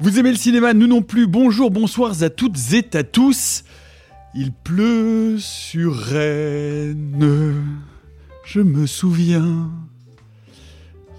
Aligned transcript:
Vous 0.00 0.18
aimez 0.18 0.30
le 0.30 0.36
cinéma, 0.36 0.74
nous 0.74 0.86
non 0.86 1.02
plus. 1.02 1.26
Bonjour, 1.26 1.70
bonsoir 1.70 2.22
à 2.22 2.30
toutes 2.30 2.56
et 2.72 2.96
à 2.96 3.02
tous. 3.02 3.64
Il 4.34 4.52
pleut 4.52 5.36
sur 5.38 5.96
Rennes, 5.96 7.54
je 8.44 8.60
me 8.60 8.86
souviens. 8.86 9.70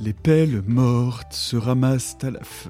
Les 0.01 0.13
pelles 0.13 0.61
mortes 0.65 1.33
se 1.33 1.57
ramassent 1.57 2.17
à 2.21 2.31
la. 2.31 2.39
f- 2.39 2.69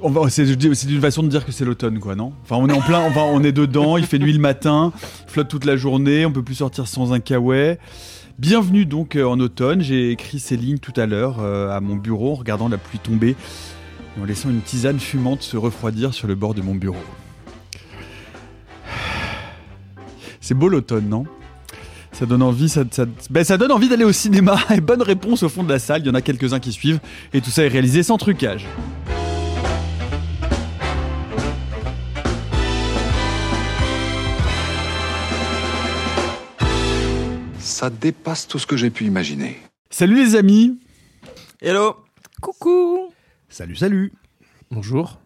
On 0.00 0.28
c'est, 0.28 0.44
une 0.44 1.00
façon 1.00 1.24
de 1.24 1.28
dire 1.28 1.44
que 1.44 1.50
c'est 1.50 1.64
l'automne, 1.64 1.98
quoi, 1.98 2.14
non? 2.14 2.32
Enfin, 2.44 2.56
on 2.56 2.68
est 2.68 2.72
en 2.72 2.80
plein, 2.82 3.00
enfin, 3.00 3.22
on 3.32 3.42
est 3.42 3.50
dedans. 3.52 3.96
Il 3.96 4.06
fait 4.06 4.20
nuit 4.20 4.32
le 4.32 4.38
matin, 4.38 4.92
flotte 5.26 5.48
toute 5.48 5.64
la 5.64 5.76
journée. 5.76 6.24
On 6.24 6.30
peut 6.30 6.44
plus 6.44 6.54
sortir 6.56 6.86
sans 6.86 7.12
un 7.12 7.18
kawaii. 7.18 7.78
Bienvenue 8.38 8.86
donc 8.86 9.16
euh, 9.16 9.24
en 9.24 9.38
automne. 9.40 9.82
J'ai 9.82 10.10
écrit 10.10 10.38
ces 10.38 10.56
lignes 10.56 10.78
tout 10.78 10.94
à 10.96 11.06
l'heure 11.06 11.38
euh, 11.40 11.70
à 11.76 11.80
mon 11.80 11.96
bureau 11.96 12.32
en 12.32 12.34
regardant 12.34 12.68
la 12.68 12.78
pluie 12.78 12.98
tomber 12.98 13.36
et 14.16 14.20
en 14.20 14.24
laissant 14.24 14.50
une 14.50 14.60
tisane 14.60 15.00
fumante 15.00 15.42
se 15.42 15.56
refroidir 15.56 16.12
sur 16.14 16.26
le 16.28 16.34
bord 16.34 16.54
de 16.54 16.62
mon 16.62 16.74
bureau. 16.74 17.02
C'est 20.40 20.54
beau 20.54 20.68
l'automne, 20.68 21.08
non? 21.08 21.24
Ça 22.12 22.26
donne 22.26 22.42
envie, 22.42 22.68
ça, 22.68 22.84
ça- 22.90 23.06
ben, 23.30 23.42
ça 23.42 23.56
donne 23.56 23.72
envie 23.72 23.88
d'aller 23.88 24.04
au 24.04 24.12
cinéma. 24.12 24.58
Et 24.74 24.80
bonne 24.80 25.02
réponse 25.02 25.42
au 25.42 25.48
fond 25.48 25.62
de 25.62 25.68
la 25.72 25.78
salle. 25.78 26.02
Il 26.02 26.06
y 26.08 26.10
en 26.10 26.14
a 26.14 26.20
quelques-uns 26.20 26.60
qui 26.60 26.72
suivent. 26.72 27.00
Et 27.32 27.40
tout 27.40 27.50
ça 27.50 27.64
est 27.64 27.68
réalisé 27.68 28.02
sans 28.02 28.18
trucage. 28.18 28.66
Ça 37.58 37.90
dépasse 37.90 38.46
tout 38.46 38.58
ce 38.58 38.66
que 38.66 38.76
j'ai 38.76 38.90
pu 38.90 39.04
imaginer. 39.04 39.58
Salut 39.90 40.16
les 40.16 40.34
amis. 40.36 40.78
Hello 41.60 41.96
Coucou 42.40 43.11
Salut, 43.52 43.76
salut 43.76 44.12
Bonjour. 44.70 45.20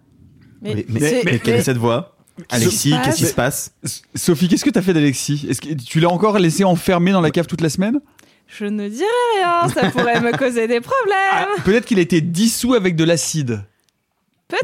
Mais, 0.61 0.75
Mais- 0.75 0.85
mais- 0.89 1.39
quelle 1.39 1.55
mais- 1.55 1.61
est 1.61 1.63
cette 1.63 1.77
voix? 1.77 2.17
Alexis, 2.51 2.93
qu'est-ce 3.05 3.19
qui 3.19 3.25
se 3.27 3.35
passe? 3.35 3.73
Sophie, 4.17 4.49
qu'est-ce 4.49 4.65
que 4.65 4.71
t'as 4.71 4.83
fait 4.83 4.93
d'Alexis? 4.93 5.47
Est-ce 5.49 5.61
que 5.61 5.73
tu 5.75 6.01
l'as 6.01 6.11
encore 6.11 6.37
laissé 6.41 6.65
enfermé 6.65 7.13
dans 7.13 7.21
la 7.21 7.31
cave 7.31 7.47
toute 7.47 7.61
la 7.61 7.71
semaine? 7.71 8.01
Je 8.49 8.65
ne 8.65 8.89
dirai 8.89 9.07
rien, 9.39 9.69
ça 9.69 9.91
pourrait 9.93 10.21
me 10.21 10.37
causer 10.37 10.67
des 10.67 10.81
problèmes. 10.81 11.63
Peut-être 11.65 11.85
qu'il 11.87 11.99
a 12.01 12.03
été 12.03 12.21
dissous 12.21 12.75
avec 12.75 12.97
de 12.97 13.05
l'acide. 13.05 13.65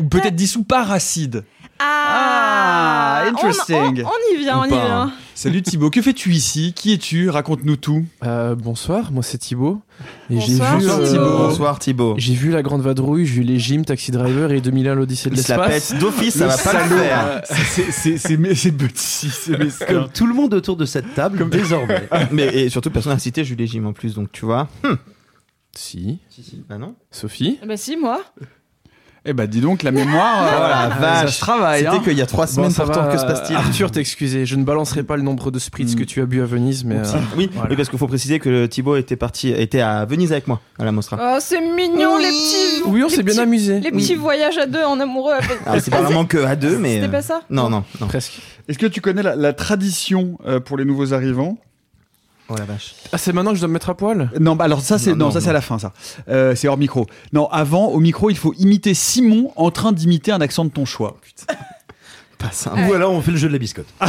Ou 0.00 0.04
peut-être 0.08 0.34
dissous 0.34 0.64
par 0.64 0.90
acide. 0.90 1.44
Ah, 1.84 3.22
Ah, 3.24 3.28
interesting. 3.28 4.02
On, 4.04 4.08
on- 4.08 4.10
on 4.10 4.34
y 4.34 4.38
vient, 4.38 4.58
on 4.60 4.64
y 4.64 4.68
vient. 4.68 5.12
Salut 5.34 5.62
Thibaut, 5.62 5.90
que 5.90 6.00
fais-tu 6.02 6.30
ici? 6.32 6.72
Qui 6.74 6.92
es-tu? 6.92 7.28
Raconte-nous 7.30 7.76
tout. 7.76 8.04
Euh, 8.24 8.54
bonsoir, 8.54 9.10
moi 9.10 9.22
c'est 9.22 9.38
Thibaut. 9.38 9.80
Et 10.30 10.38
j'ai 10.40 10.52
Bonsoir, 10.58 10.78
vu, 10.78 11.06
Thibaut. 11.06 11.22
euh, 11.22 11.36
Bonsoir 11.48 11.78
Thibaut. 11.78 12.14
J'ai 12.18 12.34
vu 12.34 12.50
La 12.50 12.62
Grande 12.62 12.82
Vadrouille, 12.82 13.26
j'ai 13.26 13.34
vu 13.34 13.42
Les 13.42 13.58
Gyms, 13.58 13.84
Taxi 13.84 14.10
Driver 14.12 14.52
et 14.52 14.60
2001 14.60 14.94
l'Odyssée 14.94 15.30
de 15.30 15.36
se 15.36 15.50
la 15.52 15.56
l'espace. 15.66 15.90
pète 15.92 16.00
d'office, 16.00 16.36
ça 16.38 16.46
va 16.46 16.56
pas 16.56 16.72
le 16.84 16.96
faire. 16.96 17.40
C'est- 17.44 17.90
C'est 17.90 18.18
c'est 18.18 18.36
mes- 18.36 18.54
c'est 18.54 18.72
petit, 18.72 19.30
c'est. 19.30 19.86
Comme 19.86 20.08
tout 20.10 20.26
le 20.26 20.34
monde 20.34 20.54
autour 20.54 20.76
de 20.76 20.84
cette 20.84 21.14
table, 21.14 21.48
désormais. 21.50 22.08
Mais 22.30 22.46
et 22.54 22.68
surtout, 22.68 22.90
personne 22.90 23.12
n'a 23.12 23.18
cité 23.18 23.42
Julie 23.44 23.66
Jim 23.66 23.84
en 23.86 23.92
plus, 23.92 24.14
donc 24.14 24.30
tu 24.32 24.44
vois. 24.44 24.68
Hum. 24.84 24.96
Si. 25.74 26.18
Si, 26.28 26.42
si, 26.42 26.62
bah 26.68 26.76
non. 26.78 26.94
Sophie 27.10 27.58
Bah 27.66 27.76
si, 27.78 27.96
moi. 27.96 28.20
Eh 29.24 29.34
bah 29.34 29.46
dis 29.46 29.60
donc, 29.60 29.84
la 29.84 29.92
mémoire, 29.92 30.42
euh, 30.42 30.68
la 30.88 30.90
ça 30.90 30.96
vache. 31.22 31.34
se 31.36 31.40
travaille. 31.40 31.84
C'était 31.84 31.94
hein. 31.96 32.00
qu'il 32.02 32.18
y 32.18 32.22
a 32.22 32.26
trois 32.26 32.46
Bon, 32.46 32.52
semaines, 32.52 32.70
ça 32.72 32.82
pourtant, 32.82 33.04
va, 33.04 33.12
que 33.12 33.18
se 33.20 33.24
passe-t-il 33.24 33.56
Arthur, 33.56 33.92
t'excuser, 33.92 34.46
je 34.46 34.56
ne 34.56 34.64
balancerai 34.64 35.04
pas 35.04 35.16
le 35.16 35.22
nombre 35.22 35.52
de 35.52 35.60
spritz 35.60 35.94
Mm. 35.94 35.98
que 35.98 36.02
tu 36.04 36.20
as 36.22 36.26
bu 36.26 36.42
à 36.42 36.44
Venise, 36.44 36.84
mais. 36.84 36.96
euh, 36.96 37.04
Oui, 37.36 37.48
Voilà. 37.52 37.70
oui, 37.70 37.76
parce 37.76 37.88
qu'il 37.88 38.00
faut 38.00 38.08
préciser 38.08 38.40
que 38.40 38.66
Thibaut 38.66 38.96
était 38.96 39.14
parti, 39.14 39.50
était 39.50 39.80
à 39.80 40.04
Venise 40.06 40.32
avec 40.32 40.48
moi 40.48 40.60
à 40.76 40.84
la 40.84 40.90
Mostra. 40.90 41.18
Oh, 41.20 41.36
c'est 41.40 41.60
mignon, 41.60 42.18
les 42.18 42.24
petits. 42.30 42.82
Oui, 42.86 43.02
on 43.04 43.08
s'est 43.08 43.22
bien 43.22 43.38
amusé. 43.38 43.78
Les 43.78 43.92
petits 43.92 44.16
voyages 44.16 44.58
à 44.58 44.66
deux 44.66 44.82
en 44.82 44.98
amoureux. 44.98 45.34
Alors, 45.66 45.80
c'est 45.80 45.90
pas 45.92 46.02
vraiment 46.02 46.24
que 46.24 46.38
à 46.38 46.56
deux, 46.56 46.76
mais. 46.78 46.94
C'était 46.96 47.06
euh, 47.06 47.10
pas 47.10 47.22
ça 47.22 47.42
Non, 47.48 47.68
non, 47.70 47.84
non. 48.00 48.08
Presque. 48.08 48.40
Est-ce 48.68 48.78
que 48.78 48.86
tu 48.86 49.00
connais 49.00 49.22
la, 49.22 49.36
la 49.36 49.52
tradition 49.52 50.36
euh, 50.46 50.58
pour 50.58 50.76
les 50.78 50.84
nouveaux 50.84 51.14
arrivants? 51.14 51.58
Oh 52.48 52.54
la 52.58 52.64
vache. 52.64 52.94
Ah, 53.12 53.18
c'est 53.18 53.32
maintenant 53.32 53.50
que 53.50 53.56
je 53.56 53.60
dois 53.60 53.68
me 53.68 53.74
mettre 53.74 53.90
à 53.90 53.96
poil? 53.96 54.30
Non, 54.38 54.56
bah 54.56 54.64
alors 54.64 54.80
ça 54.80 54.98
c'est 54.98 55.10
Non, 55.10 55.16
non, 55.16 55.24
non, 55.26 55.30
ça 55.30 55.40
c'est 55.40 55.50
à 55.50 55.54
la 55.54 55.60
fin 55.60 55.78
ça. 55.78 55.92
Euh, 56.28 56.54
c'est 56.54 56.68
hors 56.68 56.76
micro. 56.76 57.06
Non, 57.32 57.48
avant 57.48 57.86
au 57.86 58.00
micro 58.00 58.30
il 58.30 58.36
faut 58.36 58.52
imiter 58.58 58.94
Simon 58.94 59.52
en 59.56 59.70
train 59.70 59.92
d'imiter 59.92 60.32
un 60.32 60.40
accent 60.40 60.64
de 60.64 60.70
ton 60.70 60.84
choix. 60.84 61.16
Pas 62.38 62.50
simple. 62.50 62.80
Ou 62.88 62.92
alors 62.94 63.12
on 63.12 63.22
fait 63.22 63.30
le 63.30 63.36
jeu 63.36 63.48
de 63.48 63.52
la 63.52 63.58
biscotte. 63.58 63.86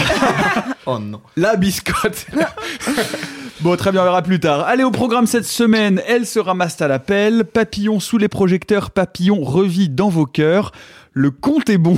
Oh 0.85 0.99
non. 0.99 1.21
La 1.37 1.55
biscotte. 1.55 2.25
bon, 3.61 3.77
très 3.77 3.93
bien, 3.93 4.01
on 4.01 4.03
verra 4.03 4.21
plus 4.21 4.41
tard. 4.41 4.65
Allez, 4.67 4.83
au 4.83 4.91
programme 4.91 5.27
cette 5.27 5.45
semaine, 5.45 6.01
elle 6.07 6.25
se 6.25 6.39
ramasse 6.39 6.81
à 6.81 6.89
l'appel. 6.89 7.45
Papillon 7.45 8.01
sous 8.01 8.17
les 8.17 8.27
projecteurs, 8.27 8.91
papillon 8.91 9.41
revit 9.41 9.87
dans 9.87 10.09
vos 10.09 10.25
cœurs. 10.25 10.73
Le 11.13 11.31
compte 11.31 11.69
est 11.69 11.77
bon. 11.77 11.97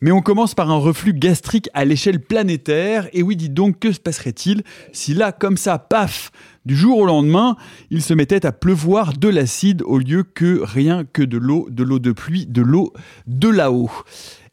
Mais 0.00 0.12
on 0.12 0.20
commence 0.20 0.54
par 0.54 0.70
un 0.70 0.76
reflux 0.76 1.12
gastrique 1.12 1.68
à 1.74 1.84
l'échelle 1.84 2.20
planétaire. 2.20 3.08
Et 3.12 3.22
oui, 3.22 3.36
dites 3.36 3.54
donc, 3.54 3.78
que 3.78 3.92
se 3.92 4.00
passerait-il 4.00 4.62
si 4.92 5.14
là, 5.14 5.32
comme 5.32 5.56
ça, 5.56 5.78
paf, 5.78 6.30
du 6.64 6.76
jour 6.76 6.98
au 6.98 7.06
lendemain, 7.06 7.56
il 7.90 8.02
se 8.02 8.14
mettait 8.14 8.44
à 8.44 8.52
pleuvoir 8.52 9.12
de 9.14 9.28
l'acide 9.28 9.82
au 9.82 9.98
lieu 9.98 10.22
que 10.22 10.60
rien 10.62 11.04
que 11.04 11.22
de 11.22 11.38
l'eau, 11.38 11.68
de 11.70 11.82
l'eau 11.82 11.98
de 11.98 12.12
pluie, 12.12 12.46
de 12.46 12.62
l'eau 12.62 12.92
de 13.26 13.48
là-haut 13.48 13.90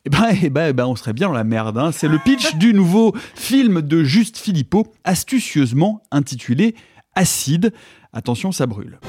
eh 0.06 0.10
ben, 0.12 0.28
eh 0.44 0.50
ben, 0.52 0.68
eh 0.70 0.74
ben, 0.74 0.86
on 0.86 0.96
serait 0.96 1.14
bien 1.14 1.28
dans 1.28 1.34
la 1.34 1.44
merde. 1.44 1.78
hein. 1.80 1.92
C'est 1.92 2.08
le 2.08 2.20
pitch 2.20 2.56
du 2.56 2.74
nouveau 2.74 3.14
film 3.34 3.82
de 3.82 4.04
Juste 4.04 4.38
Philippot, 4.38 4.86
astucieusement 5.04 6.04
intitulé 6.12 6.76
Acide. 7.16 7.74
Attention, 8.14 8.52
ça 8.52 8.68
brûle. 8.68 9.00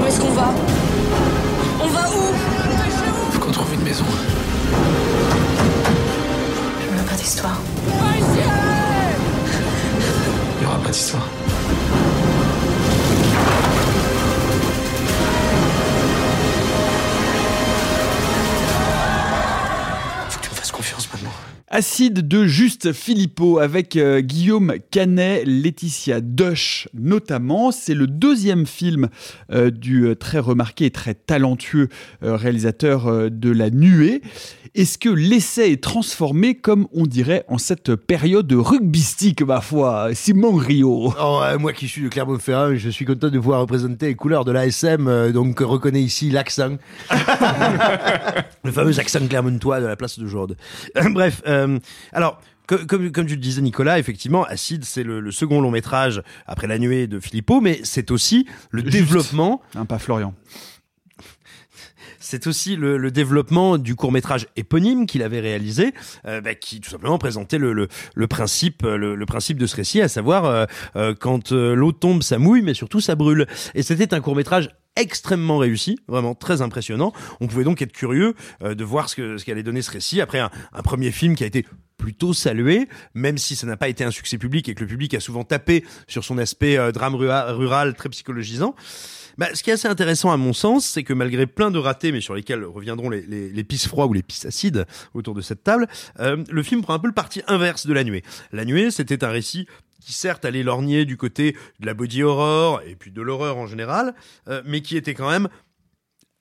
Où 0.00 0.06
est-ce 0.06 0.20
qu'on 0.20 0.30
va? 0.30 0.52
Pas 10.88 10.92
d'histoire. 10.92 11.28
Faut 20.30 20.38
que 20.38 20.44
tu 20.44 20.50
me 20.50 20.54
fasses 20.54 20.72
confiance. 20.72 21.07
Acide 21.70 22.26
de 22.26 22.46
Juste 22.46 22.94
Philippot 22.94 23.58
avec 23.58 23.96
euh, 23.96 24.20
Guillaume 24.20 24.74
Canet, 24.90 25.42
Laetitia 25.46 26.22
Doche 26.22 26.88
notamment. 26.94 27.72
C'est 27.72 27.92
le 27.92 28.06
deuxième 28.06 28.64
film 28.64 29.08
euh, 29.52 29.70
du 29.70 30.06
euh, 30.06 30.14
très 30.14 30.38
remarqué 30.38 30.86
et 30.86 30.90
très 30.90 31.12
talentueux 31.12 31.88
réalisateur 32.22 33.30
de 33.30 33.50
La 33.50 33.68
Nuée. 33.68 34.22
Est-ce 34.74 34.98
que 34.98 35.08
l'essai 35.08 35.72
est 35.72 35.82
transformé 35.82 36.54
comme 36.54 36.86
on 36.92 37.06
dirait 37.06 37.44
en 37.48 37.58
cette 37.58 37.96
période 37.96 38.50
rugbystique, 38.52 39.42
ma 39.42 39.60
foi, 39.60 40.10
Simon 40.14 40.54
Rio? 40.54 41.12
Oh, 41.20 41.40
ouais, 41.42 41.58
moi 41.58 41.72
qui 41.72 41.88
suis 41.88 42.02
de 42.02 42.08
Clermont-Ferrand, 42.08 42.76
je 42.76 42.90
suis 42.90 43.04
content 43.04 43.28
de 43.28 43.38
pouvoir 43.38 43.60
représenter 43.60 44.06
les 44.06 44.14
couleurs 44.14 44.44
de 44.44 44.52
l'ASM, 44.52 45.32
donc 45.32 45.60
reconnais 45.60 46.02
ici 46.02 46.30
l'accent. 46.30 46.76
le 48.64 48.72
fameux 48.72 48.98
accent 49.00 49.26
clermontois 49.26 49.80
de 49.80 49.86
la 49.86 49.96
place 49.96 50.18
de 50.18 50.26
Jourde. 50.26 50.56
Bref, 51.12 51.42
euh, 51.66 51.78
alors, 52.12 52.40
comme, 52.66 53.10
tu 53.10 53.34
le 53.34 53.36
disais 53.36 53.62
Nicolas, 53.62 53.98
effectivement, 53.98 54.44
Acide, 54.44 54.84
c'est 54.84 55.02
le, 55.02 55.20
le 55.20 55.30
second 55.30 55.60
long 55.60 55.70
métrage 55.70 56.22
après 56.46 56.66
La 56.66 56.78
Nuée 56.78 57.06
de 57.06 57.18
Philippot, 57.18 57.60
mais 57.60 57.80
c'est 57.82 58.10
aussi 58.10 58.46
le 58.70 58.82
Juste. 58.82 58.92
développement 58.92 59.62
Hein, 59.74 59.86
pas 59.86 59.98
Florian. 59.98 60.34
c'est 62.20 62.46
aussi 62.46 62.76
le, 62.76 62.98
le 62.98 63.10
développement 63.10 63.78
du 63.78 63.94
court 63.94 64.12
métrage 64.12 64.48
éponyme 64.56 65.06
qu'il 65.06 65.22
avait 65.22 65.40
réalisé, 65.40 65.94
euh, 66.26 66.42
bah, 66.42 66.54
qui 66.54 66.80
tout 66.80 66.90
simplement 66.90 67.16
présentait 67.16 67.56
le, 67.58 67.72
le, 67.72 67.88
le 68.14 68.26
principe, 68.26 68.82
le, 68.82 69.14
le 69.14 69.26
principe 69.26 69.56
de 69.58 69.66
ce 69.66 69.76
récit, 69.76 70.02
à 70.02 70.08
savoir 70.08 70.44
euh, 70.44 70.66
euh, 70.96 71.14
quand 71.18 71.52
euh, 71.52 71.74
l'eau 71.74 71.92
tombe, 71.92 72.22
ça 72.22 72.38
mouille, 72.38 72.60
mais 72.60 72.74
surtout 72.74 73.00
ça 73.00 73.14
brûle. 73.14 73.46
Et 73.74 73.82
c'était 73.82 74.12
un 74.12 74.20
court 74.20 74.36
métrage 74.36 74.68
extrêmement 74.98 75.58
réussi, 75.58 75.98
vraiment 76.08 76.34
très 76.34 76.60
impressionnant. 76.62 77.12
On 77.40 77.46
pouvait 77.46 77.64
donc 77.64 77.80
être 77.80 77.92
curieux 77.92 78.34
euh, 78.62 78.74
de 78.74 78.84
voir 78.84 79.08
ce 79.08 79.16
que 79.16 79.38
ce 79.38 79.44
qu'allait 79.44 79.62
donner 79.62 79.82
ce 79.82 79.90
récit 79.90 80.20
après 80.20 80.40
un, 80.40 80.50
premier 80.82 81.10
film 81.10 81.34
qui 81.34 81.44
a 81.44 81.46
été 81.46 81.66
plutôt 81.96 82.32
salué, 82.32 82.88
même 83.14 83.38
si 83.38 83.56
ça 83.56 83.66
n'a 83.66 83.76
pas 83.76 83.88
été 83.88 84.04
un 84.04 84.10
succès 84.10 84.38
public 84.38 84.68
et 84.68 84.74
que 84.74 84.80
le 84.80 84.86
public 84.86 85.14
a 85.14 85.20
souvent 85.20 85.44
tapé 85.44 85.84
sur 86.06 86.24
son 86.24 86.38
aspect 86.38 86.78
euh, 86.78 86.92
drame 86.92 87.14
rural 87.14 87.94
très 87.94 88.08
psychologisant. 88.08 88.74
Bah, 89.38 89.46
ce 89.54 89.62
qui 89.62 89.70
est 89.70 89.74
assez 89.74 89.86
intéressant 89.86 90.32
à 90.32 90.36
mon 90.36 90.52
sens, 90.52 90.84
c'est 90.84 91.04
que 91.04 91.12
malgré 91.12 91.46
plein 91.46 91.70
de 91.70 91.78
ratés, 91.78 92.10
mais 92.10 92.20
sur 92.20 92.34
lesquels 92.34 92.64
reviendront 92.64 93.08
les, 93.08 93.22
les, 93.22 93.48
les 93.50 93.64
pistes 93.64 93.86
froids 93.86 94.06
ou 94.06 94.12
les 94.12 94.24
pistes 94.24 94.46
acides 94.46 94.84
autour 95.14 95.34
de 95.34 95.40
cette 95.40 95.62
table, 95.62 95.86
euh, 96.18 96.42
le 96.50 96.62
film 96.64 96.82
prend 96.82 96.94
un 96.94 96.98
peu 96.98 97.06
le 97.06 97.14
parti 97.14 97.42
inverse 97.46 97.86
de 97.86 97.92
La 97.92 98.02
Nuée. 98.02 98.24
La 98.52 98.64
Nuée, 98.64 98.90
c'était 98.90 99.22
un 99.24 99.28
récit 99.28 99.68
qui 100.00 100.12
certes 100.12 100.44
allait 100.44 100.62
lorgner 100.62 101.04
du 101.04 101.16
côté 101.16 101.56
de 101.80 101.86
la 101.86 101.94
body 101.94 102.22
horror 102.22 102.80
et 102.86 102.94
puis 102.94 103.10
de 103.10 103.22
l'horreur 103.22 103.56
en 103.56 103.66
général, 103.66 104.14
euh, 104.48 104.62
mais 104.64 104.80
qui 104.80 104.96
était 104.96 105.14
quand 105.14 105.30
même 105.30 105.48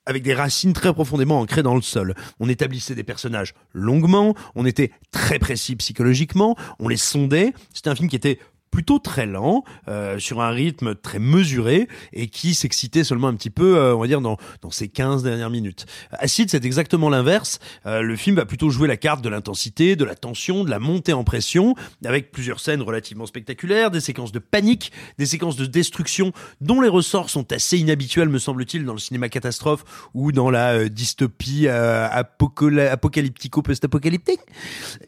avec 0.05 0.23
des 0.23 0.33
racines 0.33 0.73
très 0.73 0.93
profondément 0.93 1.39
ancrées 1.41 1.63
dans 1.63 1.75
le 1.75 1.81
sol. 1.81 2.15
On 2.39 2.47
établissait 2.47 2.95
des 2.95 3.03
personnages 3.03 3.53
longuement, 3.73 4.35
on 4.55 4.65
était 4.65 4.91
très 5.11 5.37
précis 5.37 5.75
psychologiquement, 5.75 6.55
on 6.79 6.87
les 6.87 6.97
sondait. 6.97 7.53
C'était 7.73 7.89
un 7.89 7.95
film 7.95 8.09
qui 8.09 8.15
était 8.15 8.39
plutôt 8.71 8.99
très 8.99 9.25
lent, 9.25 9.63
euh, 9.87 10.19
sur 10.19 10.41
un 10.41 10.49
rythme 10.49 10.95
très 10.95 11.19
mesuré 11.19 11.87
et 12.13 12.27
qui 12.27 12.53
s'excitait 12.53 13.03
seulement 13.03 13.27
un 13.27 13.35
petit 13.35 13.49
peu, 13.49 13.77
euh, 13.77 13.95
on 13.95 13.99
va 13.99 14.07
dire, 14.07 14.21
dans, 14.21 14.37
dans 14.61 14.71
ces 14.71 14.87
15 14.87 15.23
dernières 15.23 15.49
minutes. 15.49 15.85
Acide, 16.11 16.49
c'est 16.49 16.65
exactement 16.65 17.09
l'inverse. 17.09 17.59
Euh, 17.85 18.01
le 18.01 18.15
film 18.15 18.35
va 18.35 18.45
plutôt 18.45 18.69
jouer 18.69 18.87
la 18.87 18.97
carte 18.97 19.23
de 19.23 19.29
l'intensité, 19.29 19.95
de 19.95 20.05
la 20.05 20.15
tension, 20.15 20.63
de 20.63 20.69
la 20.69 20.79
montée 20.79 21.13
en 21.13 21.23
pression, 21.23 21.75
avec 22.05 22.31
plusieurs 22.31 22.59
scènes 22.59 22.81
relativement 22.81 23.25
spectaculaires, 23.25 23.91
des 23.91 24.01
séquences 24.01 24.31
de 24.31 24.39
panique, 24.39 24.91
des 25.17 25.25
séquences 25.25 25.55
de 25.55 25.65
destruction 25.65 26.31
dont 26.61 26.81
les 26.81 26.89
ressorts 26.89 27.29
sont 27.29 27.51
assez 27.51 27.77
inhabituels, 27.77 28.29
me 28.29 28.39
semble-t-il, 28.39 28.85
dans 28.85 28.93
le 28.93 28.99
cinéma 28.99 29.29
catastrophe 29.29 29.83
ou 30.13 30.31
dans 30.31 30.49
la 30.49 30.73
euh, 30.73 30.89
dystopie 30.89 31.67
euh, 31.67 32.07
apocalyptico-post-apocalyptique. 32.11 34.39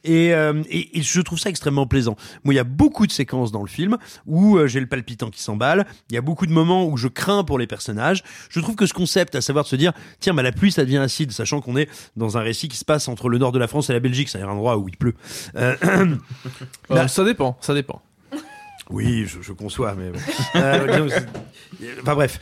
Et, 0.03 0.33
euh, 0.33 0.61
et, 0.69 0.99
et 0.99 1.01
je 1.01 1.21
trouve 1.21 1.39
ça 1.39 1.49
extrêmement 1.49 1.87
plaisant. 1.87 2.15
Moi, 2.43 2.53
il 2.53 2.57
y 2.57 2.59
a 2.59 2.63
beaucoup 2.63 3.07
de 3.07 3.11
séquences 3.11 3.48
dans 3.51 3.61
le 3.61 3.67
film 3.67 3.97
où 4.25 4.57
euh, 4.57 4.67
j'ai 4.67 4.79
le 4.79 4.87
palpitant 4.87 5.29
qui 5.29 5.41
s'emballe. 5.41 5.85
Il 6.09 6.15
y 6.15 6.17
a 6.17 6.21
beaucoup 6.21 6.45
de 6.45 6.51
moments 6.51 6.85
où 6.87 6.97
je 6.97 7.07
crains 7.07 7.43
pour 7.43 7.59
les 7.59 7.67
personnages. 7.67 8.23
Je 8.49 8.59
trouve 8.59 8.75
que 8.75 8.85
ce 8.85 8.93
concept, 8.93 9.35
à 9.35 9.41
savoir 9.41 9.65
de 9.65 9.69
se 9.69 9.75
dire, 9.75 9.93
tiens, 10.19 10.33
bah, 10.33 10.43
la 10.43 10.51
pluie, 10.51 10.71
ça 10.71 10.83
devient 10.85 10.97
acide, 10.97 11.31
sachant 11.31 11.61
qu'on 11.61 11.77
est 11.77 11.89
dans 12.15 12.37
un 12.37 12.41
récit 12.41 12.67
qui 12.67 12.77
se 12.77 12.85
passe 12.85 13.07
entre 13.07 13.29
le 13.29 13.37
nord 13.37 13.51
de 13.51 13.59
la 13.59 13.67
France 13.67 13.89
et 13.89 13.93
la 13.93 13.99
Belgique, 13.99 14.29
c'est 14.29 14.41
un 14.41 14.47
endroit 14.47 14.77
où 14.77 14.87
il 14.87 14.97
pleut. 14.97 15.15
Euh, 15.55 15.75
Euh, 16.91 17.07
ça 17.07 17.23
dépend, 17.23 17.57
ça 17.61 17.73
dépend. 17.73 18.01
oui, 18.89 19.25
je, 19.27 19.41
je 19.41 19.53
conçois, 19.53 19.93
mais 19.95 20.09
bon. 20.09 20.19
Euh, 20.55 21.09
enfin 22.01 22.15
bref, 22.15 22.39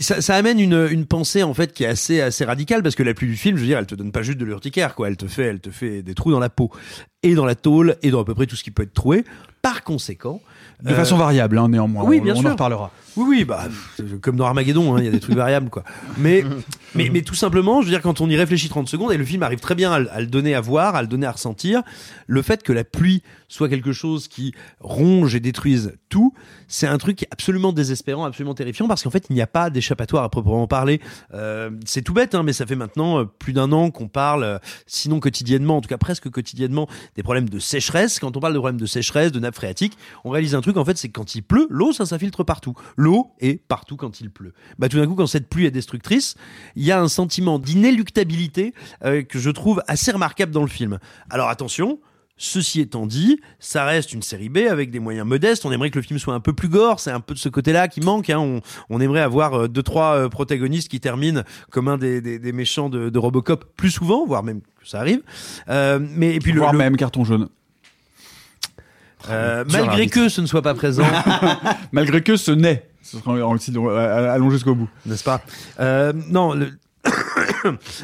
ça, 0.00 0.20
ça 0.20 0.34
amène 0.34 0.58
une, 0.58 0.88
une 0.90 1.06
pensée 1.06 1.42
en 1.44 1.54
fait 1.54 1.72
qui 1.72 1.84
est 1.84 1.88
assez 1.88 2.20
assez 2.20 2.44
radicale 2.44 2.82
parce 2.82 2.96
que 2.96 3.04
la 3.04 3.14
pluie 3.14 3.28
du 3.28 3.36
film, 3.36 3.56
je 3.56 3.62
veux 3.62 3.68
dire, 3.68 3.78
elle 3.78 3.86
te 3.86 3.94
donne 3.94 4.10
pas 4.10 4.22
juste 4.22 4.38
de 4.38 4.44
l'urticaire, 4.44 4.94
quoi. 4.94 5.08
Elle 5.08 5.16
te 5.16 5.26
fait, 5.26 5.44
elle 5.44 5.60
te 5.60 5.70
fait 5.70 6.02
des 6.02 6.14
trous 6.14 6.32
dans 6.32 6.40
la 6.40 6.50
peau 6.50 6.70
et 7.24 7.34
dans 7.34 7.44
la 7.46 7.56
tôle 7.56 7.96
et 8.02 8.10
dans 8.12 8.20
à 8.20 8.24
peu 8.24 8.34
près 8.34 8.46
tout 8.46 8.54
ce 8.56 8.62
qui 8.62 8.70
peut 8.70 8.84
être 8.84 8.94
troué. 8.94 9.24
Par 9.62 9.82
conséquent, 9.82 10.40
De 10.82 10.90
euh, 10.92 10.94
façon 10.94 11.16
variable, 11.16 11.56
hein, 11.56 11.68
néanmoins. 11.70 12.04
oui, 12.04 12.18
on, 12.20 12.24
bien 12.24 12.34
on 12.34 12.40
sûr. 12.40 12.48
en 12.48 12.52
reparlera. 12.52 12.90
oui, 13.16 13.24
oui, 13.26 13.44
bah, 13.46 13.64
comme 14.20 14.36
dans 14.36 14.44
Armageddon, 14.44 14.94
hein, 14.94 14.98
il 14.98 15.06
y 15.06 15.08
a 15.08 15.10
des 15.10 15.20
trucs 15.20 15.36
variables, 15.36 15.70
quoi. 15.70 15.84
Mais, 16.18 16.44
mais, 16.94 17.08
mais 17.10 17.22
tout 17.22 17.34
simplement, 17.34 17.80
je 17.80 17.86
veux 17.86 17.90
dire, 17.92 18.02
quand 18.02 18.20
on 18.20 18.28
y 18.28 18.36
réfléchit 18.36 18.68
30 18.68 18.88
secondes, 18.90 19.12
et 19.12 19.16
le 19.16 19.24
film 19.24 19.42
arrive 19.42 19.60
très 19.60 19.74
bien 19.74 19.90
à, 19.90 19.98
le- 20.00 20.12
à 20.12 20.20
le 20.20 20.26
donner 20.26 20.54
à 20.54 20.60
voir, 20.60 20.96
à 20.96 21.00
le 21.00 21.08
donner 21.08 21.26
à 21.26 21.32
ressentir, 21.32 21.82
le 22.26 22.42
fait 22.42 22.62
que 22.62 22.74
la 22.74 22.84
pluie 22.84 23.22
soit 23.48 23.70
quelque 23.70 23.92
chose 23.92 24.28
qui 24.28 24.52
ronge 24.80 25.34
et 25.34 25.40
détruise 25.40 25.94
tout, 26.10 26.34
c'est 26.68 26.86
un 26.88 26.98
truc 26.98 27.26
absolument 27.30 27.72
désespérant, 27.72 28.24
absolument 28.26 28.54
terrifiant, 28.54 28.86
parce 28.86 29.02
qu'en 29.02 29.10
fait, 29.10 29.24
il 29.30 29.34
n'y 29.34 29.40
a 29.42 29.46
pas 29.46 29.70
d'échappatoire 29.70 30.24
à 30.24 30.28
proprement 30.28 30.66
parler. 30.66 31.00
Euh, 31.32 31.70
c'est 31.86 32.02
tout 32.02 32.12
bête, 32.12 32.34
hein, 32.34 32.42
mais 32.42 32.52
ça 32.52 32.66
fait 32.66 32.76
maintenant 32.76 33.20
euh, 33.20 33.24
plus 33.24 33.54
d'un 33.54 33.72
an 33.72 33.90
qu'on 33.90 34.08
parle, 34.08 34.60
sinon 34.86 35.20
quotidiennement, 35.20 35.78
en 35.78 35.80
tout 35.80 35.88
cas 35.88 35.96
presque 35.98 36.28
quotidiennement, 36.28 36.86
des 37.16 37.22
problèmes 37.22 37.48
de 37.48 37.58
sécheresse. 37.58 38.18
Quand 38.18 38.36
on 38.36 38.40
parle 38.40 38.54
de 38.54 38.58
problèmes 38.58 38.80
de 38.80 38.86
sécheresse, 38.86 39.32
de 39.32 39.40
nappe 39.40 39.54
phréatique, 39.54 39.96
on 40.24 40.30
réalise 40.30 40.54
un 40.54 40.60
truc, 40.60 40.76
en 40.76 40.84
fait, 40.84 40.96
c'est 40.96 41.08
que 41.08 41.12
quand 41.18 41.34
il 41.34 41.42
pleut, 41.42 41.66
l'eau, 41.70 41.92
ça 41.92 42.06
s'infiltre 42.06 42.44
partout. 42.44 42.74
L'eau 42.96 43.32
est 43.40 43.62
partout 43.66 43.96
quand 43.96 44.20
il 44.20 44.30
pleut. 44.30 44.52
Bah, 44.78 44.88
tout 44.88 44.96
d'un 44.96 45.06
coup, 45.06 45.14
quand 45.14 45.26
cette 45.26 45.48
pluie 45.48 45.66
est 45.66 45.70
destructrice, 45.70 46.34
il 46.76 46.84
y 46.84 46.92
a 46.92 47.00
un 47.00 47.08
sentiment 47.08 47.58
d'inéluctabilité 47.58 48.74
euh, 49.04 49.22
que 49.22 49.38
je 49.38 49.50
trouve 49.50 49.82
assez 49.86 50.10
remarquable 50.10 50.52
dans 50.52 50.62
le 50.62 50.68
film. 50.68 50.98
Alors 51.30 51.48
attention, 51.48 51.98
Ceci 52.36 52.80
étant 52.80 53.06
dit, 53.06 53.40
ça 53.60 53.84
reste 53.84 54.12
une 54.12 54.22
série 54.22 54.48
B 54.48 54.58
avec 54.68 54.90
des 54.90 54.98
moyens 54.98 55.24
modestes. 55.26 55.64
On 55.64 55.70
aimerait 55.70 55.90
que 55.90 55.98
le 55.98 56.02
film 56.02 56.18
soit 56.18 56.34
un 56.34 56.40
peu 56.40 56.52
plus 56.52 56.68
gore. 56.68 56.98
C'est 56.98 57.12
un 57.12 57.20
peu 57.20 57.32
de 57.32 57.38
ce 57.38 57.48
côté-là 57.48 57.86
qui 57.86 58.00
manque. 58.00 58.28
Hein. 58.28 58.38
On, 58.40 58.60
on 58.90 59.00
aimerait 59.00 59.20
avoir 59.20 59.54
euh, 59.54 59.68
deux 59.68 59.84
trois 59.84 60.16
euh, 60.16 60.28
protagonistes 60.28 60.88
qui 60.88 60.98
terminent 60.98 61.42
comme 61.70 61.86
un 61.86 61.96
des, 61.96 62.20
des, 62.20 62.40
des 62.40 62.52
méchants 62.52 62.88
de, 62.88 63.08
de 63.08 63.18
Robocop 63.20 63.64
plus 63.76 63.90
souvent, 63.92 64.26
voire 64.26 64.42
même 64.42 64.62
que 64.62 64.88
ça 64.88 64.98
arrive. 64.98 65.20
Euh, 65.68 66.00
mais 66.00 66.34
et 66.34 66.40
puis 66.40 66.50
le, 66.52 66.58
Voire 66.58 66.72
le- 66.72 66.78
même 66.78 66.96
carton 66.96 67.24
jaune. 67.24 67.48
euh, 69.30 69.64
malgré 69.70 70.08
que 70.08 70.28
ce 70.28 70.40
ne 70.40 70.46
soit 70.46 70.62
pas 70.62 70.74
présent, 70.74 71.06
Malgré 71.92 72.20
que 72.22 72.36
ce 72.36 72.50
n'est. 72.50 72.88
Aussi 73.00 73.70
allons 73.76 74.50
jusqu'au 74.50 74.74
bout. 74.74 74.88
n'est-ce 75.06 75.24
pas? 75.24 75.40
Euh, 75.78 76.12
Non, 76.30 76.52
le- 76.54 76.72
Euh, 77.06 77.10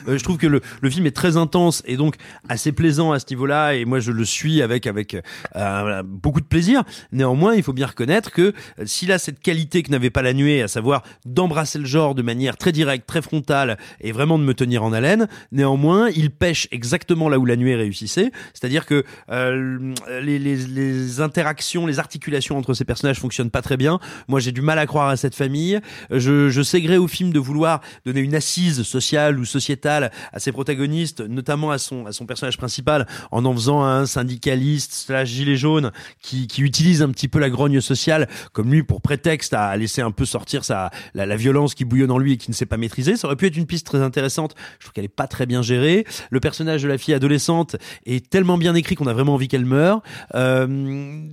je 0.07 0.23
trouve 0.23 0.37
que 0.37 0.47
le, 0.47 0.61
le 0.81 0.91
film 0.91 1.07
est 1.07 1.17
très 1.17 1.37
intense 1.37 1.83
et 1.87 1.97
donc 1.97 2.17
assez 2.49 2.73
plaisant 2.73 3.13
à 3.13 3.19
ce 3.19 3.27
niveau-là 3.31 3.75
et 3.75 3.85
moi 3.85 4.01
je 4.01 4.13
le 4.13 4.25
suis 4.25 4.63
avec 4.63 4.87
avec 4.87 5.17
euh, 5.57 6.03
beaucoup 6.05 6.41
de 6.41 6.47
plaisir. 6.47 6.83
Néanmoins, 7.13 7.55
il 7.55 7.63
faut 7.63 7.73
bien 7.73 7.87
reconnaître 7.87 8.31
que 8.31 8.43
euh, 8.43 8.53
s'il 8.85 9.13
a 9.13 9.19
cette 9.19 9.41
qualité 9.41 9.83
que 9.83 9.91
n'avait 9.91 10.11
pas 10.11 10.23
la 10.23 10.33
nuée, 10.33 10.63
à 10.63 10.69
savoir 10.69 11.03
d'embrasser 11.25 11.79
le 11.79 11.85
genre 11.87 12.15
de 12.15 12.23
manière 12.23 12.57
très 12.57 12.73
directe, 12.73 13.07
très 13.07 13.23
frontale 13.23 13.79
et 14.01 14.13
vraiment 14.13 14.39
de 14.39 14.45
me 14.45 14.55
tenir 14.55 14.83
en 14.83 14.93
haleine, 14.93 15.29
néanmoins, 15.53 16.11
il 16.11 16.31
pêche 16.31 16.69
exactement 16.71 17.29
là 17.29 17.39
où 17.39 17.47
la 17.47 17.57
nuée 17.57 17.77
réussissait, 17.77 18.33
c'est-à-dire 18.53 18.87
que 18.87 19.05
euh, 19.31 19.95
les, 20.21 20.39
les, 20.39 20.57
les 20.57 21.21
interactions, 21.21 21.87
les 21.87 21.99
articulations 21.99 22.59
entre 22.59 22.75
ces 22.75 22.85
personnages 22.85 23.19
fonctionnent 23.19 23.51
pas 23.51 23.63
très 23.63 23.77
bien. 23.77 24.01
Moi, 24.29 24.41
j'ai 24.41 24.53
du 24.53 24.63
mal 24.63 24.79
à 24.79 24.87
croire 24.87 25.09
à 25.09 25.17
cette 25.17 25.35
famille. 25.35 25.81
Je, 26.11 26.49
je 26.49 26.63
sais 26.63 26.81
au 26.99 27.09
film 27.09 27.33
de 27.33 27.39
vouloir 27.39 27.81
donner 28.07 28.21
une 28.21 28.35
assise 28.35 28.83
sociale 28.83 29.30
ou 29.39 29.45
sociétale 29.45 30.11
à 30.33 30.39
ses 30.39 30.53
protagonistes, 30.53 31.21
notamment 31.21 31.71
à 31.71 31.79
son, 31.79 32.07
à 32.07 32.13
son 32.13 32.27
personnage 32.27 32.57
principal, 32.57 33.07
en 33.31 33.45
en 33.45 33.55
faisant 33.55 33.83
un 33.83 34.07
syndicaliste 34.07 34.93
slash 34.93 35.29
gilet 35.29 35.57
jaune 35.57 35.93
qui, 36.23 36.47
qui 36.47 36.63
utilise 36.63 37.03
un 37.03 37.11
petit 37.11 37.29
peu 37.29 37.39
la 37.39 37.51
grogne 37.51 37.81
sociale 37.81 38.29
comme 38.53 38.73
lui 38.73 38.83
pour 38.83 39.01
prétexte 39.01 39.55
à 39.55 39.77
laisser 39.77 40.03
un 40.03 40.11
peu 40.11 40.25
sortir 40.25 40.65
sa, 40.65 40.91
la, 41.15 41.37
violence 41.37 41.75
qui 41.75 41.85
bouillonne 41.85 42.11
en 42.11 42.19
lui 42.19 42.33
et 42.33 42.37
qui 42.37 42.51
ne 42.51 42.55
sait 42.55 42.67
pas 42.67 42.77
maîtriser. 42.77 43.17
Ça 43.17 43.27
aurait 43.27 43.37
pu 43.37 43.47
être 43.47 43.57
une 43.57 43.67
piste 43.67 43.87
très 43.87 44.01
intéressante. 44.01 44.55
Je 44.79 44.85
trouve 44.85 44.93
qu'elle 44.93 45.05
est 45.05 45.09
pas 45.09 45.27
très 45.27 45.47
bien 45.47 45.63
gérée. 45.63 46.05
Le 46.31 46.41
personnage 46.41 46.83
de 46.83 46.89
la 46.89 46.99
fille 46.99 47.15
adolescente 47.15 47.77
est 48.07 48.29
tellement 48.29 48.59
bien 48.59 48.75
écrit 48.75 48.95
qu'on 48.95 49.07
a 49.07 49.13
vraiment 49.13 49.35
envie 49.35 49.49
qu'elle 49.49 49.65
meure. 49.65 50.03
Euh, 50.35 50.67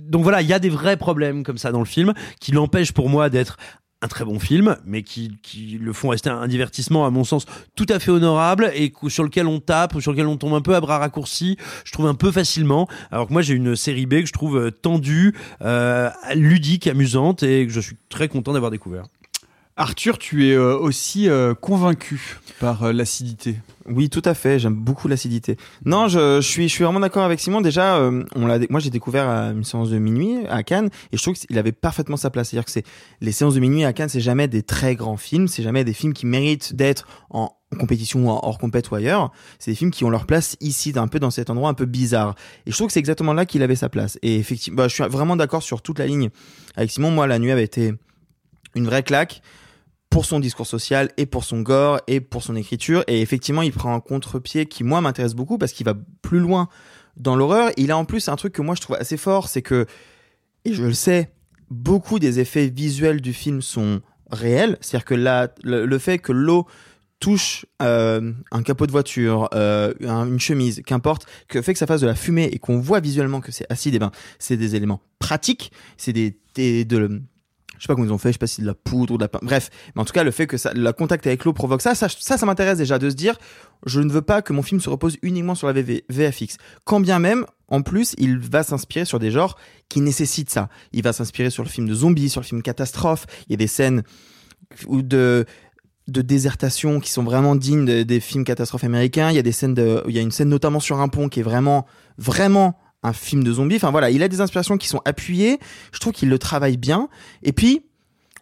donc 0.08 0.22
voilà, 0.22 0.42
il 0.42 0.48
y 0.48 0.52
a 0.52 0.58
des 0.58 0.70
vrais 0.70 0.96
problèmes 0.96 1.42
comme 1.42 1.58
ça 1.58 1.72
dans 1.72 1.80
le 1.80 1.84
film 1.84 2.14
qui 2.40 2.52
l'empêchent 2.52 2.92
pour 2.92 3.08
moi 3.08 3.30
d'être 3.30 3.56
un 4.00 4.08
très 4.08 4.24
bon 4.24 4.38
film, 4.38 4.76
mais 4.84 5.02
qui, 5.02 5.38
qui 5.42 5.78
le 5.80 5.92
font 5.92 6.10
rester 6.10 6.30
un 6.30 6.46
divertissement, 6.46 7.04
à 7.04 7.10
mon 7.10 7.24
sens, 7.24 7.46
tout 7.74 7.86
à 7.88 7.98
fait 7.98 8.10
honorable 8.10 8.70
et 8.74 8.92
sur 9.08 9.24
lequel 9.24 9.46
on 9.46 9.60
tape, 9.60 9.94
ou 9.94 10.00
sur 10.00 10.12
lequel 10.12 10.26
on 10.26 10.36
tombe 10.36 10.54
un 10.54 10.60
peu 10.60 10.74
à 10.74 10.80
bras 10.80 10.98
raccourcis, 10.98 11.56
je 11.84 11.92
trouve 11.92 12.06
un 12.06 12.14
peu 12.14 12.30
facilement. 12.30 12.88
Alors 13.10 13.26
que 13.26 13.32
moi, 13.32 13.42
j'ai 13.42 13.54
une 13.54 13.74
série 13.74 14.06
B 14.06 14.20
que 14.20 14.26
je 14.26 14.32
trouve 14.32 14.70
tendue, 14.70 15.34
euh, 15.62 16.10
ludique, 16.34 16.86
amusante 16.86 17.42
et 17.42 17.66
que 17.66 17.72
je 17.72 17.80
suis 17.80 17.96
très 18.08 18.28
content 18.28 18.52
d'avoir 18.52 18.70
découvert. 18.70 19.04
Arthur, 19.80 20.18
tu 20.18 20.48
es 20.48 20.54
euh, 20.54 20.76
aussi 20.76 21.28
euh, 21.28 21.54
convaincu 21.54 22.40
par 22.58 22.82
euh, 22.82 22.92
l'acidité. 22.92 23.54
Oui, 23.86 24.10
tout 24.10 24.22
à 24.24 24.34
fait. 24.34 24.58
J'aime 24.58 24.74
beaucoup 24.74 25.06
l'acidité. 25.06 25.56
Non, 25.84 26.08
je, 26.08 26.40
suis, 26.40 26.66
vraiment 26.66 26.98
d'accord 26.98 27.22
avec 27.22 27.38
Simon. 27.38 27.60
Déjà, 27.60 28.10
moi, 28.36 28.80
j'ai 28.80 28.90
découvert 28.90 29.28
une 29.28 29.64
séance 29.64 29.88
de 29.88 29.98
minuit 29.98 30.46
à 30.50 30.62
Cannes 30.64 30.90
et 31.12 31.16
je 31.16 31.22
trouve 31.22 31.36
qu'il 31.36 31.56
avait 31.56 31.72
parfaitement 31.72 32.18
sa 32.18 32.28
place. 32.28 32.50
C'est-à-dire 32.50 32.66
que 32.66 32.72
c'est 32.72 32.84
les 33.22 33.32
séances 33.32 33.54
de 33.54 33.60
minuit 33.60 33.84
à 33.84 33.94
Cannes, 33.94 34.10
c'est 34.10 34.20
jamais 34.20 34.46
des 34.46 34.62
très 34.62 34.94
grands 34.94 35.16
films, 35.16 35.48
c'est 35.48 35.62
jamais 35.62 35.84
des 35.84 35.94
films 35.94 36.12
qui 36.12 36.26
méritent 36.26 36.74
d'être 36.74 37.06
en 37.30 37.56
compétition 37.78 38.26
ou 38.26 38.30
hors 38.30 38.58
compète 38.58 38.90
ou 38.90 38.96
ailleurs. 38.96 39.30
C'est 39.58 39.70
des 39.70 39.76
films 39.76 39.92
qui 39.92 40.04
ont 40.04 40.10
leur 40.10 40.26
place 40.26 40.56
ici, 40.60 40.92
un 40.96 41.08
peu 41.08 41.20
dans 41.20 41.30
cet 41.30 41.48
endroit 41.48 41.70
un 41.70 41.74
peu 41.74 41.86
bizarre. 41.86 42.34
Et 42.66 42.72
je 42.72 42.76
trouve 42.76 42.88
que 42.88 42.92
c'est 42.92 43.00
exactement 43.00 43.32
là 43.32 43.46
qu'il 43.46 43.62
avait 43.62 43.76
sa 43.76 43.88
place. 43.88 44.18
Et 44.20 44.36
effectivement, 44.36 44.76
bah, 44.76 44.88
je 44.88 44.94
suis 44.94 45.04
vraiment 45.04 45.36
d'accord 45.36 45.62
sur 45.62 45.80
toute 45.80 45.98
la 46.00 46.06
ligne 46.06 46.28
avec 46.76 46.90
Simon. 46.90 47.10
Moi, 47.10 47.26
la 47.26 47.38
nuit 47.38 47.52
avait 47.52 47.64
été 47.64 47.94
une 48.74 48.84
vraie 48.84 49.02
claque 49.02 49.40
pour 50.10 50.24
son 50.24 50.40
discours 50.40 50.66
social 50.66 51.10
et 51.16 51.26
pour 51.26 51.44
son 51.44 51.60
gore 51.60 52.00
et 52.06 52.20
pour 52.20 52.42
son 52.42 52.56
écriture. 52.56 53.04
Et 53.08 53.20
effectivement, 53.20 53.62
il 53.62 53.72
prend 53.72 53.94
un 53.94 54.00
contre-pied 54.00 54.66
qui, 54.66 54.82
moi, 54.84 55.00
m'intéresse 55.00 55.34
beaucoup 55.34 55.58
parce 55.58 55.72
qu'il 55.72 55.84
va 55.86 55.94
plus 56.22 56.38
loin 56.40 56.68
dans 57.16 57.36
l'horreur. 57.36 57.70
Il 57.76 57.90
a 57.90 57.96
en 57.96 58.04
plus 58.04 58.28
un 58.28 58.36
truc 58.36 58.52
que 58.52 58.62
moi 58.62 58.74
je 58.74 58.80
trouve 58.80 58.96
assez 58.96 59.16
fort, 59.16 59.48
c'est 59.48 59.62
que, 59.62 59.86
et 60.64 60.72
je 60.72 60.82
le 60.84 60.92
sais, 60.94 61.30
beaucoup 61.70 62.18
des 62.18 62.40
effets 62.40 62.68
visuels 62.68 63.20
du 63.20 63.32
film 63.32 63.60
sont 63.60 64.00
réels. 64.30 64.78
C'est-à-dire 64.80 65.04
que 65.04 65.14
la, 65.14 65.48
le, 65.62 65.98
fait 65.98 66.18
que 66.18 66.32
l'eau 66.32 66.66
touche 67.20 67.66
euh, 67.82 68.32
un 68.52 68.62
capot 68.62 68.86
de 68.86 68.92
voiture, 68.92 69.48
euh, 69.52 69.92
un- 70.06 70.26
une 70.26 70.38
chemise, 70.40 70.80
qu'importe, 70.86 71.26
que 71.48 71.60
fait 71.60 71.72
que 71.72 71.78
ça 71.78 71.86
fasse 71.86 72.00
de 72.00 72.06
la 72.06 72.14
fumée 72.14 72.44
et 72.52 72.58
qu'on 72.58 72.78
voit 72.78 73.00
visuellement 73.00 73.40
que 73.40 73.50
c'est 73.52 73.66
acide, 73.70 73.94
et 73.96 73.98
ben 73.98 74.12
c'est 74.38 74.56
des 74.56 74.76
éléments 74.76 75.00
pratiques, 75.18 75.72
c'est 75.96 76.12
des, 76.12 76.38
des 76.54 76.84
de 76.84 77.20
je 77.78 77.84
sais 77.84 77.86
pas 77.88 77.94
comment 77.94 78.06
ils 78.06 78.12
ont 78.12 78.18
fait, 78.18 78.28
je 78.30 78.34
sais 78.34 78.38
pas 78.38 78.46
si 78.46 78.60
de 78.60 78.66
la 78.66 78.74
poudre 78.74 79.14
ou 79.14 79.16
de 79.16 79.22
la 79.22 79.28
pin- 79.28 79.38
bref, 79.42 79.70
mais 79.94 80.02
en 80.02 80.04
tout 80.04 80.12
cas 80.12 80.24
le 80.24 80.30
fait 80.30 80.46
que 80.46 80.56
ça, 80.56 80.72
le 80.74 80.92
contact 80.92 81.26
avec 81.26 81.44
l'eau 81.44 81.52
provoque 81.52 81.80
ça, 81.82 81.94
ça, 81.94 82.08
ça, 82.08 82.46
m'intéresse 82.46 82.78
déjà 82.78 82.98
de 82.98 83.08
se 83.10 83.14
dire, 83.14 83.36
je 83.86 84.00
ne 84.00 84.10
veux 84.10 84.22
pas 84.22 84.42
que 84.42 84.52
mon 84.52 84.62
film 84.62 84.80
se 84.80 84.90
repose 84.90 85.16
uniquement 85.22 85.54
sur 85.54 85.66
la 85.66 85.72
VV 85.72 86.04
VFX, 86.08 86.56
quand 86.84 87.00
bien 87.00 87.18
même. 87.18 87.44
En 87.70 87.82
plus, 87.82 88.14
il 88.18 88.38
va 88.38 88.62
s'inspirer 88.62 89.04
sur 89.04 89.18
des 89.18 89.30
genres 89.30 89.58
qui 89.90 90.00
nécessitent 90.00 90.48
ça. 90.50 90.70
Il 90.92 91.02
va 91.02 91.12
s'inspirer 91.12 91.50
sur 91.50 91.62
le 91.62 91.68
film 91.68 91.86
de 91.86 91.94
zombies, 91.94 92.30
sur 92.30 92.40
le 92.40 92.46
film 92.46 92.62
catastrophe. 92.62 93.26
Il 93.46 93.52
y 93.52 93.54
a 93.54 93.58
des 93.58 93.66
scènes 93.66 94.02
ou 94.86 95.02
de 95.02 95.44
de 96.08 96.22
désertation 96.22 97.00
qui 97.00 97.10
sont 97.10 97.22
vraiment 97.22 97.54
dignes 97.54 97.84
de- 97.84 98.02
des 98.02 98.20
films 98.20 98.44
catastrophes 98.44 98.84
américains. 98.84 99.28
Il 99.28 99.36
y 99.36 99.38
a 99.38 99.42
des 99.42 99.52
scènes 99.52 99.74
de, 99.74 100.02
il 100.08 100.14
y 100.14 100.18
a 100.18 100.22
une 100.22 100.30
scène 100.30 100.48
notamment 100.48 100.80
sur 100.80 100.98
un 101.00 101.08
pont 101.08 101.28
qui 101.28 101.40
est 101.40 101.42
vraiment, 101.42 101.84
vraiment 102.16 102.78
un 103.02 103.12
film 103.12 103.44
de 103.44 103.52
zombies. 103.52 103.76
Enfin 103.76 103.90
voilà, 103.90 104.10
il 104.10 104.22
a 104.22 104.28
des 104.28 104.40
inspirations 104.40 104.76
qui 104.76 104.88
sont 104.88 105.00
appuyées. 105.04 105.58
Je 105.92 105.98
trouve 105.98 106.12
qu'il 106.12 106.28
le 106.28 106.38
travaille 106.38 106.76
bien. 106.76 107.08
Et 107.42 107.52
puis, 107.52 107.82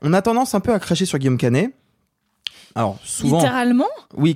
on 0.02 0.12
a 0.12 0.22
tendance 0.22 0.54
un 0.54 0.60
peu 0.60 0.72
à 0.72 0.78
cracher 0.78 1.06
sur 1.06 1.18
Guillaume 1.18 1.38
Canet. 1.38 1.74
Alors 2.74 2.98
souvent, 3.02 3.38
Littéralement 3.38 3.88
oui, 4.18 4.34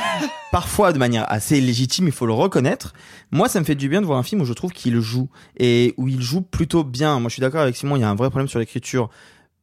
parfois 0.50 0.94
de 0.94 0.98
manière 0.98 1.30
assez 1.30 1.60
légitime, 1.60 2.06
il 2.06 2.12
faut 2.12 2.24
le 2.24 2.32
reconnaître. 2.32 2.94
Moi, 3.32 3.50
ça 3.50 3.60
me 3.60 3.66
fait 3.66 3.74
du 3.74 3.90
bien 3.90 4.00
de 4.00 4.06
voir 4.06 4.18
un 4.18 4.22
film 4.22 4.40
où 4.40 4.46
je 4.46 4.54
trouve 4.54 4.72
qu'il 4.72 4.98
joue 5.00 5.28
et 5.58 5.92
où 5.98 6.08
il 6.08 6.22
joue 6.22 6.40
plutôt 6.40 6.84
bien. 6.84 7.20
Moi, 7.20 7.28
je 7.28 7.34
suis 7.34 7.42
d'accord 7.42 7.60
avec 7.60 7.76
Simon, 7.76 7.96
il 7.96 8.00
y 8.00 8.04
a 8.04 8.08
un 8.08 8.14
vrai 8.14 8.30
problème 8.30 8.48
sur 8.48 8.58
l'écriture 8.58 9.10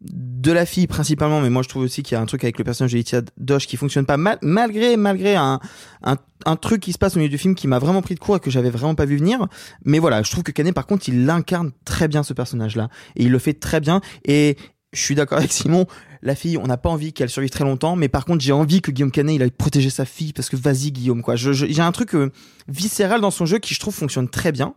de 0.01 0.51
la 0.51 0.65
fille 0.65 0.88
principalement, 0.88 1.41
mais 1.41 1.50
moi 1.50 1.62
je 1.62 1.68
trouve 1.68 1.84
aussi 1.84 2.03
qu'il 2.03 2.15
y 2.15 2.18
a 2.18 2.22
un 2.22 2.25
truc 2.25 2.44
avec 2.44 2.58
le 2.58 2.63
personnage 2.63 2.91
d'Elitia 2.91 3.22
Dosh 3.38 3.68
qui 3.68 3.75
fonctionne 3.75 4.06
pas 4.06 4.18
mal, 4.18 4.38
malgré 4.41 4.96
malgré 4.96 5.36
un, 5.36 5.60
un 6.03 6.56
truc 6.56 6.82
qui 6.82 6.94
se 6.94 6.98
passe 6.98 7.15
au 7.15 7.20
milieu 7.20 7.29
du 7.29 7.38
film 7.38 7.53
qui 7.53 7.68
m'a 7.68 7.79
vraiment 7.79 8.01
pris 8.01 8.15
de 8.15 8.20
court 8.20 8.38
et 8.38 8.39
que 8.39 8.50
j'avais 8.50 8.70
vraiment 8.70 8.96
pas 8.96 9.06
vu 9.06 9.18
venir. 9.18 9.48
Mais 9.84 10.00
voilà, 10.00 10.24
je 10.24 10.32
trouve 10.32 10.44
que 10.44 10.51
Canet 10.51 10.74
par 10.74 10.86
contre 10.86 11.10
il 11.10 11.29
incarne 11.29 11.72
très 11.84 12.08
bien 12.08 12.24
ce 12.24 12.34
personnage-là 12.34 12.89
et 13.18 13.24
il 13.24 13.32
le 13.32 13.39
fait 13.39 13.53
très 13.53 13.82
bien 13.82 14.00
et 14.24 14.56
je 14.94 15.01
suis 15.01 15.15
d'accord 15.15 15.38
avec 15.38 15.51
Simon. 15.51 15.86
La 16.22 16.36
fille, 16.36 16.58
on 16.58 16.68
n'a 16.68 16.77
pas 16.77 16.89
envie 16.89 17.13
qu'elle 17.13 17.29
survive 17.29 17.50
très 17.50 17.63
longtemps, 17.63 17.96
mais 17.96 18.10
par 18.10 18.25
contre, 18.25 18.44
j'ai 18.44 18.51
envie 18.51 18.82
que 18.82 18.91
Guillaume 18.91 19.12
Canet, 19.12 19.36
il 19.36 19.41
aille 19.41 19.51
protéger 19.51 19.89
sa 19.89 20.03
fille 20.03 20.34
parce 20.34 20.50
que 20.50 20.58
vas-y, 20.58 20.91
Guillaume, 20.91 21.22
quoi. 21.22 21.36
J'ai 21.36 21.82
un 21.82 21.91
truc 21.91 22.13
euh, 22.15 22.32
viscéral 22.68 23.22
dans 23.22 23.32
son 23.32 23.46
jeu 23.46 23.60
qui, 23.60 23.74
je 23.74 23.79
trouve, 23.79 23.94
fonctionne 23.94 24.27
très 24.27 24.51
bien. 24.51 24.74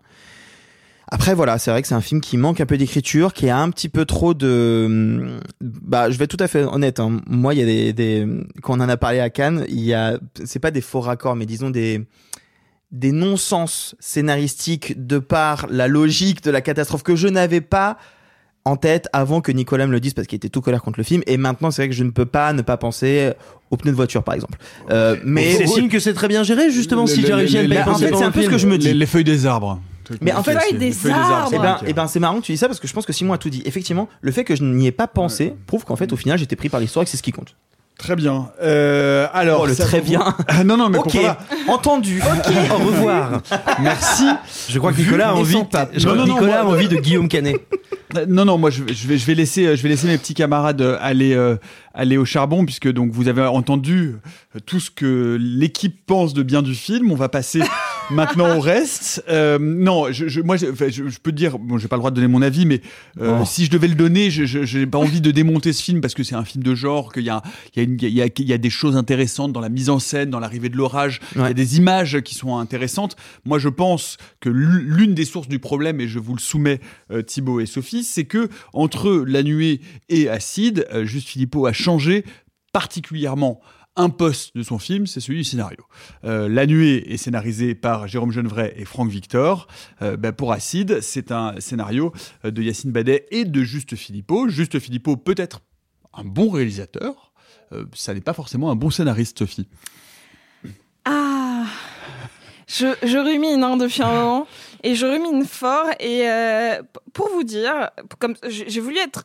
Après, 1.14 1.34
voilà, 1.34 1.58
c'est 1.58 1.70
vrai 1.70 1.82
que 1.82 1.88
c'est 1.88 1.94
un 1.94 2.00
film 2.00 2.22
qui 2.22 2.38
manque 2.38 2.60
un 2.62 2.66
peu 2.66 2.78
d'écriture, 2.78 3.34
qui 3.34 3.50
a 3.50 3.58
un 3.58 3.68
petit 3.70 3.90
peu 3.90 4.06
trop 4.06 4.32
de. 4.32 5.36
Bah, 5.60 6.10
je 6.10 6.16
vais 6.16 6.24
être 6.24 6.36
tout 6.36 6.42
à 6.42 6.48
fait 6.48 6.64
honnête. 6.64 7.00
hein. 7.00 7.20
Moi, 7.26 7.52
il 7.54 7.60
y 7.60 7.62
a 7.62 7.66
des, 7.66 7.92
des. 7.92 8.26
Quand 8.62 8.78
on 8.78 8.80
en 8.80 8.88
a 8.88 8.96
parlé 8.96 9.20
à 9.20 9.28
Cannes, 9.28 9.66
il 9.68 9.80
y 9.80 9.92
a. 9.92 10.18
C'est 10.44 10.58
pas 10.58 10.70
des 10.70 10.80
faux 10.80 11.00
raccords, 11.00 11.36
mais 11.36 11.44
disons 11.46 11.68
des 11.70 12.06
des 12.90 13.12
non-sens 13.12 13.94
scénaristiques 14.00 15.06
de 15.06 15.18
par 15.18 15.66
la 15.70 15.86
logique 15.88 16.42
de 16.42 16.50
la 16.50 16.60
catastrophe 16.60 17.02
que 17.02 17.16
je 17.16 17.26
n'avais 17.28 17.60
pas 17.62 17.96
en 18.66 18.76
tête 18.76 19.08
avant 19.14 19.40
que 19.40 19.50
Nicolas 19.50 19.86
me 19.86 19.92
le 19.92 19.98
dise 20.00 20.12
parce 20.14 20.26
qu'il 20.28 20.36
était 20.36 20.50
tout 20.50 20.60
colère 20.60 20.82
contre 20.82 20.98
le 21.00 21.04
film 21.04 21.22
et 21.26 21.36
maintenant 21.38 21.70
c'est 21.70 21.82
vrai 21.82 21.88
que 21.88 21.94
je 21.94 22.04
ne 22.04 22.10
peux 22.10 22.26
pas 22.26 22.52
ne 22.52 22.60
pas 22.60 22.76
penser 22.76 23.32
aux 23.70 23.78
pneus 23.78 23.92
de 23.92 23.96
voiture 23.96 24.22
par 24.22 24.34
exemple 24.34 24.58
euh, 24.90 25.16
mais 25.24 25.54
c'est 25.56 25.66
signe 25.66 25.88
que 25.88 25.98
c'est 26.00 26.12
très 26.12 26.28
bien 26.28 26.42
géré 26.42 26.70
justement 26.70 27.06
si 27.06 27.16
Le- 27.22 27.22
j'ai 27.22 27.28
le- 27.32 27.34
réussi 27.38 27.58
à 27.58 27.62
y 27.62 27.66
le- 27.66 27.76
penser 27.76 28.04
en 28.04 28.08
fait, 28.10 28.14
c'est 28.16 28.24
un 28.24 28.30
peu 28.30 28.42
ce 28.42 28.48
que 28.50 28.58
je 28.58 28.66
me 28.66 28.76
dis. 28.76 28.88
Les, 28.88 28.94
les 28.94 29.06
feuilles 29.06 29.24
des 29.24 29.46
arbres. 29.46 29.80
Mais 30.20 30.32
en 30.32 30.42
fait, 30.42 30.58
Feuilles 30.58 30.78
des 30.78 31.10
arbres. 31.10 31.50
Eh 31.54 31.58
ben, 31.58 31.78
eh 31.86 31.92
ben, 31.92 32.06
c'est 32.06 32.20
marrant 32.20 32.40
que 32.40 32.44
tu 32.46 32.52
dis 32.52 32.58
ça 32.58 32.66
parce 32.68 32.80
que 32.80 32.86
je 32.88 32.92
pense 32.92 33.06
que 33.06 33.12
Simon 33.12 33.32
a 33.32 33.38
tout 33.38 33.50
dit. 33.50 33.62
Effectivement, 33.64 34.08
le 34.20 34.32
fait 34.32 34.44
que 34.44 34.54
je 34.56 34.62
n'y 34.64 34.86
ai 34.86 34.92
pas 34.92 35.06
pensé 35.06 35.54
prouve 35.66 35.84
qu'en 35.84 35.96
fait, 35.96 36.12
au 36.12 36.16
final, 36.16 36.38
j'étais 36.38 36.56
pris 36.56 36.68
par 36.68 36.80
l'histoire 36.80 37.02
et 37.02 37.06
que 37.06 37.10
c'est 37.10 37.16
ce 37.16 37.22
qui 37.22 37.32
compte. 37.32 37.54
Très 37.98 38.16
bien. 38.16 38.48
Euh, 38.62 39.28
alors, 39.32 39.60
Oh, 39.62 39.66
le 39.66 39.76
très 39.76 40.00
bien. 40.00 40.34
Ah, 40.48 40.64
non, 40.64 40.76
non, 40.76 40.88
mais 40.88 40.98
Ok, 40.98 41.12
pourquoi 41.12 41.34
pas 41.34 41.72
entendu. 41.72 42.20
Au 42.70 42.76
revoir. 42.78 43.42
Merci. 43.80 44.24
Je 44.68 44.78
crois 44.78 44.92
que 44.92 44.98
Nicolas 44.98 45.28
a 45.30 45.34
envie. 45.34 45.56
je 45.94 46.08
Non, 46.08 46.14
non, 46.16 46.24
Nicolas 46.24 46.62
a 46.62 46.64
envie 46.64 46.88
de 46.88 46.96
Guillaume 47.00 47.28
Canet. 47.28 47.60
Non, 48.28 48.44
non, 48.44 48.58
moi 48.58 48.70
je, 48.70 48.82
vais- 48.82 49.16
je 49.18 49.32
laisser, 49.32 49.74
je 49.76 49.82
vais 49.82 49.88
laisser 49.88 50.06
mes 50.06 50.18
petits 50.18 50.34
camarades 50.34 50.82
euh, 50.82 50.98
aller, 51.00 51.32
euh, 51.34 51.56
aller 51.94 52.18
au 52.18 52.24
charbon 52.26 52.64
puisque 52.66 52.90
donc 52.92 53.10
vous 53.12 53.28
avez 53.28 53.40
entendu 53.42 54.16
tout 54.66 54.80
ce 54.80 54.90
que 54.90 55.38
l'équipe 55.40 56.04
pense 56.06 56.34
de 56.34 56.42
bien 56.42 56.60
du 56.62 56.74
film. 56.74 57.10
On 57.10 57.14
va 57.16 57.28
passer 57.30 57.60
maintenant 58.12 58.56
au 58.56 58.60
reste. 58.60 59.24
Euh, 59.28 59.58
non, 59.60 60.12
je, 60.12 60.28
je- 60.28 60.40
moi 60.40 60.56
je, 60.56 60.66
enfin, 60.66 60.86
je, 60.88 61.08
je 61.08 61.18
peux 61.18 61.30
te 61.32 61.36
dire, 61.36 61.58
bon, 61.58 61.78
j'ai 61.78 61.88
pas 61.88 61.96
le 61.96 62.00
droit 62.00 62.10
de 62.10 62.16
donner 62.16 62.28
mon 62.28 62.42
avis, 62.42 62.66
mais 62.66 62.80
euh, 63.20 63.38
Oh. 63.40 63.44
si 63.44 63.64
je 63.64 63.70
devais 63.70 63.88
le 63.88 63.94
donner, 63.94 64.30
j'ai 64.30 64.86
pas 64.86 64.98
envie 64.98 65.20
de 65.20 65.30
démonter 65.30 65.72
ce 65.72 65.82
film 65.82 66.00
parce 66.00 66.14
que 66.14 66.22
c'est 66.22 66.34
un 66.34 66.44
film 66.44 66.62
de 66.62 66.74
genre, 66.74 67.12
qu'il 67.12 67.24
y 67.24 67.30
a, 67.30 67.42
y 67.76 67.82
y 67.82 68.42
y 68.52 68.58
des 68.58 68.70
choses 68.70 68.96
intéressantes 68.96 69.52
dans 69.52 69.60
la 69.60 69.68
mise 69.68 69.90
en 69.90 69.98
scène, 69.98 70.30
dans 70.30 70.40
l'arrivée 70.40 70.68
de 70.68 70.76
l'orage, 70.76 71.20
il 71.34 71.40
y 71.40 71.44
a 71.44 71.52
des 71.54 71.76
images 71.78 72.20
qui 72.20 72.34
sont 72.34 72.56
intéressantes. 72.58 73.16
Moi, 73.44 73.58
je 73.58 73.68
pense 73.68 74.16
que 74.40 74.48
l'u- 74.48 74.84
l'une 74.86 75.14
des 75.14 75.24
sources 75.24 75.48
du 75.48 75.58
problème, 75.58 76.00
et 76.00 76.08
je 76.08 76.18
vous 76.18 76.34
le 76.34 76.40
soumets, 76.40 76.80
euh, 77.10 77.22
Thibaut 77.22 77.60
et 77.60 77.66
Sophie, 77.66 78.04
c'est 78.04 78.24
que 78.24 78.48
entre 78.72 79.24
La 79.26 79.42
Nuée 79.42 79.80
et 80.08 80.28
Acide, 80.28 80.86
euh, 80.92 81.04
Juste 81.04 81.28
Philippot 81.28 81.66
a 81.66 81.72
changé 81.72 82.24
particulièrement 82.72 83.60
un 83.96 84.08
poste 84.08 84.56
de 84.56 84.62
son 84.62 84.78
film, 84.78 85.06
c'est 85.06 85.20
celui 85.20 85.38
du 85.38 85.44
scénario. 85.44 85.84
Euh, 86.24 86.48
La 86.48 86.66
Nuée 86.66 87.12
est 87.12 87.18
scénarisé 87.18 87.74
par 87.74 88.08
Jérôme 88.08 88.32
Genevray 88.32 88.72
et 88.76 88.84
Franck 88.84 89.10
Victor. 89.10 89.66
Euh, 90.00 90.16
ben, 90.16 90.32
pour 90.32 90.52
Acide, 90.52 91.00
c'est 91.00 91.30
un 91.30 91.60
scénario 91.60 92.12
euh, 92.44 92.50
de 92.50 92.62
Yacine 92.62 92.90
Badet 92.90 93.26
et 93.30 93.44
de 93.44 93.62
Juste 93.62 93.96
Philippot. 93.96 94.48
Juste 94.48 94.78
Philippot 94.78 95.16
peut 95.16 95.34
être 95.36 95.60
un 96.14 96.24
bon 96.24 96.50
réalisateur, 96.50 97.32
ça 97.94 98.12
n'est 98.12 98.20
pas 98.20 98.34
forcément 98.34 98.70
un 98.70 98.76
bon 98.76 98.90
scénariste, 98.90 99.38
Sophie. 99.38 99.66
Ah 101.06 101.64
je, 102.66 103.16
rumine 103.16 103.64
hein, 103.64 103.78
depuis 103.78 104.02
un 104.02 104.12
moment 104.12 104.46
et 104.82 104.94
je 104.94 105.06
rumine 105.06 105.46
fort 105.46 105.86
et 105.98 106.26
pour 107.14 107.30
vous 107.30 107.44
dire, 107.44 107.90
comme 108.18 108.34
j'ai 108.46 108.80
voulu 108.80 108.98
être 108.98 109.24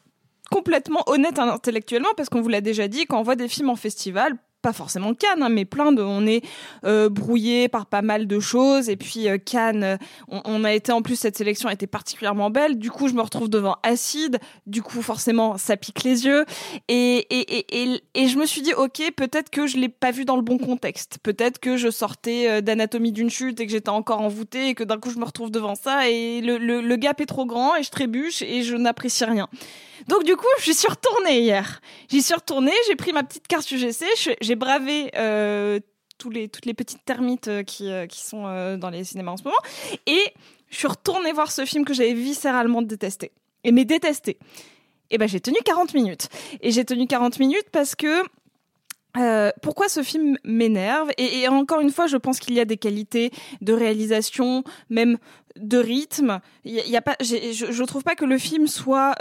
complètement 0.50 1.04
honnête 1.08 1.40
intellectuellement 1.40 2.08
parce 2.16 2.30
qu'on 2.30 2.42
vous 2.42 2.48
l'a 2.48 2.62
déjà 2.62 2.88
dit, 2.88 3.06
quand 3.06 3.20
on 3.20 3.24
voit 3.24 3.36
des 3.36 3.50
films 3.50 3.70
en 3.70 3.76
festival, 3.76 4.38
pas 4.68 4.74
forcément 4.74 5.14
Cannes, 5.14 5.44
hein, 5.44 5.48
mais 5.48 5.64
plein 5.64 5.94
de, 5.94 6.02
on 6.02 6.28
est 6.28 6.44
euh, 6.84 7.08
brouillé 7.08 7.70
par 7.70 7.86
pas 7.86 8.02
mal 8.02 8.28
de 8.28 8.38
choses 8.42 8.90
et 8.90 8.98
puis 8.98 9.30
euh, 9.30 9.38
Cannes, 9.38 9.84
euh, 9.84 9.98
on, 10.28 10.66
a 10.66 10.74
été 10.74 10.92
en 10.92 11.02
plus 11.02 11.16
cette 11.16 11.38
sélection 11.38 11.70
a 11.70 11.74
été 11.74 11.88
particulièrement 11.88 12.50
belle. 12.50 12.78
Du 12.78 12.92
coup, 12.92 13.08
je 13.08 13.14
me 13.14 13.22
retrouve 13.22 13.50
devant 13.50 13.78
Acide. 13.82 14.40
Du 14.66 14.82
coup, 14.82 15.02
forcément, 15.02 15.58
ça 15.58 15.78
pique 15.78 16.04
les 16.04 16.26
yeux 16.26 16.44
et 16.90 17.26
et 17.30 17.80
et 17.80 18.02
et, 18.14 18.28
je 18.28 18.38
me 18.38 18.46
suis 18.46 18.62
dit 18.62 18.74
ok, 18.74 19.02
peut-être 19.16 19.50
que 19.50 19.68
je 19.68 19.78
l'ai 19.78 19.88
pas 19.88 20.12
vu 20.12 20.26
dans 20.26 20.36
le 20.36 20.42
bon 20.42 20.58
contexte. 20.58 21.20
Peut-être 21.24 21.60
que 21.60 21.78
je 21.78 21.90
sortais 21.90 22.50
euh, 22.50 22.60
d'anatomie 22.60 23.14
d'une 23.14 23.30
chute 23.30 23.62
et 23.62 23.68
que 23.68 23.72
j'étais 23.72 23.88
encore 23.88 24.20
envoûtée 24.20 24.68
et 24.68 24.76
que 24.76 24.84
d'un 24.84 24.98
coup 24.98 25.12
je 25.12 25.18
me 25.18 25.24
retrouve 25.24 25.50
devant 25.50 25.76
ça 25.76 26.10
et 26.10 26.42
le, 26.42 26.58
le, 26.58 26.96
gap 26.98 27.22
est 27.22 27.26
trop 27.26 27.46
grand 27.46 27.78
et 27.78 27.84
je 27.84 27.90
trébuche 27.90 28.42
et 28.42 28.64
je 28.64 28.76
n'apprécie 28.76 29.24
rien. 29.24 29.48
Donc 30.10 30.24
du 30.24 30.36
coup, 30.36 30.46
j'y 30.64 30.74
suis 30.74 30.88
retournée 30.88 31.42
hier. 31.42 31.82
J'y 32.10 32.22
suis 32.22 32.34
retournée, 32.34 32.74
j'ai 32.88 32.96
pris 32.96 33.14
ma 33.14 33.24
petite 33.24 33.48
carte 33.48 33.70
UGC, 33.72 34.06
je- 34.18 34.32
j'ai 34.42 34.56
bravé 34.58 35.12
euh, 35.16 35.80
toutes 36.18 36.34
les 36.34 36.74
petites 36.74 37.06
termites 37.06 37.48
euh, 37.48 37.64
qui, 37.64 37.90
euh, 37.92 38.08
qui 38.08 38.24
sont 38.24 38.44
dans 38.78 38.90
les 38.90 39.04
cinémas 39.04 39.32
en 39.32 39.38
ce 39.38 39.44
moment, 39.44 39.58
et 40.06 40.22
je 40.70 40.78
suis 40.78 40.88
retournée 40.88 41.32
voir 41.32 41.52
ce 41.52 41.66
film 41.66 41.86
que 41.86 41.94
j'avais 41.94 42.14
viscéralement 42.14 42.82
détesté. 42.82 43.32
Et 43.64 43.72
mais 43.72 43.86
détesté. 43.86 44.38
Et 45.10 45.18
ben 45.18 45.28
j'ai 45.28 45.40
tenu 45.40 45.58
40 45.64 45.94
minutes. 45.94 46.28
Et 46.62 46.72
j'ai 46.72 46.84
tenu 46.84 47.08
40 47.08 47.40
minutes 47.40 47.70
parce 47.72 47.96
que 47.96 48.24
pourquoi 49.64 49.90
ce 49.90 50.04
film 50.04 50.38
m'énerve 50.44 51.10
et, 51.18 51.48
encore 51.48 51.80
une 51.80 51.90
fois, 51.90 52.06
je 52.06 52.18
pense 52.18 52.40
qu'il 52.40 52.54
y 52.54 52.60
a 52.60 52.66
des 52.66 52.78
qualités 52.78 53.32
de 53.62 53.74
réalisation, 53.74 54.64
même 54.92 55.18
de 55.56 55.80
rythme. 55.80 56.40
Il 56.66 56.76
y 56.76 56.96
a, 56.96 57.02
pas, 57.02 57.16
je, 57.20 57.52
je 57.52 57.84
trouve 57.84 58.04
pas 58.04 58.14
que 58.14 58.26
le 58.26 58.38
film 58.38 58.68
soit 58.68 59.16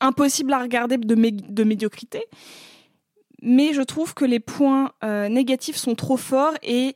impossible 0.00 0.52
à 0.52 0.58
regarder 0.60 0.98
de 0.98 1.64
médiocrité, 1.64 2.24
mais 3.42 3.72
je 3.72 3.82
trouve 3.82 4.14
que 4.14 4.24
les 4.24 4.40
points 4.40 4.92
euh, 5.02 5.28
négatifs 5.28 5.76
sont 5.76 5.94
trop 5.94 6.16
forts 6.16 6.54
et 6.62 6.94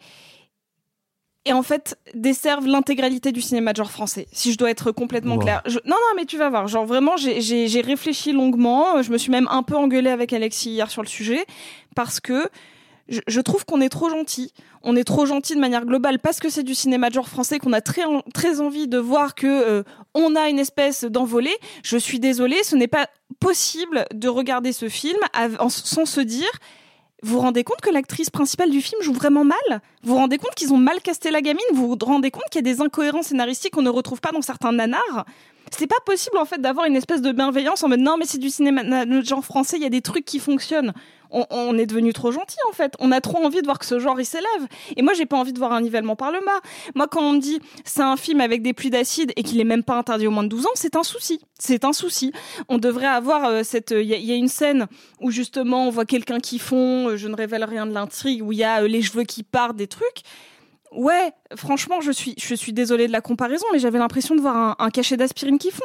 et 1.44 1.52
en 1.54 1.62
fait 1.62 1.98
desservent 2.14 2.66
l'intégralité 2.66 3.32
du 3.32 3.40
cinéma 3.40 3.72
de 3.72 3.78
genre 3.78 3.90
français. 3.90 4.26
Si 4.32 4.52
je 4.52 4.58
dois 4.58 4.70
être 4.70 4.92
complètement 4.92 5.36
Wow. 5.36 5.40
claire. 5.40 5.62
Je- 5.64 5.78
Non, 5.86 5.96
non, 5.96 6.16
mais 6.16 6.26
tu 6.26 6.36
vas 6.36 6.50
voir. 6.50 6.68
Genre 6.68 6.84
vraiment, 6.84 7.16
j'ai 7.16 7.80
réfléchi 7.80 8.32
longuement. 8.32 9.00
Je 9.02 9.10
me 9.10 9.16
suis 9.16 9.30
même 9.30 9.48
un 9.50 9.62
peu 9.62 9.74
engueulée 9.76 10.10
avec 10.10 10.32
Alexis 10.34 10.70
hier 10.70 10.90
sur 10.90 11.00
le 11.00 11.08
sujet 11.08 11.46
parce 11.94 12.20
que 12.20 12.48
je, 13.08 13.40
trouve 13.40 13.64
qu'on 13.64 13.80
est 13.80 13.88
trop 13.88 14.10
gentil. 14.10 14.52
On 14.82 14.94
est 14.96 15.04
trop 15.04 15.26
gentil 15.26 15.54
de 15.54 15.60
manière 15.60 15.84
globale 15.84 16.18
parce 16.18 16.40
que 16.40 16.50
c'est 16.50 16.62
du 16.62 16.74
cinéma 16.74 17.08
de 17.08 17.14
genre 17.14 17.28
français 17.28 17.58
qu'on 17.58 17.72
a 17.72 17.80
très 17.80 18.02
très 18.34 18.60
envie 18.60 18.86
de 18.86 18.98
voir 18.98 19.34
que 19.34 19.46
euh, 19.46 19.82
on 20.14 20.36
a 20.36 20.48
une 20.48 20.58
espèce 20.58 21.04
d'envolée. 21.04 21.56
Je 21.82 21.96
suis 21.96 22.20
désolée, 22.20 22.62
ce 22.62 22.76
n'est 22.76 22.88
pas 22.88 23.08
possible 23.40 24.04
de 24.12 24.28
regarder 24.28 24.72
ce 24.72 24.88
film 24.88 25.18
sans 25.68 26.06
se 26.06 26.20
dire 26.20 26.50
Vous 27.22 27.34
vous 27.34 27.40
rendez 27.40 27.64
compte 27.64 27.80
que 27.80 27.90
l'actrice 27.90 28.30
principale 28.30 28.70
du 28.70 28.82
film 28.82 29.00
joue 29.02 29.14
vraiment 29.14 29.44
mal? 29.44 29.80
Vous 30.02 30.12
vous 30.12 30.18
rendez 30.18 30.38
compte 30.38 30.54
qu'ils 30.54 30.72
ont 30.72 30.78
mal 30.78 31.00
casté 31.00 31.30
la 31.30 31.40
gamine? 31.40 31.64
Vous 31.72 31.88
vous 31.88 31.96
rendez 32.00 32.30
compte 32.30 32.44
qu'il 32.50 32.64
y 32.64 32.68
a 32.68 32.74
des 32.74 32.82
incohérences 32.82 33.26
scénaristiques 33.26 33.72
qu'on 33.72 33.82
ne 33.82 33.90
retrouve 33.90 34.20
pas 34.20 34.32
dans 34.32 34.42
certains 34.42 34.72
nanars? 34.72 35.24
C'est 35.76 35.86
pas 35.86 36.00
possible 36.04 36.38
en 36.38 36.44
fait 36.44 36.60
d'avoir 36.60 36.86
une 36.86 36.96
espèce 36.96 37.20
de 37.20 37.32
bienveillance 37.32 37.82
en 37.82 37.88
mode 37.88 38.00
non 38.00 38.16
mais 38.16 38.24
c'est 38.24 38.38
du 38.38 38.48
cinéma 38.48 39.04
de 39.04 39.20
genre 39.22 39.44
français, 39.44 39.76
il 39.76 39.82
y 39.82 39.86
a 39.86 39.90
des 39.90 40.00
trucs 40.00 40.24
qui 40.24 40.38
fonctionnent. 40.38 40.92
On, 41.30 41.76
est 41.78 41.86
devenu 41.86 42.12
trop 42.12 42.32
gentil 42.32 42.56
en 42.68 42.72
fait. 42.72 42.94
On 43.00 43.12
a 43.12 43.20
trop 43.20 43.38
envie 43.44 43.60
de 43.60 43.66
voir 43.66 43.78
que 43.78 43.86
ce 43.86 43.98
genre 43.98 44.18
il 44.20 44.24
s'élève. 44.24 44.66
Et 44.96 45.02
moi 45.02 45.12
j'ai 45.14 45.26
pas 45.26 45.36
envie 45.36 45.52
de 45.52 45.58
voir 45.58 45.72
un 45.72 45.80
nivellement 45.80 46.16
par 46.16 46.32
le 46.32 46.40
bas. 46.40 46.60
Moi 46.94 47.06
quand 47.08 47.22
on 47.22 47.32
me 47.34 47.38
dit 47.40 47.60
c'est 47.84 48.02
un 48.02 48.16
film 48.16 48.40
avec 48.40 48.62
des 48.62 48.72
pluies 48.72 48.90
d'acide 48.90 49.32
et 49.36 49.42
qu'il 49.42 49.60
est 49.60 49.64
même 49.64 49.82
pas 49.82 49.94
interdit 49.96 50.26
aux 50.26 50.30
moins 50.30 50.44
de 50.44 50.48
12 50.48 50.66
ans, 50.66 50.70
c'est 50.74 50.96
un 50.96 51.02
souci. 51.02 51.40
C'est 51.58 51.84
un 51.84 51.92
souci. 51.92 52.32
On 52.68 52.78
devrait 52.78 53.06
avoir 53.06 53.44
euh, 53.46 53.62
cette. 53.62 53.90
Il 53.90 54.06
y, 54.06 54.32
a- 54.32 54.36
une 54.36 54.48
scène 54.48 54.86
où 55.20 55.30
justement 55.30 55.86
on 55.86 55.90
voit 55.90 56.04
quelqu'un 56.06 56.38
qui 56.38 56.58
fond. 56.58 57.08
euh, 57.08 57.16
je 57.16 57.28
ne 57.28 57.34
révèle 57.34 57.64
rien 57.64 57.86
de 57.86 57.92
l'intrigue 57.92 58.42
où 58.42 58.52
il 58.52 58.58
y 58.58 58.64
a 58.64 58.82
euh, 58.82 58.88
les 58.88 59.02
cheveux 59.02 59.24
qui 59.24 59.42
partent, 59.42 59.76
des 59.76 59.88
trucs. 59.88 60.22
Ouais, 60.92 61.32
franchement, 61.56 62.00
je 62.00 62.10
suis, 62.10 62.34
je 62.38 62.54
suis 62.54 62.72
désolée 62.72 63.06
de 63.08 63.12
la 63.12 63.20
comparaison, 63.20 63.66
mais 63.72 63.78
j'avais 63.78 63.98
l'impression 63.98 64.34
de 64.34 64.40
voir 64.40 64.76
un 64.78 64.90
cachet 64.90 65.16
d'aspirine 65.16 65.58
qui 65.58 65.70
fond. 65.70 65.84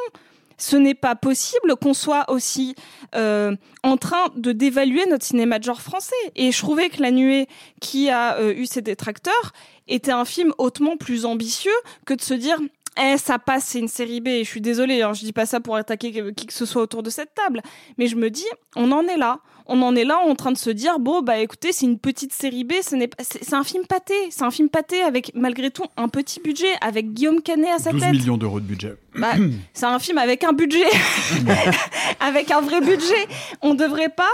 Ce 0.58 0.76
n'est 0.76 0.94
pas 0.94 1.14
possible 1.14 1.76
qu'on 1.80 1.94
soit 1.94 2.30
aussi 2.30 2.74
euh, 3.14 3.56
en 3.82 3.96
train 3.96 4.26
de 4.36 4.52
dévaluer 4.52 5.06
notre 5.06 5.24
cinéma 5.24 5.58
de 5.58 5.64
genre 5.64 5.80
français. 5.80 6.14
Et 6.36 6.52
je 6.52 6.58
trouvais 6.58 6.88
que 6.88 7.02
La 7.02 7.10
Nuée, 7.10 7.48
qui 7.80 8.10
a 8.10 8.36
euh, 8.38 8.54
eu 8.54 8.66
ses 8.66 8.82
détracteurs, 8.82 9.52
était 9.88 10.12
un 10.12 10.24
film 10.24 10.52
hautement 10.58 10.96
plus 10.96 11.24
ambitieux 11.24 11.72
que 12.06 12.14
de 12.14 12.22
se 12.22 12.34
dire 12.34 12.58
eh, 13.02 13.16
ça 13.18 13.38
passe, 13.38 13.64
c'est 13.66 13.78
une 13.80 13.88
série 13.88 14.20
B. 14.20 14.28
Je 14.40 14.44
suis 14.44 14.60
désolée, 14.60 15.02
hein, 15.02 15.12
je 15.14 15.20
dis 15.24 15.32
pas 15.32 15.46
ça 15.46 15.60
pour 15.60 15.76
attaquer 15.76 16.12
qui 16.36 16.46
que 16.46 16.52
ce 16.52 16.64
soit 16.66 16.82
autour 16.82 17.02
de 17.02 17.10
cette 17.10 17.34
table. 17.34 17.60
Mais 17.98 18.06
je 18.06 18.16
me 18.16 18.30
dis, 18.30 18.46
on 18.76 18.92
en 18.92 19.02
est 19.06 19.16
là. 19.16 19.40
On 19.66 19.80
en 19.80 19.96
est 19.96 20.04
là 20.04 20.18
en 20.18 20.34
train 20.34 20.52
de 20.52 20.58
se 20.58 20.68
dire, 20.68 20.98
bon, 20.98 21.22
bah 21.22 21.38
écoutez, 21.38 21.72
c'est 21.72 21.86
une 21.86 21.98
petite 21.98 22.34
série 22.34 22.64
B, 22.64 22.74
ce 22.82 22.94
n'est 22.96 23.08
pas- 23.08 23.24
c'est 23.24 23.54
un 23.54 23.64
film 23.64 23.86
pâté. 23.86 24.12
C'est 24.28 24.42
un 24.42 24.50
film 24.50 24.68
pâté 24.68 25.00
avec, 25.02 25.32
malgré 25.34 25.70
tout, 25.70 25.84
un 25.96 26.08
petit 26.08 26.38
budget, 26.40 26.68
avec 26.82 27.12
Guillaume 27.14 27.40
Canet 27.40 27.70
à 27.74 27.78
sa 27.78 27.90
12 27.92 28.00
tête. 28.02 28.12
millions 28.12 28.36
d'euros 28.36 28.60
de 28.60 28.66
budget. 28.66 28.94
Bah, 29.16 29.32
c'est 29.72 29.86
un 29.86 29.98
film 29.98 30.18
avec 30.18 30.44
un 30.44 30.52
budget, 30.52 30.84
avec 32.20 32.50
un 32.50 32.60
vrai 32.60 32.80
budget. 32.80 33.26
On 33.62 33.74
devrait 33.74 34.08
pas 34.10 34.30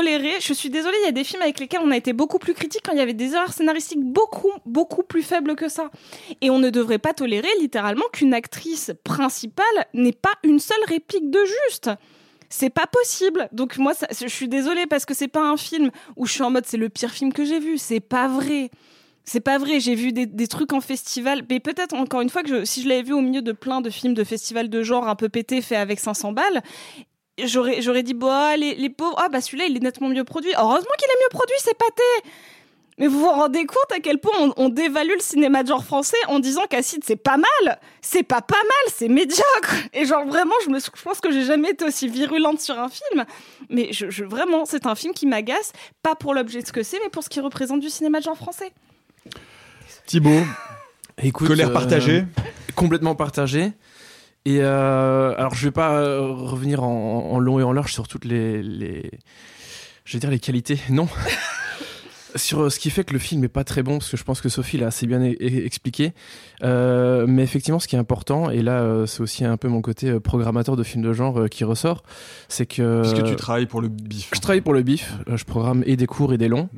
Je 0.00 0.52
suis 0.54 0.70
désolée, 0.70 0.96
il 1.02 1.06
y 1.06 1.08
a 1.08 1.12
des 1.12 1.24
films 1.24 1.42
avec 1.42 1.60
lesquels 1.60 1.80
on 1.84 1.90
a 1.90 1.96
été 1.96 2.12
beaucoup 2.12 2.38
plus 2.38 2.54
critique 2.54 2.82
quand 2.84 2.92
il 2.92 2.98
y 2.98 3.02
avait 3.02 3.12
des 3.12 3.34
erreurs 3.34 3.52
scénaristiques 3.52 4.02
beaucoup, 4.02 4.52
beaucoup 4.64 5.02
plus 5.02 5.22
faibles 5.22 5.54
que 5.54 5.68
ça. 5.68 5.90
Et 6.40 6.50
on 6.50 6.58
ne 6.58 6.70
devrait 6.70 6.98
pas 6.98 7.12
tolérer 7.12 7.48
littéralement 7.60 8.04
qu'une 8.12 8.34
actrice 8.34 8.92
principale 9.04 9.64
n'ait 9.92 10.12
pas 10.12 10.32
une 10.44 10.58
seule 10.58 10.84
réplique 10.88 11.30
de 11.30 11.40
juste. 11.44 11.90
C'est 12.48 12.70
pas 12.70 12.86
possible. 12.86 13.48
Donc 13.52 13.78
moi, 13.78 13.92
je 14.18 14.26
suis 14.26 14.48
désolée 14.48 14.86
parce 14.86 15.04
que 15.04 15.14
c'est 15.14 15.28
pas 15.28 15.42
un 15.42 15.56
film 15.56 15.90
où 16.16 16.26
je 16.26 16.32
suis 16.32 16.42
en 16.42 16.50
mode 16.50 16.66
c'est 16.66 16.76
le 16.76 16.88
pire 16.88 17.10
film 17.10 17.32
que 17.32 17.44
j'ai 17.44 17.60
vu. 17.60 17.78
C'est 17.78 18.00
pas 18.00 18.28
vrai. 18.28 18.70
C'est 19.24 19.40
pas 19.40 19.56
vrai, 19.56 19.78
j'ai 19.78 19.94
vu 19.94 20.12
des, 20.12 20.48
trucs 20.48 20.72
en 20.72 20.80
festival, 20.80 21.42
mais 21.48 21.60
peut-être 21.60 21.94
encore 21.94 22.22
une 22.22 22.28
fois 22.28 22.42
que 22.42 22.64
si 22.64 22.82
je 22.82 22.88
l'avais 22.88 23.04
vu 23.04 23.12
au 23.12 23.20
milieu 23.20 23.40
de 23.40 23.52
plein 23.52 23.80
de 23.80 23.88
films 23.88 24.14
de 24.14 24.24
festivals 24.24 24.68
de 24.68 24.82
genre 24.82 25.06
un 25.06 25.14
peu 25.14 25.28
pétés 25.28 25.62
faits 25.62 25.78
avec 25.78 26.00
500 26.00 26.32
balles, 26.32 26.60
j'aurais 27.44 27.80
j'aurais 27.82 28.02
dit 28.02 28.14
bah 28.14 28.56
les, 28.56 28.74
les 28.74 28.90
pauvres 28.90 29.16
ah 29.18 29.28
bah 29.28 29.40
celui-là 29.40 29.64
il 29.68 29.76
est 29.76 29.80
nettement 29.80 30.08
mieux 30.08 30.24
produit. 30.24 30.50
Heureusement 30.56 30.90
qu'il 30.98 31.08
est 31.08 31.22
mieux 31.24 31.30
produit, 31.30 31.56
c'est 31.58 31.76
pâté. 31.76 32.02
Mais 32.98 33.06
vous 33.06 33.20
vous 33.20 33.30
rendez 33.30 33.64
compte 33.64 33.90
à 33.90 34.00
quel 34.00 34.18
point 34.18 34.32
on, 34.38 34.52
on 34.58 34.68
dévalue 34.68 35.14
le 35.14 35.20
cinéma 35.22 35.62
de 35.62 35.68
genre 35.68 35.82
français 35.82 36.16
en 36.28 36.38
disant 36.40 36.60
qu'Acide 36.68 37.02
c'est 37.04 37.16
pas 37.16 37.38
mal, 37.38 37.78
c'est 38.02 38.22
pas 38.22 38.42
pas 38.42 38.54
mal, 38.62 38.94
c'est 38.94 39.08
médiocre. 39.08 39.74
Et 39.94 40.04
genre 40.04 40.26
vraiment, 40.26 40.54
je 40.64 40.70
me 40.70 40.78
je 40.78 41.02
pense 41.02 41.20
que 41.20 41.32
j'ai 41.32 41.44
jamais 41.44 41.70
été 41.70 41.86
aussi 41.86 42.06
virulente 42.06 42.60
sur 42.60 42.78
un 42.78 42.90
film. 42.90 43.24
Mais 43.70 43.88
je, 43.92 44.10
je- 44.10 44.24
vraiment, 44.24 44.66
c'est 44.66 44.86
un 44.86 44.94
film 44.94 45.14
qui 45.14 45.26
m'agace, 45.26 45.72
pas 46.02 46.14
pour 46.14 46.34
l'objet 46.34 46.60
de 46.60 46.66
ce 46.66 46.72
que 46.72 46.82
c'est, 46.82 46.98
mais 47.02 47.08
pour 47.08 47.24
ce 47.24 47.30
qu'il 47.30 47.40
représente 47.42 47.80
du 47.80 47.88
cinéma 47.88 48.18
de 48.18 48.24
genre 48.24 48.36
français. 48.36 48.72
Thibaut, 50.06 50.42
Écoute, 51.22 51.48
colère 51.48 51.70
euh, 51.70 51.72
partagée. 51.72 52.24
Complètement 52.76 53.14
partagée. 53.14 53.72
Et 54.44 54.58
euh, 54.60 55.34
alors, 55.36 55.54
je 55.54 55.64
vais 55.64 55.70
pas 55.72 55.94
euh, 56.00 56.32
revenir 56.32 56.82
en, 56.82 57.30
en 57.30 57.38
long 57.38 57.60
et 57.60 57.62
en 57.62 57.72
large 57.72 57.92
sur 57.92 58.08
toutes 58.08 58.24
les, 58.24 58.62
les 58.62 59.10
je 60.04 60.14
vais 60.14 60.18
dire 60.18 60.30
les 60.30 60.40
qualités, 60.40 60.78
non. 60.90 61.08
sur 62.34 62.62
euh, 62.62 62.70
ce 62.70 62.78
qui 62.80 62.90
fait 62.90 63.04
que 63.04 63.12
le 63.12 63.18
film 63.18 63.44
est 63.44 63.48
pas 63.48 63.62
très 63.62 63.82
bon, 63.82 63.98
parce 63.98 64.10
que 64.10 64.16
je 64.16 64.24
pense 64.24 64.40
que 64.40 64.48
Sophie 64.48 64.78
l'a 64.78 64.88
assez 64.88 65.06
bien 65.06 65.20
e- 65.20 65.36
e- 65.40 65.64
expliqué. 65.64 66.12
Euh, 66.64 67.26
mais 67.28 67.42
effectivement, 67.42 67.78
ce 67.78 67.86
qui 67.86 67.94
est 67.94 67.98
important, 68.00 68.50
et 68.50 68.62
là, 68.62 68.80
euh, 68.80 69.06
c'est 69.06 69.20
aussi 69.20 69.44
un 69.44 69.56
peu 69.56 69.68
mon 69.68 69.80
côté 69.80 70.08
euh, 70.08 70.18
programmateur 70.18 70.74
de 70.76 70.82
films 70.82 71.04
de 71.04 71.12
genre 71.12 71.48
qui 71.48 71.62
ressort, 71.64 72.02
c'est 72.48 72.66
que. 72.66 73.02
Parce 73.02 73.14
que 73.14 73.28
tu 73.28 73.36
travailles 73.36 73.66
pour 73.66 73.80
le 73.80 73.88
bif. 73.88 74.30
Je 74.34 74.40
travaille 74.40 74.60
pour 74.62 74.72
le 74.74 74.82
BIF, 74.82 75.12
euh, 75.28 75.36
je 75.36 75.44
programme 75.44 75.84
et 75.86 75.96
des 75.96 76.06
courts 76.06 76.32
et 76.32 76.38
des 76.38 76.48
longs. 76.48 76.68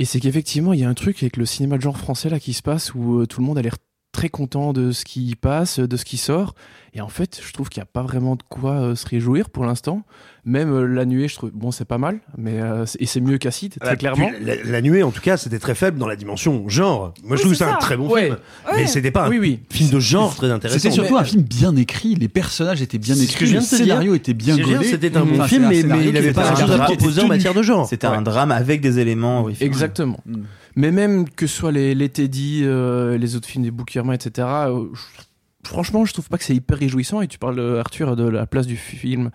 Et 0.00 0.04
c'est 0.04 0.18
qu'effectivement, 0.18 0.72
il 0.72 0.80
y 0.80 0.84
a 0.84 0.88
un 0.88 0.94
truc 0.94 1.22
avec 1.22 1.36
le 1.36 1.46
cinéma 1.46 1.76
de 1.76 1.82
genre 1.82 1.98
français 1.98 2.30
là 2.30 2.40
qui 2.40 2.52
se 2.52 2.62
passe 2.62 2.94
où 2.94 3.24
tout 3.26 3.40
le 3.40 3.46
monde 3.46 3.58
a 3.58 3.62
l'air 3.62 3.76
très 4.12 4.28
content 4.30 4.72
de 4.72 4.92
ce 4.92 5.04
qui 5.04 5.36
passe, 5.36 5.78
de 5.78 5.96
ce 5.96 6.06
qui 6.06 6.16
sort. 6.16 6.54
Et 6.98 7.02
en 7.02 7.08
fait, 7.10 7.40
je 7.46 7.52
trouve 7.52 7.68
qu'il 7.68 7.80
n'y 7.80 7.84
a 7.84 7.90
pas 7.92 8.00
vraiment 8.02 8.36
de 8.36 8.42
quoi 8.48 8.72
euh, 8.72 8.94
se 8.94 9.06
réjouir 9.06 9.50
pour 9.50 9.66
l'instant. 9.66 10.02
Même 10.46 10.72
euh, 10.72 10.86
La 10.86 11.04
Nuée, 11.04 11.28
je 11.28 11.34
trouve, 11.34 11.50
bon, 11.52 11.70
c'est 11.70 11.84
pas 11.84 11.98
mal, 11.98 12.20
mais 12.38 12.58
euh, 12.62 12.86
c'est- 12.86 13.02
et 13.02 13.04
c'est 13.04 13.20
mieux 13.20 13.36
qu'Acide, 13.36 13.74
très 13.78 13.90
Ah, 13.90 13.96
clairement. 13.96 14.30
puis 14.34 14.42
La, 14.46 14.54
la 14.64 14.80
nuée, 14.80 15.02
en 15.02 15.10
tout 15.10 15.20
cas, 15.20 15.36
c'était 15.36 15.58
très 15.58 15.74
faible 15.74 15.98
dans 15.98 16.06
la 16.08 16.16
dimension 16.16 16.66
genre. 16.70 17.12
Moi, 17.22 17.36
je 17.36 17.42
trouve 17.42 17.52
que 17.52 17.58
c'est 17.58 17.64
un 17.64 17.74
très 17.76 17.98
bon 17.98 18.08
Ouais. 18.10 18.24
film. 18.26 18.36
Ouais. 18.66 18.72
Mais 18.76 18.86
c'était 18.86 19.10
pas 19.10 19.26
un 19.26 19.28
Oui, 19.28 19.38
oui. 19.38 19.60
film 19.70 19.90
de 19.90 20.00
genre 20.00 20.34
très 20.34 20.50
intéressant. 20.50 20.78
C'était 20.80 20.94
surtout 20.94 21.18
un 21.18 21.24
film 21.24 21.42
bien 21.42 21.76
écrit, 21.76 22.14
les 22.14 22.28
personnages 22.28 22.80
étaient 22.80 22.96
bien 22.96 23.14
écrits, 23.16 23.52
le 23.52 23.60
scénario 23.60 24.14
était 24.14 24.32
bien 24.32 24.56
gaulé. 24.56 24.84
c'était 24.84 25.14
un 25.18 25.24
bon 25.26 25.42
film, 25.44 25.68
mais- 25.68 25.82
mais 25.82 26.04
il 26.06 26.12
qui 26.12 26.16
avait 26.16 26.28
était 26.28 26.32
pas 26.32 26.44
très 26.52 26.54
grand-chose 26.64 26.80
à 26.80 26.84
proposer 26.86 27.20
en 27.22 27.28
matière 27.28 27.52
de 27.52 27.62
genre. 27.62 27.86
C'était 27.86 28.06
un 28.06 28.22
drame 28.22 28.52
avec 28.52 28.80
des 28.80 28.98
éléments. 29.00 29.50
Exactement. 29.60 30.20
Mm. 30.24 30.42
Mais 30.78 30.90
même 30.92 31.28
que 31.28 31.46
ce 31.46 31.56
soit 31.56 31.72
les, 31.72 31.94
les 31.94 32.08
Teddy, 32.10 32.60
euh, 32.64 33.16
les 33.18 33.34
autres 33.36 33.48
films 33.48 33.64
des 33.64 33.70
Bouquerman, 33.70 34.14
etc., 34.14 34.46
euh, 34.68 34.84
je- 34.94 35.22
franchement, 35.66 36.04
je 36.04 36.12
trouve 36.12 36.28
pas 36.28 36.38
que 36.38 36.44
c'est 36.44 36.54
hyper 36.54 36.78
réjouissant. 36.78 37.20
Et 37.20 37.28
tu 37.28 37.38
parles, 37.38 37.58
euh, 37.58 37.80
Arthur, 37.80 38.16
de 38.16 38.28
la 38.28 38.46
place 38.46 38.66
du 38.66 38.76
film 38.76 39.30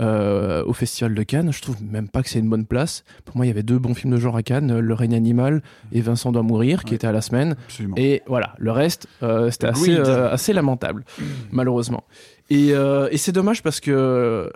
euh, 0.00 0.64
au 0.64 0.72
Festival 0.72 1.14
de 1.14 1.22
Cannes. 1.22 1.52
Je 1.52 1.60
trouve 1.62 1.82
même 1.82 2.08
pas 2.08 2.22
que 2.22 2.28
c'est 2.28 2.38
une 2.38 2.48
bonne 2.48 2.66
place. 2.66 3.04
Pour 3.24 3.36
moi, 3.36 3.46
il 3.46 3.48
y 3.48 3.52
avait 3.52 3.62
deux 3.62 3.78
bons 3.78 3.94
films 3.94 4.14
de 4.14 4.20
genre 4.20 4.36
à 4.36 4.42
Cannes, 4.42 4.70
euh, 4.70 4.80
Le 4.80 4.94
règne 4.94 5.14
animal 5.14 5.62
et 5.92 6.00
Vincent 6.00 6.32
doit 6.32 6.42
mourir, 6.42 6.84
qui 6.84 6.94
étaient 6.94 7.06
à 7.06 7.12
la 7.12 7.20
semaine. 7.20 7.56
Absolument. 7.64 7.94
Et 7.96 8.22
voilà, 8.26 8.54
le 8.58 8.70
reste, 8.72 9.06
euh, 9.22 9.50
c'était 9.50 9.68
assez, 9.68 9.96
euh, 9.96 10.52
lamentable, 10.52 11.04
malheureusement. 11.50 12.04
Et, 12.50 12.70
et 12.70 13.16
c'est 13.16 13.32
dommage 13.32 13.62
parce 13.62 13.80
que 13.80 14.50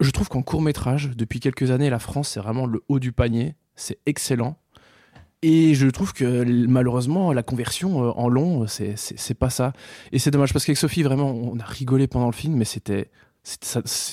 je 0.00 0.10
trouve 0.10 0.28
qu'en 0.28 0.42
court 0.42 0.62
métrage, 0.62 1.10
depuis 1.14 1.40
quelques 1.40 1.70
années, 1.70 1.90
la 1.90 1.98
France, 1.98 2.30
c'est 2.30 2.40
vraiment 2.40 2.66
le 2.66 2.82
haut 2.88 2.98
du 2.98 3.12
panier. 3.12 3.54
C'est 3.74 3.98
excellent. 4.06 4.56
Et 5.42 5.74
je 5.74 5.88
trouve 5.88 6.12
que 6.12 6.44
malheureusement, 6.68 7.32
la 7.32 7.42
conversion 7.42 8.04
euh, 8.04 8.10
en 8.14 8.28
long, 8.28 8.66
c'est- 8.68 8.94
c'est 8.96 9.34
pas 9.34 9.50
ça. 9.50 9.72
Et 10.12 10.18
c'est 10.18 10.30
dommage 10.30 10.52
parce 10.52 10.64
qu'avec 10.64 10.78
Sophie, 10.78 11.02
vraiment, 11.02 11.30
on 11.32 11.58
a 11.58 11.64
rigolé 11.64 12.06
pendant 12.06 12.26
le 12.26 12.32
film, 12.32 12.54
mais 12.54 12.64
c'était 12.64 13.10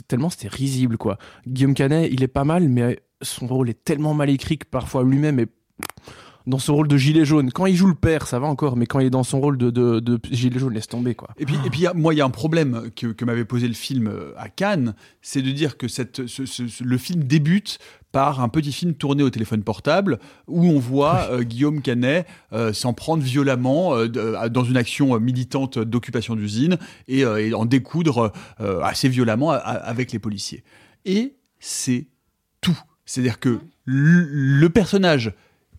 tellement 0.08 0.32
c'était 0.32 0.48
risible 0.48 0.98
quoi. 0.98 1.20
Guillaume 1.46 1.76
Canet, 1.76 2.10
il 2.12 2.24
est 2.24 2.28
pas 2.28 2.46
mal, 2.46 2.68
mais 2.68 3.00
son 3.22 3.46
rôle 3.46 3.70
est 3.70 3.84
tellement 3.84 4.16
mal 4.16 4.30
écrit 4.32 4.58
que 4.58 4.66
parfois 4.66 5.04
lui-même 5.04 5.40
est 5.40 5.50
dans 6.48 6.58
son 6.58 6.74
rôle 6.74 6.88
de 6.88 6.98
gilet 6.98 7.26
jaune. 7.26 7.52
Quand 7.52 7.68
il 7.68 7.76
joue 7.76 7.86
le 7.86 7.94
père, 7.94 8.26
ça 8.26 8.40
va 8.40 8.48
encore, 8.48 8.76
mais 8.76 8.88
quand 8.88 9.00
il 9.00 9.06
est 9.06 9.12
dans 9.12 9.24
son 9.24 9.40
rôle 9.40 9.56
de, 9.58 9.70
de, 9.70 10.20
gilet 10.32 10.58
jaune, 10.58 10.74
laisse 10.74 10.88
tomber 10.88 11.14
quoi. 11.14 11.30
Et 11.38 11.46
puis, 11.46 11.56
et 11.64 11.70
puis 11.70 11.86
moi, 11.94 12.16
il 12.16 12.18
y 12.18 12.22
a 12.22 12.26
un 12.26 12.32
problème 12.32 12.90
que, 12.96 13.08
que 13.08 13.24
m'avait 13.24 13.46
posé 13.46 13.68
le 13.68 13.76
film 13.76 14.08
euh, 14.08 14.32
à 14.36 14.50
Cannes, 14.50 14.96
c'est 15.22 15.44
de 15.44 15.52
dire 15.52 15.78
que 15.78 15.88
cette, 15.88 16.26
ce- 16.26 16.48
ce- 16.48 16.68
ce- 16.68 16.84
le 16.84 16.98
film 16.98 17.24
débute 17.24 17.78
par 18.12 18.42
un 18.42 18.50
petit 18.50 18.72
film 18.72 18.94
tourné 18.94 19.24
au 19.24 19.30
téléphone 19.30 19.64
portable 19.64 20.20
où 20.48 20.66
on 20.66 20.80
voit 20.80 21.30
euh, 21.32 21.44
Guillaume 21.44 21.82
Canet 21.82 22.26
euh, 22.54 22.74
s'en 22.74 22.94
prendre 22.94 23.24
violemment 23.24 23.96
euh, 23.96 24.50
dans 24.50 24.64
une 24.64 24.78
action 24.78 25.20
militante 25.20 25.80
d'occupation 25.80 26.36
d'usine 26.36 26.78
et, 27.08 27.20
et 27.20 27.54
en 27.54 27.66
découdre 27.66 28.32
assez 28.60 29.10
violemment 29.10 29.52
avec 29.52 30.12
les 30.12 30.20
policiers. 30.20 30.64
Et 31.06 31.36
c'est 31.60 32.08
tout. 32.62 32.78
C'est-à-dire 33.06 33.40
que 33.40 33.60
le, 33.86 34.24
le 34.30 34.70
personnage 34.70 35.34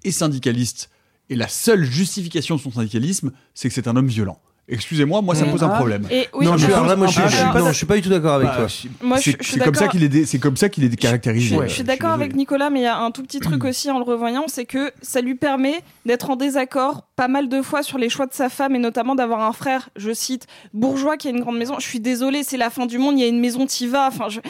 est 0.04 0.10
syndicaliste 0.10 0.90
et 1.28 1.36
la 1.36 1.48
seule 1.48 1.84
justification 1.84 2.56
de 2.56 2.60
son 2.60 2.72
syndicalisme, 2.72 3.32
c'est 3.54 3.68
que 3.68 3.74
c'est 3.74 3.88
un 3.88 3.96
homme 3.96 4.08
violent. 4.08 4.40
Excusez-moi, 4.70 5.20
moi 5.20 5.34
ça 5.34 5.44
me 5.44 5.50
pose 5.50 5.62
un 5.62 5.68
Ah. 5.70 5.76
problème. 5.76 6.06
Et 6.10 6.28
oui, 6.32 6.46
non, 6.46 6.56
je, 6.56 6.68
là, 6.70 6.96
moi, 6.96 7.08
suis- 7.08 7.20
suis 7.28 7.44
pas- 7.52 7.58
non, 7.60 7.68
je 7.68 7.72
suis 7.72 7.86
pas 7.86 7.96
du 7.96 8.02
tout 8.02 8.08
d'accord 8.08 8.34
avec 8.34 8.48
Bah, 8.48 8.56
toi. 8.56 8.66
Moi, 9.02 9.16
je, 9.18 9.22
C'est 9.22 9.36
je 9.40 9.44
suis 9.44 9.54
c'est 9.58 9.64
comme 9.64 9.74
ça 9.74 9.88
qu'il 9.88 10.04
est, 10.04 10.24
c'est 10.24 10.38
comme 10.38 10.56
ça 10.56 10.68
qu'il 10.68 10.84
est 10.84 10.96
caractérisé. 10.96 11.56
Je, 11.64 11.68
suis 11.68 11.82
d'accord 11.82 12.10
avec 12.10 12.34
Nicolas, 12.34 12.70
mais 12.70 12.80
il 12.80 12.84
y 12.84 12.86
a 12.86 12.98
un 12.98 13.10
tout 13.10 13.22
petit 13.22 13.40
truc 13.40 13.64
aussi 13.64 13.90
en 13.90 13.98
le 13.98 14.04
revoyant, 14.04 14.44
c'est 14.46 14.64
que 14.66 14.92
ça 15.02 15.20
lui 15.20 15.34
permet 15.34 15.82
d'être 16.06 16.30
en 16.30 16.36
désaccord 16.36 17.04
pas 17.16 17.28
mal 17.28 17.48
de 17.48 17.60
fois 17.62 17.82
sur 17.82 17.98
les 17.98 18.08
choix 18.08 18.26
de 18.26 18.32
sa 18.32 18.48
femme 18.48 18.74
et 18.74 18.78
notamment 18.78 19.14
d'avoir 19.14 19.42
un 19.42 19.52
frère, 19.52 19.90
je 19.96 20.12
cite, 20.12 20.46
bourgeois 20.72 21.16
qui 21.16 21.28
a 21.28 21.30
une 21.30 21.40
grande 21.40 21.58
maison. 21.58 21.74
Je 21.78 21.86
suis 21.86 22.00
désolée, 22.00 22.42
c'est 22.44 22.56
la 22.56 22.70
fin 22.70 22.86
du 22.86 22.98
monde, 22.98 23.18
il 23.18 23.22
y 23.22 23.24
a 23.24 23.28
une 23.28 23.40
maison, 23.40 23.66
t'y 23.66 23.86
vas. 23.86 24.06
Enfin, 24.08 24.28
je, 24.28 24.40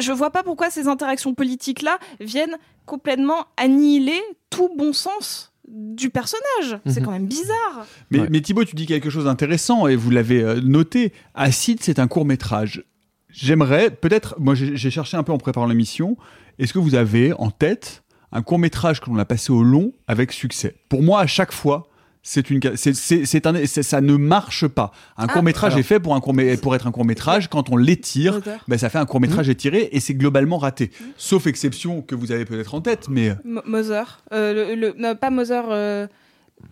je, 0.00 0.12
vois 0.12 0.30
pas 0.30 0.42
pourquoi 0.42 0.70
ces 0.70 0.88
interactions 0.88 1.34
politiques-là 1.34 1.98
viennent 2.20 2.56
complètement 2.86 3.46
annihiler 3.56 4.20
tout 4.50 4.70
bon 4.76 4.92
sens 4.92 5.52
du 5.68 6.10
personnage. 6.10 6.78
C'est 6.86 7.00
Mhm. 7.00 7.06
quand 7.06 7.12
même 7.12 7.26
bizarre. 7.26 7.86
Mais, 8.10 8.20
mais 8.30 8.40
Thibaut, 8.40 8.64
tu 8.64 8.74
dis 8.76 8.86
quelque 8.86 9.10
chose 9.10 9.24
d'intéressant 9.24 9.86
et 9.86 9.96
vous 9.96 10.10
l'avez 10.10 10.42
euh, 10.42 10.60
noté. 10.60 11.12
Acide, 11.34 11.78
c'est 11.82 11.98
un 11.98 12.06
court 12.08 12.24
métrage. 12.24 12.84
J'aimerais, 13.30 13.90
peut-être, 13.90 14.36
moi 14.38 14.54
j'ai 14.54 14.76
j'ai 14.76 14.90
cherché 14.90 15.16
un 15.16 15.22
peu 15.22 15.32
en 15.32 15.38
préparant 15.38 15.66
l'émission, 15.66 16.16
est-ce 16.58 16.72
que 16.72 16.78
vous 16.78 16.94
avez 16.94 17.32
en 17.32 17.50
tête 17.50 18.02
un 18.30 18.42
court 18.42 18.58
métrage 18.58 19.00
que 19.00 19.10
l'on 19.10 19.18
a 19.18 19.24
passé 19.24 19.52
au 19.52 19.62
long 19.62 19.92
avec 20.06 20.30
succès? 20.32 20.76
Pour 20.88 21.02
moi, 21.02 21.20
à 21.20 21.26
chaque 21.26 21.52
fois, 21.52 21.88
c'est 22.26 22.48
une, 22.48 22.58
c'est, 22.74 23.46
un, 23.46 23.66
ça 23.66 24.00
ne 24.00 24.16
marche 24.16 24.66
pas. 24.66 24.92
Un 25.18 25.26
Ah, 25.28 25.32
court 25.34 25.42
métrage 25.42 25.72
alors. 25.74 25.80
est 25.80 25.82
fait 25.84 26.00
pour 26.00 26.14
un 26.16 26.20
court, 26.20 26.34
pour 26.62 26.74
être 26.74 26.86
un 26.86 26.90
court 26.90 27.04
métrage. 27.04 27.48
Quand 27.50 27.68
on 27.70 27.76
l'étire, 27.76 28.40
ben, 28.66 28.78
ça 28.78 28.88
fait 28.88 28.98
un 28.98 29.04
court 29.04 29.20
métrage 29.20 29.48
étiré 29.50 29.90
et 29.92 30.00
c'est 30.00 30.14
globalement 30.14 30.56
raté. 30.56 30.90
Sauf 31.18 31.46
exception 31.46 32.00
que 32.00 32.14
vous 32.14 32.32
avez 32.32 32.46
peut-être 32.46 32.74
en 32.74 32.80
tête, 32.80 33.08
mais 33.10 33.28
euh, 33.28 33.34
Mo- 33.44 33.60
Mother. 33.66 34.20
Euh, 34.32 34.74
le, 34.74 34.74
le- 34.74 34.94
non, 34.98 35.14
pas 35.14 35.28
Mother. 35.30 35.64
euh, 35.70 36.06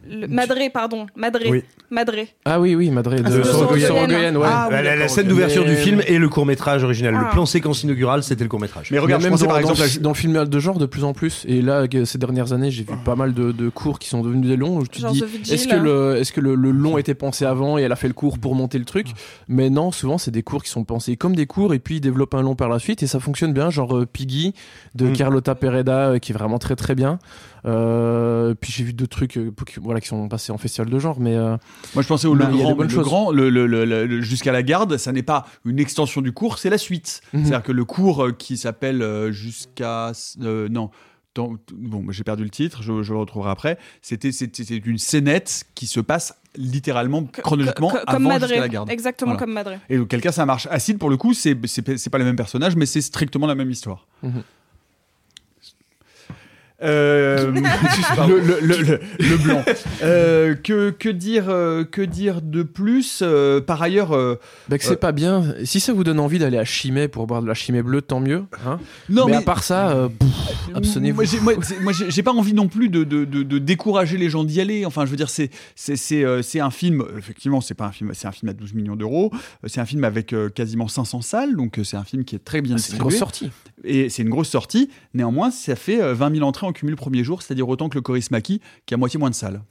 le- 0.09 0.27
Madré, 0.29 0.71
pardon. 0.71 1.07
Madré. 1.16 1.51
Oui. 1.51 1.64
Madré. 1.90 2.29
Ah 2.47 2.59
oui, 2.59 2.75
oui, 2.75 2.90
Madrid 2.90 3.23
Ah, 3.27 3.31
de 3.31 3.42
Sorogoyen, 3.42 4.35
ouais. 4.35 4.47
Ah, 4.49 4.68
oui, 4.71 4.77
la, 4.83 5.09
scène 5.09 5.29
d'ouverture 5.29 5.64
du 5.64 5.77
film 5.77 6.01
et 6.07 6.16
le 6.18 6.29
court 6.29 6.47
métrage 6.47 6.83
original. 6.85 7.14
Ah. 7.16 7.25
Le 7.27 7.31
plan 7.31 7.45
séquence 7.45 7.83
inaugurale, 7.83 8.23
c'était 8.23 8.45
le 8.45 8.49
court 8.49 8.61
métrage. 8.61 8.90
mais 8.90 8.99
regarde, 8.99 9.21
Mais 9.23 9.27
je 9.27 9.31
même 9.31 9.33
pensais 9.38 9.45
dans, 9.47 9.51
par 9.51 9.59
exemple. 9.71 10.01
dans 10.03 10.11
le 10.11 10.14
film 10.14 10.45
de 10.45 10.59
genre 10.59 10.79
de 10.79 10.87
plus 10.87 11.05
en 11.05 11.12
plus. 11.12 11.45
Et 11.47 11.61
là, 11.61 11.85
ces 12.05 12.16
dernières 12.18 12.53
années, 12.55 12.71
j'ai 12.71 12.85
vu 12.85 12.95
pas 13.05 13.14
mal 13.16 13.35
de, 13.35 13.53
de 13.53 13.68
cours 13.68 13.99
qui 13.99 14.09
sont 14.09 14.23
devenus 14.23 14.49
des 14.49 14.57
longs. 14.57 14.79
où 14.79 14.85
Je 14.85 14.90
te 14.90 14.99
Genre 15.01 15.12
dis, 15.12 15.23
est-ce 15.51 15.68
que 15.68 15.77
le, 15.77 16.16
est-ce 16.16 16.33
que 16.33 16.40
le, 16.40 16.55
le 16.55 16.71
long 16.71 16.97
était 16.99 17.14
pensé 17.14 17.45
avant 17.45 17.77
et 17.79 17.83
elle 17.83 17.92
a 17.92 17.97
fait 17.97 18.09
le 18.09 18.14
cours 18.14 18.38
pour 18.38 18.55
monter 18.55 18.79
le 18.79 18.85
truc 18.87 19.09
Mais 19.49 19.68
non, 19.68 19.92
souvent 19.92 20.16
c'est 20.16 20.31
des 20.31 20.42
cours 20.42 20.62
qui 20.62 20.71
sont 20.71 20.85
pensés 20.85 21.16
comme 21.16 21.37
des 21.37 21.47
cours 21.47 21.75
et 21.75 21.79
puis 21.79 21.97
ils 21.97 22.01
développent 22.01 22.35
un 22.35 22.42
long 22.42 22.55
par 22.55 22.71
la 22.71 22.79
suite 22.79 23.03
et 23.03 23.07
ça 23.07 23.21
fonctionne 23.21 23.53
bien. 23.53 23.68
Genre 23.71 23.95
euh, 23.99 24.07
Piggy 24.07 24.55
de 24.95 25.09
Mm. 25.09 25.12
Carlota 25.12 25.55
Pereda 25.55 26.11
euh, 26.12 26.18
qui 26.18 26.33
est 26.33 26.35
vraiment 26.35 26.59
très 26.59 26.77
très 26.77 26.95
bien. 26.95 27.18
Euh, 27.64 28.55
puis 28.55 28.72
j'ai 28.72 28.85
vu 28.85 28.92
d'autres 28.92 29.16
trucs 29.16 29.37
euh, 29.37 29.53
qui- 29.66 29.79
voilà 29.81 30.01
qui 30.01 30.09
sont 30.09 30.29
passés 30.29 30.51
en 30.53 30.59
festival 30.59 30.90
de 30.90 30.98
genre, 30.98 31.20
mais 31.20 31.37
euh, 31.37 31.57
Moi, 31.94 32.03
je 32.03 32.09
pensais 32.09 32.27
au 32.27 32.35
Bah, 32.35 32.48
le 32.51 32.57
grand, 32.57 32.75
le 32.77 32.87
grand, 33.03 33.31
le, 33.31 33.51
le- 33.51 33.66
le- 33.66 33.85
le- 33.85 34.07
le- 34.07 34.20
jusqu'à 34.20 34.53
la 34.53 34.62
garde. 34.62 34.96
Ça 34.96 35.12
n'est 35.12 35.22
pas 35.22 35.46
une 35.64 35.79
extension 35.79 36.20
du 36.20 36.33
cours, 36.33 36.59
c'est 36.59 36.70
la 36.70 36.79
suite. 36.79 37.20
Mhm. 37.33 37.44
C'est-à-dire 37.44 37.62
que 37.62 37.72
le 37.72 37.85
cours 37.85 38.29
qui 38.38 38.57
s'appelle 38.57 39.31
jusqu'à 39.31 40.12
euh, 40.42 40.68
non. 40.68 40.90
dans- 41.35 41.55
bon, 41.72 42.05
j'ai 42.11 42.25
perdu 42.25 42.42
le 42.44 42.51
titre, 42.51 42.83
je, 42.83 43.03
je 43.03 43.12
le 43.12 43.18
retrouverai 43.18 43.51
après. 43.51 43.79
C'était 44.03 44.29
une 44.31 44.98
scénette 44.98 45.64
qui 45.75 45.87
se 45.87 46.01
passe 46.01 46.35
littéralement 46.57 47.25
chronologiquement 47.25 47.88
Co- 47.88 47.96
avant 48.07 48.29
comme 48.29 48.40
jusqu'à 48.40 48.61
la 48.61 48.68
garde. 48.68 48.90
Exactement 48.90 49.31
Voilà. 49.33 49.40
comme 49.46 49.53
Madré. 49.55 49.79
Et 49.88 49.96
auquel 49.98 50.20
cas 50.20 50.33
ça 50.33 50.44
marche. 50.44 50.68
Acide 50.70 50.98
pour 50.98 51.09
le 51.09 51.16
coup, 51.16 51.33
c'est 51.33 51.55
pas 51.55 52.18
le 52.18 52.25
même 52.25 52.37
personnage, 52.37 52.77
mais 52.77 52.85
c'est 52.87 53.01
strictement 53.01 53.46
la 53.46 53.55
même 53.55 53.70
histoire. 53.70 54.07
Mhm. 54.22 54.42
Euh, 56.83 57.51
le, 57.53 57.61
le- 57.61 58.59
le- 58.61 58.83
le- 58.83 59.01
le 59.18 59.37
blanc. 59.37 59.64
Euh, 60.03 60.55
que, 60.55 60.90
que, 60.90 61.09
dire, 61.09 61.45
euh, 61.49 61.85
que 61.85 62.03
dire 62.03 62.40
de 62.42 62.62
plus 62.64 63.21
Euh, 63.23 63.61
Par 63.61 63.81
ailleurs, 63.83 64.12
euh, 64.12 64.35
bah, 64.68 64.77
que 64.79 64.85
c'est 64.85 64.92
Euh, 64.92 64.97
pas 64.97 65.12
bien. 65.12 65.45
Si 65.64 65.79
ça 65.79 65.92
vous 65.92 66.03
donne 66.03 66.18
envie 66.18 66.38
d'aller 66.40 66.59
à 66.59 66.64
Chimay 66.64 67.07
pour 67.09 67.27
boire 67.29 67.40
de 67.42 67.47
la 67.47 67.55
Chimay 67.55 67.83
bleue, 67.83 68.03
tant 68.03 68.18
mieux. 68.21 68.45
Hein 68.66 68.81
non, 69.09 69.27
mais, 69.27 69.33
mais, 69.33 69.38
à 69.38 69.42
part 69.42 69.62
ça, 69.62 69.90
euh, 69.90 70.09
abstenez-vous. 70.75 71.23
Moi, 71.83 71.92
j'ai- 72.09 72.23
pas 72.23 72.33
envie 72.33 72.53
non 72.55 72.68
plus 72.68 72.88
de, 72.88 73.05
de, 73.05 73.25
de, 73.25 73.42
de 73.42 73.59
décourager 73.59 74.16
les 74.16 74.29
gens 74.31 74.45
d'y 74.45 74.61
aller. 74.61 74.85
Enfin, 74.87 75.05
je 75.07 75.11
veux 75.11 75.16
dire, 75.16 75.31
c'est 75.31 76.61
un 76.61 76.71
film. 76.71 77.05
Effectivement, 77.18 77.61
c'est 77.61 77.75
pas 77.75 77.87
un 77.87 77.92
film. 77.92 78.11
C'est 78.14 78.27
un 78.27 78.33
film 78.33 78.49
à 78.51 78.53
12 78.55 78.75
millions 78.75 78.97
d'euros. 78.97 79.31
C'est 79.66 79.81
un 79.81 79.87
film 79.87 80.05
avec 80.05 80.33
euh, 80.33 80.49
quasiment 80.49 80.88
500 80.88 81.23
salles, 81.23 81.57
donc 81.57 81.79
c'est 81.85 81.97
un 81.97 82.05
film 82.05 82.25
qui 82.25 82.35
est 82.37 82.45
très 82.45 82.61
bien 82.61 82.77
Ah, 82.77 82.79
c'est 82.79 82.92
une 82.92 82.99
grosse 82.99 83.16
sortie. 83.18 83.51
Et 83.85 84.09
c'est 84.09 84.23
une 84.23 84.31
grosse 84.31 84.49
sortie. 84.49 84.90
Néanmoins, 85.14 85.51
ça 85.51 85.75
fait 85.77 86.01
euh, 86.01 86.14
20 86.14 86.35
000 86.37 86.47
entrées 86.47 86.66
en 86.66 86.72
cumul 86.73 86.97
premier 86.97 87.25
jour, 87.25 87.43
c'est-à-dire 87.43 87.69
autant 87.69 87.89
que 87.89 87.95
le 87.95 88.03
Coris 88.03 88.31
Maki, 88.31 88.61
qui 88.87 88.95
a 88.95 88.97
moitié 88.97 89.19
moins 89.19 89.31
de 89.31 89.35
salles. 89.35 89.63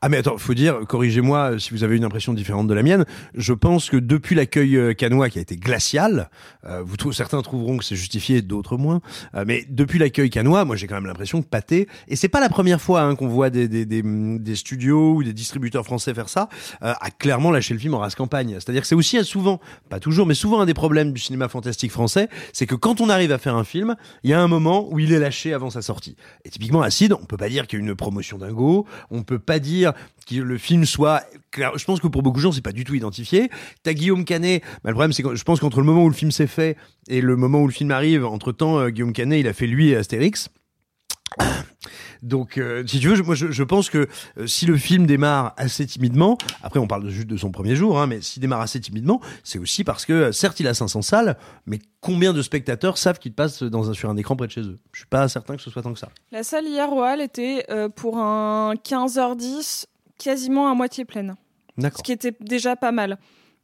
Ah 0.00 0.08
mais 0.08 0.18
attends, 0.18 0.36
faut 0.38 0.54
dire, 0.54 0.80
corrigez-moi 0.88 1.52
euh, 1.52 1.58
si 1.58 1.70
vous 1.70 1.84
avez 1.84 1.96
une 1.96 2.04
impression 2.04 2.32
différente 2.34 2.66
de 2.68 2.74
la 2.74 2.82
mienne. 2.82 3.04
Je 3.34 3.52
pense 3.52 3.88
que 3.90 3.96
depuis 3.96 4.34
l'accueil 4.34 4.76
euh, 4.76 4.94
canois 4.94 5.30
qui 5.30 5.38
a 5.38 5.42
été 5.42 5.56
glacial, 5.56 6.28
euh, 6.66 6.82
vous 6.84 6.96
trou- 6.96 7.12
certains 7.12 7.40
trouveront 7.42 7.78
que 7.78 7.84
c'est 7.84 7.96
justifié, 7.96 8.42
d'autres 8.42 8.76
moins. 8.76 9.00
euh, 9.34 9.44
mais 9.46 9.64
depuis 9.68 9.98
l'accueil 9.98 10.30
canois, 10.30 10.64
moi 10.64 10.76
j'ai 10.76 10.86
quand 10.86 10.94
même 10.96 11.06
l'impression 11.06 11.42
que 11.42 11.46
Pathé, 11.48 11.88
et 12.08 12.16
c'est 12.16 12.28
pas 12.28 12.40
la 12.40 12.48
première 12.48 12.80
fois 12.80 13.02
hein, 13.02 13.14
qu'on 13.16 13.28
voit 13.28 13.50
des, 13.50 13.68
des, 13.68 13.86
des, 13.86 14.02
hum, 14.02 14.38
des 14.38 14.56
studios 14.56 15.14
ou 15.14 15.22
des 15.24 15.32
distributeurs 15.32 15.84
français 15.84 16.14
faire 16.14 16.28
ça, 16.28 16.48
euh, 16.82 16.92
a 17.00 17.10
clairement 17.10 17.50
lâché 17.50 17.74
le 17.74 17.80
film 17.80 17.94
en 17.94 17.98
race 17.98 18.14
campagne. 18.14 18.54
C'est-à-dire 18.54 18.82
que 18.82 18.88
c'est 18.88 18.94
aussi 18.94 19.18
euh, 19.18 19.22
souvent, 19.24 19.60
pas 19.88 20.00
toujours, 20.00 20.26
mais 20.26 20.34
souvent 20.34 20.60
un 20.60 20.66
des 20.66 20.74
problèmes 20.74 21.12
du 21.12 21.20
cinéma 21.20 21.48
fantastique 21.48 21.92
français, 21.92 22.28
c'est 22.52 22.66
que 22.66 22.74
quand 22.74 23.00
on 23.00 23.08
arrive 23.08 23.32
à 23.32 23.38
faire 23.38 23.54
un 23.56 23.64
film, 23.64 23.96
il 24.22 24.30
y 24.30 24.32
a 24.34 24.40
un 24.40 24.48
moment 24.48 24.86
où 24.90 24.98
il 24.98 25.12
est 25.12 25.18
lâché 25.18 25.52
avant 25.54 25.70
sa 25.70 25.82
sortie. 25.82 26.16
Et 26.44 26.50
typiquement 26.50 26.82
Acide, 26.82 27.12
on 27.12 27.24
peut 27.24 27.36
pas 27.36 27.48
dire 27.48 27.66
qu'il 27.66 27.78
y 27.78 27.82
a 27.82 27.84
une 27.86 27.94
promotion 27.94 28.38
dingo, 28.38 28.86
on 29.10 29.22
peut 29.22 29.38
pas 29.38 29.58
dire 29.64 29.92
que 30.28 30.36
le 30.36 30.58
film 30.58 30.84
soit 30.84 31.24
clair. 31.50 31.76
Je 31.76 31.84
pense 31.84 32.00
que 32.00 32.06
pour 32.06 32.22
beaucoup 32.22 32.38
de 32.38 32.42
gens, 32.42 32.52
c'est 32.52 32.62
pas 32.62 32.72
du 32.72 32.84
tout 32.84 32.94
identifié. 32.94 33.50
T'as 33.82 33.92
Guillaume 33.92 34.24
Canet. 34.24 34.62
Bah, 34.82 34.90
le 34.90 34.94
problème, 34.94 35.12
c'est 35.12 35.22
que 35.22 35.34
je 35.34 35.42
pense 35.44 35.60
qu'entre 35.60 35.80
le 35.80 35.86
moment 35.86 36.04
où 36.04 36.08
le 36.08 36.14
film 36.14 36.30
s'est 36.30 36.46
fait 36.46 36.76
et 37.08 37.20
le 37.20 37.36
moment 37.36 37.62
où 37.62 37.66
le 37.66 37.72
film 37.72 37.90
arrive, 37.90 38.24
entre 38.24 38.52
temps, 38.52 38.88
Guillaume 38.88 39.12
Canet, 39.12 39.40
il 39.40 39.48
a 39.48 39.52
fait 39.52 39.66
lui 39.66 39.90
et 39.90 39.96
Astérix. 39.96 40.48
Donc, 42.22 42.58
euh, 42.58 42.86
si 42.86 43.00
tu 43.00 43.08
veux, 43.08 43.16
je, 43.16 43.22
moi, 43.22 43.34
je, 43.34 43.50
je 43.50 43.62
pense 43.62 43.90
que 43.90 44.08
euh, 44.38 44.46
si 44.46 44.66
le 44.66 44.76
film 44.76 45.06
démarre 45.06 45.52
assez 45.56 45.86
timidement, 45.86 46.38
après 46.62 46.80
on 46.80 46.86
parle 46.86 47.08
juste 47.10 47.26
de 47.26 47.36
son 47.36 47.50
premier 47.50 47.76
jour, 47.76 48.00
hein, 48.00 48.06
mais 48.06 48.20
s'il 48.20 48.40
démarre 48.40 48.60
assez 48.60 48.80
timidement, 48.80 49.20
c'est 49.42 49.58
aussi 49.58 49.84
parce 49.84 50.06
que, 50.06 50.12
euh, 50.12 50.32
certes, 50.32 50.60
il 50.60 50.66
a 50.68 50.74
500 50.74 51.02
salles, 51.02 51.36
mais 51.66 51.80
combien 52.00 52.32
de 52.32 52.40
spectateurs 52.40 52.98
savent 52.98 53.18
qu'il 53.18 53.34
passe 53.34 53.62
dans 53.62 53.90
un, 53.90 53.94
sur 53.94 54.08
un 54.08 54.16
écran 54.16 54.36
près 54.36 54.46
de 54.46 54.52
chez 54.52 54.62
eux? 54.62 54.78
Je 54.92 55.00
suis 55.00 55.08
pas 55.08 55.28
certain 55.28 55.56
que 55.56 55.62
ce 55.62 55.70
soit 55.70 55.82
tant 55.82 55.92
que 55.92 55.98
ça. 55.98 56.08
La 56.32 56.42
salle 56.42 56.66
hier 56.66 56.90
au 56.92 57.02
Hall 57.02 57.20
était 57.20 57.66
euh, 57.70 57.88
pour 57.88 58.18
un 58.18 58.74
15h10 58.74 59.86
quasiment 60.18 60.70
à 60.70 60.74
moitié 60.74 61.04
pleine. 61.04 61.34
Ce 61.78 62.02
qui 62.02 62.12
était 62.12 62.34
déjà 62.40 62.76
pas 62.76 62.92
mal. 62.92 63.18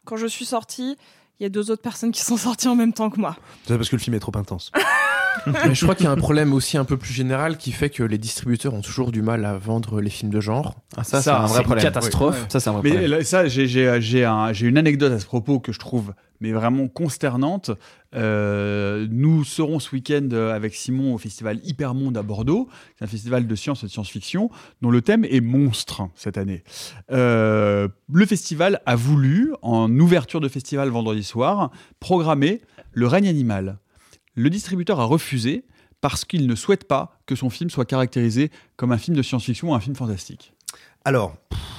Quand 0.05 0.17
je 0.17 0.27
suis 0.27 0.45
sortie, 0.45 0.97
il 1.39 1.45
y 1.45 1.47
a 1.47 1.49
deux 1.49 1.71
autres 1.71 1.83
personnes 1.83 2.11
qui 2.11 2.23
sont 2.23 2.37
sorties 2.37 2.69
en 2.69 2.75
même 2.75 2.93
temps 2.93 3.09
que 3.09 3.21
moi. 3.21 3.37
C'est 3.67 3.77
parce 3.77 3.89
que 3.89 3.97
le 3.97 4.01
film 4.03 4.17
est 4.17 4.21
trop 4.21 4.37
intense. 4.37 4.73
Mais 5.47 5.75
je 5.75 5.83
crois 5.85 5.95
qu'il 5.95 6.05
y 6.05 6.09
a 6.09 6.13
un 6.13 6.17
problème 6.17 6.53
aussi 6.53 6.77
un 6.77 6.85
peu 6.85 6.97
plus 6.97 7.13
général 7.13 7.57
qui 7.57 7.73
fait 7.73 7.89
que 7.91 8.03
les 8.03 8.19
distributeurs 8.19 8.75
ont 8.75 8.83
toujours 8.83 9.11
du 9.13 9.23
mal 9.23 9.45
à 9.45 9.57
vendre 9.59 10.01
les 10.01 10.11
films 10.11 10.31
de 10.33 10.41
genre. 10.41 10.77
Ah, 10.97 11.05
ça, 11.05 11.23
Ça, 11.23 11.23
c'est 11.23 11.31
un 11.31 11.47
vrai 11.47 11.59
une 11.59 11.65
problème. 11.65 11.83
catastrophe. 11.85 12.39
Oui. 12.41 12.47
Ça, 12.51 12.61
c'est 12.61 12.69
un 12.71 12.73
vrai 12.75 12.83
Mais 12.85 12.91
problème. 12.91 13.11
là, 13.11 13.25
ça, 13.25 13.47
j'ai- 13.49 13.67
j'ai 13.67 14.01
j'ai 14.01 14.25
un- 14.25 14.53
j'ai 14.53 14.67
une 14.67 14.77
anecdote 14.79 15.13
à 15.13 15.19
ce 15.19 15.27
propos 15.27 15.61
que 15.61 15.73
je 15.73 15.79
trouve 15.79 16.13
mais 16.43 16.53
vraiment 16.53 16.89
consternante. 16.89 17.71
Euh, 18.15 19.07
nous 19.11 19.45
serons 19.45 19.79
ce 19.79 19.95
week-end 19.95 20.27
euh, 20.33 20.55
avec 20.55 20.75
Simon 20.75 21.15
au 21.15 21.19
festival 21.19 21.59
Hypermonde 21.65 22.17
à 22.17 22.23
Bordeaux. 22.23 22.69
C'est 22.99 23.05
un 23.05 23.09
festival 23.09 23.47
de 23.47 23.55
science 23.55 23.83
et 23.83 23.87
de 23.87 23.91
science-fiction 23.91 24.51
dont 24.83 24.91
le 24.91 25.03
thème 25.03 25.25
est 25.25 25.41
monstre 25.43 26.03
cette 26.17 26.39
année. 26.39 26.65
Euh, 27.13 27.89
le 28.13 28.27
festival 28.27 28.81
a 28.87 28.97
voulu, 28.97 29.53
en 29.63 29.91
ouverture 29.99 30.41
de 30.41 30.49
festival 30.49 30.89
vendredi 30.89 31.23
soir, 31.23 31.71
programmer 32.01 32.61
Le 32.93 33.07
règne 33.07 33.29
animal. 33.29 33.79
Le 34.41 34.49
distributeur 34.49 34.99
a 35.01 35.05
refusé 35.05 35.65
parce 36.01 36.25
qu'il 36.25 36.47
ne 36.47 36.55
souhaite 36.55 36.85
pas 36.85 37.21
que 37.27 37.35
son 37.35 37.51
film 37.51 37.69
soit 37.69 37.85
caractérisé 37.85 38.51
comme 38.77 38.91
un 38.91 38.97
film 38.97 39.15
de 39.15 39.21
science-fiction 39.21 39.71
ou 39.71 39.75
un 39.75 39.81
film 39.81 39.95
fantastique. 39.95 40.55
Alors, 41.05 41.35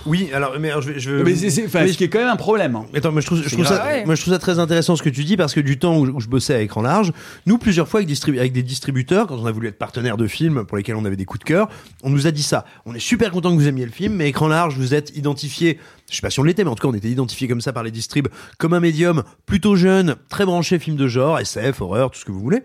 oui, 0.08 0.30
alors, 0.34 0.54
mais 0.60 0.72
alors, 0.72 0.82
je 0.82 0.92
vais. 0.94 1.00
Je 1.00 1.12
vais- 1.12 1.24
Mais 1.24 1.36
c'est- 1.36 1.52
c'est- 1.52 1.66
enfin, 1.68 1.82
mais- 1.84 1.92
ce 1.94 1.98
qui 1.98 2.04
est 2.06 2.10
quand 2.10 2.18
même 2.20 2.28
un 2.28 2.36
problème. 2.36 2.76
hein. 2.76 2.86
Attends, 2.96 3.12
moi 3.12 3.22
je, 3.22 3.28
trouve, 3.28 3.44
je 3.44 3.50
trouve 3.54 3.68
ça, 3.68 3.76
grave. 3.76 3.88
Ouais. 3.88 4.06
moi 4.06 4.16
je 4.16 4.22
trouve 4.22 4.34
ça 4.34 4.40
très 4.40 4.58
intéressant 4.58 4.96
ce 4.96 5.04
que 5.04 5.10
tu 5.10 5.24
dis 5.24 5.38
parce 5.38 5.54
que 5.54 5.60
du 5.60 5.78
temps 5.78 5.96
où, 6.00 6.08
où 6.08 6.20
je 6.20 6.28
bossais 6.28 6.56
à 6.56 6.62
écran 6.62 6.82
large, 6.82 7.12
nous 7.46 7.60
plusieurs 7.60 7.88
fois 7.88 8.00
avec, 8.00 8.10
distribu- 8.10 8.40
avec 8.40 8.52
des 8.52 8.64
distributeurs, 8.64 9.28
quand 9.28 9.38
on 9.38 9.46
a 9.46 9.52
voulu 9.52 9.68
être 9.68 9.78
partenaire 9.78 10.18
de 10.18 10.26
films 10.26 10.66
pour 10.66 10.76
lesquels 10.76 10.96
on 10.96 11.06
avait 11.06 11.18
des 11.18 11.26
coups 11.26 11.42
de 11.42 11.46
cœur, 11.46 11.70
on 12.02 12.10
nous 12.10 12.26
a 12.26 12.32
dit 12.32 12.42
ça. 12.42 12.66
On 12.88 12.96
est 12.96 13.00
super 13.00 13.30
content 13.30 13.52
que 13.52 13.56
vous 13.62 13.68
aimiez 13.68 13.86
le 13.86 13.92
film, 13.92 14.16
mais 14.16 14.28
écran 14.28 14.48
large, 14.48 14.76
vous 14.76 14.96
êtes 14.96 15.16
identifié, 15.16 15.78
je 16.10 16.16
sais 16.16 16.22
pas 16.22 16.32
si 16.32 16.40
on 16.40 16.44
l'était, 16.44 16.64
mais 16.64 16.72
en 16.72 16.76
tout 16.76 16.82
cas 16.82 16.92
on 16.92 16.98
était 16.98 17.10
identifié 17.10 17.48
comme 17.48 17.62
ça 17.62 17.72
par 17.72 17.84
les 17.84 17.92
distribs, 17.92 18.28
comme 18.58 18.74
un 18.74 18.80
médium 18.80 19.22
plutôt 19.46 19.76
jeune, 19.76 20.16
très 20.30 20.46
branché 20.46 20.80
film 20.80 20.96
de 20.98 21.08
genre, 21.08 21.38
SF, 21.38 21.80
horreur, 21.80 22.10
tout 22.10 22.20
ce 22.20 22.26
que 22.26 22.32
vous 22.32 22.42
voulez. 22.42 22.64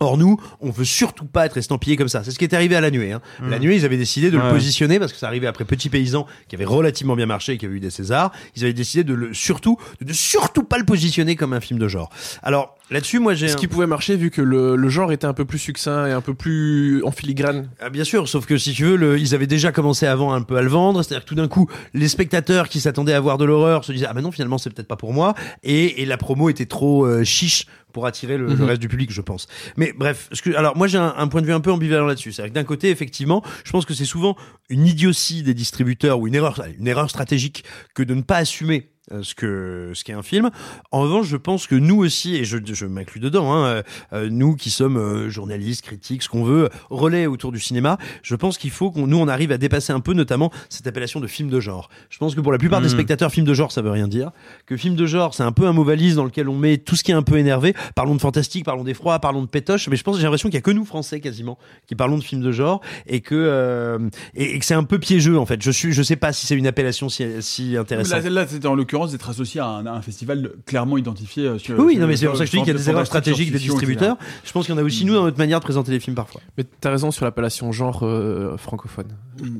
Or 0.00 0.16
nous, 0.16 0.40
on 0.60 0.70
veut 0.70 0.84
surtout 0.84 1.24
pas 1.24 1.46
être 1.46 1.56
estampillé 1.56 1.96
comme 1.96 2.08
ça. 2.08 2.22
C'est 2.24 2.30
ce 2.30 2.38
qui 2.38 2.44
est 2.44 2.54
arrivé 2.54 2.76
à 2.76 2.80
la 2.80 2.90
nuée. 2.90 3.12
Hein. 3.12 3.20
Mhm. 3.40 3.50
La 3.50 3.58
nuée, 3.58 3.76
ils 3.76 3.84
avaient 3.84 3.96
décidé 3.96 4.30
de 4.30 4.38
le 4.38 4.50
positionner 4.50 4.98
parce 4.98 5.12
que 5.12 5.18
ça 5.18 5.26
arrivait 5.26 5.46
après 5.46 5.64
Petit 5.64 5.88
Paysan 5.88 6.26
qui 6.48 6.56
avait 6.56 6.64
relativement 6.64 7.16
bien 7.16 7.26
marché 7.26 7.54
et 7.54 7.58
qui 7.58 7.66
avait 7.66 7.76
eu 7.76 7.80
des 7.80 7.90
Césars. 7.90 8.32
Ils 8.56 8.64
avaient 8.64 8.72
décidé 8.72 9.04
de 9.04 9.14
le 9.14 9.34
surtout, 9.34 9.76
de 10.00 10.12
surtout 10.12 10.62
pas 10.62 10.78
le 10.78 10.84
positionner 10.84 11.36
comme 11.36 11.52
un 11.52 11.60
film 11.60 11.78
de 11.78 11.88
genre. 11.88 12.10
Alors 12.42 12.77
là-dessus, 12.90 13.18
moi 13.18 13.34
j'ai 13.34 13.48
Ce 13.48 13.54
un- 13.54 13.56
qui 13.56 13.66
pouvait 13.68 13.86
marcher 13.86 14.16
vu 14.16 14.30
que 14.30 14.40
le, 14.42 14.76
le 14.76 14.88
genre 14.88 15.12
était 15.12 15.26
un 15.26 15.34
peu 15.34 15.44
plus 15.44 15.58
succinct 15.58 16.06
et 16.06 16.12
un 16.12 16.20
peu 16.20 16.34
plus 16.34 17.02
en 17.04 17.10
filigrane. 17.10 17.70
Ah, 17.80 17.90
bien 17.90 18.04
sûr, 18.04 18.28
sauf 18.28 18.46
que 18.46 18.56
si 18.58 18.72
tu 18.72 18.84
veux, 18.84 18.96
le- 18.96 19.18
ils 19.18 19.34
avaient 19.34 19.46
déjà 19.46 19.72
commencé 19.72 20.06
avant 20.06 20.32
un 20.32 20.42
peu 20.42 20.56
à 20.56 20.62
le 20.62 20.68
vendre. 20.68 21.02
C'est-à-dire 21.02 21.24
que 21.24 21.28
tout 21.28 21.34
d'un 21.34 21.48
coup, 21.48 21.68
les 21.94 22.08
spectateurs 22.08 22.68
qui 22.68 22.80
s'attendaient 22.80 23.12
à 23.14 23.20
voir 23.20 23.38
de 23.38 23.44
l'horreur 23.44 23.84
se 23.84 23.92
disaient 23.92 24.06
ah 24.08 24.14
mais 24.14 24.22
non 24.22 24.30
finalement 24.30 24.58
c'est 24.58 24.70
peut-être 24.70 24.88
pas 24.88 24.96
pour 24.96 25.12
moi. 25.12 25.34
Et, 25.62 26.02
et 26.02 26.06
la 26.06 26.16
promo 26.16 26.48
était 26.48 26.66
trop 26.66 27.04
euh, 27.06 27.24
chiche 27.24 27.66
pour 27.92 28.06
attirer 28.06 28.36
le, 28.36 28.46
le 28.46 28.54
Mhm. 28.54 28.64
reste 28.64 28.80
du 28.82 28.88
public, 28.88 29.10
je 29.10 29.22
pense. 29.22 29.46
Mais 29.76 29.92
bref, 29.96 30.28
ce 30.32 30.42
que, 30.42 30.54
alors 30.54 30.76
moi 30.76 30.86
j'ai 30.88 30.98
un, 30.98 31.14
un 31.16 31.26
point 31.28 31.40
de 31.40 31.46
vue 31.46 31.54
un 31.54 31.60
peu 31.60 31.72
ambivalent 31.72 32.06
là-dessus. 32.06 32.32
C'est-à-dire 32.32 32.52
que 32.52 32.58
d'un 32.58 32.64
côté, 32.64 32.90
effectivement, 32.90 33.42
je 33.64 33.72
pense 33.72 33.86
que 33.86 33.94
c'est 33.94 34.04
souvent 34.04 34.36
une 34.68 34.86
idiotie 34.86 35.42
des 35.42 35.54
distributeurs 35.54 36.18
ou 36.20 36.26
une 36.26 36.34
erreur, 36.34 36.62
une 36.78 36.86
erreur 36.86 37.08
stratégique 37.08 37.64
que 37.94 38.02
de 38.02 38.14
ne 38.14 38.22
pas 38.22 38.36
assumer 38.36 38.90
ce 39.22 39.34
que 39.34 39.92
ce 39.94 40.04
qu'est 40.04 40.12
un 40.12 40.22
film. 40.22 40.50
En 40.90 41.00
revanche, 41.02 41.26
je 41.26 41.36
pense 41.36 41.66
que 41.66 41.74
nous 41.74 41.96
aussi, 41.96 42.36
et 42.36 42.44
je, 42.44 42.58
je 42.64 42.86
m'inclus 42.86 43.20
dedans, 43.20 43.52
hein, 43.52 43.66
euh, 43.66 43.82
euh, 44.12 44.28
nous 44.30 44.54
qui 44.56 44.70
sommes 44.70 44.96
euh, 44.96 45.30
journalistes, 45.30 45.82
critiques, 45.84 46.22
ce 46.22 46.28
qu'on 46.28 46.44
veut, 46.44 46.68
relais 46.90 47.26
autour 47.26 47.52
du 47.52 47.60
cinéma, 47.60 47.98
je 48.22 48.34
pense 48.34 48.58
qu'il 48.58 48.70
faut 48.70 48.90
qu'on 48.90 49.06
nous 49.06 49.18
on 49.18 49.28
arrive 49.28 49.52
à 49.52 49.58
dépasser 49.58 49.92
un 49.92 50.00
peu, 50.00 50.12
notamment 50.12 50.50
cette 50.68 50.86
appellation 50.86 51.20
de 51.20 51.26
film 51.26 51.48
de 51.48 51.60
genre. 51.60 51.88
Je 52.10 52.18
pense 52.18 52.34
que 52.34 52.40
pour 52.40 52.52
la 52.52 52.58
plupart 52.58 52.80
des 52.80 52.88
Mhm. 52.88 52.92
spectateurs, 52.94 53.30
film 53.32 53.46
de 53.46 53.54
genre, 53.54 53.72
ça 53.72 53.82
veut 53.82 53.90
rien 53.90 54.08
dire. 54.08 54.30
Que 54.66 54.76
film 54.76 54.94
de 54.94 55.06
genre, 55.06 55.34
c'est 55.34 55.42
un 55.42 55.52
peu 55.52 55.66
un 55.66 55.72
mot 55.72 55.84
valise 55.84 56.16
dans 56.16 56.24
lequel 56.24 56.48
on 56.48 56.56
met 56.56 56.78
tout 56.78 56.96
ce 56.96 57.02
qui 57.02 57.10
est 57.10 57.14
un 57.14 57.22
peu 57.22 57.38
énervé. 57.38 57.74
Parlons 57.94 58.14
de 58.14 58.20
fantastique, 58.20 58.64
parlons 58.64 58.84
d'effroi, 58.84 59.18
parlons 59.18 59.42
de 59.42 59.46
pétoche. 59.48 59.88
Mais 59.88 59.96
je 59.96 60.02
pense, 60.04 60.16
j'ai 60.16 60.22
l'impression 60.24 60.48
qu'il 60.48 60.56
y 60.56 60.58
a 60.58 60.62
que 60.62 60.70
nous 60.70 60.84
Français 60.84 61.20
quasiment 61.20 61.58
qui 61.86 61.94
parlons 61.94 62.18
de 62.18 62.22
films 62.22 62.42
de 62.42 62.52
genre 62.52 62.80
et 63.06 63.20
que 63.20 63.34
euh, 63.34 63.98
et, 64.34 64.54
et 64.54 64.58
que 64.58 64.64
c'est 64.64 64.74
un 64.74 64.84
peu 64.84 64.98
piégeux 64.98 65.38
en 65.38 65.46
fait. 65.46 65.62
Je 65.62 65.70
suis, 65.70 65.92
je 65.92 66.02
sais 66.02 66.16
pas 66.16 66.32
si 66.32 66.46
c'est 66.46 66.56
une 66.56 66.66
appellation 66.66 67.08
si, 67.08 67.24
si 67.40 67.76
intéressante. 67.76 68.22
Là, 68.24 68.30
là 68.30 68.46
c'était 68.46 68.66
en 68.66 68.74
l'occurrence 68.74 68.97
d'être 69.12 69.30
associé 69.30 69.60
à 69.60 69.66
un, 69.66 69.86
à 69.86 69.92
un 69.92 70.02
festival 70.02 70.50
clairement 70.66 70.98
identifié. 70.98 71.46
euh, 71.46 71.58
Sur, 71.58 71.78
Oui, 71.78 71.92
sur- 71.94 72.00
non, 72.02 72.06
mais 72.08 72.16
c'est 72.16 72.26
pour 72.26 72.36
ça 72.36 72.44
que 72.44 72.50
je 72.50 72.56
dis 72.56 72.58
qu'il 72.62 72.68
y 72.68 72.76
a 72.76 72.78
des 72.78 72.90
erreurs 72.90 73.06
stratégiques 73.06 73.52
des 73.52 73.58
distributeurs. 73.58 74.16
Je 74.44 74.52
pense 74.52 74.66
qu'il 74.66 74.74
y 74.74 74.78
en 74.78 74.80
a 74.80 74.84
aussi 74.84 75.04
nous 75.04 75.14
dans 75.14 75.22
notre 75.24 75.38
manière 75.38 75.60
de 75.60 75.64
présenter 75.64 75.92
les 75.92 76.00
films 76.00 76.16
parfois. 76.16 76.40
Mais 76.56 76.64
t'as 76.80 76.90
raison 76.90 77.10
sur 77.10 77.24
l'appellation 77.24 77.70
genre 77.72 78.00
euh, 78.02 78.56
francophone. 78.56 79.08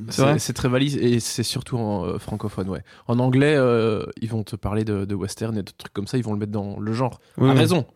C'est 0.08 0.22
vrai 0.22 0.32
C'est 0.34 0.38
c'est 0.48 0.52
très 0.54 0.68
valise 0.68 0.96
et 0.96 1.20
c'est 1.20 1.42
surtout 1.42 1.76
en 1.78 2.04
euh, 2.04 2.18
francophone, 2.18 2.68
ouais. 2.68 2.82
En 3.06 3.18
anglais, 3.18 3.54
euh, 3.56 4.04
ils 4.20 4.28
vont 4.28 4.42
te 4.42 4.56
parler 4.56 4.84
de, 4.84 5.04
de 5.04 5.14
western 5.14 5.56
et 5.56 5.62
de 5.62 5.70
trucs 5.76 5.92
comme 5.92 6.06
ça, 6.06 6.16
ils 6.18 6.24
vont 6.24 6.32
le 6.32 6.38
mettre 6.38 6.52
dans 6.52 6.80
le 6.80 6.92
genre. 6.92 7.20
Oui, 7.36 7.48
à 7.48 7.52
oui. 7.52 7.58
raison. 7.58 7.86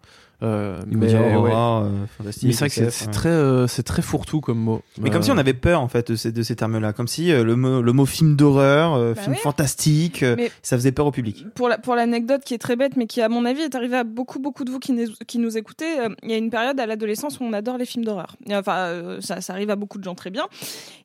Euh, 0.43 0.81
mais 0.89 1.07
dire 1.07 1.21
ouais. 1.41 1.51
euh, 1.55 1.89
Mais 2.21 2.33
c'est 2.33 2.59
vrai 2.59 2.69
que 2.69 2.75
c'est- 2.91 3.07
ouais. 3.07 3.13
très, 3.13 3.29
euh, 3.29 3.67
c'est 3.69 3.85
très 3.85 4.03
fourre-tout 4.03 4.41
comme 4.41 4.59
mot. 4.59 4.83
Mais 5.01 5.11
comme 5.11 5.23
si 5.23 5.31
on 5.31 5.37
Euh, 5.37 5.41
avait 5.41 5.55
peur 5.55 5.81
en 5.81 5.87
fait 5.89 6.11
de 6.11 6.17
ces, 6.17 6.33
de 6.33 6.43
ces 6.43 6.57
termes-là, 6.57 6.93
comme 6.93 7.07
si 7.07 7.31
euh, 7.31 7.45
le, 7.45 7.55
mot, 7.55 7.81
le 7.81 7.93
mot 7.93 8.07
film 8.07 8.35
d'horreur, 8.35 8.95
euh, 8.95 9.15
Bah 9.15 9.23
film 9.23 9.37
fantastique, 9.37 10.23
euh, 10.25 10.35
Mais- 10.37 10.51
ça 10.63 10.77
faisait 10.77 10.91
peur 10.91 11.07
au 11.07 11.13
public. 11.13 11.45
Pour 11.55 11.69
la- 11.69 11.79
pour 11.79 11.95
l'anecdote 11.95 12.43
qui 12.45 12.55
est 12.55 12.59
très 12.59 12.75
bête, 12.75 12.97
mais 12.97 13.07
qui 13.07 13.21
à 13.23 13.29
mon 13.29 13.45
avis 13.45 13.61
est 13.63 13.75
arrivée 13.77 13.99
à 13.99 14.05
beaucoup 14.05 14.41
beaucoup 14.41 14.65
de 14.65 14.71
vous 14.73 14.81
qui, 14.81 14.93
nous- 14.93 15.13
qui 15.29 15.39
nous 15.39 15.57
écoutez, 15.57 16.01
euh, 16.01 16.09
il 16.25 16.31
y 16.31 16.35
a 16.35 16.39
une 16.39 16.51
période 16.51 16.79
à 16.81 16.87
l'adolescence 16.87 17.39
où 17.39 17.45
on 17.45 17.53
adore 17.53 17.79
les 17.79 17.87
films 17.87 18.05
d'horreur. 18.05 18.35
Enfin, 18.51 18.77
euh, 18.79 19.21
ça, 19.21 19.41
ça 19.41 19.53
arrive 19.53 19.71
à 19.71 19.77
beaucoup 19.77 19.99
de 19.99 20.05
gens 20.05 20.15
très 20.17 20.31
bien. 20.31 20.47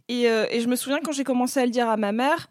Et, 0.09 0.29
euh, 0.29 0.45
et 0.49 0.61
je 0.61 0.67
me 0.67 0.75
souviens 0.75 0.99
quand 1.03 1.11
j'ai 1.11 1.25
commencé 1.25 1.59
à 1.59 1.65
le 1.65 1.71
dire 1.71 1.89
à 1.89 1.97
ma 1.97 2.11
mère 2.11 2.49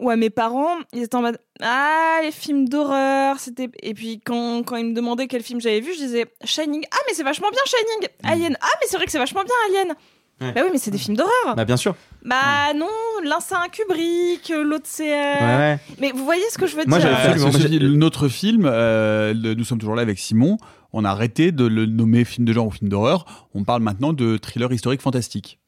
ou 0.00 0.10
à 0.10 0.16
mes 0.16 0.30
parents, 0.30 0.76
ils 0.92 1.02
étaient 1.04 1.14
en 1.16 1.22
mode 1.22 1.38
ah 1.62 2.18
les 2.22 2.32
films 2.32 2.68
d'horreur, 2.68 3.38
c'était. 3.38 3.70
Et 3.82 3.94
puis 3.94 4.20
quand 4.20 4.62
quand 4.64 4.76
ils 4.76 4.86
me 4.86 4.94
demandaient 4.94 5.26
quel 5.28 5.42
film 5.42 5.60
j'avais 5.60 5.80
vu, 5.80 5.92
je 5.94 5.98
disais 5.98 6.26
Shining. 6.44 6.84
Ah 6.92 6.96
mais 7.06 7.14
c'est 7.14 7.22
vachement 7.22 7.48
bien 7.50 7.60
Shining. 7.66 8.08
Alien. 8.24 8.56
Ah 8.60 8.66
mais 8.80 8.86
c'est 8.88 8.96
vrai 8.96 9.06
que 9.06 9.12
c'est 9.12 9.18
vachement 9.18 9.42
bien 9.44 9.54
Alien. 9.68 9.94
Ouais. 10.40 10.50
Bah 10.52 10.62
oui, 10.64 10.70
mais 10.72 10.78
c'est 10.78 10.90
des 10.90 10.98
films 10.98 11.16
d'horreur. 11.16 11.54
Bah 11.56 11.64
bien 11.64 11.76
sûr. 11.76 11.94
Bah 12.24 12.74
non, 12.74 12.88
l'un 13.22 13.38
c'est 13.38 13.54
un 13.54 13.68
Kubrick, 13.68 14.52
l'autre 14.64 14.84
c'est. 14.86 15.12
euh, 15.14 15.34
Ouais, 15.38 15.56
ouais. 15.58 15.78
Mais 16.00 16.10
vous 16.10 16.24
voyez 16.24 16.42
ce 16.50 16.58
que 16.58 16.66
je 16.66 16.74
veux 16.74 16.84
Moi, 16.86 16.98
dire? 16.98 17.08
j'avais 17.08 17.40
Euh, 17.40 17.50
Moi, 17.50 17.68
le- 17.68 17.88
notre 17.94 18.26
film, 18.28 18.64
euh, 18.66 19.32
le- 19.32 19.54
nous 19.54 19.62
sommes 19.64 19.78
toujours 19.78 19.94
là 19.94 20.02
avec 20.02 20.18
Simon. 20.18 20.56
On 20.92 21.04
a 21.04 21.10
arrêté 21.10 21.52
de 21.52 21.64
le 21.66 21.86
nommer 21.86 22.24
film 22.24 22.44
de 22.46 22.52
genre 22.52 22.66
ou 22.66 22.70
film 22.72 22.88
d'horreur. 22.90 23.48
On 23.54 23.62
parle 23.62 23.82
maintenant 23.82 24.12
de 24.12 24.36
thriller 24.36 24.72
historique 24.72 25.02
fantastique. 25.02 25.60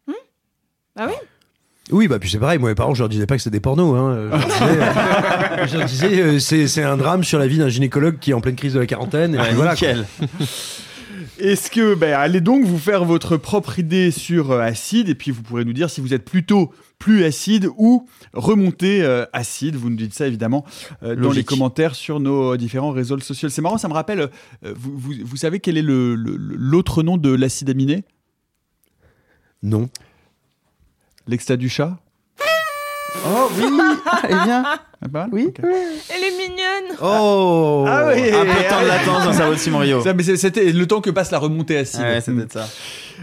Ah 0.96 1.06
oui 1.06 1.12
Oui, 1.92 2.08
bah 2.08 2.18
puis 2.18 2.28
c'est 2.28 2.38
pareil. 2.38 2.58
Moi, 2.58 2.70
mes 2.70 2.74
parents, 2.74 2.94
je 2.94 3.02
leur 3.02 3.08
disais 3.08 3.26
pas 3.26 3.36
que 3.36 3.42
c'était 3.42 3.56
des 3.56 3.60
pornos. 3.60 3.96
Hein. 3.96 4.30
Je 5.66 5.76
leur 5.78 5.86
disais, 5.86 6.06
euh, 6.20 6.32
disais, 6.32 6.40
c'est 6.40 6.66
c'est 6.68 6.82
un 6.82 6.96
drame 6.96 7.22
sur 7.22 7.38
la 7.38 7.46
vie 7.46 7.58
d'un 7.58 7.68
gynécologue 7.68 8.18
qui 8.18 8.32
est 8.32 8.34
en 8.34 8.40
pleine 8.40 8.56
crise 8.56 8.74
de 8.74 8.80
la 8.80 8.86
quarantaine. 8.86 9.34
Et 9.34 9.38
puis 9.38 9.54
voilà. 9.54 9.76
quoi. 9.76 9.88
nickel. 9.92 10.06
Est-ce 11.38 11.70
que, 11.70 11.94
ben, 11.94 12.14
allez 12.14 12.40
donc 12.40 12.64
vous 12.64 12.78
faire 12.78 13.04
votre 13.04 13.36
propre 13.36 13.78
idée 13.78 14.10
sur 14.10 14.52
euh, 14.52 14.60
acide 14.60 15.10
et 15.10 15.14
puis 15.14 15.30
vous 15.30 15.42
pourrez 15.42 15.66
nous 15.66 15.74
dire 15.74 15.90
si 15.90 16.00
vous 16.00 16.14
êtes 16.14 16.24
plutôt 16.24 16.72
plus 16.98 17.24
acide 17.24 17.68
ou 17.76 18.08
remonté 18.32 19.02
euh, 19.02 19.26
acide. 19.34 19.76
Vous 19.76 19.90
nous 19.90 19.96
dites 19.96 20.14
ça 20.14 20.26
évidemment 20.26 20.64
euh, 21.02 21.14
dans 21.14 21.30
les 21.32 21.44
commentaires 21.44 21.94
sur 21.94 22.20
nos 22.20 22.56
différents 22.56 22.90
réseaux 22.90 23.18
sociaux. 23.20 23.50
C'est 23.50 23.60
marrant, 23.60 23.76
ça 23.76 23.88
me 23.88 23.92
rappelle. 23.92 24.20
euh, 24.20 24.28
vous, 24.74 24.96
vous, 24.96 25.12
vous 25.22 25.36
savez 25.36 25.60
quel 25.60 25.76
est 25.76 25.82
le- 25.82 26.14
le- 26.14 26.36
l'autre 26.38 27.02
nom 27.02 27.18
de 27.18 27.30
l'acide 27.30 27.68
aminé? 27.68 28.04
Non. 29.62 29.90
L'exta 31.26 31.56
du 31.56 31.68
chat 31.68 31.98
Oh 33.28 33.48
oui, 33.58 33.64
eh 34.24 34.28
bien, 34.28 34.62
Ah, 34.64 35.08
mal 35.10 35.28
oui. 35.32 35.48
Elle 35.58 36.22
est 36.22 36.36
mignonne 36.48 36.96
Oh. 37.02 37.84
Ah 37.88 38.08
oui, 38.14 38.30
Un 38.30 38.42
peu 38.44 38.62
de 38.62 38.68
temps 38.68 38.82
de 38.82 38.86
latence 38.86 39.24
dans 39.24 39.30
le 39.30 39.36
cerveau 39.36 39.54
de 39.54 39.58
Simon 39.58 39.78
Rio. 39.78 40.02
Ça, 40.02 40.12
mais 40.14 40.22
c'est- 40.22 40.36
C'était 40.36 40.70
le 40.70 40.86
temps 40.86 41.00
que 41.00 41.10
passe 41.10 41.30
la 41.32 41.38
remontée 41.38 41.78
acide. 41.78 42.00
Ouais, 42.02 42.20
c'est 42.20 42.32
peut-être 42.32 42.52
ça. 42.52 42.68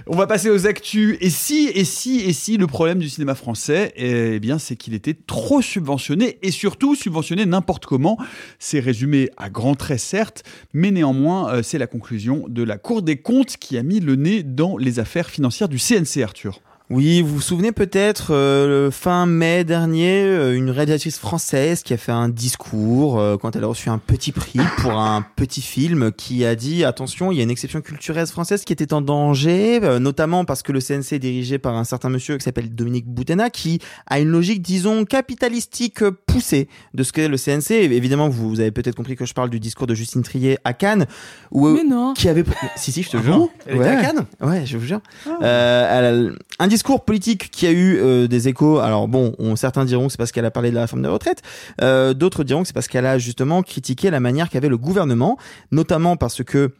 On 0.07 0.15
va 0.17 0.27
passer 0.27 0.49
aux 0.49 0.65
actus. 0.67 1.17
Et 1.21 1.29
si, 1.29 1.69
et 1.73 1.85
si, 1.85 2.19
et 2.19 2.33
si 2.33 2.57
le 2.57 2.67
problème 2.67 2.99
du 2.99 3.07
cinéma 3.07 3.35
français, 3.35 3.93
eh 3.95 4.39
bien, 4.39 4.57
c'est 4.59 4.75
qu'il 4.75 4.93
était 4.95 5.13
trop 5.13 5.61
subventionné 5.61 6.39
et 6.41 6.51
surtout 6.51 6.95
subventionné 6.95 7.45
n'importe 7.45 7.85
comment. 7.85 8.17
C'est 8.59 8.79
résumé 8.79 9.29
à 9.37 9.49
grands 9.49 9.75
traits, 9.75 9.99
certes, 9.99 10.43
mais 10.73 10.91
néanmoins, 10.91 11.53
euh, 11.53 11.63
c'est 11.63 11.77
la 11.77 11.87
conclusion 11.87 12.45
de 12.49 12.63
la 12.63 12.77
Cour 12.77 13.03
des 13.03 13.17
comptes 13.17 13.57
qui 13.57 13.77
a 13.77 13.83
mis 13.83 13.99
le 13.99 14.15
nez 14.15 14.43
dans 14.43 14.75
les 14.77 14.99
affaires 14.99 15.29
financières 15.29 15.69
du 15.69 15.77
CNC, 15.79 16.23
Arthur. 16.23 16.59
Oui, 16.95 17.23
vous 17.23 17.35
vous 17.35 17.41
souvenez 17.41 17.71
peut-être, 17.71 18.27
euh, 18.35 18.85
le 18.85 18.91
fin 18.91 19.25
mai 19.25 19.63
dernier, 19.63 20.21
euh, 20.25 20.55
une 20.55 20.69
réalisatrice 20.69 21.17
française 21.17 21.81
qui 21.81 21.91
a 21.91 21.97
fait 21.97 22.11
un 22.11 22.29
discours 22.29 23.19
euh, 23.19 23.35
quand 23.35 23.55
elle 23.55 23.63
a 23.63 23.67
reçu 23.67 23.89
un 23.89 23.97
petit 23.97 24.31
prix 24.31 24.59
pour 24.77 24.91
un 24.99 25.25
petit 25.35 25.61
film 25.63 26.11
qui 26.11 26.45
a 26.45 26.53
dit 26.53 26.83
attention, 26.85 27.31
il 27.31 27.37
y 27.37 27.39
a 27.39 27.43
une 27.43 27.49
exception 27.49 27.81
culturelle 27.81 28.27
française 28.27 28.63
qui 28.63 28.73
était 28.73 28.93
en 28.93 29.01
danger, 29.01 29.79
euh, 29.83 29.97
notamment 29.97 30.45
parce 30.45 30.61
que 30.61 30.71
le 30.71 30.79
CNC 30.81 31.13
est 31.13 31.19
dirigé 31.19 31.57
par 31.57 31.75
un 31.75 31.83
certain 31.83 32.09
monsieur 32.09 32.37
qui 32.37 32.43
s'appelle 32.43 32.69
Dominique 32.75 33.07
Boutena 33.07 33.49
qui 33.49 33.79
a 34.05 34.19
une 34.19 34.29
logique, 34.29 34.61
disons, 34.61 35.03
capitalistique 35.03 36.07
poussée 36.27 36.67
de 36.93 37.01
ce 37.01 37.11
qu'est 37.11 37.27
le 37.27 37.37
CNC. 37.37 37.71
Évidemment, 37.71 38.29
vous, 38.29 38.49
vous 38.49 38.59
avez 38.59 38.69
peut-être 38.71 38.95
compris 38.95 39.15
que 39.15 39.25
je 39.25 39.33
parle 39.33 39.49
du 39.49 39.59
discours 39.59 39.87
de 39.87 39.95
Justine 39.95 40.21
Trier 40.21 40.59
à 40.63 40.73
Cannes, 40.73 41.07
où, 41.49 41.69
Mais 41.69 41.83
non. 41.83 42.13
qui 42.13 42.29
avait 42.29 42.43
si 42.75 42.91
si 42.91 43.01
je 43.01 43.09
te 43.09 43.17
Ah 43.17 43.23
jure. 43.23 43.37
bon? 43.37 43.49
Elle 43.65 43.77
était 43.77 43.87
à 43.87 43.95
Cannes? 43.95 44.25
Ouais 44.41 44.63
je 44.67 44.77
vous 44.77 44.85
jure. 44.85 45.01
Euh, 45.41 45.87
elle 45.89 46.27
a- 46.59 46.63
un 46.63 46.67
discours 46.67 46.82
politique 47.05 47.49
qui 47.51 47.67
a 47.67 47.71
eu 47.71 47.97
euh, 47.97 48.27
des 48.27 48.47
échos 48.47 48.79
alors 48.79 49.07
bon 49.07 49.33
on, 49.39 49.55
certains 49.55 49.85
diront 49.85 50.07
que 50.07 50.11
c'est 50.11 50.17
parce 50.17 50.31
qu'elle 50.31 50.45
a 50.45 50.51
parlé 50.51 50.69
de 50.69 50.75
la 50.75 50.81
réforme 50.81 51.01
de 51.01 51.07
retraite 51.07 51.41
euh, 51.81 52.13
d'autres 52.13 52.43
diront 52.43 52.61
que 52.61 52.67
c'est 52.67 52.73
parce 52.73 52.87
qu'elle 52.87 53.05
a 53.05 53.17
justement 53.17 53.63
critiqué 53.63 54.11
la 54.11 54.19
manière 54.19 54.49
qu'avait 54.49 54.69
le 54.69 54.77
gouvernement 54.77 55.37
notamment 55.71 56.17
parce 56.17 56.43
que 56.43 56.73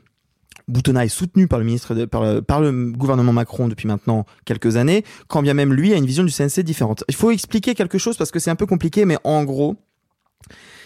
Boutonna 0.68 1.04
est 1.04 1.10
soutenu 1.10 1.48
par 1.48 1.60
le 1.60 1.66
ministre 1.66 2.06
par 2.06 2.62
le 2.62 2.92
gouvernement 2.92 3.34
Macron 3.34 3.68
depuis 3.68 3.88
maintenant 3.88 4.26
quelques 4.46 4.78
années, 4.78 5.04
quand 5.28 5.42
bien 5.42 5.54
même 5.54 5.74
lui 5.74 5.94
a 5.94 5.98
une 5.98 6.06
vision 6.06 6.24
du 6.24 6.32
CNC 6.32 6.62
différente. 6.62 7.04
Il 7.10 7.16
faut 7.16 7.32
expliquer 7.32 7.76
quelque 7.76 7.98
chose 7.98 8.16
parce 8.16 8.32
que 8.32 8.40
c'est 8.40 8.50
un 8.50 8.56
peu 8.56 8.66
compliqué, 8.66 9.04
mais 9.04 9.18
en 9.26 9.44
gros, 9.44 9.76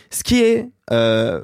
ce 0.09 0.23
qui 0.23 0.41
est 0.41 0.69
euh, 0.91 1.41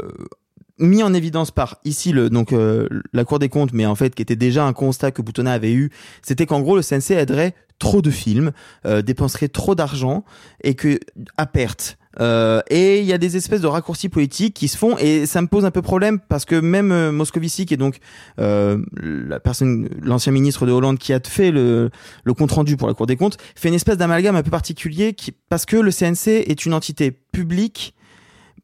mis 0.84 1.02
en 1.02 1.14
évidence 1.14 1.52
par 1.52 1.78
ici 1.86 2.12
le 2.12 2.30
donc 2.30 2.54
euh, 2.54 2.88
la 3.14 3.26
Cour 3.26 3.40
des 3.40 3.50
comptes, 3.50 3.74
mais 3.74 3.86
en 3.86 3.96
fait 3.96 4.14
qui 4.14 4.22
était 4.22 4.36
déjà 4.36 4.66
un 4.66 4.74
constat 4.74 5.12
que 5.12 5.22
Boutonna 5.22 5.54
avait 5.54 5.74
eu, 5.74 5.90
c'était 6.22 6.46
qu'en 6.46 6.62
gros 6.62 6.76
le 6.76 6.84
CNC 6.84 7.12
aiderait 7.12 7.56
trop 7.80 8.02
de 8.02 8.12
films, 8.12 8.52
euh, 8.86 9.02
dépenserait 9.02 9.48
trop 9.48 9.76
d'argent 9.76 10.24
et 10.64 10.76
que 10.76 11.00
à 11.38 11.46
perte. 11.46 11.98
Euh, 12.20 12.62
et 12.70 13.00
il 13.00 13.06
y 13.06 13.14
a 13.14 13.18
des 13.18 13.38
espèces 13.38 13.62
de 13.62 13.68
raccourcis 13.68 14.08
politiques 14.08 14.54
qui 14.54 14.68
se 14.68 14.78
font 14.78 14.98
et 15.00 15.26
ça 15.26 15.42
me 15.42 15.48
pose 15.48 15.66
un 15.66 15.72
peu 15.72 15.82
problème 15.82 16.20
parce 16.30 16.46
que 16.46 16.54
même 16.54 16.92
euh, 16.92 17.12
Moscovici 17.12 17.66
qui 17.66 17.74
est 17.74 17.78
donc 17.78 17.98
euh, 18.40 18.78
la 19.02 19.40
personne 19.40 19.90
l'ancien 20.00 20.32
ministre 20.32 20.68
de 20.68 20.72
Hollande 20.72 21.00
qui 21.00 21.12
a 21.12 21.20
fait 21.20 21.50
le, 21.50 21.90
le 22.24 22.34
compte 22.36 22.52
rendu 22.52 22.78
pour 22.78 22.88
la 22.88 22.94
Cour 22.94 23.08
des 23.08 23.16
comptes 23.16 23.38
fait 23.56 23.70
une 23.70 23.74
espèce 23.74 23.98
d'amalgame 23.98 24.36
un 24.36 24.44
peu 24.44 24.52
particulier 24.52 25.14
qui 25.14 25.34
parce 25.50 25.66
que 25.66 25.76
le 25.76 25.92
CNC 25.92 26.28
est 26.48 26.68
une 26.68 26.76
entité 26.76 27.10
publique 27.10 27.96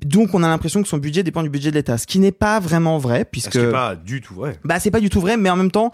donc 0.05 0.33
on 0.33 0.43
a 0.43 0.47
l'impression 0.47 0.81
que 0.81 0.87
son 0.87 0.97
budget 0.97 1.23
dépend 1.23 1.43
du 1.43 1.49
budget 1.49 1.71
de 1.71 1.75
l'État, 1.75 1.97
ce 1.97 2.07
qui 2.07 2.19
n'est 2.19 2.31
pas 2.31 2.59
vraiment 2.59 2.97
vrai 2.97 3.25
puisque 3.25 3.53
Ce 3.53 3.59
qui 3.59 3.65
est 3.65 3.71
pas 3.71 3.95
du 3.95 4.21
tout 4.21 4.33
vrai. 4.33 4.59
bah 4.63 4.79
c'est 4.79 4.91
pas 4.91 5.01
du 5.01 5.09
tout 5.09 5.19
vrai, 5.21 5.37
mais 5.37 5.49
en 5.49 5.55
même 5.55 5.71
temps 5.71 5.91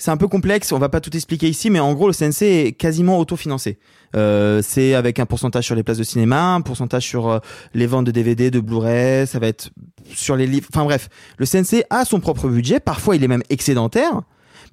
c'est 0.00 0.12
un 0.12 0.16
peu 0.16 0.28
complexe. 0.28 0.70
On 0.70 0.78
va 0.78 0.88
pas 0.88 1.00
tout 1.00 1.14
expliquer 1.16 1.48
ici, 1.48 1.70
mais 1.70 1.80
en 1.80 1.92
gros 1.92 2.06
le 2.06 2.14
CNC 2.14 2.42
est 2.42 2.72
quasiment 2.72 3.18
autofinancé. 3.18 3.78
Euh, 4.14 4.62
c'est 4.62 4.94
avec 4.94 5.18
un 5.18 5.26
pourcentage 5.26 5.64
sur 5.64 5.74
les 5.74 5.82
places 5.82 5.98
de 5.98 6.04
cinéma, 6.04 6.54
un 6.54 6.60
pourcentage 6.60 7.02
sur 7.02 7.28
euh, 7.28 7.38
les 7.74 7.86
ventes 7.86 8.06
de 8.06 8.12
DVD, 8.12 8.50
de 8.50 8.60
Blu-ray, 8.60 9.26
ça 9.26 9.40
va 9.40 9.48
être 9.48 9.70
sur 10.14 10.36
les 10.36 10.46
livres. 10.46 10.68
Enfin 10.72 10.84
bref, 10.84 11.08
le 11.36 11.46
CNC 11.46 11.84
a 11.90 12.04
son 12.04 12.20
propre 12.20 12.48
budget. 12.48 12.78
Parfois 12.78 13.16
il 13.16 13.24
est 13.24 13.28
même 13.28 13.42
excédentaire, 13.50 14.22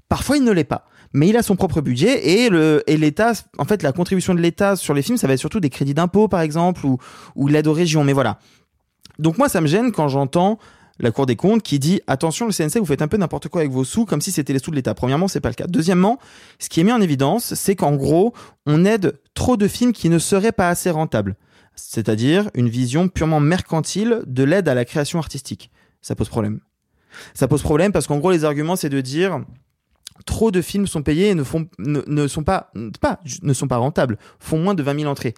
parfois 0.10 0.38
il 0.38 0.44
ne 0.44 0.52
l'est 0.52 0.64
pas. 0.64 0.86
Mais 1.12 1.30
il 1.30 1.38
a 1.38 1.44
son 1.44 1.56
propre 1.56 1.82
budget 1.82 2.28
et 2.28 2.50
le 2.50 2.84
et 2.88 2.98
l'État, 2.98 3.32
en 3.58 3.66
fait, 3.66 3.82
la 3.84 3.94
contribution 3.94 4.36
de 4.36 4.42
l'État 4.42 4.76
sur 4.76 4.94
les 4.94 5.02
films, 5.02 5.18
ça 5.18 5.28
va 5.28 5.34
être 5.34 5.40
surtout 5.40 5.62
des 5.62 5.70
crédits 5.70 5.94
d'impôt 5.94 6.28
par 6.28 6.42
exemple 6.42 6.86
ou 6.86 6.98
ou 7.36 7.48
l'aide 7.48 7.68
aux 7.68 7.74
régions. 7.74 8.04
Mais 8.04 8.14
voilà. 8.14 8.38
Donc 9.20 9.38
moi, 9.38 9.50
ça 9.50 9.62
me 9.62 9.68
gêne 9.68 9.92
quand 9.92 10.08
j'entends 10.08 10.60
la 11.00 11.12
Cour 11.12 11.26
des 11.26 11.36
comptes 11.36 11.62
qui 11.62 11.80
dit 11.80 12.02
attention, 12.08 12.46
le 12.46 12.54
CNC, 12.54 12.80
vous 12.80 12.86
faites 12.86 13.02
un 13.02 13.08
peu 13.08 13.18
n'importe 13.18 13.50
quoi 13.50 13.62
avec 13.62 13.72
vos 13.72 13.84
sous, 13.84 14.06
comme 14.06 14.22
si 14.22 14.32
c'était 14.32 14.54
les 14.54 14.60
sous 14.60 14.72
de 14.72 14.76
l'État. 14.76 14.94
Premièrement, 14.94 15.28
c'est 15.28 15.42
pas 15.42 15.50
le 15.50 15.56
cas. 15.56 15.68
Deuxièmement, 15.68 16.20
ce 16.60 16.70
qui 16.70 16.80
est 16.80 16.84
mis 16.84 16.92
en 16.92 17.02
évidence, 17.02 17.54
c'est 17.54 17.76
qu'en 17.76 17.96
gros, 17.96 18.34
on 18.66 18.86
aide 18.86 19.20
trop 19.34 19.58
de 19.58 19.68
films 19.68 19.92
qui 19.92 20.10
ne 20.10 20.20
seraient 20.20 20.54
pas 20.54 20.70
assez 20.70 20.90
rentables. 20.90 21.36
C'est-à-dire 21.76 22.50
une 22.54 22.70
vision 22.70 23.10
purement 23.10 23.42
mercantile 23.42 24.22
de 24.26 24.44
l'aide 24.44 24.70
à 24.70 24.74
la 24.74 24.86
création 24.86 25.20
artistique. 25.20 25.70
Ça 26.02 26.16
pose 26.16 26.30
problème. 26.30 26.62
Ça 27.34 27.48
pose 27.48 27.62
problème 27.62 27.92
parce 27.92 28.08
qu'en 28.08 28.20
gros, 28.20 28.32
les 28.32 28.46
arguments, 28.46 28.78
c'est 28.78 28.90
de 28.90 29.02
dire 29.02 29.42
trop 30.26 30.52
de 30.52 30.62
films 30.62 30.88
sont 30.88 31.04
payés 31.04 31.30
et 31.30 31.36
ne 31.36 31.44
font 31.44 31.68
ne, 31.78 32.28
sont 32.28 32.44
pas 32.44 32.72
ne 32.74 33.54
sont 33.54 33.68
pas 33.68 33.78
rentables, 33.78 34.18
font 34.40 34.58
moins 34.58 34.74
de 34.74 34.84
20 34.84 35.00
000 35.02 35.12
entrées. 35.12 35.34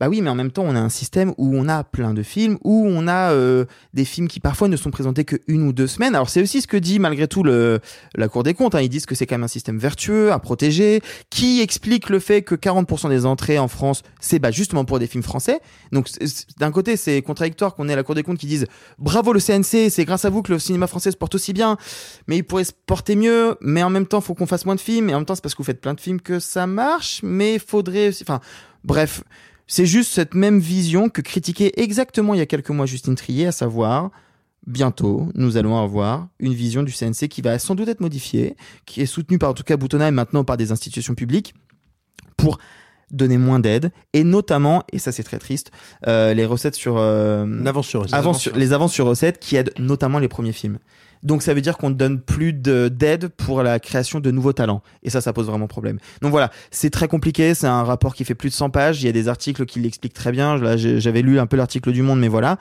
Bah 0.00 0.08
oui, 0.08 0.20
mais 0.22 0.30
en 0.30 0.34
même 0.34 0.50
temps, 0.50 0.64
on 0.66 0.74
a 0.74 0.80
un 0.80 0.88
système 0.88 1.32
où 1.38 1.56
on 1.56 1.68
a 1.68 1.84
plein 1.84 2.14
de 2.14 2.24
films, 2.24 2.58
où 2.64 2.84
on 2.84 3.06
a 3.06 3.30
euh, 3.30 3.64
des 3.92 4.04
films 4.04 4.26
qui 4.26 4.40
parfois 4.40 4.66
ne 4.66 4.76
sont 4.76 4.90
présentés 4.90 5.24
que 5.24 5.36
une 5.46 5.68
ou 5.68 5.72
deux 5.72 5.86
semaines. 5.86 6.16
Alors 6.16 6.28
c'est 6.28 6.42
aussi 6.42 6.60
ce 6.60 6.66
que 6.66 6.76
dit 6.76 6.98
malgré 6.98 7.28
tout 7.28 7.44
le, 7.44 7.78
la 8.16 8.26
Cour 8.26 8.42
des 8.42 8.54
comptes. 8.54 8.74
Hein. 8.74 8.80
Ils 8.80 8.88
disent 8.88 9.06
que 9.06 9.14
c'est 9.14 9.26
quand 9.26 9.36
même 9.36 9.44
un 9.44 9.48
système 9.48 9.78
vertueux, 9.78 10.32
à 10.32 10.40
protéger, 10.40 11.00
qui 11.30 11.60
explique 11.60 12.10
le 12.10 12.18
fait 12.18 12.42
que 12.42 12.56
40% 12.56 13.08
des 13.08 13.24
entrées 13.24 13.58
en 13.60 13.68
France, 13.68 14.02
c'est 14.18 14.40
bah, 14.40 14.50
justement 14.50 14.84
pour 14.84 14.98
des 14.98 15.06
films 15.06 15.22
français. 15.22 15.60
Donc 15.92 16.08
d'un 16.58 16.72
côté, 16.72 16.96
c'est 16.96 17.22
contradictoire 17.22 17.76
qu'on 17.76 17.88
ait 17.88 17.94
la 17.94 18.02
Cour 18.02 18.16
des 18.16 18.24
comptes 18.24 18.38
qui 18.38 18.48
disent 18.48 18.66
bravo 18.98 19.32
le 19.32 19.38
CNC, 19.38 19.90
c'est 19.90 20.04
grâce 20.04 20.24
à 20.24 20.30
vous 20.30 20.42
que 20.42 20.52
le 20.52 20.58
cinéma 20.58 20.88
français 20.88 21.12
se 21.12 21.16
porte 21.16 21.36
aussi 21.36 21.52
bien, 21.52 21.76
mais 22.26 22.38
il 22.38 22.42
pourrait 22.42 22.64
se 22.64 22.72
porter 22.86 23.14
mieux, 23.14 23.56
mais 23.60 23.84
en 23.84 23.90
même 23.90 24.06
temps, 24.06 24.20
faut 24.20 24.34
qu'on 24.34 24.46
fasse 24.46 24.66
moins 24.66 24.74
de 24.74 24.80
films, 24.80 25.08
et 25.08 25.14
en 25.14 25.18
même 25.18 25.26
temps, 25.26 25.36
c'est 25.36 25.42
parce 25.42 25.54
que 25.54 25.58
vous 25.58 25.66
faites 25.66 25.80
plein 25.80 25.94
de 25.94 26.00
films 26.00 26.20
que 26.20 26.40
ça 26.40 26.66
marche, 26.66 27.20
mais 27.22 27.60
faudrait 27.60 28.08
aussi, 28.08 28.24
enfin, 28.24 28.40
bref. 28.82 29.22
C'est 29.66 29.86
juste 29.86 30.12
cette 30.12 30.34
même 30.34 30.58
vision 30.58 31.08
que 31.08 31.20
critiquait 31.22 31.72
exactement 31.76 32.34
il 32.34 32.38
y 32.38 32.40
a 32.42 32.46
quelques 32.46 32.70
mois 32.70 32.86
Justine 32.86 33.14
Trier, 33.14 33.46
à 33.46 33.52
savoir, 33.52 34.10
bientôt, 34.66 35.28
nous 35.34 35.56
allons 35.56 35.78
avoir 35.82 36.28
une 36.38 36.54
vision 36.54 36.82
du 36.82 36.92
CNC 36.92 37.28
qui 37.28 37.40
va 37.42 37.58
sans 37.58 37.74
doute 37.74 37.88
être 37.88 38.00
modifiée, 38.00 38.56
qui 38.86 39.00
est 39.00 39.06
soutenue 39.06 39.38
par 39.38 39.50
en 39.50 39.54
tout 39.54 39.62
cas 39.62 39.76
Boutonnat 39.76 40.08
et 40.08 40.12
maintenant 40.12 40.44
par 40.44 40.56
des 40.56 40.70
institutions 40.72 41.14
publiques, 41.14 41.54
pour 42.36 42.58
donner 43.10 43.38
moins 43.38 43.60
d'aide, 43.60 43.92
et 44.12 44.24
notamment, 44.24 44.82
et 44.92 44.98
ça 44.98 45.12
c'est 45.12 45.22
très 45.22 45.38
triste, 45.38 45.70
euh, 46.06 46.34
les 46.34 46.44
recettes 46.46 46.74
sur... 46.74 46.96
euh, 46.98 47.46
L'avance 47.62 47.86
sur 47.86 48.00
recette. 48.02 48.14
avance 48.14 48.40
sur- 48.40 48.56
les 48.56 48.72
avances 48.72 48.92
sur 48.92 49.06
recettes 49.06 49.38
qui 49.38 49.56
aident 49.56 49.72
notamment 49.78 50.18
les 50.18 50.28
premiers 50.28 50.52
films. 50.52 50.78
Donc 51.24 51.42
ça 51.42 51.54
veut 51.54 51.60
dire 51.62 51.76
qu'on 51.78 51.90
ne 51.90 51.94
donne 51.94 52.20
plus 52.20 52.52
de- 52.52 52.88
d'aide 52.88 53.28
pour 53.28 53.62
la 53.62 53.80
création 53.80 54.20
de 54.20 54.30
nouveaux 54.30 54.52
talents. 54.52 54.82
Et 55.02 55.10
ça, 55.10 55.20
ça 55.20 55.32
pose 55.32 55.46
vraiment 55.46 55.66
problème. 55.66 55.98
Donc 56.22 56.30
voilà, 56.30 56.50
c'est 56.70 56.90
très 56.90 57.08
compliqué, 57.08 57.54
c'est 57.54 57.66
un 57.66 57.82
rapport 57.82 58.14
qui 58.14 58.24
fait 58.24 58.34
plus 58.34 58.50
de 58.50 58.54
100 58.54 58.70
pages, 58.70 59.02
il 59.02 59.06
y 59.06 59.08
a 59.08 59.12
des 59.12 59.28
articles 59.28 59.64
qui 59.64 59.80
l'expliquent 59.80 60.14
très 60.14 60.30
bien. 60.32 60.56
J'avais 60.76 61.22
lu 61.22 61.38
un 61.38 61.46
peu 61.46 61.56
l'article 61.56 61.92
du 61.92 62.02
Monde, 62.02 62.20
mais 62.20 62.28
voilà. 62.28 62.58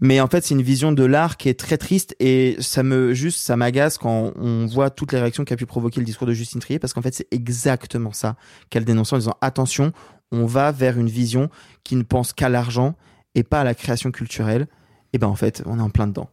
Mais 0.00 0.20
en 0.20 0.28
fait, 0.28 0.44
c'est 0.44 0.54
une 0.54 0.62
vision 0.62 0.92
de 0.92 1.02
l'art 1.02 1.36
qui 1.36 1.48
est 1.48 1.58
très 1.58 1.76
triste 1.76 2.14
et 2.20 2.56
ça 2.60 2.84
me 2.84 3.14
juste 3.14 3.40
ça 3.40 3.56
m'agace 3.56 3.98
quand 3.98 4.32
on 4.36 4.66
voit 4.66 4.90
toutes 4.90 5.12
les 5.12 5.18
réactions 5.18 5.44
qu'a 5.44 5.56
pu 5.56 5.66
provoquer 5.66 5.98
le 5.98 6.06
discours 6.06 6.26
de 6.28 6.32
Justine 6.34 6.60
Trier 6.60 6.78
parce 6.78 6.92
qu'en 6.92 7.02
fait, 7.02 7.14
c'est 7.14 7.26
exactement 7.32 8.12
ça 8.12 8.36
qu'elle 8.70 8.84
dénonce 8.84 9.12
en 9.12 9.18
disant 9.18 9.34
attention, 9.40 9.92
on 10.30 10.46
va 10.46 10.70
vers 10.70 10.98
une 11.00 11.08
vision 11.08 11.48
qui 11.82 11.96
ne 11.96 12.02
pense 12.04 12.32
qu'à 12.32 12.48
l'argent 12.48 12.94
et 13.34 13.42
pas 13.42 13.60
à 13.62 13.64
la 13.64 13.74
création 13.74 14.12
culturelle. 14.12 14.68
Et 15.14 15.18
ben 15.18 15.26
en 15.26 15.34
fait, 15.34 15.62
on 15.66 15.78
est 15.80 15.82
en 15.82 15.90
plein 15.90 16.06
dedans. 16.06 16.30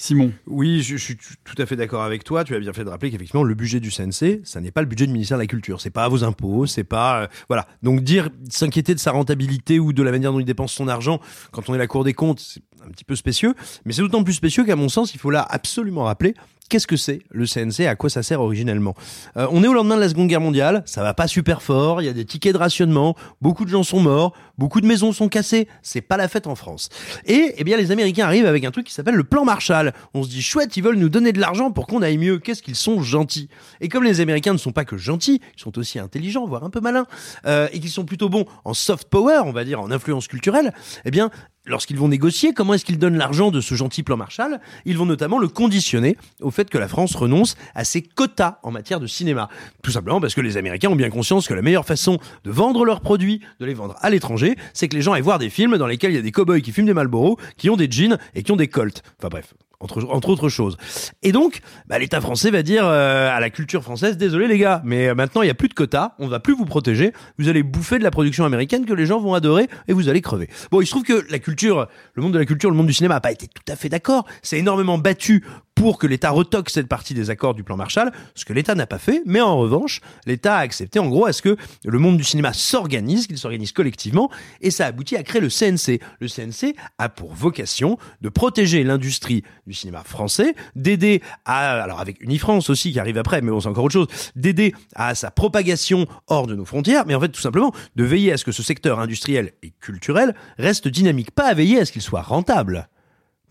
Simon. 0.00 0.32
Oui, 0.46 0.80
je, 0.80 0.96
suis 0.96 1.18
tout 1.18 1.54
à 1.58 1.66
fait 1.66 1.76
d'accord 1.76 2.02
avec 2.02 2.24
toi. 2.24 2.42
Tu 2.42 2.54
as 2.54 2.58
bien 2.58 2.72
fait 2.72 2.84
de 2.84 2.88
rappeler 2.88 3.10
qu'effectivement, 3.10 3.42
le 3.42 3.54
budget 3.54 3.80
du 3.80 3.90
CNC, 3.90 4.40
ça 4.44 4.62
n'est 4.62 4.70
pas 4.70 4.80
le 4.80 4.86
budget 4.86 5.06
du 5.06 5.12
ministère 5.12 5.36
de 5.36 5.42
la 5.42 5.46
Culture. 5.46 5.78
C'est 5.82 5.90
pas 5.90 6.08
vos 6.08 6.24
impôts, 6.24 6.64
c'est 6.64 6.84
pas. 6.84 7.24
euh, 7.24 7.26
voilà. 7.48 7.66
Donc, 7.82 8.00
dire, 8.00 8.30
s'inquiéter 8.48 8.94
de 8.94 8.98
sa 8.98 9.10
rentabilité 9.10 9.78
ou 9.78 9.92
de 9.92 10.02
la 10.02 10.10
manière 10.10 10.32
dont 10.32 10.40
il 10.40 10.46
dépense 10.46 10.72
son 10.72 10.88
argent 10.88 11.20
quand 11.52 11.68
on 11.68 11.74
est 11.74 11.78
la 11.78 11.86
Cour 11.86 12.04
des 12.04 12.14
comptes, 12.14 12.60
un 12.86 12.90
petit 12.90 13.04
peu 13.04 13.16
spécieux. 13.16 13.54
Mais 13.84 13.92
c'est 13.92 14.02
d'autant 14.02 14.24
plus 14.24 14.34
spécieux 14.34 14.64
qu'à 14.64 14.76
mon 14.76 14.88
sens, 14.88 15.14
il 15.14 15.20
faut 15.20 15.30
là 15.30 15.46
absolument 15.48 16.04
rappeler 16.04 16.34
qu'est-ce 16.70 16.86
que 16.86 16.96
c'est 16.96 17.20
le 17.30 17.46
CNC, 17.46 17.86
à 17.86 17.96
quoi 17.96 18.08
ça 18.08 18.22
sert 18.22 18.40
originellement. 18.40 18.94
Euh, 19.36 19.46
on 19.50 19.62
est 19.62 19.68
au 19.68 19.74
lendemain 19.74 19.96
de 19.96 20.00
la 20.00 20.08
Seconde 20.08 20.28
Guerre 20.28 20.40
mondiale, 20.40 20.82
ça 20.86 21.02
va 21.02 21.12
pas 21.12 21.26
super 21.26 21.62
fort, 21.62 22.00
il 22.00 22.06
y 22.06 22.08
a 22.08 22.12
des 22.12 22.24
tickets 22.24 22.54
de 22.54 22.58
rationnement, 22.58 23.16
beaucoup 23.42 23.64
de 23.64 23.70
gens 23.70 23.82
sont 23.82 24.00
morts, 24.00 24.32
beaucoup 24.56 24.80
de 24.80 24.86
maisons 24.86 25.12
sont 25.12 25.28
cassées, 25.28 25.68
c'est 25.82 26.00
pas 26.00 26.16
la 26.16 26.28
fête 26.28 26.46
en 26.46 26.54
France. 26.54 26.88
Et 27.26 27.54
eh 27.58 27.64
bien 27.64 27.76
les 27.76 27.90
Américains 27.90 28.24
arrivent 28.24 28.46
avec 28.46 28.64
un 28.64 28.70
truc 28.70 28.86
qui 28.86 28.94
s'appelle 28.94 29.16
le 29.16 29.24
plan 29.24 29.44
Marshall. 29.44 29.92
On 30.14 30.22
se 30.22 30.28
dit 30.28 30.42
chouette, 30.42 30.76
ils 30.76 30.82
veulent 30.82 30.96
nous 30.96 31.08
donner 31.08 31.32
de 31.32 31.40
l'argent 31.40 31.72
pour 31.72 31.88
qu'on 31.88 32.02
aille 32.02 32.18
mieux. 32.18 32.38
Qu'est-ce 32.38 32.62
qu'ils 32.62 32.76
sont 32.76 33.02
gentils. 33.02 33.48
Et 33.80 33.88
comme 33.88 34.04
les 34.04 34.20
Américains 34.20 34.52
ne 34.52 34.58
sont 34.58 34.72
pas 34.72 34.84
que 34.84 34.96
gentils, 34.96 35.40
ils 35.56 35.60
sont 35.60 35.76
aussi 35.76 35.98
intelligents, 35.98 36.46
voire 36.46 36.62
un 36.62 36.70
peu 36.70 36.80
malins, 36.80 37.06
euh, 37.46 37.68
et 37.72 37.80
qu'ils 37.80 37.90
sont 37.90 38.04
plutôt 38.04 38.28
bons 38.28 38.44
en 38.64 38.74
soft 38.74 39.08
power, 39.08 39.40
on 39.44 39.52
va 39.52 39.64
dire 39.64 39.80
en 39.80 39.90
influence 39.90 40.28
culturelle, 40.28 40.72
eh 41.04 41.10
bien 41.10 41.30
lorsqu'ils 41.66 41.98
vont 41.98 42.08
négocier, 42.08 42.52
comment 42.52 42.74
est-ce 42.74 42.84
qu'ils 42.84 42.98
donnent 42.98 43.16
l'argent 43.16 43.50
de 43.50 43.60
ce 43.60 43.74
gentil 43.74 44.02
plan 44.02 44.16
Marshall? 44.16 44.60
Ils 44.84 44.96
vont 44.96 45.06
notamment 45.06 45.38
le 45.38 45.48
conditionner 45.48 46.16
au 46.40 46.50
fait 46.50 46.70
que 46.70 46.78
la 46.78 46.88
France 46.88 47.14
renonce 47.14 47.56
à 47.74 47.84
ses 47.84 48.02
quotas 48.02 48.58
en 48.62 48.70
matière 48.70 49.00
de 49.00 49.06
cinéma. 49.06 49.48
Tout 49.82 49.90
simplement 49.90 50.20
parce 50.20 50.34
que 50.34 50.40
les 50.40 50.56
Américains 50.56 50.90
ont 50.90 50.96
bien 50.96 51.10
conscience 51.10 51.46
que 51.46 51.54
la 51.54 51.62
meilleure 51.62 51.86
façon 51.86 52.18
de 52.44 52.50
vendre 52.50 52.84
leurs 52.84 53.00
produits, 53.00 53.40
de 53.60 53.66
les 53.66 53.74
vendre 53.74 53.96
à 54.00 54.10
l'étranger, 54.10 54.56
c'est 54.74 54.88
que 54.88 54.96
les 54.96 55.02
gens 55.02 55.12
aillent 55.12 55.22
voir 55.22 55.38
des 55.38 55.50
films 55.50 55.76
dans 55.76 55.86
lesquels 55.86 56.12
il 56.12 56.16
y 56.16 56.18
a 56.18 56.22
des 56.22 56.32
cow-boys 56.32 56.60
qui 56.60 56.72
fument 56.72 56.86
des 56.86 56.94
Marlboro, 56.94 57.38
qui 57.56 57.70
ont 57.70 57.76
des 57.76 57.90
jeans 57.90 58.18
et 58.34 58.42
qui 58.42 58.52
ont 58.52 58.56
des 58.56 58.68
colts. 58.68 59.02
Enfin 59.18 59.28
bref. 59.28 59.54
Entre, 59.82 60.04
entre 60.10 60.28
autres 60.28 60.50
choses. 60.50 60.76
Et 61.22 61.32
donc, 61.32 61.60
bah, 61.86 61.98
l'État 61.98 62.20
français 62.20 62.50
va 62.50 62.62
dire 62.62 62.84
euh, 62.84 63.34
à 63.34 63.40
la 63.40 63.48
culture 63.48 63.82
française, 63.82 64.18
désolé 64.18 64.46
les 64.46 64.58
gars, 64.58 64.82
mais 64.84 65.08
euh, 65.08 65.14
maintenant 65.14 65.40
il 65.40 65.46
n'y 65.46 65.50
a 65.50 65.54
plus 65.54 65.68
de 65.68 65.74
quotas, 65.74 66.12
on 66.18 66.28
va 66.28 66.38
plus 66.38 66.54
vous 66.54 66.66
protéger, 66.66 67.14
vous 67.38 67.48
allez 67.48 67.62
bouffer 67.62 67.98
de 67.98 68.04
la 68.04 68.10
production 68.10 68.44
américaine 68.44 68.84
que 68.84 68.92
les 68.92 69.06
gens 69.06 69.20
vont 69.20 69.32
adorer 69.32 69.68
et 69.88 69.94
vous 69.94 70.10
allez 70.10 70.20
crever. 70.20 70.50
Bon, 70.70 70.82
il 70.82 70.86
se 70.86 70.90
trouve 70.90 71.04
que 71.04 71.24
la 71.30 71.38
culture, 71.38 71.88
le 72.12 72.22
monde 72.22 72.34
de 72.34 72.38
la 72.38 72.44
culture, 72.44 72.70
le 72.70 72.76
monde 72.76 72.88
du 72.88 72.92
cinéma 72.92 73.14
n'a 73.14 73.20
pas 73.20 73.32
été 73.32 73.46
tout 73.46 73.72
à 73.72 73.74
fait 73.74 73.88
d'accord, 73.88 74.26
c'est 74.42 74.58
énormément 74.58 74.98
battu 74.98 75.46
pour 75.80 75.96
que 75.96 76.06
l'État 76.06 76.28
retoque 76.28 76.68
cette 76.68 76.88
partie 76.88 77.14
des 77.14 77.30
accords 77.30 77.54
du 77.54 77.64
plan 77.64 77.74
Marshall, 77.74 78.12
ce 78.34 78.44
que 78.44 78.52
l'État 78.52 78.74
n'a 78.74 78.86
pas 78.86 78.98
fait, 78.98 79.22
mais 79.24 79.40
en 79.40 79.56
revanche, 79.56 80.02
l'État 80.26 80.56
a 80.56 80.60
accepté 80.60 80.98
en 80.98 81.08
gros 81.08 81.24
à 81.24 81.32
ce 81.32 81.40
que 81.40 81.56
le 81.86 81.98
monde 81.98 82.18
du 82.18 82.22
cinéma 82.22 82.52
s'organise, 82.52 83.26
qu'il 83.26 83.38
s'organise 83.38 83.72
collectivement, 83.72 84.30
et 84.60 84.70
ça 84.70 84.84
aboutit 84.84 85.16
à 85.16 85.22
créer 85.22 85.40
le 85.40 85.48
CNC. 85.48 86.02
Le 86.20 86.28
CNC 86.28 86.76
a 86.98 87.08
pour 87.08 87.32
vocation 87.32 87.96
de 88.20 88.28
protéger 88.28 88.84
l'industrie 88.84 89.42
du 89.66 89.72
cinéma 89.72 90.04
français, 90.04 90.54
d'aider 90.76 91.22
à, 91.46 91.82
alors 91.82 92.00
avec 92.00 92.20
Unifrance 92.20 92.68
aussi 92.68 92.92
qui 92.92 93.00
arrive 93.00 93.16
après, 93.16 93.40
mais 93.40 93.50
bon 93.50 93.60
c'est 93.60 93.68
encore 93.68 93.84
autre 93.84 93.94
chose, 93.94 94.08
d'aider 94.36 94.74
à 94.94 95.14
sa 95.14 95.30
propagation 95.30 96.06
hors 96.26 96.46
de 96.46 96.54
nos 96.54 96.66
frontières, 96.66 97.04
mais 97.06 97.14
en 97.14 97.20
fait 97.20 97.30
tout 97.30 97.40
simplement 97.40 97.72
de 97.96 98.04
veiller 98.04 98.34
à 98.34 98.36
ce 98.36 98.44
que 98.44 98.52
ce 98.52 98.62
secteur 98.62 99.00
industriel 99.00 99.52
et 99.62 99.72
culturel 99.80 100.34
reste 100.58 100.88
dynamique, 100.88 101.30
pas 101.30 101.46
à 101.46 101.54
veiller 101.54 101.80
à 101.80 101.86
ce 101.86 101.92
qu'il 101.92 102.02
soit 102.02 102.20
rentable 102.20 102.86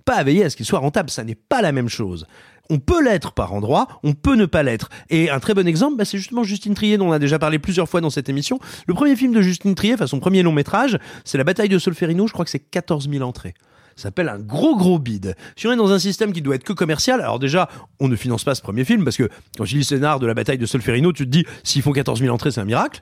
pas 0.06 0.16
à 0.16 0.24
veiller 0.24 0.46
à 0.46 0.50
ce 0.50 0.56
qu'il 0.56 0.66
soit 0.66 0.80
rentable. 0.80 1.10
Ça 1.10 1.24
n'est 1.24 1.36
pas 1.36 1.62
la 1.62 1.72
même 1.72 1.90
chose. 1.90 2.28
On 2.72 2.78
peut 2.78 3.04
l'être 3.04 3.32
par 3.32 3.54
endroit, 3.54 3.88
on 4.04 4.14
peut 4.14 4.36
ne 4.36 4.46
pas 4.46 4.62
l'être. 4.62 4.90
Et 5.10 5.32
un 5.32 5.40
très 5.40 5.56
bon 5.56 5.68
exemple, 5.68 5.98
bah, 5.98 6.06
c'est 6.06 6.20
justement 6.20 6.44
Justine 6.44 6.76
Trier, 6.76 6.98
dont 6.98 7.10
on 7.10 7.12
a 7.12 7.20
déjà 7.20 7.40
parlé 7.40 7.58
plusieurs 7.58 7.90
fois 7.90 8.00
dans 8.00 8.12
cette 8.12 8.30
émission. 8.30 8.60
Le 8.86 8.94
premier 8.94 9.16
film 9.16 9.34
de 9.34 9.42
Justine 9.42 9.74
Trier, 9.74 9.96
enfin 9.96 10.06
son 10.06 10.20
premier 10.20 10.44
long 10.44 10.52
métrage, 10.52 11.00
c'est 11.26 11.40
La 11.40 11.44
bataille 11.44 11.70
de 11.70 11.80
Solferino, 11.80 12.28
je 12.28 12.34
crois 12.34 12.46
que 12.46 12.52
c'est 12.52 12.60
14 12.60 13.10
000 13.10 13.28
entrées. 13.28 13.56
Ça 13.96 14.04
s'appelle 14.04 14.30
un 14.30 14.40
gros 14.40 14.78
gros 14.78 15.00
bide. 15.00 15.36
Si 15.56 15.68
on 15.68 15.74
est 15.74 15.76
dans 15.76 15.92
un 15.92 16.00
système 16.00 16.32
qui 16.32 16.42
doit 16.42 16.56
être 16.56 16.64
que 16.64 16.74
commercial, 16.74 17.22
alors 17.22 17.40
déjà, 17.40 17.68
on 18.00 18.08
ne 18.08 18.16
finance 18.16 18.44
pas 18.44 18.56
ce 18.56 18.62
premier 18.62 18.86
film, 18.86 19.04
parce 19.04 19.18
que 19.18 19.30
quand 19.58 19.66
je 19.66 19.74
lis 19.74 19.80
le 19.80 19.84
scénar 19.84 20.20
de 20.20 20.28
La 20.28 20.36
bataille 20.36 20.60
de 20.60 20.66
Solferino, 20.66 21.12
tu 21.12 21.26
te 21.26 21.30
dis, 21.30 21.46
s'ils 21.64 21.82
font 21.82 21.92
14 21.92 22.20
000 22.20 22.34
entrées, 22.34 22.52
c'est 22.52 22.62
un 22.62 22.66
miracle. 22.66 23.02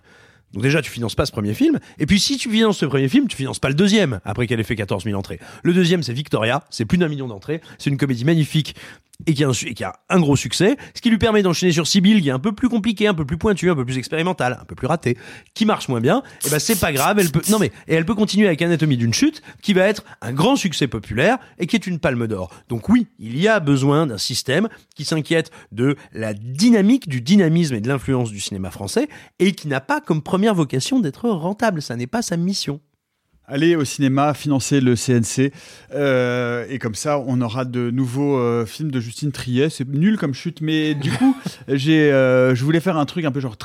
Donc 0.53 0.63
déjà, 0.63 0.81
tu 0.81 0.89
finances 0.89 1.15
pas 1.15 1.25
ce 1.25 1.31
premier 1.31 1.53
film. 1.53 1.79
Et 1.99 2.05
puis 2.05 2.19
si 2.19 2.37
tu 2.37 2.49
finances 2.49 2.77
ce 2.77 2.85
premier 2.85 3.09
film, 3.09 3.27
tu 3.27 3.35
finances 3.35 3.59
pas 3.59 3.69
le 3.69 3.75
deuxième, 3.75 4.19
après 4.23 4.47
qu'elle 4.47 4.59
ait 4.59 4.63
fait 4.63 4.75
14 4.75 5.03
000 5.03 5.17
entrées. 5.17 5.39
Le 5.63 5.73
deuxième, 5.73 6.03
c'est 6.03 6.13
Victoria, 6.13 6.63
c'est 6.69 6.85
plus 6.85 6.97
d'un 6.97 7.07
million 7.07 7.27
d'entrées. 7.27 7.61
C'est 7.77 7.89
une 7.89 7.97
comédie 7.97 8.25
magnifique 8.25 8.75
et 9.25 9.33
qui, 9.33 9.43
a 9.43 9.49
un, 9.49 9.51
et 9.51 9.73
qui 9.73 9.83
a 9.83 9.93
un 10.09 10.19
gros 10.19 10.35
succès, 10.35 10.77
ce 10.93 11.01
qui 11.01 11.09
lui 11.09 11.17
permet 11.17 11.41
d'enchaîner 11.41 11.71
sur 11.71 11.87
Sibyl, 11.87 12.21
qui 12.21 12.29
est 12.29 12.31
un 12.31 12.39
peu 12.39 12.51
plus 12.51 12.69
compliqué, 12.69 13.07
un 13.07 13.13
peu 13.13 13.25
plus 13.25 13.37
pointu, 13.37 13.69
un 13.69 13.75
peu 13.75 13.85
plus 13.85 13.97
expérimental, 13.97 14.57
un 14.61 14.65
peu 14.65 14.75
plus 14.75 14.87
raté, 14.87 15.17
qui 15.53 15.65
marche 15.65 15.89
moins 15.89 15.99
bien. 15.99 16.23
Et 16.45 16.49
ben 16.49 16.59
c'est 16.59 16.79
pas 16.79 16.93
grave, 16.93 17.19
elle 17.19 17.31
peut 17.31 17.41
non 17.49 17.59
mais 17.59 17.71
et 17.87 17.95
elle 17.95 18.05
peut 18.05 18.15
continuer 18.15 18.47
avec 18.47 18.61
Anatomie 18.61 18.97
d'une 18.97 19.13
chute, 19.13 19.41
qui 19.61 19.73
va 19.73 19.87
être 19.87 20.03
un 20.21 20.33
grand 20.33 20.55
succès 20.55 20.87
populaire 20.87 21.37
et 21.57 21.67
qui 21.67 21.75
est 21.75 21.87
une 21.87 21.99
palme 21.99 22.27
d'or. 22.27 22.51
Donc 22.69 22.89
oui, 22.89 23.07
il 23.19 23.37
y 23.39 23.47
a 23.47 23.59
besoin 23.59 24.07
d'un 24.07 24.17
système 24.17 24.69
qui 24.95 25.03
s'inquiète 25.03 25.51
de 25.71 25.95
la 26.13 26.33
dynamique, 26.33 27.09
du 27.09 27.21
dynamisme 27.21 27.75
et 27.75 27.81
de 27.81 27.87
l'influence 27.87 28.31
du 28.31 28.39
cinéma 28.39 28.71
français 28.71 29.07
et 29.39 29.51
qui 29.53 29.67
n'a 29.67 29.81
pas 29.81 29.99
comme 29.99 30.21
première 30.21 30.55
vocation 30.55 30.99
d'être 30.99 31.29
rentable. 31.29 31.81
Ça 31.81 31.95
n'est 31.95 32.07
pas 32.07 32.21
sa 32.21 32.37
mission. 32.37 32.79
Aller 33.49 33.77
au 33.77 33.85
cinéma, 33.85 34.33
financer 34.33 34.81
le 34.81 34.95
CNC. 34.95 35.53
euh, 35.95 36.65
et 36.69 36.79
comme 36.79 36.95
ça, 36.95 37.23
on 37.25 37.39
aura 37.39 37.63
de 37.63 37.89
nouveaux 37.91 38.37
euh, 38.37 38.65
films 38.65 38.91
de 38.91 38.99
Justine 38.99 39.31
Triet. 39.31 39.69
C'est 39.69 39.87
nul 39.87 40.17
comme 40.17 40.33
chute, 40.33 40.59
mais 40.59 40.93
du 40.95 41.11
coup, 41.11 41.33
j'ai, 41.69 42.11
euh, 42.11 42.55
je 42.55 42.65
voulais 42.65 42.81
faire 42.81 42.97
un 42.97 43.05
truc 43.05 43.23
un 43.23 43.31
peu 43.31 43.39
genre. 43.39 43.55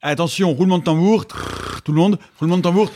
Attention, 0.00 0.52
roulement 0.52 0.78
de 0.78 0.84
tambour. 0.84 1.26
Tout 1.26 1.90
le 1.90 1.98
monde, 1.98 2.20
roulement 2.38 2.56
de 2.56 2.62
tambour. 2.62 2.88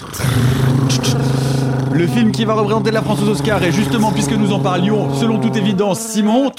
Le 1.93 2.07
film 2.07 2.31
qui 2.31 2.45
va 2.45 2.55
représenter 2.55 2.93
la 2.93 3.03
France 3.03 3.21
aux 3.23 3.29
Oscars 3.29 3.65
est 3.65 3.73
justement, 3.73 4.13
puisque 4.13 4.33
nous 4.35 4.53
en 4.53 4.61
parlions, 4.61 5.13
selon 5.15 5.41
toute 5.41 5.57
évidence, 5.57 5.99
Simon. 5.99 6.53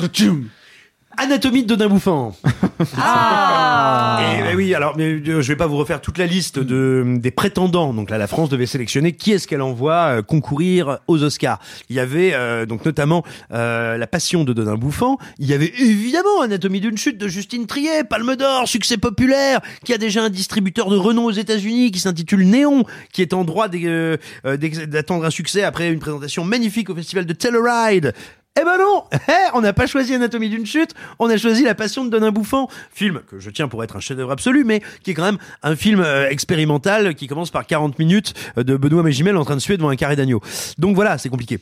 Anatomie 1.18 1.64
de 1.64 1.68
Dodin 1.68 1.88
Bouffant. 1.88 2.36
Ah 3.00 4.20
Et 4.22 4.44
ben 4.44 4.56
oui, 4.56 4.76
alors 4.76 4.96
mais, 4.98 5.14
euh, 5.14 5.42
je 5.42 5.48
vais 5.48 5.56
pas 5.56 5.66
vous 5.66 5.78
refaire 5.78 6.00
toute 6.00 6.20
la 6.20 6.28
liste 6.28 6.60
de 6.60 7.18
des 7.18 7.32
prétendants. 7.32 7.92
Donc 7.92 8.12
là, 8.12 8.20
la 8.20 8.28
France 8.28 8.50
devait 8.50 8.68
sélectionner 8.68 9.14
qui 9.14 9.32
est-ce 9.32 9.48
qu'elle 9.48 9.64
envoie 9.64 10.18
euh, 10.18 10.22
concourir 10.22 11.00
aux 11.08 11.24
Oscars? 11.24 11.60
Il 11.90 11.96
y 11.96 12.00
avait 12.00 12.34
euh, 12.34 12.68
donc 12.68 12.86
notamment 12.86 13.24
euh, 13.52 13.98
La 13.98 14.06
Passion 14.06 14.44
de 14.44 14.54
Dodin 14.54 14.76
Bouffant. 14.76 15.18
Il 15.40 15.48
y 15.48 15.54
avait 15.54 15.74
évidemment 15.80 16.42
Anatomie 16.44 16.82
d'une 16.82 16.98
chute 16.98 17.18
de 17.18 17.28
Justine 17.28 17.66
Triet, 17.66 18.04
Palme 18.04 18.36
d'Or, 18.36 18.68
succès 18.68 18.98
populaire, 18.98 19.62
qui 19.84 19.94
a 19.94 19.98
déjà 19.98 20.24
un 20.24 20.30
distributeur 20.30 20.90
de 20.90 20.98
renom 20.98 21.26
aux 21.26 21.32
États-Unis 21.32 21.92
qui 21.92 22.00
s'intitule 22.00 22.46
Néon, 22.46 22.86
qui 23.12 23.24
est 23.24 23.34
en 23.34 23.44
droit 23.44 23.70
d'attendre 23.70 25.26
un 25.26 25.32
succès 25.32 25.64
après 25.64 25.92
une 25.92 26.00
présentation 26.00 26.44
magnifique 26.44 26.92
au 26.92 26.96
festival 26.96 27.26
de 27.26 27.34
Telluride. 27.34 28.14
Eh 28.60 28.64
ben 28.64 28.78
non 28.78 29.04
Eh, 29.28 29.32
On 29.54 29.62
n'a 29.62 29.74
pas 29.74 29.86
choisi 29.88 30.14
Anatomie 30.16 30.50
d'une 30.50 30.66
chute, 30.66 30.94
on 31.20 31.30
a 31.30 31.38
choisi 31.38 31.64
La 31.64 31.76
Passion 31.76 32.06
de 32.06 32.10
Donin 32.10 32.32
Bouffant, 32.32 32.70
film 32.92 33.22
que 33.30 33.40
je 33.40 33.50
tiens 33.50 33.68
pour 33.68 33.84
être 33.84 33.96
un 33.96 34.00
chef-d'œuvre 34.00 34.32
absolu, 34.32 34.64
mais 34.64 34.82
qui 35.04 35.12
est 35.12 35.14
quand 35.14 35.24
même 35.24 35.38
un 35.64 35.76
film 35.76 36.00
euh, 36.00 36.30
expérimental 36.30 37.16
qui 37.16 37.28
commence 37.28 37.52
par 37.52 37.66
40 37.68 38.00
minutes 38.00 38.34
euh, 38.58 38.64
de 38.64 38.76
Benoît 38.76 39.04
Magimel 39.04 39.38
en 39.38 39.46
train 39.46 39.56
de 39.56 39.62
suer 39.62 39.78
devant 39.78 39.90
un 39.90 39.96
carré 39.96 40.16
d'agneau. 40.16 40.42
Donc 40.78 40.96
voilà, 40.96 41.18
c'est 41.18 41.30
compliqué. 41.30 41.60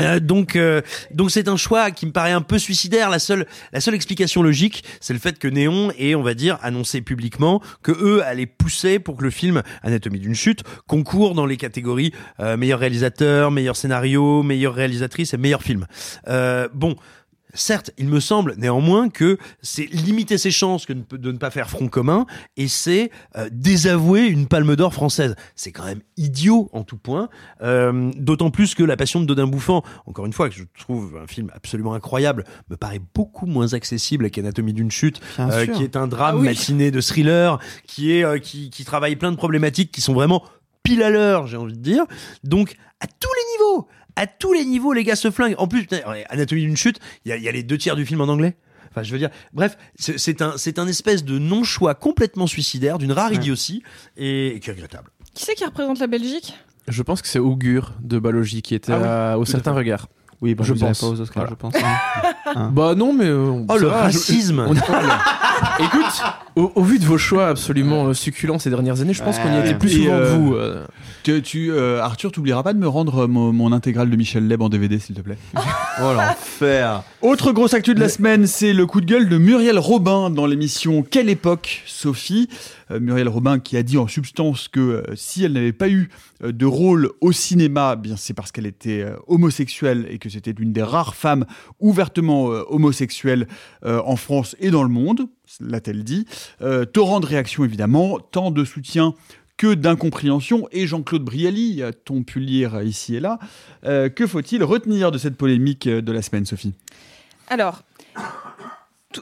Euh, 0.00 0.20
donc, 0.20 0.56
euh, 0.56 0.80
donc 1.12 1.30
c'est 1.30 1.48
un 1.48 1.56
choix 1.56 1.90
qui 1.90 2.06
me 2.06 2.12
paraît 2.12 2.32
un 2.32 2.42
peu 2.42 2.58
suicidaire. 2.58 3.10
La 3.10 3.18
seule, 3.18 3.46
la 3.72 3.80
seule 3.80 3.94
explication 3.94 4.42
logique, 4.42 4.84
c'est 5.00 5.12
le 5.12 5.18
fait 5.18 5.38
que 5.38 5.48
Néon 5.48 5.92
ait, 5.98 6.14
on 6.14 6.22
va 6.22 6.34
dire, 6.34 6.58
annoncé 6.62 7.00
publiquement 7.00 7.60
que 7.82 7.92
eux 7.92 8.24
allaient 8.24 8.46
pousser 8.46 8.98
pour 8.98 9.16
que 9.16 9.24
le 9.24 9.30
film 9.30 9.62
Anatomie 9.82 10.18
d'une 10.18 10.34
chute 10.34 10.62
concourt 10.86 11.34
dans 11.34 11.46
les 11.46 11.56
catégories 11.56 12.12
euh, 12.40 12.56
meilleur 12.56 12.80
réalisateur, 12.80 13.50
meilleur 13.50 13.76
scénario, 13.76 14.42
meilleure 14.42 14.74
réalisatrice 14.74 15.34
et 15.34 15.36
meilleur 15.36 15.62
film. 15.62 15.86
Euh, 16.28 16.68
bon. 16.72 16.96
Certes, 17.54 17.92
il 17.98 18.08
me 18.08 18.20
semble 18.20 18.54
néanmoins 18.58 19.08
que 19.08 19.38
c'est 19.62 19.86
limiter 19.86 20.36
ses 20.38 20.50
chances 20.50 20.84
que 20.86 20.92
de 20.92 21.32
ne 21.32 21.38
pas 21.38 21.50
faire 21.50 21.70
front 21.70 21.88
commun 21.88 22.26
et 22.56 22.68
c'est 22.68 23.10
euh, 23.36 23.48
désavouer 23.52 24.26
une 24.26 24.46
palme 24.46 24.76
d'or 24.76 24.92
française. 24.92 25.34
C'est 25.54 25.72
quand 25.72 25.84
même 25.84 26.00
idiot 26.16 26.68
en 26.72 26.82
tout 26.82 26.96
point. 26.98 27.28
Euh, 27.62 28.10
D'autant 28.16 28.50
plus 28.50 28.74
que 28.74 28.82
La 28.82 28.96
Passion 28.96 29.20
de 29.20 29.24
Dodin 29.26 29.46
Bouffant, 29.46 29.82
encore 30.06 30.26
une 30.26 30.32
fois, 30.32 30.48
que 30.48 30.54
je 30.54 30.64
trouve 30.78 31.16
un 31.22 31.26
film 31.26 31.50
absolument 31.54 31.94
incroyable, 31.94 32.44
me 32.70 32.76
paraît 32.76 33.00
beaucoup 33.14 33.46
moins 33.46 33.72
accessible 33.72 34.30
qu'Anatomie 34.30 34.72
d'une 34.72 34.90
chute, 34.90 35.20
euh, 35.38 35.66
qui 35.66 35.82
est 35.82 35.96
un 35.96 36.06
drame 36.06 36.36
Ah 36.36 36.40
oui. 36.40 36.46
matiné 36.48 36.90
de 36.90 37.00
thriller, 37.00 37.58
qui 37.86 38.12
est 38.12 38.24
euh, 38.24 38.38
qui, 38.38 38.70
qui 38.70 38.84
travaille 38.84 39.16
plein 39.16 39.30
de 39.30 39.36
problématiques 39.36 39.92
qui 39.92 40.00
sont 40.00 40.14
vraiment 40.14 40.42
pile 40.82 41.02
à 41.02 41.10
l'heure, 41.10 41.46
j'ai 41.46 41.56
envie 41.56 41.72
de 41.72 41.78
dire. 41.78 42.04
Donc 42.42 42.76
à 43.00 43.06
tous 43.06 43.28
les 43.32 43.52
niveaux, 43.58 43.88
à 44.16 44.26
tous 44.26 44.52
les 44.52 44.64
niveaux, 44.64 44.92
les 44.92 45.04
gars 45.04 45.16
se 45.16 45.30
flinguent. 45.30 45.54
En 45.58 45.66
plus, 45.68 45.82
putain, 45.82 45.98
Anatomie 46.28 46.62
d'une 46.62 46.76
chute, 46.76 46.98
il 47.24 47.30
y 47.30 47.32
a, 47.32 47.36
il 47.36 47.42
y 47.42 47.48
a 47.48 47.52
les 47.52 47.62
deux 47.62 47.78
tiers 47.78 47.96
du 47.96 48.04
film 48.06 48.20
en 48.20 48.28
anglais. 48.28 48.56
Enfin, 48.90 49.02
je 49.02 49.10
veux 49.10 49.18
dire, 49.18 49.30
bref, 49.52 49.76
c'est 49.96 50.40
un, 50.40 50.52
c'est 50.56 50.78
un 50.78 50.86
espèce 50.86 51.24
de 51.24 51.38
non-choix 51.38 51.94
complètement 51.96 52.46
suicidaire, 52.46 52.98
d'une 52.98 53.10
rare 53.12 53.32
idiotie, 53.32 53.82
et, 54.16 54.54
et 54.56 54.60
qui 54.60 54.70
est 54.70 54.72
regrettable. 54.72 55.10
Qui 55.34 55.44
c'est 55.44 55.54
qui 55.54 55.64
représente 55.64 55.98
la 55.98 56.06
Belgique? 56.06 56.54
Je 56.86 57.02
pense 57.02 57.20
que 57.22 57.26
c'est 57.28 57.40
Augure 57.40 57.94
de 58.00 58.18
Balogie 58.20 58.62
qui 58.62 58.74
était 58.76 58.92
Ah 58.92 58.98
oui, 58.98 59.04
à- 59.08 59.38
au 59.38 59.44
certain 59.44 59.72
regard. 59.72 60.06
Oui, 60.40 60.54
bon, 60.54 60.62
Je 60.62 60.74
pense 60.74 61.00
pas 61.00 61.06
aux 61.06 61.20
Oscars, 61.20 61.44
Voilà. 61.44 61.50
je 61.50 61.54
pense. 61.56 61.74
hein. 62.54 62.70
Bah 62.72 62.94
non, 62.94 63.12
mais. 63.14 63.24
euh, 63.24 63.64
Oh, 63.68 63.76
le 63.78 63.86
va, 63.88 64.10
je- 64.10 64.18
racisme 64.18 64.60
on- 64.68 64.74
Écoute, 64.74 66.22
au, 66.56 66.70
au 66.74 66.82
vu 66.82 66.98
de 66.98 67.04
vos 67.04 67.18
choix 67.18 67.48
absolument 67.48 68.06
euh, 68.08 68.14
succulents 68.14 68.58
ces 68.58 68.70
dernières 68.70 69.00
années, 69.00 69.14
je 69.14 69.22
pense 69.22 69.38
qu'on 69.38 69.52
y 69.54 69.58
était 69.58 69.68
ouais. 69.70 69.74
plus 69.78 69.90
souvent 69.90 70.12
euh, 70.14 70.32
que 70.34 70.38
vous. 70.38 70.54
euh. 70.54 70.86
Tu, 71.24 71.40
tu, 71.40 71.72
euh, 71.72 72.02
Arthur, 72.02 72.30
t'oublieras 72.32 72.62
pas 72.62 72.74
de 72.74 72.78
me 72.78 72.86
rendre 72.86 73.26
mon, 73.26 73.50
mon 73.50 73.72
intégrale 73.72 74.10
de 74.10 74.16
Michel 74.16 74.46
Leb 74.46 74.60
en 74.60 74.68
DVD, 74.68 74.98
s'il 74.98 75.14
te 75.16 75.22
plaît. 75.22 75.38
Oh 76.02 76.12
l'enfer. 76.12 77.04
Autre 77.22 77.52
grosse 77.52 77.72
actu 77.72 77.94
de 77.94 78.00
la 78.00 78.08
semaine, 78.08 78.48
c'est 78.48 78.72
le 78.72 78.84
coup 78.84 79.00
de 79.00 79.06
gueule 79.06 79.28
de 79.28 79.38
Muriel 79.38 79.78
Robin 79.78 80.28
dans 80.28 80.44
l'émission 80.44 81.04
Quelle 81.08 81.28
époque, 81.30 81.84
Sophie 81.86 82.48
Euh, 82.90 82.98
Muriel 83.00 83.28
Robin 83.28 83.60
qui 83.60 83.76
a 83.76 83.84
dit 83.84 83.96
en 83.96 84.08
substance 84.08 84.66
que 84.68 84.80
euh, 84.80 85.02
si 85.14 85.44
elle 85.44 85.52
n'avait 85.52 85.72
pas 85.72 85.88
eu 85.88 86.10
euh, 86.42 86.50
de 86.52 86.66
rôle 86.66 87.10
au 87.20 87.30
cinéma, 87.32 87.94
bien 87.96 88.16
c'est 88.16 88.34
parce 88.34 88.50
qu'elle 88.52 88.66
était 88.66 89.02
euh, 89.02 89.14
homosexuelle 89.26 90.06
et 90.10 90.18
que 90.18 90.28
c'était 90.28 90.52
l'une 90.52 90.72
des 90.72 90.82
rares 90.82 91.14
femmes 91.14 91.46
ouvertement 91.80 92.50
euh, 92.50 92.62
homosexuelles 92.68 93.46
euh, 93.86 94.02
en 94.04 94.16
France 94.16 94.56
et 94.60 94.70
dans 94.70 94.82
le 94.82 94.88
monde, 94.90 95.28
l'a-t-elle 95.60 96.02
dit. 96.04 96.26
Euh, 96.60 96.84
torrent 96.84 97.20
de 97.20 97.26
réactions 97.26 97.64
évidemment, 97.64 98.18
tant 98.18 98.50
de 98.50 98.64
soutien 98.64 99.14
que 99.56 99.74
d'incompréhension. 99.74 100.68
Et 100.72 100.86
Jean-Claude 100.86 101.22
Brialy, 101.24 101.82
a-t-on 101.82 102.22
pu 102.22 102.40
lire 102.40 102.82
ici 102.82 103.16
et 103.16 103.20
là, 103.20 103.38
euh, 103.84 104.08
que 104.08 104.26
faut-il 104.26 104.62
retenir 104.64 105.12
de 105.12 105.18
cette 105.18 105.36
polémique 105.36 105.88
de 105.88 106.12
la 106.12 106.22
semaine, 106.22 106.44
Sophie? 106.46 106.74
Alors, 107.48 107.82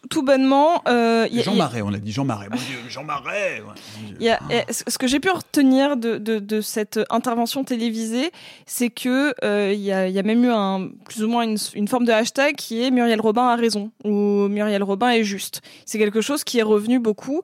tout, 0.08 0.22
bonnement, 0.22 0.80
euh, 0.88 1.26
il 1.30 1.36
y 1.36 1.40
a- 1.40 1.42
Jean 1.42 1.54
Marais, 1.54 1.82
on 1.82 1.92
a 1.92 1.98
dit 1.98 2.12
Jean 2.12 2.24
Marais. 2.24 2.48
Mon 2.50 2.56
Dieu, 2.56 2.78
Jean 2.88 3.04
Marais 3.04 3.60
ouais, 3.60 4.16
y 4.20 4.30
a- 4.30 4.40
ce 4.70 4.96
que 4.96 5.06
j'ai 5.06 5.20
pu 5.20 5.28
retenir 5.28 5.98
de, 5.98 6.16
de, 6.16 6.38
de 6.38 6.60
cette 6.62 6.98
intervention 7.10 7.62
télévisée, 7.62 8.30
c'est 8.64 8.88
que 8.88 9.34
euh, 9.44 9.72
il 9.74 9.80
y, 9.80 9.92
a, 9.92 10.08
il 10.08 10.14
y 10.14 10.18
a 10.18 10.22
même 10.22 10.42
eu 10.44 10.50
un, 10.50 10.88
plus 11.04 11.22
ou 11.22 11.28
moins 11.28 11.42
une, 11.42 11.58
une 11.74 11.88
forme 11.88 12.06
de 12.06 12.12
hashtag 12.12 12.54
qui 12.56 12.82
est 12.82 12.90
Muriel 12.90 13.20
Robin 13.20 13.48
a 13.48 13.56
raison 13.56 13.90
ou 14.04 14.48
Muriel 14.48 14.82
Robin 14.82 15.10
est 15.10 15.24
juste. 15.24 15.60
C'est 15.84 15.98
quelque 15.98 16.22
chose 16.22 16.42
qui 16.42 16.58
est 16.58 16.62
revenu 16.62 16.98
beaucoup. 16.98 17.42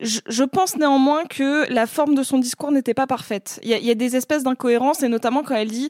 Je, 0.00 0.44
pense 0.44 0.76
néanmoins 0.76 1.24
que 1.24 1.72
la 1.72 1.86
forme 1.86 2.14
de 2.14 2.22
son 2.22 2.38
discours 2.38 2.70
n'était 2.70 2.92
pas 2.92 3.06
parfaite. 3.06 3.58
Il 3.62 3.70
y, 3.70 3.90
a, 3.90 3.94
des 3.94 4.14
espèces 4.14 4.42
d'incohérences 4.42 5.02
et 5.02 5.08
notamment 5.08 5.42
quand 5.42 5.54
elle 5.54 5.70
dit 5.70 5.88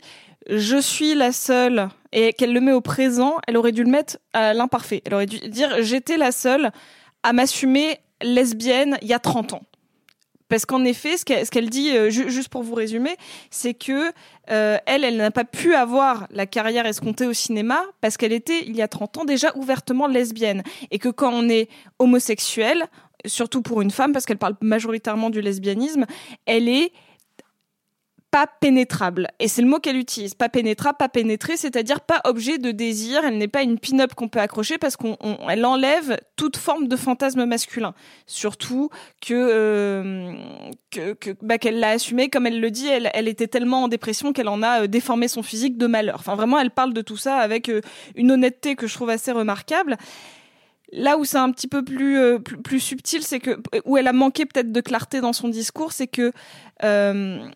je 0.49 0.77
suis 0.77 1.15
la 1.15 1.33
seule 1.33 1.89
et 2.13 2.33
qu'elle 2.33 2.53
le 2.53 2.61
met 2.61 2.71
au 2.71 2.81
présent, 2.81 3.39
elle 3.49 3.57
aurait 3.57 3.73
dû 3.73 3.83
le 3.83 3.91
mettre 3.91 4.19
à 4.33 4.55
l'imparfait. 4.55 5.03
Elle 5.05 5.15
aurait 5.15 5.27
dû 5.27 5.41
dire 5.49 5.83
j'étais 5.83 6.19
la 6.19 6.31
seule 6.31 6.71
à 7.25 7.33
m'assumer 7.33 7.99
lesbienne 8.23 8.97
il 9.03 9.09
y 9.09 9.13
a 9.13 9.19
30 9.19 9.55
ans. 9.55 9.63
Parce 10.49 10.65
qu'en 10.65 10.85
effet, 10.85 11.17
ce 11.17 11.25
qu'elle 11.25 11.71
dit, 11.71 11.91
euh, 11.91 12.09
ju- 12.09 12.31
juste 12.31 12.49
pour 12.51 12.63
vous 12.63 12.75
résumer, 12.75 13.17
c'est 13.51 13.75
que 13.75 14.13
euh, 14.51 14.79
elle, 14.87 15.03
elle 15.03 15.17
n'a 15.17 15.33
pas 15.33 15.45
pu 15.45 15.75
avoir 15.75 16.29
la 16.31 16.47
carrière 16.47 16.87
escomptée 16.87 17.27
au 17.27 17.33
cinéma 17.33 17.83
parce 18.01 18.17
qu'elle 18.17 18.33
était, 18.33 18.63
il 18.65 18.77
y 18.77 18.83
a 18.83 18.87
30 18.87 19.19
ans, 19.19 19.25
déjà 19.25 19.57
ouvertement 19.57 20.07
lesbienne. 20.07 20.63
Et 20.93 21.01
que 21.01 21.09
quand 21.09 21.33
on 21.33 21.49
est 21.49 21.69
homosexuel, 21.99 22.87
surtout 23.25 23.63
pour 23.63 23.83
une 23.83 23.91
femme, 23.91 24.13
parce 24.13 24.27
qu'elle 24.27 24.39
parle 24.39 24.57
majoritairement 24.61 25.31
du 25.31 25.41
lesbianisme, 25.41 26.07
elle 26.47 26.69
est 26.69 26.93
pas 28.37 28.47
pénétrable. 28.47 29.29
Et 29.39 29.49
c'est 29.49 29.63
le 29.63 29.69
mot 29.69 29.79
qu'elle 29.79 29.97
utilise. 29.97 30.35
Pas 30.35 30.51
pénétrable, 30.51 30.99
pas 30.99 31.09
pénétré, 31.09 31.57
c'est-à-dire 31.57 32.03
pas 32.03 32.21
objet 32.25 32.59
de 32.59 32.71
désir. 32.71 33.23
Elle 33.25 33.39
n'est 33.39 33.49
pas 33.49 33.63
une 33.63 33.79
pin-up 33.79 34.15
qu'on 34.15 34.29
peut 34.29 34.41
accrocher 34.41 34.77
parce 34.77 34.99
qu'elle 34.99 35.65
enlève 35.65 36.19
toute 36.37 36.59
forme 36.59 36.87
de 36.87 36.97
fantasme 36.97 37.47
masculin. 37.47 37.95
Surtout 38.27 38.91
euh, 39.31 40.35
que, 40.91 41.15
que 41.15 41.31
bah, 41.41 41.57
qu'elle 41.57 41.81
l'a 41.81 41.91
assumé, 41.91 42.29
comme 42.29 42.47
elle 42.47 42.61
le 42.61 42.71
dit, 42.71 42.89
elle, 42.89 43.11
elle 43.15 43.29
était 43.29 43.49
tellement 43.49 43.85
en 43.85 43.89
dépression 43.89 44.35
qu'elle 44.35 44.49
en 44.49 44.63
a 44.63 44.83
euh, 44.83 44.87
déformé 44.87 45.29
son 45.29 45.43
physique 45.43 45.79
de 45.79 45.87
malheur. 45.87 46.17
Enfin, 46.19 46.35
vraiment, 46.35 46.59
elle 46.59 46.73
parle 46.73 46.93
de 46.93 47.01
tout 47.01 47.17
ça 47.17 47.37
avec 47.37 47.71
euh, 47.71 47.81
une 48.17 48.31
honnêteté 48.33 48.77
que 48.77 48.87
je 48.87 48.93
trouve 48.93 49.09
assez 49.09 49.33
remarquable. 49.33 49.97
Là 50.97 51.19
où 51.19 51.27
c'est 51.27 51.37
un 51.37 51.53
petit 51.53 51.69
peu 51.69 51.85
plus, 51.85 52.19
euh, 52.19 52.39
plus, 52.39 52.57
plus 52.57 52.81
subtil, 52.81 53.23
c'est 53.23 53.39
que 53.39 53.61
où 53.85 53.99
elle 53.99 54.07
a 54.07 54.15
manqué 54.15 54.47
peut-être 54.47 54.73
de 54.73 54.81
clarté 54.81 55.21
dans 55.21 55.35
son 55.35 55.49
discours, 55.49 55.93
c'est 55.93 56.07
que 56.07 56.33
euh, 56.85 57.47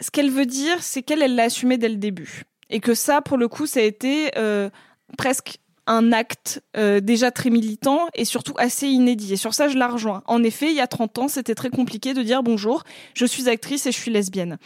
ce 0.00 0.10
qu'elle 0.10 0.30
veut 0.30 0.46
dire, 0.46 0.82
c'est 0.82 1.02
qu'elle 1.02 1.20
elle 1.20 1.34
l'a 1.34 1.44
assumé 1.44 1.76
dès 1.76 1.90
le 1.90 1.96
début 1.96 2.44
et 2.70 2.80
que 2.80 2.94
ça, 2.94 3.20
pour 3.20 3.36
le 3.36 3.48
coup, 3.48 3.66
ça 3.66 3.80
a 3.80 3.82
été 3.82 4.30
euh, 4.38 4.70
presque 5.18 5.58
un 5.86 6.12
acte 6.12 6.62
déjà 6.74 7.30
très 7.30 7.48
militant 7.48 8.08
et 8.14 8.26
surtout 8.26 8.52
assez 8.58 8.88
inédit. 8.88 9.32
Et 9.32 9.36
sur 9.38 9.54
ça, 9.54 9.68
je 9.68 9.78
la 9.78 9.88
rejoins. 9.88 10.22
En 10.26 10.42
effet, 10.42 10.66
il 10.66 10.74
y 10.74 10.80
a 10.80 10.86
30 10.86 11.16
ans, 11.16 11.28
c'était 11.28 11.54
très 11.54 11.70
compliqué 11.70 12.12
de 12.12 12.22
dire 12.22 12.42
bonjour, 12.42 12.84
je 13.14 13.24
suis 13.24 13.48
actrice 13.48 13.86
et 13.86 13.92
je 13.92 13.96
suis 13.96 14.10
lesbienne. 14.10 14.58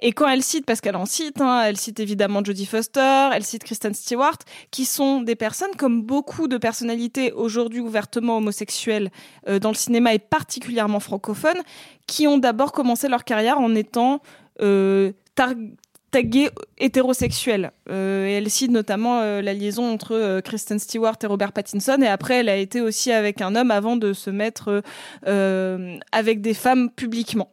Et 0.00 0.12
quand 0.12 0.28
elle 0.28 0.42
cite, 0.42 0.64
parce 0.64 0.80
qu'elle 0.80 0.96
en 0.96 1.06
cite, 1.06 1.40
hein, 1.40 1.62
elle 1.64 1.76
cite 1.76 1.98
évidemment 2.00 2.44
Jodie 2.44 2.66
Foster, 2.66 3.30
elle 3.32 3.44
cite 3.44 3.64
Kristen 3.64 3.94
Stewart, 3.94 4.38
qui 4.70 4.84
sont 4.84 5.22
des 5.22 5.34
personnes 5.34 5.74
comme 5.76 6.02
beaucoup 6.02 6.46
de 6.46 6.56
personnalités 6.56 7.32
aujourd'hui 7.32 7.80
ouvertement 7.80 8.36
homosexuelles 8.36 9.10
euh, 9.48 9.58
dans 9.58 9.70
le 9.70 9.74
cinéma 9.74 10.14
et 10.14 10.18
particulièrement 10.18 11.00
francophones, 11.00 11.62
qui 12.06 12.26
ont 12.26 12.38
d'abord 12.38 12.72
commencé 12.72 13.08
leur 13.08 13.24
carrière 13.24 13.58
en 13.58 13.74
étant 13.74 14.20
euh, 14.62 15.12
taguées 16.10 16.50
hétérosexuelles. 16.78 17.72
Euh, 17.90 18.26
et 18.26 18.32
elle 18.32 18.50
cite 18.50 18.70
notamment 18.70 19.20
euh, 19.20 19.42
la 19.42 19.52
liaison 19.52 19.92
entre 19.92 20.14
euh, 20.14 20.40
Kristen 20.40 20.78
Stewart 20.78 21.16
et 21.22 21.26
Robert 21.26 21.52
Pattinson, 21.52 21.98
et 22.02 22.06
après 22.06 22.36
elle 22.36 22.48
a 22.48 22.56
été 22.56 22.80
aussi 22.80 23.12
avec 23.12 23.42
un 23.42 23.54
homme 23.56 23.70
avant 23.70 23.96
de 23.96 24.12
se 24.12 24.30
mettre 24.30 24.82
euh, 25.26 25.96
avec 26.12 26.40
des 26.40 26.54
femmes 26.54 26.90
publiquement. 26.90 27.50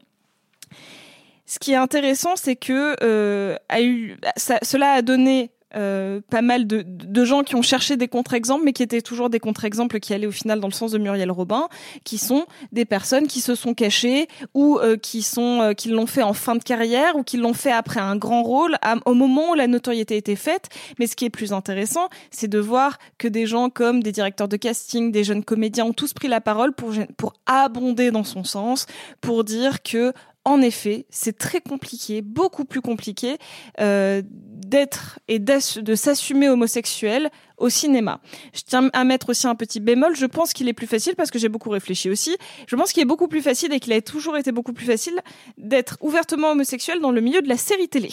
Ce 1.45 1.59
qui 1.59 1.71
est 1.73 1.75
intéressant, 1.75 2.35
c'est 2.35 2.55
que 2.55 2.95
euh, 3.03 3.55
a 3.69 3.81
eu, 3.81 4.17
ça, 4.35 4.57
cela 4.63 4.93
a 4.93 5.01
donné 5.01 5.51
euh, 5.75 6.21
pas 6.29 6.41
mal 6.41 6.67
de, 6.67 6.83
de 6.87 7.25
gens 7.25 7.43
qui 7.43 7.53
ont 7.55 7.61
cherché 7.61 7.97
des 7.97 8.07
contre-exemples, 8.07 8.63
mais 8.63 8.71
qui 8.71 8.81
étaient 8.81 9.01
toujours 9.01 9.29
des 9.29 9.41
contre-exemples 9.41 9.99
qui 9.99 10.13
allaient 10.13 10.25
au 10.25 10.31
final 10.31 10.61
dans 10.61 10.69
le 10.69 10.73
sens 10.73 10.91
de 10.91 10.97
Muriel 10.97 11.29
Robin, 11.31 11.67
qui 12.05 12.17
sont 12.17 12.45
des 12.71 12.85
personnes 12.85 13.27
qui 13.27 13.41
se 13.41 13.55
sont 13.55 13.73
cachées 13.73 14.27
ou 14.53 14.79
euh, 14.79 14.95
qui 14.95 15.21
sont 15.21 15.59
euh, 15.61 15.73
qui 15.73 15.89
l'ont 15.89 16.07
fait 16.07 16.23
en 16.23 16.31
fin 16.31 16.55
de 16.55 16.63
carrière 16.63 17.17
ou 17.17 17.23
qui 17.23 17.35
l'ont 17.35 17.53
fait 17.53 17.73
après 17.73 17.99
un 17.99 18.15
grand 18.15 18.41
rôle 18.41 18.75
à- 18.81 18.95
au 19.05 19.13
moment 19.13 19.51
où 19.51 19.53
la 19.53 19.67
notoriété 19.67 20.15
était 20.15 20.37
faite. 20.37 20.69
Mais 20.97 21.07
ce 21.07 21.15
qui 21.17 21.25
est 21.25 21.29
plus 21.29 21.51
intéressant, 21.51 22.07
c'est 22.31 22.47
de 22.47 22.59
voir 22.59 22.97
que 23.17 23.27
des 23.27 23.45
gens 23.45 23.69
comme 23.69 24.01
des 24.01 24.13
directeurs 24.13 24.47
de 24.47 24.55
casting, 24.57 25.11
des 25.11 25.25
jeunes 25.25 25.43
comédiens 25.43 25.85
ont 25.87 25.93
tous 25.93 26.13
pris 26.13 26.29
la 26.29 26.39
parole 26.39 26.71
pour 26.71 26.93
pour 27.17 27.33
abonder 27.47 28.11
dans 28.11 28.23
son 28.23 28.45
sens, 28.45 28.85
pour 29.19 29.43
dire 29.43 29.83
que 29.83 30.13
en 30.45 30.61
effet, 30.61 31.07
c'est 31.09 31.37
très 31.37 31.59
compliqué, 31.59 32.21
beaucoup 32.21 32.65
plus 32.65 32.81
compliqué 32.81 33.37
euh, 33.81 34.21
d'être 34.23 35.19
et 35.27 35.39
de 35.39 35.95
s'assumer 35.95 36.49
homosexuel 36.49 37.31
au 37.57 37.69
cinéma. 37.69 38.21
Je 38.53 38.61
tiens 38.61 38.89
à 38.93 39.03
mettre 39.03 39.29
aussi 39.29 39.47
un 39.47 39.55
petit 39.55 39.79
bémol. 39.79 40.15
Je 40.15 40.27
pense 40.27 40.53
qu'il 40.53 40.69
est 40.69 40.73
plus 40.73 40.87
facile 40.87 41.15
parce 41.15 41.31
que 41.31 41.39
j'ai 41.39 41.49
beaucoup 41.49 41.71
réfléchi 41.71 42.11
aussi. 42.11 42.37
Je 42.67 42.75
pense 42.75 42.93
qu'il 42.93 43.01
est 43.01 43.07
beaucoup 43.07 43.27
plus 43.27 43.41
facile 43.41 43.73
et 43.73 43.79
qu'il 43.79 43.93
a 43.93 44.01
toujours 44.01 44.37
été 44.37 44.51
beaucoup 44.51 44.73
plus 44.73 44.85
facile 44.85 45.19
d'être 45.57 45.97
ouvertement 46.01 46.51
homosexuel 46.51 46.99
dans 46.99 47.11
le 47.11 47.21
milieu 47.21 47.41
de 47.41 47.49
la 47.49 47.57
série 47.57 47.89
télé. 47.89 48.09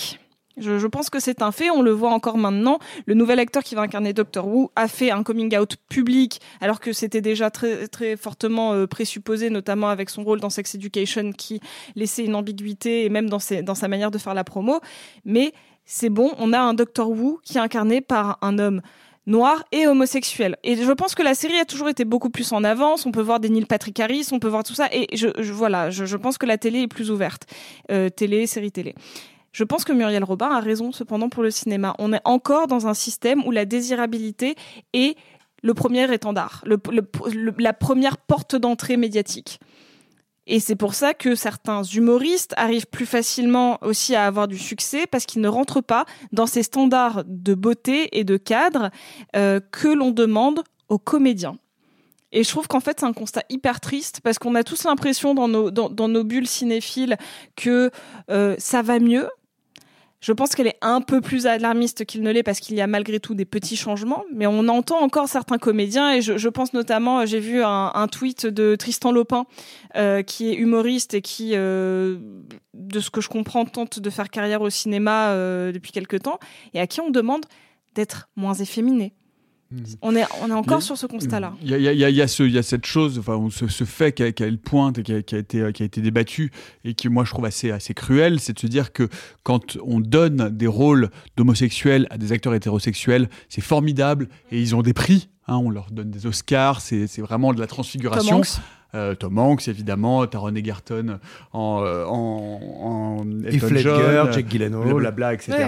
Je, 0.57 0.79
je 0.79 0.87
pense 0.87 1.11
que 1.11 1.21
c'est 1.21 1.43
un 1.43 1.53
fait, 1.53 1.71
on 1.71 1.83
le 1.83 1.91
voit 1.91 2.11
encore 2.11 2.39
maintenant. 2.39 2.79
Le 3.07 3.15
nouvel 3.15 3.39
acteur 3.39 3.63
qui 3.63 3.75
va 3.75 3.83
incarner 3.83 4.13
Doctor 4.13 4.47
Who 4.47 4.71
a 4.77 4.89
fait 4.89 5.11
un 5.11 5.23
coming 5.23 5.57
out 5.57 5.77
public, 5.89 6.41
alors 6.61 6.81
que 6.81 6.93
c'était 6.93 7.21
déjà 7.21 7.51
très, 7.51 7.89
très 7.89 8.17
fortement 8.17 8.73
euh, 8.73 8.87
présupposé, 8.87 9.51
notamment 9.51 9.89
avec 9.89 10.11
son 10.11 10.25
rôle 10.25 10.41
dans 10.41 10.51
Sex 10.51 10.75
Education 10.75 11.33
qui 11.33 11.61
laissait 11.97 12.25
une 12.25 12.35
ambiguïté 12.35 13.05
et 13.05 13.09
même 13.09 13.29
dans, 13.29 13.39
ses, 13.39 13.63
dans 13.63 13.75
sa 13.75 13.89
manière 13.89 14.11
de 14.11 14.19
faire 14.19 14.35
la 14.35 14.45
promo. 14.45 14.81
Mais 15.25 15.53
c'est 15.85 16.11
bon, 16.11 16.33
on 16.39 16.53
a 16.53 16.61
un 16.61 16.75
Doctor 16.75 17.11
Who 17.11 17.41
qui 17.45 17.57
est 17.57 17.61
incarné 17.61 18.01
par 18.01 18.39
un 18.43 18.59
homme 18.59 18.83
noir 19.27 19.63
et 19.73 19.87
homosexuel. 19.87 20.57
Et 20.65 20.77
je 20.77 20.93
pense 20.93 21.15
que 21.15 21.23
la 21.23 21.35
série 21.35 21.59
a 21.59 21.65
toujours 21.65 21.89
été 21.89 22.05
beaucoup 22.05 22.31
plus 22.31 22.53
en 22.53 22.65
avance. 22.65 23.07
On 23.07 23.13
peut 23.13 23.21
voir 23.21 23.41
des 23.41 23.49
Neil 23.51 23.67
Patrick 23.67 23.99
Harris, 24.01 24.29
on 24.33 24.39
peut 24.39 24.49
voir 24.49 24.65
tout 24.65 24.75
ça. 24.75 24.89
Et 24.93 25.07
je, 25.17 25.29
je 25.39 25.53
voilà, 25.53 25.91
je, 25.91 26.05
je 26.05 26.17
pense 26.17 26.39
que 26.39 26.47
la 26.47 26.59
télé 26.59 26.81
est 26.83 26.89
plus 26.89 27.11
ouverte. 27.11 27.47
Euh, 27.91 28.09
télé, 28.09 28.47
série 28.47 28.73
télé. 28.73 28.95
Je 29.53 29.65
pense 29.65 29.85
que 29.85 29.93
Muriel 29.93 30.25
Robin 30.25 30.51
a 30.51 30.61
raison 30.61 30.93
cependant 30.93 31.29
pour 31.29 31.43
le 31.43 31.51
cinéma. 31.51 31.95
On 31.99 32.13
est 32.13 32.23
encore 32.25 32.67
dans 32.67 32.87
un 32.87 32.95
système 32.95 33.45
où 33.47 33.51
la 33.51 33.65
désirabilité 33.65 34.55
est 34.95 35.17
le 35.63 35.75
premier 35.75 36.13
étendard, 36.13 36.65
la 37.59 37.73
première 37.73 38.17
porte 38.17 38.57
d'entrée 38.57 38.97
médiatique. 38.97 39.61
Et 40.47 40.59
c'est 40.59 40.75
pour 40.75 40.95
ça 40.95 41.15
que 41.15 41.35
certains 41.35 41.85
humoristes 41.85 42.53
arrivent 42.57 42.87
plus 42.87 43.07
facilement 43.07 43.79
aussi 43.83 44.17
à 44.17 44.27
avoir 44.27 44.49
du 44.49 44.59
succès 44.59 45.07
parce 45.07 45.25
qu'ils 45.25 45.41
ne 45.41 45.49
rentrent 45.49 45.81
pas 45.81 46.05
dans 46.33 46.47
ces 46.47 46.65
standards 46.65 47.23
de 47.27 47.55
beauté 47.55 48.19
et 48.19 48.25
de 48.25 48.37
cadre 48.37 48.91
euh, 49.37 49.61
que 49.71 49.87
l'on 49.87 50.11
demande 50.11 50.65
aux 50.89 50.99
comédiens. 50.99 51.57
Et 52.33 52.43
je 52.43 52.49
trouve 52.49 52.67
qu'en 52.67 52.81
fait, 52.81 52.99
c'est 52.99 53.07
un 53.07 53.13
constat 53.13 53.43
hyper 53.51 53.79
triste 53.79 54.21
parce 54.23 54.39
qu'on 54.39 54.55
a 54.55 54.65
tous 54.65 54.85
l'impression 54.85 55.35
dans 55.35 55.49
nos, 55.49 55.71
dans, 55.71 55.91
dans 55.91 56.09
nos 56.09 56.25
bulles 56.25 56.49
cinéphiles 56.49 57.17
que 57.55 57.91
euh, 58.31 58.57
ça 58.59 58.83
va 58.83 58.99
mieux, 58.99 59.29
je 60.23 60.33
pense 60.33 60.55
qu'elle 60.55 60.69
est 60.69 60.79
un 60.81 61.01
peu 61.01 61.21
plus 61.21 61.47
alarmiste 61.47 62.05
qu'il 62.05 62.23
ne 62.23 62.31
l'est 62.31 62.45
parce 62.45 62.61
qu'il 62.61 62.77
y 62.77 62.81
a 62.81 62.87
malgré 62.87 63.19
tout 63.19 63.35
des 63.35 63.45
petits 63.45 63.77
changements, 63.77 64.25
mais 64.33 64.47
on 64.47 64.69
entend 64.69 65.01
encore 65.01 65.29
certains 65.29 65.59
comédiens 65.59 66.13
et 66.13 66.23
je, 66.23 66.49
pense 66.49 66.73
notamment, 66.73 67.27
j'ai 67.27 67.41
vu 67.41 67.63
un, 67.63 68.07
tweet 68.11 68.47
de 68.47 68.77
Tristan 68.77 69.11
Lopin 69.11 69.47
euh, 69.97 70.23
qui 70.23 70.51
est 70.51 70.55
humoriste 70.55 71.15
et 71.15 71.23
qui, 71.23 71.53
euh, 71.55 72.19
de 72.73 73.01
ce 73.01 73.11
que 73.11 73.21
je 73.21 73.29
comprends, 73.29 73.65
tente 73.65 73.99
de 73.99 74.11
faire 74.11 74.31
carrière 74.31 74.63
au 74.63 74.71
cinéma 74.71 75.31
euh, 75.31 75.73
depuis 75.73 75.91
quelque 75.91 76.17
temps 76.17 76.39
et 76.73 76.81
à 76.81 76.87
qui 76.87 77.01
on 77.01 77.11
demande 77.11 77.45
d'être 77.97 78.29
moins 78.37 78.55
efféminé, 78.55 79.15
on 80.03 80.15
est, 80.17 80.25
on 80.43 80.49
est 80.49 80.53
encore 80.53 80.83
sur 80.83 80.97
ce 80.97 81.07
constat-là. 81.07 81.55
Il 81.63 81.71
y 81.71 81.75
a, 81.75 81.79
il 81.79 81.83
y 81.85 81.89
a- 81.89 81.93
il 81.93 81.99
y 81.99 82.05
a- 82.05 82.11
il 82.11 82.17
y 82.17 82.23
a 82.23 82.29
ce- 82.29 82.43
il 82.43 82.53
y 82.53 82.59
a 82.59 82.63
cette 82.63 82.87
chose, 82.87 83.19
enfin, 83.19 83.39
ce, 83.51 83.69
ce 83.69 83.85
fait 83.85 84.13
qu'elle 84.13 84.59
pointe 84.59 84.99
et 84.99 85.03
qui 85.03 85.13
a, 85.15 85.23
qui 85.23 85.35
a 85.35 85.39
été, 85.39 85.73
qui 85.73 85.83
a 85.83 85.87
été 85.87 86.01
débattu 86.01 86.51
et 86.85 86.95
qui, 86.95 87.09
moi, 87.09 87.25
je 87.25 87.31
trouve 87.31 87.45
assez, 87.45 87.71
assez 87.71 87.95
cruel, 87.95 88.41
c'est 88.41 88.53
de 88.55 88.59
se 88.59 88.67
dire 88.67 88.93
que 88.93 89.09
quand 89.43 89.77
on 89.85 90.01
donne 90.01 90.51
des 90.51 90.67
rôles 90.67 91.11
d'homosexuels 91.37 92.07
à 92.11 92.19
des 92.19 92.33
acteurs 92.33 92.55
hétérosexuels, 92.55 93.29
c'est 93.49 93.61
formidable 93.63 94.29
et 94.51 94.61
ils 94.61 94.75
ont 94.77 94.83
des 94.83 94.95
prix. 94.95 95.29
hein, 95.49 95.57
on 95.57 95.71
leur 95.71 95.91
donne 95.91 96.11
des 96.11 96.27
Oscars, 96.27 96.81
c'est 96.81 97.09
c'est 97.09 97.21
vraiment 97.21 97.53
de 97.53 97.59
la 97.61 97.67
transfiguration. 97.67 98.31
Tom 98.31 98.39
Hanks. 98.41 98.61
Euh, 98.95 99.15
Tom 99.15 99.39
Hanks, 99.39 99.69
évidemment, 99.69 100.27
Taron 100.27 100.55
Egerton 100.55 101.19
en, 101.55 101.83
euh, 101.83 102.05
en, 102.05 102.61
en 102.83 103.27
Elton 103.47 103.67
Ledger, 103.69 103.83
John, 104.13 104.33
Jake 104.33 104.47
Gyllenhaal. 104.51 104.85
blablabla, 104.85 105.33
etc. 105.35 105.53
Ouais. 105.59 105.67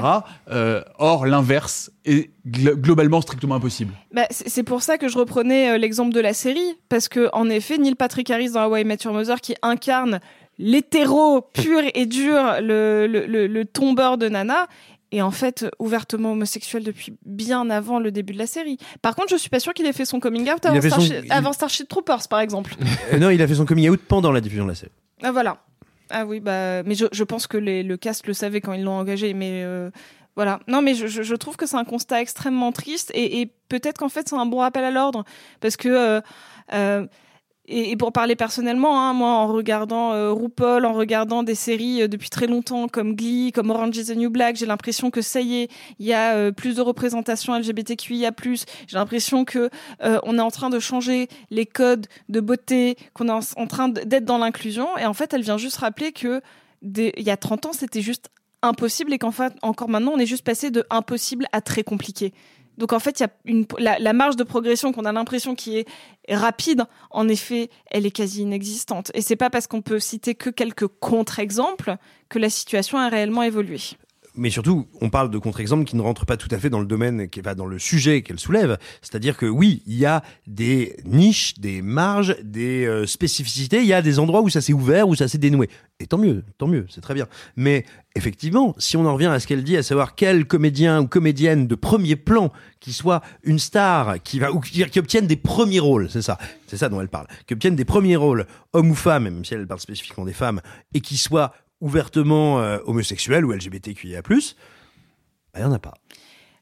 Euh, 0.52 0.82
or, 0.98 1.24
l'inverse 1.24 1.90
est 2.04 2.30
glo- 2.46 2.74
globalement 2.76 3.22
strictement 3.22 3.54
impossible. 3.54 3.94
Bah, 4.12 4.26
c'est 4.30 4.48
c'est 4.50 4.62
pour 4.62 4.82
ça 4.82 4.98
que 4.98 5.08
je 5.08 5.16
reprenais 5.16 5.70
euh, 5.70 5.78
l'exemple 5.78 6.12
de 6.12 6.20
la 6.20 6.34
série, 6.34 6.76
parce 6.90 7.08
que 7.08 7.30
en 7.32 7.48
effet, 7.48 7.78
Neil 7.78 7.94
Patrick 7.94 8.28
Harris 8.30 8.50
dans 8.50 8.60
Hawaii 8.60 8.84
Met 8.84 8.98
Your 9.04 9.14
Mother, 9.14 9.40
qui 9.40 9.54
incarne 9.62 10.20
l'hétéro 10.58 11.40
pur 11.40 11.80
et 11.94 12.06
dur, 12.06 12.40
le, 12.60 13.06
le, 13.06 13.26
le, 13.26 13.46
le 13.46 13.64
tombeur 13.64 14.18
de 14.18 14.28
Nana, 14.28 14.66
est 15.18 15.22
en 15.22 15.30
fait 15.30 15.66
ouvertement 15.78 16.32
homosexuel 16.32 16.82
depuis 16.84 17.14
bien 17.24 17.68
avant 17.70 17.98
le 17.98 18.10
début 18.12 18.32
de 18.32 18.38
la 18.38 18.46
série. 18.46 18.78
Par 19.02 19.14
contre, 19.16 19.30
je 19.30 19.36
suis 19.36 19.50
pas 19.50 19.60
sûre 19.60 19.74
qu'il 19.74 19.86
ait 19.86 19.92
fait 19.92 20.04
son 20.04 20.20
coming 20.20 20.50
out 20.50 20.64
avant, 20.64 20.80
son- 20.80 20.88
Starship, 20.88 21.14
il- 21.24 21.32
avant 21.32 21.52
Starship 21.52 21.88
Troopers, 21.88 22.28
par 22.28 22.40
exemple. 22.40 22.74
Euh, 23.12 23.18
non, 23.18 23.30
il 23.30 23.40
a 23.42 23.46
fait 23.46 23.54
son 23.56 23.66
coming 23.66 23.88
out 23.90 24.00
pendant 24.08 24.32
la 24.32 24.40
diffusion 24.40 24.64
de 24.64 24.70
la 24.70 24.74
série. 24.74 24.92
Ah 25.22 25.30
voilà. 25.32 25.58
Ah 26.10 26.24
oui, 26.26 26.40
bah, 26.40 26.82
mais 26.84 26.94
je, 26.94 27.06
je 27.12 27.24
pense 27.24 27.46
que 27.46 27.56
les, 27.56 27.82
le 27.82 27.96
cast 27.96 28.26
le 28.26 28.32
savait 28.34 28.60
quand 28.60 28.72
ils 28.72 28.82
l'ont 28.82 28.92
engagé, 28.98 29.34
mais 29.34 29.62
euh, 29.64 29.90
voilà. 30.36 30.60
Non, 30.68 30.80
mais 30.82 30.94
je, 30.94 31.34
trouve 31.34 31.56
que 31.56 31.66
c'est 31.66 31.76
un 31.76 31.84
constat 31.84 32.20
extrêmement 32.20 32.72
triste 32.72 33.10
et, 33.14 33.40
et 33.40 33.52
peut-être 33.68 33.98
qu'en 33.98 34.08
fait 34.08 34.28
c'est 34.28 34.36
un 34.36 34.46
bon 34.46 34.58
rappel 34.58 34.84
à 34.84 34.90
l'ordre 34.90 35.24
parce 35.60 35.76
que 35.76 36.20
euh, 36.72 37.06
et, 37.66 37.96
pour 37.96 38.12
parler 38.12 38.36
personnellement, 38.36 39.00
hein, 39.00 39.14
moi 39.14 39.30
en 39.30 39.46
regardant 39.46 40.12
euh, 40.12 40.32
RuPaul, 40.32 40.84
en 40.84 40.92
regardant 40.92 41.42
des 41.42 41.54
séries 41.54 42.02
euh, 42.02 42.08
depuis 42.08 42.28
très 42.28 42.46
longtemps 42.46 42.88
comme 42.88 43.14
Glee, 43.14 43.52
comme 43.52 43.70
Orange 43.70 43.96
is 43.96 44.06
the 44.06 44.16
New 44.16 44.28
Black, 44.28 44.56
j'ai 44.56 44.66
l'impression 44.66 45.10
que 45.10 45.22
ça 45.22 45.40
y 45.40 45.62
est, 45.62 45.70
il 45.98 46.06
y 46.06 46.12
a 46.12 46.34
euh, 46.34 46.52
plus 46.52 46.76
de 46.76 46.82
représentation 46.82 47.56
LGBTQIA+. 47.58 48.32
J'ai 48.86 48.96
l'impression 48.98 49.44
que 49.44 49.70
on 50.00 50.38
est 50.38 50.42
en 50.42 50.50
train 50.50 50.70
de 50.70 50.78
changer 50.78 51.28
les 51.50 51.66
codes 51.66 52.06
de 52.28 52.40
beauté, 52.40 52.96
qu'on 53.14 53.28
est 53.28 53.56
en, 53.56 53.66
train 53.66 53.88
d'être 53.88 54.24
dans 54.24 54.38
l'inclusion. 54.38 54.96
Et 54.98 55.06
en 55.06 55.14
fait, 55.14 55.32
elle 55.32 55.42
vient 55.42 55.56
juste 55.56 55.76
rappeler 55.76 56.12
que 56.12 56.42
il 56.82 57.12
y 57.22 57.30
a 57.30 57.36
30 57.36 57.66
ans, 57.66 57.72
c'était 57.72 58.02
juste 58.02 58.28
impossible 58.62 59.12
et 59.12 59.18
qu'en 59.18 59.30
fait, 59.30 59.54
encore 59.62 59.88
maintenant, 59.88 60.12
on 60.14 60.18
est 60.18 60.26
juste 60.26 60.44
passé 60.44 60.70
de 60.70 60.84
impossible 60.90 61.46
à 61.52 61.60
très 61.60 61.82
compliqué. 61.82 62.32
Donc 62.78 62.92
en 62.92 62.98
fait, 62.98 63.20
il 63.20 63.22
y 63.22 63.26
a 63.26 63.30
une, 63.44 63.66
la, 63.78 63.98
la 63.98 64.12
marge 64.12 64.36
de 64.36 64.44
progression 64.44 64.92
qu'on 64.92 65.04
a 65.04 65.12
l'impression 65.12 65.54
qui 65.54 65.78
est 65.78 65.86
rapide, 66.28 66.84
en 67.10 67.28
effet, 67.28 67.70
elle 67.90 68.06
est 68.06 68.10
quasi 68.10 68.42
inexistante. 68.42 69.10
Et 69.14 69.20
c'est 69.20 69.36
pas 69.36 69.50
parce 69.50 69.66
qu'on 69.66 69.82
peut 69.82 70.00
citer 70.00 70.34
que 70.34 70.50
quelques 70.50 70.86
contre-exemples 70.86 71.96
que 72.28 72.38
la 72.38 72.50
situation 72.50 72.98
a 72.98 73.08
réellement 73.08 73.42
évolué. 73.42 73.78
Mais 74.36 74.50
surtout, 74.50 74.88
on 75.00 75.10
parle 75.10 75.30
de 75.30 75.38
contre-exemples 75.38 75.84
qui 75.84 75.96
ne 75.96 76.02
rentrent 76.02 76.26
pas 76.26 76.36
tout 76.36 76.48
à 76.50 76.58
fait 76.58 76.70
dans 76.70 76.80
le 76.80 76.86
domaine, 76.86 77.28
qui 77.28 77.40
va 77.40 77.54
dans 77.54 77.66
le 77.66 77.78
sujet 77.78 78.22
qu'elle 78.22 78.40
soulève. 78.40 78.78
C'est-à-dire 79.00 79.36
que 79.36 79.46
oui, 79.46 79.82
il 79.86 79.96
y 79.96 80.06
a 80.06 80.22
des 80.46 80.96
niches, 81.04 81.54
des 81.58 81.82
marges, 81.82 82.36
des 82.42 82.84
euh, 82.84 83.06
spécificités. 83.06 83.80
Il 83.80 83.86
y 83.86 83.92
a 83.92 84.02
des 84.02 84.18
endroits 84.18 84.42
où 84.42 84.48
ça 84.48 84.60
s'est 84.60 84.72
ouvert, 84.72 85.08
où 85.08 85.14
ça 85.14 85.28
s'est 85.28 85.38
dénoué. 85.38 85.68
Et 86.00 86.06
tant 86.06 86.18
mieux, 86.18 86.44
tant 86.58 86.66
mieux, 86.66 86.86
c'est 86.90 87.00
très 87.00 87.14
bien. 87.14 87.28
Mais 87.54 87.84
effectivement, 88.16 88.74
si 88.78 88.96
on 88.96 89.06
en 89.06 89.14
revient 89.14 89.26
à 89.26 89.38
ce 89.38 89.46
qu'elle 89.46 89.62
dit, 89.62 89.76
à 89.76 89.84
savoir 89.84 90.16
quel 90.16 90.46
comédien 90.46 91.02
ou 91.02 91.06
comédienne 91.06 91.68
de 91.68 91.74
premier 91.76 92.16
plan 92.16 92.52
qui 92.80 92.92
soit 92.92 93.22
une 93.44 93.60
star, 93.60 94.20
qui 94.22 94.40
va 94.40 94.52
ou 94.52 94.60
qui, 94.60 94.84
qui 94.84 94.98
obtienne 94.98 95.28
des 95.28 95.36
premiers 95.36 95.78
rôles, 95.78 96.10
c'est 96.10 96.22
ça, 96.22 96.38
c'est 96.66 96.76
ça 96.76 96.88
dont 96.88 97.00
elle 97.00 97.08
parle, 97.08 97.28
qui 97.46 97.54
obtienne 97.54 97.76
des 97.76 97.84
premiers 97.84 98.16
rôles, 98.16 98.46
hommes 98.72 98.90
ou 98.90 98.94
femmes, 98.94 99.24
même 99.24 99.44
si 99.44 99.54
elle 99.54 99.66
parle 99.66 99.80
spécifiquement 99.80 100.24
des 100.24 100.32
femmes, 100.32 100.60
et 100.92 101.00
qui 101.00 101.16
soit 101.16 101.54
ouvertement 101.80 102.60
euh, 102.60 102.78
homosexuel 102.86 103.44
ou 103.44 103.52
LGBTQIA+, 103.52 104.22
bah, 104.22 104.30
il 105.56 105.60
n'y 105.60 105.64
en 105.64 105.72
a 105.72 105.78
pas. 105.78 105.94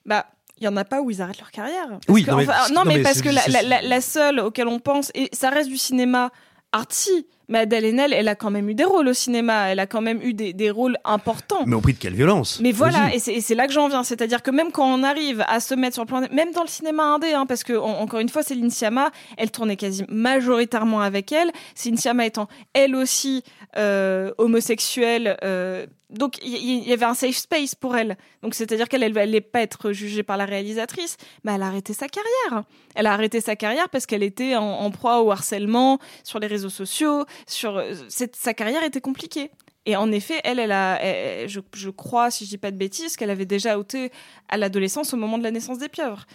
Bah, 0.04 0.26
il 0.58 0.64
y 0.64 0.68
en 0.68 0.76
a 0.76 0.84
pas 0.84 1.00
où 1.00 1.10
ils 1.10 1.20
arrêtent 1.22 1.38
leur 1.40 1.50
carrière. 1.50 1.88
Parce 1.88 2.02
Oui, 2.08 2.24
que, 2.24 2.30
non, 2.30 2.36
mais- 2.38 2.48
enfin, 2.48 2.68
non, 2.68 2.84
non, 2.84 2.84
mais 2.84 2.96
mais 2.98 3.02
parce 3.02 3.22
que 3.22 3.28
la, 3.30 4.00
seule 4.00 4.40
auquel 4.40 4.68
on 4.68 4.78
pense, 4.78 5.10
et 5.14 5.28
ça 5.32 5.50
reste 5.50 5.68
du 5.68 5.76
cinéma 5.78 6.30
artsy, 6.72 7.26
mais 7.52 7.60
Adèle 7.60 7.84
Haenel, 7.84 8.12
elle 8.12 8.26
a 8.28 8.34
quand 8.34 8.50
même 8.50 8.68
eu 8.68 8.74
des 8.74 8.84
rôles 8.84 9.06
au 9.08 9.12
cinéma, 9.12 9.68
elle 9.68 9.78
a 9.78 9.86
quand 9.86 10.00
même 10.00 10.20
eu 10.22 10.32
des, 10.34 10.52
des 10.52 10.70
rôles 10.70 10.96
importants. 11.04 11.62
Mais 11.66 11.76
au 11.76 11.80
prix 11.80 11.92
de 11.92 11.98
quelle 11.98 12.14
violence? 12.14 12.58
Mais 12.60 12.72
voilà, 12.72 13.14
et 13.14 13.18
c'est- 13.20 13.54
là 13.54 13.66
que 13.66 13.72
j'en 13.72 13.88
viens. 13.88 14.02
C'est-à-dire 14.02 14.42
que 14.42 14.50
même 14.50 14.72
quand 14.72 14.86
on 14.86 15.02
arrive 15.02 15.44
à 15.46 15.60
se 15.60 15.74
mettre 15.74 15.94
sur 15.94 16.02
le 16.02 16.08
plan, 16.08 16.22
même 16.32 16.52
dans 16.52 16.62
le 16.62 16.68
cinéma 16.68 17.04
indé, 17.04 17.32
hein, 17.34 17.44
parce 17.46 17.62
que 17.62 17.74
en- 17.74 18.00
encore 18.00 18.20
une 18.20 18.28
fois, 18.30 18.42
Céline 18.42 18.70
Sciamma, 18.70 19.10
elle 19.36 19.50
tournait 19.50 19.76
quasi 19.76 20.04
majoritairement 20.08 21.00
avec 21.02 21.30
elle. 21.32 21.50
Céline 21.74 21.98
Sciamma 21.98 22.26
étant 22.26 22.48
elle 22.72 22.96
aussi 22.96 23.44
euh, 23.76 24.32
homosexuelle, 24.38 25.36
euh, 25.44 25.86
donc 26.12 26.38
il 26.44 26.86
y, 26.86 26.92
avait 26.92 27.04
un 27.04 27.14
safe 27.14 27.36
space 27.36 27.74
pour 27.74 27.96
elle. 27.96 28.16
Donc 28.42 28.54
c'est-à-dire 28.54 28.88
qu'elle 28.88 29.02
elle 29.02 29.16
allait 29.18 29.40
pas 29.40 29.62
être 29.62 29.92
jugée 29.92 30.22
par 30.22 30.36
la 30.36 30.44
réalisatrice, 30.44 31.16
mais 31.44 31.52
elle 31.52 31.62
a 31.62 31.66
arrêté 31.66 31.94
sa 31.94 32.06
carrière. 32.08 32.64
Elle 32.94 33.06
a 33.06 33.12
arrêté 33.12 33.40
sa 33.40 33.56
carrière 33.56 33.88
parce 33.88 34.06
qu'elle 34.06 34.22
était 34.22 34.56
en, 34.56 34.90
proie 34.90 35.22
au 35.22 35.30
harcèlement 35.30 35.98
sur 36.22 36.38
les 36.38 36.46
réseaux 36.46 36.70
sociaux. 36.70 37.24
Euh, 37.64 37.94
sa 38.32 38.54
carrière 38.54 38.84
était 38.84 39.00
compliquée. 39.00 39.50
Et 39.84 39.96
en 39.96 40.12
effet, 40.12 40.40
elle, 40.44 40.60
elle 40.60 40.70
a, 40.70 41.02
elle- 41.02 41.48
je, 41.48 41.60
je 41.74 41.90
crois, 41.90 42.30
si 42.30 42.44
je 42.44 42.50
dis 42.50 42.58
pas 42.58 42.70
de 42.70 42.76
bêtises, 42.76 43.16
qu'elle 43.16 43.30
avait 43.30 43.46
déjà 43.46 43.78
ôté 43.78 44.12
à 44.48 44.56
l'adolescence 44.56 45.12
au 45.12 45.16
moment 45.16 45.38
de 45.38 45.42
la 45.42 45.50
naissance 45.50 45.78
des 45.78 45.88
pieuvres. 45.88 46.26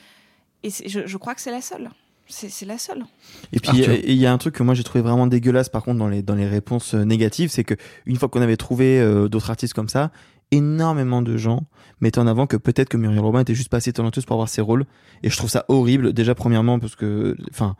Et 0.63 0.69
je 0.69 1.17
crois 1.17 1.33
que 1.33 1.39
c'est 1.39 1.51
la 1.51 1.61
seule. 1.61 1.89
C'est 2.29 2.49
c'est 2.49 2.65
la 2.65 2.77
seule. 2.77 3.05
Et 3.53 3.59
puis 3.59 3.83
euh, 3.83 3.93
et 3.93 4.11
il 4.11 4.17
y 4.17 4.25
a 4.25 4.33
un 4.33 4.37
truc 4.37 4.55
que 4.55 4.63
moi 4.63 4.73
j'ai 4.73 4.83
trouvé 4.83 5.01
vraiment 5.01 5.27
dégueulasse 5.27 5.69
par 5.69 5.83
contre 5.83 5.99
dans 5.99 6.09
les 6.09 6.21
dans 6.21 6.35
les 6.35 6.47
réponses 6.47 6.93
euh, 6.93 7.03
négatives, 7.03 7.49
c'est 7.49 7.63
que 7.63 7.75
une 8.05 8.17
fois 8.17 8.27
qu'on 8.27 8.41
avait 8.41 8.57
trouvé 8.57 8.99
euh, 8.99 9.29
d'autres 9.29 9.49
artistes 9.49 9.73
comme 9.73 9.87
ça, 9.87 10.11
énormément 10.51 11.21
de 11.21 11.37
gens 11.37 11.63
mettaient 12.01 12.19
en 12.19 12.27
avant 12.27 12.47
que 12.47 12.57
peut-être 12.57 12.89
que 12.89 12.97
Muriel 12.97 13.19
Robin 13.19 13.41
était 13.41 13.55
juste 13.55 13.69
pas 13.69 13.77
assez 13.77 13.93
talentueuse 13.93 14.25
pour 14.25 14.35
avoir 14.35 14.49
ses 14.49 14.61
rôles. 14.61 14.85
Et 15.23 15.29
je 15.29 15.37
trouve 15.37 15.49
ça 15.49 15.65
horrible. 15.67 16.13
Déjà 16.13 16.35
premièrement 16.35 16.79
parce 16.79 16.95
que, 16.95 17.35
enfin, 17.49 17.75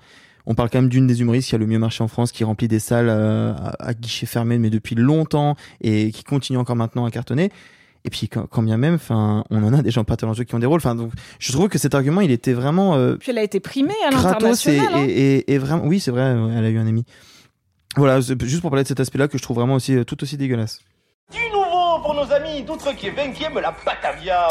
on 0.45 0.55
parle 0.55 0.69
quand 0.69 0.79
même 0.79 0.89
d'une 0.89 1.07
des 1.07 1.21
humoristes 1.21 1.49
qui 1.49 1.55
a 1.55 1.57
le 1.57 1.67
mieux 1.67 1.79
marché 1.79 2.03
en 2.03 2.07
France, 2.07 2.31
qui 2.31 2.43
remplit 2.43 2.67
des 2.67 2.79
salles 2.79 3.09
euh, 3.09 3.53
à, 3.53 3.89
à 3.89 3.93
guichet 3.93 4.25
fermé 4.25 4.57
mais 4.57 4.69
depuis 4.69 4.95
longtemps 4.95 5.55
et 5.81 6.11
qui 6.11 6.23
continue 6.23 6.57
encore 6.57 6.75
maintenant 6.75 7.05
à 7.05 7.11
cartonner. 7.11 7.51
Et 8.07 8.09
puis 8.09 8.29
quand, 8.29 8.47
quand 8.47 8.63
bien 8.63 8.77
même, 8.77 8.95
enfin, 8.95 9.43
on 9.49 9.61
en 9.65 9.73
a 9.73 9.81
des 9.81 9.91
gens 9.91 10.05
pas 10.05 10.15
talentueux 10.15 10.45
qui 10.45 10.55
ont 10.55 10.59
des 10.59 10.65
rôles. 10.65 10.77
Enfin, 10.77 10.95
donc 10.95 11.11
je 11.39 11.51
trouve 11.51 11.67
que 11.67 11.77
cet 11.77 11.93
argument, 11.93 12.21
il 12.21 12.31
était 12.31 12.53
vraiment 12.53 12.95
euh, 12.95 13.17
Puis 13.17 13.31
elle 13.31 13.37
a 13.37 13.43
été 13.43 13.59
primée 13.59 13.93
à 14.07 14.11
gratos 14.11 14.65
et, 14.65 14.77
l'international. 14.77 14.93
hein. 14.93 15.05
et, 15.09 15.35
et, 15.39 15.53
et 15.53 15.57
vraiment, 15.57 15.83
oui, 15.83 15.99
c'est 15.99 16.11
vrai, 16.11 16.21
elle 16.21 16.63
a 16.63 16.69
eu 16.69 16.77
un 16.77 16.87
ami. 16.87 17.03
Voilà, 17.97 18.21
juste 18.21 18.61
pour 18.61 18.69
parler 18.69 18.83
de 18.83 18.87
cet 18.87 19.01
aspect-là 19.01 19.27
que 19.27 19.37
je 19.37 19.43
trouve 19.43 19.57
vraiment 19.57 19.73
aussi 19.73 19.93
euh, 19.93 20.05
tout 20.05 20.23
aussi 20.23 20.37
dégueulasse. 20.37 20.79
Du 21.33 21.39
nouveau 21.51 21.99
pour 22.01 22.13
nos 22.13 22.31
amis 22.31 22.63
d'outre 22.63 22.95
qui 22.95 23.07
est 23.07 23.11
20e 23.11 23.59
la 23.59 23.75
Batavia. 23.85 24.47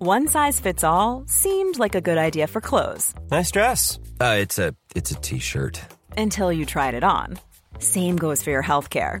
One 0.00 0.26
size 0.26 0.58
fits 0.58 0.82
all 0.84 1.24
seemed 1.26 1.78
like 1.78 1.94
a 1.94 2.00
good 2.00 2.16
idea 2.16 2.46
for 2.46 2.62
clothes. 2.62 3.12
Nice 3.30 3.50
dress. 3.50 3.98
Uh, 4.22 4.36
it's 4.40 4.58
a 4.58 4.72
it's 4.94 5.10
a 5.10 5.16
t-shirt. 5.16 5.78
Until 6.16 6.50
you 6.50 6.64
tried 6.64 6.94
it 6.94 7.04
on. 7.04 7.38
Same 7.78 8.16
goes 8.16 8.42
for 8.42 8.50
your 8.50 8.62
healthcare. 8.62 9.20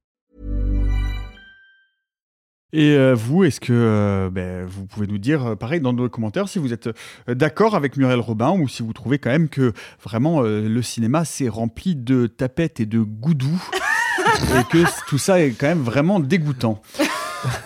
Et 2.73 2.95
euh, 2.95 3.13
vous, 3.15 3.43
est-ce 3.43 3.59
que 3.59 3.73
euh, 3.73 4.29
ben, 4.29 4.65
vous 4.65 4.85
pouvez 4.85 5.07
nous 5.07 5.17
dire, 5.17 5.45
euh, 5.45 5.55
pareil, 5.55 5.81
dans 5.81 5.91
nos 5.91 6.07
commentaires, 6.07 6.47
si 6.47 6.57
vous 6.57 6.71
êtes 6.71 6.89
d'accord 7.27 7.75
avec 7.75 7.97
Muriel 7.97 8.19
Robin 8.19 8.51
ou 8.51 8.67
si 8.69 8.81
vous 8.81 8.93
trouvez 8.93 9.19
quand 9.19 9.29
même 9.29 9.49
que 9.49 9.73
vraiment 10.01 10.41
le 10.41 10.81
cinéma 10.81 11.25
c'est 11.25 11.49
rempli 11.49 11.95
de 11.95 12.27
tapettes 12.27 12.79
et 12.79 12.85
de 12.85 12.99
goudous 12.99 13.61
et 14.59 14.63
que 14.71 14.85
tout 15.07 15.17
ça 15.17 15.41
est 15.41 15.51
quand 15.51 15.67
même 15.67 15.81
vraiment 15.81 16.19
dégoûtant. 16.19 16.81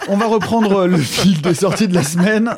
On 0.08 0.18
va 0.18 0.28
reprendre 0.28 0.86
le 0.88 0.98
fil 0.98 1.42
des 1.42 1.54
sorties 1.54 1.88
de 1.88 1.94
la 1.94 2.04
semaine 2.04 2.52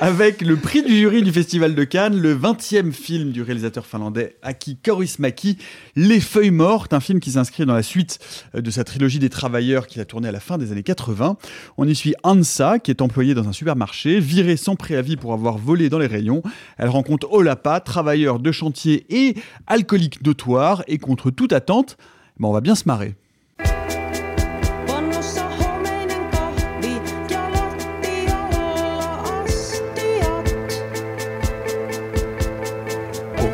avec 0.00 0.40
le 0.40 0.56
prix 0.56 0.82
du 0.82 0.96
jury 0.96 1.22
du 1.22 1.30
Festival 1.30 1.74
de 1.74 1.84
Cannes, 1.84 2.18
le 2.18 2.36
20e 2.36 2.92
film 2.92 3.30
du 3.30 3.42
réalisateur 3.42 3.86
finlandais 3.86 4.36
Aki 4.42 4.78
Kaurismäki, 4.78 5.58
Les 5.94 6.20
Feuilles 6.20 6.50
Mortes, 6.50 6.92
un 6.92 7.00
film 7.00 7.20
qui 7.20 7.32
s'inscrit 7.32 7.66
dans 7.66 7.74
la 7.74 7.82
suite 7.82 8.18
de 8.54 8.70
sa 8.70 8.82
trilogie 8.82 9.18
des 9.18 9.30
Travailleurs 9.30 9.86
qu'il 9.86 10.00
a 10.00 10.04
tourné 10.04 10.28
à 10.28 10.32
la 10.32 10.40
fin 10.40 10.58
des 10.58 10.72
années 10.72 10.82
80. 10.82 11.36
On 11.76 11.86
y 11.86 11.94
suit 11.94 12.14
Ansa, 12.24 12.78
qui 12.78 12.90
est 12.90 13.02
employée 13.02 13.34
dans 13.34 13.48
un 13.48 13.52
supermarché, 13.52 14.18
virée 14.18 14.56
sans 14.56 14.74
préavis 14.74 15.16
pour 15.16 15.32
avoir 15.32 15.58
volé 15.58 15.88
dans 15.88 15.98
les 15.98 16.06
rayons. 16.06 16.42
Elle 16.78 16.88
rencontre 16.88 17.32
Olapa, 17.32 17.80
travailleur 17.80 18.40
de 18.40 18.50
chantier 18.50 19.06
et 19.10 19.36
alcoolique 19.66 20.24
notoire, 20.24 20.82
et 20.88 20.98
contre 20.98 21.30
toute 21.30 21.52
attente, 21.52 21.96
ben, 22.40 22.48
on 22.48 22.52
va 22.52 22.60
bien 22.60 22.74
se 22.74 22.84
marrer. 22.86 23.14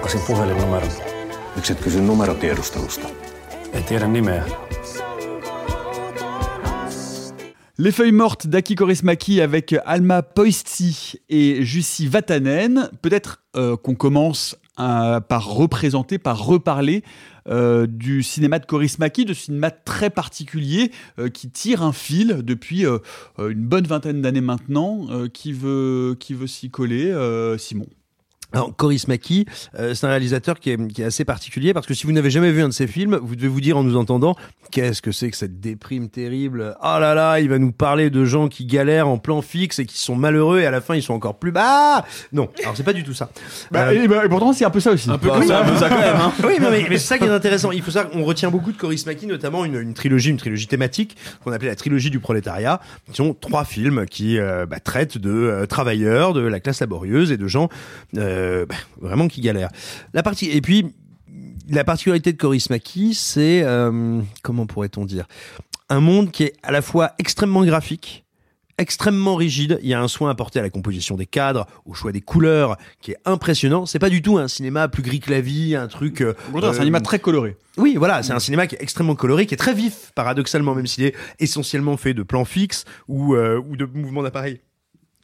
Hukkasin 0.09 0.27
puhelinnumeron. 0.27 0.91
Miksi 1.57 1.73
et 1.73 1.81
kysy 1.81 2.01
numerotiedustelusta? 2.01 3.09
En 3.73 3.85
tiedä 3.85 4.09
nimeä. 4.09 4.45
Les 7.79 7.95
feuilles 7.95 8.15
mortes 8.15 8.51
d'Aki 8.51 8.75
Kaurismäki 8.75 9.43
avec 9.43 9.75
Alma 9.85 10.23
Poisti 10.23 11.21
et 11.29 11.61
Jussi 11.61 12.09
Vatanen. 12.13 12.89
Peut-être 13.03 13.43
euh, 13.57 13.77
qu'on 13.77 13.95
commence 13.95 14.57
euh, 14.81 15.21
par 15.21 15.47
représenter, 15.47 16.19
par 16.19 16.43
reparler 16.43 17.03
euh, 17.51 17.87
du 17.87 18.23
cinéma 18.23 18.59
de 18.61 18.65
Kaurismäki, 18.67 19.27
de 19.27 19.35
cinéma 19.35 19.71
très 19.71 20.09
particulier 20.09 20.91
euh, 21.19 21.29
qui 21.29 21.51
tire 21.51 21.83
un 21.83 21.93
fil 21.93 22.43
depuis 22.43 22.87
une 23.39 23.69
bonne 23.69 23.87
vingtaine 23.87 24.23
d'années 24.23 24.41
maintenant, 24.41 25.07
euh, 25.11 25.29
qui 25.29 25.53
veut, 25.53 26.17
qui 26.19 26.33
veut 26.33 26.47
s'y 26.47 26.71
coller. 26.71 27.11
euh, 27.11 27.59
Simon. 27.59 27.87
Alors, 28.53 28.75
Coris 28.75 29.05
Maki, 29.09 29.47
euh, 29.79 29.95
c'est 29.95 30.07
un 30.07 30.11
réalisateur 30.11 30.59
qui 30.59 30.71
est, 30.71 30.89
qui 30.93 31.03
est 31.03 31.07
assez 31.07 31.25
particulier 31.25 31.75
parce 31.75 31.87
que 31.87 31.93
si 31.95 32.07
vous 32.07 32.13
n'avez 32.13 32.31
jamais 32.31 32.51
vu 32.51 32.63
un 32.63 32.69
de 32.69 32.73
ses 32.73 32.87
films, 32.87 33.19
vous 33.23 33.37
devez 33.37 33.49
vous 33.49 33.61
dire 33.61 33.77
en 33.77 33.85
nous 33.85 33.97
entendant 33.97 34.37
qu'est-ce 34.71 35.03
que 35.03 35.13
c'est 35.13 35.31
que 35.31 35.37
cette 35.37 35.61
déprime 35.61 36.09
terrible? 36.09 36.75
Oh 36.83 36.97
là 36.99 37.15
là, 37.15 37.41
il 37.41 37.49
va 37.51 37.59
nous 37.59 37.73
parler 37.73 38.09
de 38.11 38.25
gens 38.25 38.49
qui 38.49 38.65
galèrent 38.65 39.09
en 39.09 39.19
plan 39.19 39.43
fixe 39.43 39.79
et 39.81 39.85
qui 39.87 39.99
sont 39.99 40.17
malheureux 40.17 40.61
et 40.61 40.67
à 40.67 40.71
la 40.71 40.81
fin 40.81 40.95
ils 40.95 41.03
sont 41.03 41.15
encore 41.15 41.39
plus 41.39 41.53
bas. 41.53 42.05
Non, 42.33 42.49
alors 42.63 42.77
c'est 42.77 42.83
pas 42.85 42.93
du 42.95 43.05
tout 43.05 43.15
ça. 43.15 43.31
Bah, 43.71 43.89
Euh, 43.89 44.05
et, 44.05 44.09
bah, 44.09 44.25
et 44.25 44.29
pourtant, 44.29 44.53
c'est 44.53 44.65
un 44.65 44.71
peu 44.71 44.81
ça 44.81 44.93
aussi. 44.93 45.11
un 45.11 45.19
peu 45.19 45.29
comme 45.29 45.47
ça, 45.47 45.63
un 45.65 45.69
peu 45.69 45.77
ça 45.77 45.89
quand 45.89 45.99
même. 45.99 46.17
Hein. 46.17 46.33
Oui, 46.45 46.55
non, 46.61 46.71
mais, 46.71 46.87
mais 46.89 46.99
c'est 46.99 47.07
ça 47.07 47.19
qui 47.19 47.25
est 47.25 47.29
intéressant. 47.29 47.71
Il 47.73 47.83
faut 47.83 47.91
savoir 47.91 48.11
qu'on 48.13 48.25
retient 48.25 48.51
beaucoup 48.51 48.73
de 48.73 48.77
Coris 48.79 49.05
Maki, 49.07 49.27
notamment 49.27 49.65
une, 49.65 49.77
une 49.77 49.95
trilogie, 49.95 50.31
une 50.31 50.37
trilogie 50.39 50.67
thématique 50.67 51.17
qu'on 51.45 51.53
appelait 51.53 51.69
la 51.69 51.77
trilogie 51.77 52.11
du 52.11 52.19
prolétariat, 52.21 52.81
qui 53.11 53.17
sont 53.17 53.35
trois 53.35 53.65
films 53.65 54.07
qui 54.07 54.39
euh, 54.39 54.65
bah, 54.67 54.81
traitent 54.81 55.19
de 55.19 55.31
euh, 55.31 55.67
travailleurs, 55.67 56.33
de 56.33 56.41
la 56.41 56.61
classe 56.61 56.81
laborieuse 56.81 57.31
et 57.31 57.37
de 57.37 57.47
gens 57.47 57.69
euh, 58.39 58.67
bah, 58.67 58.77
vraiment 59.01 59.29
qui 59.29 59.41
galèrent. 59.41 59.71
La 60.15 60.23
partie 60.23 60.51
et 60.51 60.61
puis 60.61 60.87
la 61.69 61.85
particularité 61.85 62.33
de 62.33 62.39
Coris 62.39 62.67
Maki, 62.71 63.15
c'est 63.15 63.63
euh, 63.63 64.21
comment 64.43 64.67
pourrait-on 64.67 65.05
dire? 65.05 65.27
Un 65.91 66.01
monde 66.01 66.31
qui 66.31 66.45
est 66.45 66.55
à 66.63 66.73
la 66.73 66.83
fois 66.83 67.13
extrêmement 67.19 67.65
graphique 67.65 68.25
extrêmement 68.79 69.35
rigide. 69.35 69.79
Il 69.83 69.89
y 69.89 69.95
a 69.95 70.01
un 70.01 70.09
soin 70.09 70.31
apporté 70.31 70.59
à 70.59 70.63
la 70.63 70.71
composition 70.71 71.17
des 71.17 71.27
cadres, 71.27 71.67
au 71.85 71.95
choix 71.95 72.13
des 72.13 72.21
couleurs, 72.21 72.77
qui 73.01 73.11
est 73.11 73.19
impressionnant. 73.25 73.85
C'est 73.85 73.99
pas 73.99 74.09
du 74.09 74.23
tout 74.23 74.39
un 74.39 74.49
cinéma 74.49 74.89
plus 74.89 75.03
gris 75.03 75.21
que 75.21 75.31
la 75.31 75.41
vie, 75.41 75.75
un 75.75 75.89
truc. 75.89 76.21
euh, 76.21 76.35
c'est 76.55 76.65
un 76.65 76.73
cinéma 76.73 77.01
très 77.01 77.19
coloré. 77.19 77.57
Oui, 77.77 77.97
voilà, 77.99 78.23
c'est 78.23 78.33
un 78.33 78.39
cinéma 78.39 78.67
qui 78.67 78.77
est 78.77 78.83
extrêmement 78.83 79.17
coloré, 79.17 79.47
qui 79.47 79.55
est 79.55 79.59
très 79.59 79.75
vif, 79.75 80.13
paradoxalement, 80.15 80.75
même 80.75 80.87
s'il 80.87 81.05
est 81.05 81.15
essentiellement 81.41 81.97
fait 81.97 82.15
de 82.15 82.23
plans 82.23 82.45
fixes 82.45 82.85
ou, 83.09 83.35
euh, 83.35 83.61
ou 83.69 83.77
de 83.77 83.85
mouvements 83.85 84.23
d'appareil 84.23 84.61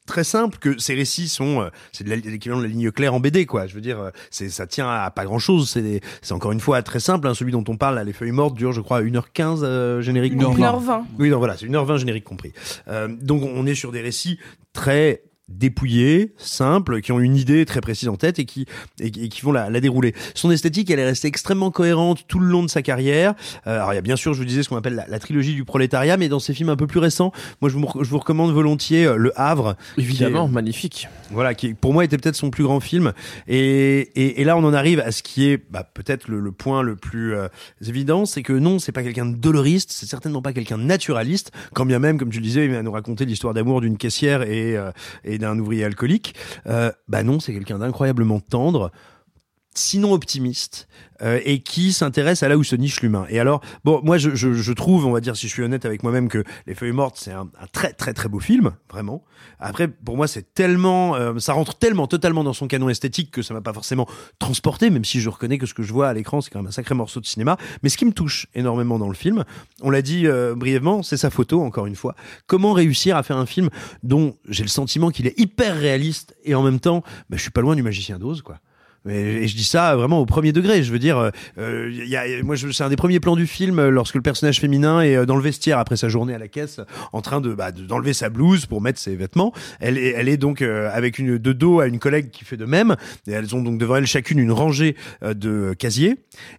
très 0.07 0.25
simple 0.25 0.59
que 0.59 0.79
ces 0.79 0.95
récits 0.95 1.29
sont 1.29 1.63
euh, 1.63 1.69
c'est 1.93 2.07
l'équivalent 2.07 2.59
de 2.61 2.65
la 2.67 2.71
ligne 2.71 2.91
claire 2.91 3.15
en 3.15 3.21
BD 3.21 3.47
quoi 3.47 3.67
je 3.67 3.75
veux 3.75 3.81
dire 3.81 3.99
euh, 4.01 4.11
c'est 4.31 4.51
ça 4.51 4.67
tient 4.67 4.89
à 4.89 5.11
pas 5.11 5.25
grand 5.25 5.39
chose 5.39 5.71
c'est 5.71 6.01
c'est 6.21 6.33
encore 6.33 6.53
une 6.53 6.61
fois 6.61 6.83
très 6.83 7.01
simple 7.01 7.27
hein, 7.27 7.35
celui 7.35 7.53
dont 7.53 7.65
on 7.69 7.77
parle 7.77 7.95
là, 7.95 8.05
les 8.05 8.13
feuilles 8.13 8.31
mortes 8.33 8.55
dure 8.55 8.73
je 8.73 8.81
crois 8.83 9.03
1h15 9.03 9.61
euh, 9.63 10.03
générique 10.03 10.35
Non, 10.35 10.49
compris. 10.49 10.63
1h20. 10.63 11.03
oui 11.19 11.31
non 11.31 11.39
voilà 11.39 11.57
c'est 11.57 11.67
1h20 11.67 11.97
générique 11.99 12.25
compris 12.25 12.53
Euh, 12.89 13.09
donc 13.09 13.43
on 13.43 13.67
est 13.67 13.75
sur 13.75 13.93
des 13.93 14.01
récits 14.03 14.39
très 14.73 15.23
dépouillés, 15.49 16.33
simples, 16.37 17.01
qui 17.01 17.13
ont 17.13 17.21
une 17.21 17.37
idée 17.37 17.65
très 17.67 17.81
précise 17.81 18.09
en 18.09 18.17
tête 18.17 18.39
et 18.39 18.45
qui, 18.45 18.67
et, 19.01 19.11
qui- 19.11 19.25
et 19.25 19.29
qui 19.29 19.43
vont 19.43 19.53
la, 19.53 19.69
la 19.71 19.81
dérouler. 19.81 20.15
Son 20.35 20.51
esthétique, 20.51 20.91
elle 20.91 20.99
est 20.99 21.05
restée 21.05 21.29
extrêmement 21.29 21.71
cohérente 21.71 22.25
tout 22.29 22.39
le 22.39 22.47
long 22.47 22.63
de 22.63 22.69
sa 22.71 22.83
carrière. 22.83 23.35
Euh, 23.67 23.77
alors 23.77 23.93
il 23.93 23.97
y 23.97 23.99
a 23.99 24.03
bien 24.03 24.17
sûr, 24.17 24.33
je 24.35 24.39
vous 24.39 24.45
disais, 24.45 24.63
ce 24.63 24.69
qu'on 24.71 24.77
appelle 24.77 24.95
la, 24.95 25.07
la 25.07 25.19
trilogie 25.19 25.55
du 25.55 25.65
prolétariat, 25.65 26.17
mais 26.17 26.29
dans 26.29 26.39
ses 26.41 26.55
films 26.55 26.71
un 26.71 26.77
peu 26.77 26.87
plus 26.87 26.99
récents, 27.01 27.33
moi 27.61 27.69
je 27.71 27.77
vous, 27.77 27.87
je 28.03 28.09
vous 28.09 28.19
recommande 28.19 28.53
volontiers 28.53 29.05
euh, 29.07 29.17
Le 29.17 29.39
Havre. 29.39 29.77
Évidemment, 29.99 30.47
est- 30.47 30.51
magnifique. 30.53 31.09
voilà, 31.31 31.55
qui 31.55 31.75
pour 31.75 31.93
moi 31.93 32.05
était 32.05 32.17
peut-être 32.19 32.37
son 32.37 32.51
plus 32.51 32.65
grand 32.65 32.81
film. 32.81 33.13
Et, 33.47 33.99
et, 34.17 34.41
et 34.41 34.45
là, 34.45 34.57
on 34.57 34.65
en 34.65 34.73
arrive 34.75 35.01
à 35.01 35.13
ce 35.13 35.23
qui 35.23 35.47
est 35.49 35.63
bah, 35.71 35.89
peut-être 35.93 36.29
le, 36.29 36.41
le 36.41 36.53
point 36.53 36.83
le 36.83 36.97
plus 36.97 37.35
euh, 37.35 37.49
évident, 37.87 38.25
c'est 38.27 38.43
que 38.43 38.53
non, 38.55 38.79
c'est 38.79 38.93
pas 38.93 39.03
quelqu'un 39.03 39.27
de 39.27 39.37
doloriste, 39.37 39.93
c'est 39.93 40.07
certainement 40.07 40.41
pas 40.43 40.53
quelqu'un 40.53 40.79
de 40.79 40.85
naturaliste, 40.85 41.53
quand 41.75 41.85
bien 41.87 41.99
même, 41.99 42.19
comme 42.19 42.31
tu 42.31 42.39
le 42.39 42.45
disais, 42.45 42.65
il 42.65 42.71
va 42.73 42.83
nous 42.83 42.93
raconter 42.93 43.25
l'histoire 43.27 43.53
d'amour 43.55 43.81
d'une 43.83 43.99
caissière 43.99 44.43
et, 44.43 44.77
euh, 44.77 44.91
d'un 45.39 45.59
ouvrier 45.59 45.85
alcoolique. 45.85 46.35
Euh, 46.67 46.91
bah 47.09 47.23
non, 47.23 47.41
c'est 47.41 47.53
quelqu'un 47.53 47.79
d'incroyablement 47.79 48.41
tendre 48.41 48.91
sinon 49.75 50.13
optimiste, 50.13 50.89
euh, 51.23 51.41
et 51.45 51.61
qui 51.61 51.93
s'intéresse 51.93 52.43
à 52.43 52.49
là 52.49 52.57
où 52.57 52.65
se 52.65 52.75
niche 52.77 53.01
l'humain. 53.01 53.27
Et 53.29 53.39
alors, 53.39 53.61
bon, 53.85 54.01
moi, 54.03 54.19
je, 54.19 54.35
je, 54.35 54.53
je 54.53 54.73
trouve, 54.73 55.07
on 55.07 55.13
va 55.13 55.21
dire, 55.21 55.37
si 55.37 55.47
je 55.47 55.53
suis 55.53 55.63
honnête 55.63 55.85
avec 55.85 56.03
moi-même, 56.03 56.29
que 56.29 56.43
Les 56.67 56.75
Feuilles 56.75 56.93
Mortes, 56.93 57.17
c'est 57.19 57.33
un, 57.33 57.49
un 57.61 57.67
très, 57.73 57.93
très, 57.93 58.13
très 58.13 58.29
beau 58.29 58.41
film, 58.41 58.73
vraiment. 58.91 59.25
Après, 59.61 59.89
pour 59.89 60.17
moi, 60.17 60.27
c'est 60.27 60.55
tellement, 60.55 61.15
euh, 61.15 61.39
ça 61.39 61.53
rentre 61.53 61.77
tellement, 61.77 62.07
totalement 62.07 62.43
dans 62.45 62.53
son 62.53 62.67
canon 62.67 62.89
esthétique 62.89 63.31
que 63.31 63.43
ça 63.43 63.55
m'a 63.55 63.61
pas 63.61 63.73
forcément 63.73 64.09
transporté, 64.39 64.91
même 64.91 65.05
si 65.05 65.21
je 65.21 65.29
reconnais 65.29 65.59
que 65.59 65.67
ce 65.67 65.75
que 65.75 65.83
je 65.83 65.93
vois 65.93 66.09
à 66.09 66.15
l'écran, 66.15 66.41
c'est 66.41 66.51
quand 66.51 66.59
même 66.59 66.69
un 66.69 66.73
sacré 66.73 66.95
morceau 66.95 67.21
de 67.21 67.27
cinéma. 67.27 67.57
Mais 67.83 67.89
ce 67.89 67.97
qui 67.97 68.05
me 68.05 68.13
touche 68.13 68.47
énormément 68.55 68.99
dans 68.99 69.09
le 69.09 69.15
film, 69.15 69.45
on 69.83 69.91
l'a 69.91 70.03
dit 70.03 70.27
euh, 70.27 70.55
brièvement, 70.55 71.03
c'est 71.03 71.17
sa 71.17 71.31
photo, 71.31 71.63
encore 71.63 71.87
une 71.87 71.97
fois. 71.97 72.17
Comment 72.47 72.73
réussir 72.73 73.17
à 73.17 73.23
faire 73.23 73.37
un 73.37 73.47
film 73.47 73.71
dont 74.03 74.37
j'ai 74.49 74.63
le 74.65 74.69
sentiment 74.69 75.11
qu'il 75.11 75.27
est 75.27 75.39
hyper 75.39 75.77
réaliste 75.77 76.35
et 76.45 76.55
en 76.55 76.63
même 76.63 76.81
temps, 76.81 77.03
bah, 77.31 77.37
je 77.37 77.43
suis 77.43 77.51
pas 77.51 77.61
loin 77.61 77.77
du 77.77 77.83
magicien 77.83 78.19
d'Oz, 78.19 78.43
quoi. 78.43 78.59
Et 79.09 79.47
je 79.47 79.55
dis 79.57 79.65
ça 79.65 79.97
vraiment 79.97 80.21
au 80.21 80.27
premier 80.27 80.53
degré. 80.53 80.83
Je 80.83 80.91
veux 80.91 80.99
dire, 80.99 81.19
euh, 81.19 81.31
euh, 81.59 81.91
y 81.93 82.17
a, 82.17 82.25
moi, 82.43 82.57
c'est 82.57 82.83
un 82.83 82.89
des 82.89 82.97
premiers 82.97 83.21
plans 83.21 83.37
du 83.37 83.47
film 83.47 83.79
euh, 83.79 83.91
lorsque 83.91 84.15
le 84.15 84.23
personnage 84.23 84.61
féminin 84.61 85.03
est 85.03 85.15
euh, 85.17 85.27
dans 85.27 85.37
le 85.37 85.43
vestiaire 85.43 85.79
après 85.79 85.97
sa 85.97 86.09
journée 86.09 86.35
à 86.35 86.39
la 86.39 86.49
caisse, 86.49 86.81
en 87.13 87.21
train 87.21 87.41
de 87.41 87.53
bah, 87.53 87.71
de- 87.71 87.83
d'enlever 87.83 88.15
sa 88.15 88.31
blouse 88.31 88.67
pour 88.67 88.81
mettre 88.81 88.99
ses 88.99 89.15
vêtements. 89.15 89.53
Elle 89.81 89.99
est, 89.99 90.15
elle 90.17 90.29
est 90.29 90.37
donc 90.39 90.63
avec 90.63 91.19
une 91.19 91.37
de 91.39 91.53
dos 91.53 91.81
à 91.81 91.87
une 91.87 91.99
collègue 91.99 92.31
qui 92.31 92.45
fait 92.45 92.57
de 92.57 92.65
même. 92.65 92.97
Et 93.27 93.33
elles 93.33 93.55
ont 93.55 93.63
donc 93.63 93.79
devant 93.79 93.97
elles 93.97 94.07
chacune 94.07 94.39
une 94.39 94.53
rangée 94.53 94.97
de 95.23 95.75
casiers. 95.79 96.17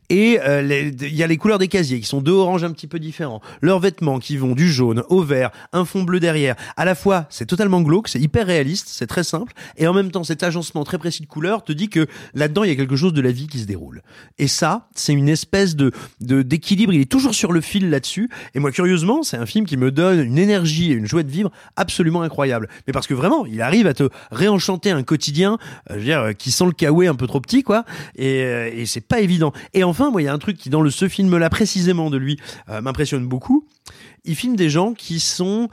Et 0.09 0.39
il 0.43 1.15
y 1.15 1.23
a 1.23 1.27
les 1.27 1.37
couleurs 1.37 1.59
des 1.59 1.67
casiers 1.67 1.99
qui 1.99 2.07
sont 2.07 2.21
deux 2.21 2.31
oranges 2.31 2.63
un 2.63 2.71
petit 2.71 2.87
peu 2.87 2.99
différents. 2.99 3.41
Leurs 3.61 3.79
vêtements 3.79 4.19
qui 4.19 4.37
vont 4.37 4.53
du 4.53 4.69
jaune 4.71 5.03
au 5.09 5.23
vert, 5.23 5.51
un 5.73 5.85
fond 5.85 6.03
bleu 6.03 6.19
derrière. 6.19 6.55
À 6.77 6.85
la 6.85 6.95
fois, 6.95 7.25
c'est 7.29 7.45
totalement 7.45 7.81
glauque, 7.81 8.07
c'est 8.07 8.19
hyper 8.19 8.45
réaliste, 8.47 8.87
c'est 8.89 9.07
très 9.07 9.23
simple. 9.23 9.53
Et 9.77 9.87
en 9.87 9.93
même 9.93 10.11
temps, 10.11 10.23
cet 10.23 10.43
agencement 10.43 10.83
très 10.83 10.97
précis 10.97 11.21
de 11.23 11.27
couleurs 11.27 11.63
te 11.63 11.71
dit 11.71 11.89
que 11.89 12.07
là-dedans, 12.35 12.63
il 12.63 12.69
y 12.69 12.73
a 12.73 12.75
quelque 12.75 12.95
chose 12.95 13.13
de 13.13 13.21
la 13.21 13.31
vie 13.31 13.47
qui 13.47 13.59
se 13.59 13.65
déroule. 13.65 14.03
Et 14.37 14.47
ça, 14.47 14.89
c'est 14.93 15.13
une 15.13 15.29
espèce 15.29 15.75
de 15.75 15.91
d'équilibre. 16.19 16.93
Il 16.93 17.01
est 17.01 17.11
toujours 17.11 17.33
sur 17.33 17.51
le 17.51 17.61
fil 17.61 17.89
là-dessus. 17.89 18.29
Et 18.53 18.59
moi, 18.59 18.71
curieusement, 18.71 19.23
c'est 19.23 19.37
un 19.37 19.45
film 19.45 19.65
qui 19.65 19.77
me 19.77 19.91
donne 19.91 20.19
une 20.19 20.37
énergie 20.37 20.91
et 20.91 20.95
une 20.95 21.07
joie 21.07 21.23
de 21.23 21.31
vivre 21.31 21.51
absolument 21.75 22.21
incroyable. 22.21 22.69
Mais 22.85 22.93
parce 22.93 23.07
que 23.07 23.13
vraiment, 23.13 23.45
il 23.45 23.61
arrive 23.61 23.87
à 23.87 23.93
te 23.93 24.09
réenchanter 24.31 24.91
un 24.91 25.03
quotidien, 25.03 25.57
euh, 25.89 25.93
je 25.93 25.99
veux 25.99 26.03
dire, 26.03 26.19
euh, 26.21 26.31
qui 26.33 26.51
sent 26.51 26.65
le 26.65 26.71
kawaii 26.71 27.07
un 27.07 27.15
peu 27.15 27.27
trop 27.27 27.39
petit, 27.39 27.63
quoi. 27.63 27.85
Et, 28.15 28.43
euh, 28.43 28.69
et 28.73 28.85
c'est 28.85 29.01
pas 29.01 29.21
évident. 29.21 29.53
Et 29.73 29.83
enfin, 29.83 30.11
moi, 30.11 30.21
il 30.21 30.25
y 30.25 30.27
a 30.27 30.33
un 30.33 30.39
truc 30.39 30.57
qui, 30.57 30.69
dans 30.69 30.81
le, 30.81 30.89
ce 30.89 31.07
film-là, 31.07 31.49
précisément 31.49 32.09
de 32.09 32.17
lui, 32.17 32.37
euh, 32.69 32.81
m'impressionne 32.81 33.25
beaucoup. 33.27 33.65
Il 34.23 34.35
filme 34.35 34.55
des 34.55 34.69
gens 34.69 34.93
qui 34.93 35.19
sont 35.19 35.69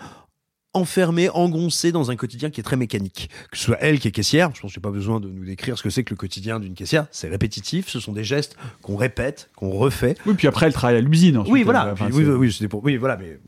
enfermés, 0.75 1.29
engoncés 1.31 1.93
dans 1.93 2.11
un 2.11 2.17
quotidien 2.17 2.51
qui 2.51 2.61
est 2.61 2.65
très 2.65 2.77
mécanique. 2.77 3.29
Que 3.51 3.59
ce 3.59 3.65
soit 3.65 3.79
elle 3.81 3.99
qui 3.99 4.09
est 4.09 4.13
caissière, 4.13 4.51
je 4.55 4.61
pense 4.61 4.71
que 4.71 4.75
j'ai 4.75 4.81
pas 4.81 4.91
besoin 4.91 5.21
de 5.21 5.29
nous 5.29 5.45
décrire 5.45 5.77
ce 5.77 5.83
que 5.83 5.91
c'est 5.91 6.05
que 6.05 6.11
le 6.11 6.17
quotidien 6.17 6.61
d'une 6.61 6.75
caissière, 6.75 7.07
c'est 7.11 7.29
répétitif, 7.29 7.89
ce 7.89 8.01
sont 8.01 8.13
des 8.13 8.25
gestes 8.25 8.57
qu'on 8.81 8.97
répète, 8.97 9.51
qu'on 9.57 9.71
refait. 9.71 10.17
Oui, 10.27 10.35
puis 10.35 10.49
après, 10.49 10.67
elle 10.67 10.73
travaille 10.73 10.97
à 10.97 11.01
l'usine. 11.01 11.43
Oui, 11.47 11.63
voilà. 11.63 11.93
Enfin, 11.93 12.07
Puis, 12.07 12.15
oui, 12.15 12.25
oui, 12.25 12.67
pour. 12.69 12.83
Oui, 12.85 12.97
voilà, 12.97 13.17
mais. 13.17 13.39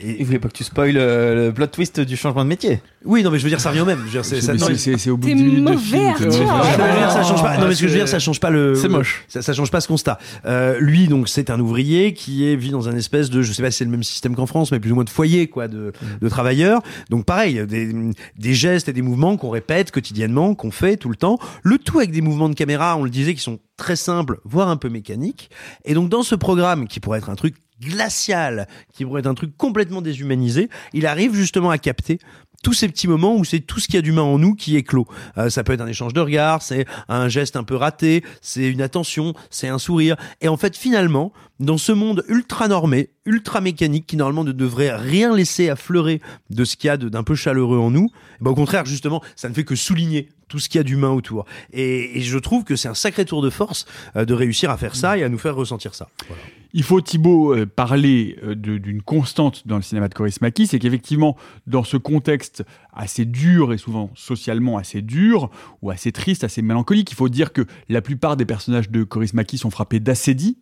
Et... 0.00 0.16
Il 0.18 0.26
voulait 0.26 0.40
pas 0.40 0.48
que 0.48 0.54
tu 0.54 0.64
spoil 0.64 0.96
euh, 0.96 1.46
le 1.46 1.52
plot 1.54 1.68
twist 1.68 2.00
du 2.00 2.16
changement 2.16 2.42
de 2.42 2.48
métier? 2.48 2.80
Oui, 3.04 3.22
non, 3.22 3.30
mais 3.30 3.38
je 3.38 3.44
veux 3.44 3.48
dire, 3.48 3.60
ça 3.60 3.70
revient 3.70 3.82
au 3.82 3.84
même. 3.84 3.98
Je 4.00 4.04
veux 4.06 4.10
dire, 4.10 4.24
c'est, 4.24 4.36
C'est- 4.36 4.40
ça, 4.42 4.52
non, 4.54 4.66
c'est- 4.66 4.72
mais- 4.72 4.78
c'est- 4.78 4.98
c'est 4.98 5.10
au 5.10 5.16
bout 5.16 5.28
de 5.28 5.34
10 5.34 5.42
minutes 5.44 5.58
de 5.64 5.70
mauvais, 5.70 5.78
film. 5.78 6.14
que- 6.14 6.24
Arthur. 6.24 6.28
Je 6.32 6.82
veux 6.82 6.98
dire, 6.98 7.10
ça 7.12 7.22
change 7.22 7.42
pas. 7.42 7.58
Non, 7.58 7.68
mais 7.68 7.74
ce 7.74 7.80
que 7.82 7.86
je 7.86 7.92
veux 7.92 7.98
dire, 7.98 8.08
ça 8.08 8.18
change 8.18 8.40
pas 8.40 8.50
le. 8.50 8.74
C'est 8.74 8.88
moche. 8.88 9.24
Ça, 9.28 9.40
ça 9.42 9.52
change 9.52 9.70
pas 9.70 9.80
ce 9.80 9.86
constat. 9.88 10.18
Euh, 10.46 10.78
lui, 10.80 11.06
donc, 11.06 11.28
c'est 11.28 11.48
un 11.50 11.60
ouvrier 11.60 12.12
qui 12.12 12.44
est, 12.48 12.56
vit 12.56 12.70
dans 12.70 12.88
un 12.88 12.96
espèce 12.96 13.30
de, 13.30 13.42
je 13.42 13.52
sais 13.52 13.62
pas 13.62 13.70
si 13.70 13.78
c'est 13.78 13.84
le 13.84 13.90
même 13.92 14.02
système 14.02 14.34
qu'en 14.34 14.46
France, 14.46 14.72
mais 14.72 14.80
plus 14.80 14.90
ou 14.90 14.96
moins 14.96 15.04
de 15.04 15.10
foyer, 15.10 15.46
quoi, 15.46 15.68
de, 15.68 15.92
de 16.20 16.28
travailleurs. 16.28 16.82
Donc, 17.10 17.24
pareil, 17.24 17.64
des, 17.66 17.92
des 18.36 18.54
gestes 18.54 18.88
et 18.88 18.92
des 18.92 19.02
mouvements 19.02 19.36
qu'on 19.36 19.50
répète 19.50 19.92
quotidiennement, 19.92 20.54
qu'on 20.56 20.70
fait 20.72 20.96
tout 20.96 21.08
le 21.10 21.16
temps. 21.16 21.38
Le 21.62 21.78
tout 21.78 21.98
avec 21.98 22.10
des 22.10 22.20
mouvements 22.20 22.48
de 22.48 22.54
caméra, 22.54 22.96
on 22.96 23.04
le 23.04 23.10
disait, 23.10 23.34
qui 23.34 23.42
sont 23.42 23.60
très 23.76 23.96
simples, 23.96 24.40
voire 24.44 24.68
un 24.68 24.76
peu 24.76 24.88
mécaniques. 24.88 25.50
Et 25.84 25.94
donc, 25.94 26.08
dans 26.08 26.22
ce 26.24 26.34
programme, 26.34 26.88
qui 26.88 26.98
pourrait 27.00 27.18
être 27.18 27.30
un 27.30 27.34
truc 27.36 27.54
glacial, 27.80 28.68
qui 28.92 29.04
pourrait 29.04 29.20
être 29.20 29.26
un 29.26 29.34
truc 29.34 29.56
complètement 29.56 30.02
déshumanisé, 30.02 30.68
il 30.92 31.06
arrive 31.06 31.34
justement 31.34 31.70
à 31.70 31.78
capter 31.78 32.18
tous 32.64 32.72
ces 32.72 32.88
petits 32.88 33.06
moments 33.06 33.36
où 33.36 33.44
c'est 33.44 33.60
tout 33.60 33.78
ce 33.78 33.86
qu'il 33.86 33.96
y 33.96 33.98
a 33.98 34.02
d'humain 34.02 34.22
en 34.22 34.38
nous 34.38 34.54
qui 34.54 34.74
éclot. 34.74 35.06
Euh, 35.36 35.50
ça 35.50 35.62
peut 35.62 35.74
être 35.74 35.82
un 35.82 35.86
échange 35.86 36.14
de 36.14 36.20
regards, 36.20 36.62
c'est 36.62 36.86
un 37.08 37.28
geste 37.28 37.56
un 37.56 37.62
peu 37.62 37.76
raté, 37.76 38.24
c'est 38.40 38.66
une 38.68 38.80
attention, 38.80 39.34
c'est 39.50 39.68
un 39.68 39.78
sourire. 39.78 40.16
Et 40.40 40.48
en 40.48 40.56
fait, 40.56 40.76
finalement, 40.76 41.32
dans 41.60 41.76
ce 41.76 41.92
monde 41.92 42.24
ultra 42.26 42.66
normé, 42.66 43.10
ultra 43.26 43.60
mécanique, 43.60 44.06
qui 44.06 44.16
normalement 44.16 44.44
ne 44.44 44.52
devrait 44.52 44.96
rien 44.96 45.36
laisser 45.36 45.68
affleurer 45.68 46.22
de 46.50 46.64
ce 46.64 46.76
qu'il 46.76 46.88
y 46.88 46.90
a 46.90 46.96
d'un 46.96 47.22
peu 47.22 47.34
chaleureux 47.34 47.78
en 47.78 47.90
nous, 47.90 48.08
eh 48.40 48.44
ben, 48.44 48.50
au 48.50 48.54
contraire, 48.54 48.86
justement, 48.86 49.22
ça 49.36 49.50
ne 49.50 49.54
fait 49.54 49.64
que 49.64 49.76
souligner 49.76 50.30
tout 50.48 50.58
ce 50.58 50.70
qu'il 50.70 50.78
y 50.78 50.80
a 50.80 50.84
d'humain 50.84 51.10
autour. 51.10 51.44
Et, 51.72 52.18
et 52.18 52.22
je 52.22 52.38
trouve 52.38 52.64
que 52.64 52.76
c'est 52.76 52.88
un 52.88 52.94
sacré 52.94 53.26
tour 53.26 53.42
de 53.42 53.50
force 53.50 53.84
euh, 54.16 54.24
de 54.24 54.32
réussir 54.32 54.70
à 54.70 54.78
faire 54.78 54.96
ça 54.96 55.18
et 55.18 55.22
à 55.22 55.28
nous 55.28 55.38
faire 55.38 55.54
ressentir 55.54 55.94
ça. 55.94 56.08
Voilà. 56.28 56.42
Il 56.76 56.82
faut, 56.82 57.00
Thibaut, 57.00 57.54
euh, 57.54 57.66
parler 57.66 58.36
euh, 58.42 58.54
d'une 58.56 59.00
constante 59.00 59.62
dans 59.66 59.76
le 59.76 59.82
cinéma 59.82 60.08
de 60.08 60.14
Coris 60.14 60.40
Maki, 60.40 60.66
c'est 60.66 60.80
qu'effectivement, 60.80 61.36
dans 61.68 61.84
ce 61.84 61.96
contexte 61.96 62.64
assez 62.92 63.24
dur 63.24 63.72
et 63.72 63.78
souvent 63.78 64.10
socialement 64.16 64.76
assez 64.76 65.00
dur, 65.00 65.50
ou 65.82 65.90
assez 65.90 66.10
triste, 66.10 66.42
assez 66.42 66.62
mélancolique, 66.62 67.12
il 67.12 67.14
faut 67.14 67.28
dire 67.28 67.52
que 67.52 67.62
la 67.88 68.02
plupart 68.02 68.36
des 68.36 68.44
personnages 68.44 68.90
de 68.90 69.04
Coris 69.04 69.34
Maki 69.34 69.56
sont 69.56 69.70
frappés 69.70 70.00
d'acédie. 70.00 70.58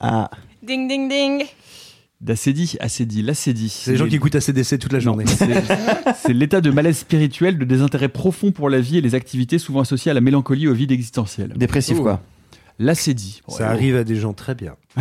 Ah, 0.00 0.30
Ding, 0.62 0.88
ding, 0.88 1.08
ding. 1.08 1.44
D'acédie, 2.22 2.76
acédie, 2.80 3.22
l'acédie. 3.22 3.70
C'est 3.70 3.92
les 3.92 3.96
gens 3.96 4.06
qui 4.06 4.16
écoutent 4.16 4.34
ACDC 4.34 4.78
toute 4.78 4.92
la 4.92 5.00
journée. 5.00 5.24
C'est- 5.26 5.48
C'est 6.16 6.32
l'état 6.34 6.60
de 6.60 6.70
malaise 6.70 6.98
spirituel, 6.98 7.56
de 7.58 7.64
désintérêt 7.64 8.08
profond 8.10 8.52
pour 8.52 8.68
la 8.68 8.78
vie 8.80 8.98
et 8.98 9.00
les 9.00 9.14
activités 9.14 9.58
souvent 9.58 9.80
associées 9.80 10.10
à 10.10 10.14
la 10.14 10.20
mélancolie 10.20 10.64
et 10.64 10.68
au 10.68 10.74
vide 10.74 10.92
existentiel. 10.92 11.54
dépressif 11.56 11.96
Oh. 11.98 12.02
quoi. 12.02 12.22
L'acédie. 12.80 13.42
Ça 13.48 13.68
arrive 13.70 13.94
à 13.94 14.04
des 14.04 14.16
gens 14.16 14.32
très 14.32 14.54
bien. 14.56 14.74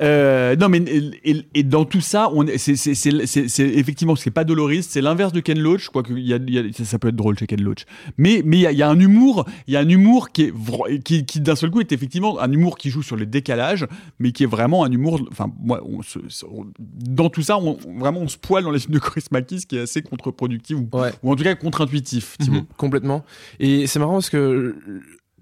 Euh, 0.00 0.54
non, 0.54 0.68
mais 0.68 0.80
et, 1.24 1.62
dans 1.64 1.84
tout 1.84 2.00
ça, 2.00 2.30
on 2.32 2.46
c'est, 2.56 2.76
c'est, 2.76 2.94
c'est, 2.94 3.26
c'est- 3.26 3.64
effectivement, 3.66 4.14
c'est 4.14 4.30
pas 4.30 4.44
doloriste, 4.44 4.92
c'est 4.92 5.00
l'inverse 5.00 5.32
de 5.32 5.40
Ken 5.40 5.58
Loach. 5.58 5.88
Quoique 5.88 6.12
y 6.12 6.32
a, 6.32 6.36
il 6.36 6.54
y 6.54 6.58
a- 6.60 6.72
ça, 6.72 6.84
ça 6.84 6.98
peut 7.00 7.08
être 7.08 7.16
drôle 7.16 7.36
chez 7.36 7.48
Ken 7.48 7.60
Loach, 7.60 7.84
mais 8.16 8.42
mais 8.44 8.58
il 8.58 8.60
y 8.60 8.66
a, 8.68 8.70
il 8.70 8.78
y 8.78 8.82
a 8.84 8.88
un 8.88 9.00
humour, 9.00 9.44
il 9.66 9.74
y 9.74 9.76
a 9.76 9.80
un 9.80 9.88
humour 9.88 10.30
qui 10.30 10.42
est 10.44 11.02
qui, 11.02 11.24
qui 11.26 11.40
d'un 11.40 11.56
seul 11.56 11.72
coup 11.72 11.80
est 11.80 11.90
effectivement 11.90 12.38
un 12.40 12.52
humour 12.52 12.78
qui 12.78 12.90
joue 12.90 13.02
sur 13.02 13.16
les 13.16 13.26
décalages, 13.26 13.88
mais 14.20 14.30
qui 14.30 14.44
est 14.44 14.46
vraiment 14.46 14.84
un 14.84 14.92
humour. 14.92 15.20
Enfin, 15.32 15.50
moi, 15.60 15.82
on 15.84 16.02
se- 16.02 16.20
on- 16.48 16.66
dans 16.78 17.28
tout 17.28 17.42
ça, 17.42 17.58
on, 17.58 17.76
vraiment 17.98 18.20
on 18.20 18.28
se 18.28 18.38
poile 18.38 18.62
dans 18.62 18.70
les 18.70 18.78
films 18.78 18.94
de 18.94 19.00
Chris 19.00 19.24
Makis, 19.32 19.66
qui 19.66 19.78
est 19.78 19.80
assez 19.80 20.02
contre-productif 20.02 20.76
ou, 20.76 20.88
ou 21.24 21.32
en 21.32 21.34
tout 21.34 21.42
cas 21.42 21.56
contre-intuitif. 21.56 22.36
Mhm, 22.40 22.66
complètement. 22.76 23.24
Et 23.58 23.88
c'est 23.88 23.98
marrant 23.98 24.12
parce 24.12 24.30
que 24.30 24.76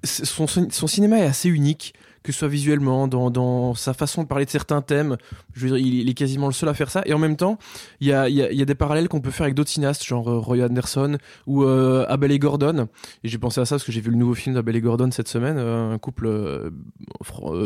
son, 0.04 0.46
son 0.46 0.86
cinéma 0.86 1.18
est 1.18 1.26
assez 1.26 1.48
unique, 1.48 1.94
que 2.26 2.32
ce 2.32 2.40
soit 2.40 2.48
visuellement, 2.48 3.06
dans, 3.06 3.30
dans 3.30 3.74
sa 3.74 3.94
façon 3.94 4.24
de 4.24 4.26
parler 4.26 4.44
de 4.44 4.50
certains 4.50 4.82
thèmes. 4.82 5.16
Je 5.54 5.68
il, 5.68 6.08
est 6.08 6.14
quasiment 6.14 6.48
le 6.48 6.52
seul 6.52 6.68
à 6.68 6.74
faire 6.74 6.90
ça. 6.90 7.02
Et 7.06 7.14
en 7.14 7.18
même 7.18 7.36
temps, 7.36 7.56
il 8.00 8.08
y 8.08 8.12
a, 8.12 8.28
y 8.28 8.42
a- 8.42 8.64
des 8.64 8.74
parallèles 8.74 9.08
qu'on 9.08 9.20
peut 9.20 9.30
faire 9.30 9.44
avec 9.44 9.54
d'autres 9.54 9.70
cinéastes, 9.70 10.04
genre 10.04 10.28
euh, 10.28 10.38
Roy 10.40 10.64
Anderson 10.64 11.18
ou 11.46 11.62
euh, 11.62 12.04
Abel 12.08 12.32
et 12.32 12.40
Gordon. 12.40 12.88
Et 13.22 13.28
j'ai 13.28 13.38
pensé 13.38 13.60
à 13.60 13.64
ça 13.64 13.76
parce 13.76 13.84
que 13.84 13.92
j'ai 13.92 14.00
vu 14.00 14.10
le 14.10 14.16
nouveau 14.16 14.34
film 14.34 14.56
d'Abel 14.56 14.74
et 14.74 14.80
Gordon 14.80 15.08
cette 15.12 15.28
semaine, 15.28 15.56
euh, 15.56 15.92
un 15.92 15.98
couple 15.98 16.72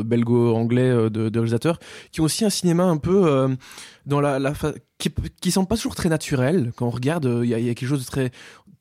belgo-anglais 0.04 1.08
de, 1.10 1.30
réalisateurs, 1.32 1.78
qui 2.12 2.20
ont 2.20 2.24
aussi 2.24 2.44
un 2.44 2.50
cinéma 2.50 2.84
un 2.84 2.98
peu 2.98 3.56
dans 4.04 4.20
la, 4.20 4.38
la 4.38 4.52
qui, 4.98 5.10
qui 5.40 5.50
semble 5.50 5.68
pas 5.68 5.76
toujours 5.76 5.94
très 5.94 6.10
naturel. 6.10 6.72
Quand 6.76 6.86
on 6.86 6.90
regarde, 6.90 7.40
il 7.42 7.48
y 7.48 7.54
a 7.54 7.74
quelque 7.74 7.86
chose 7.86 8.04
de 8.04 8.10
très 8.10 8.30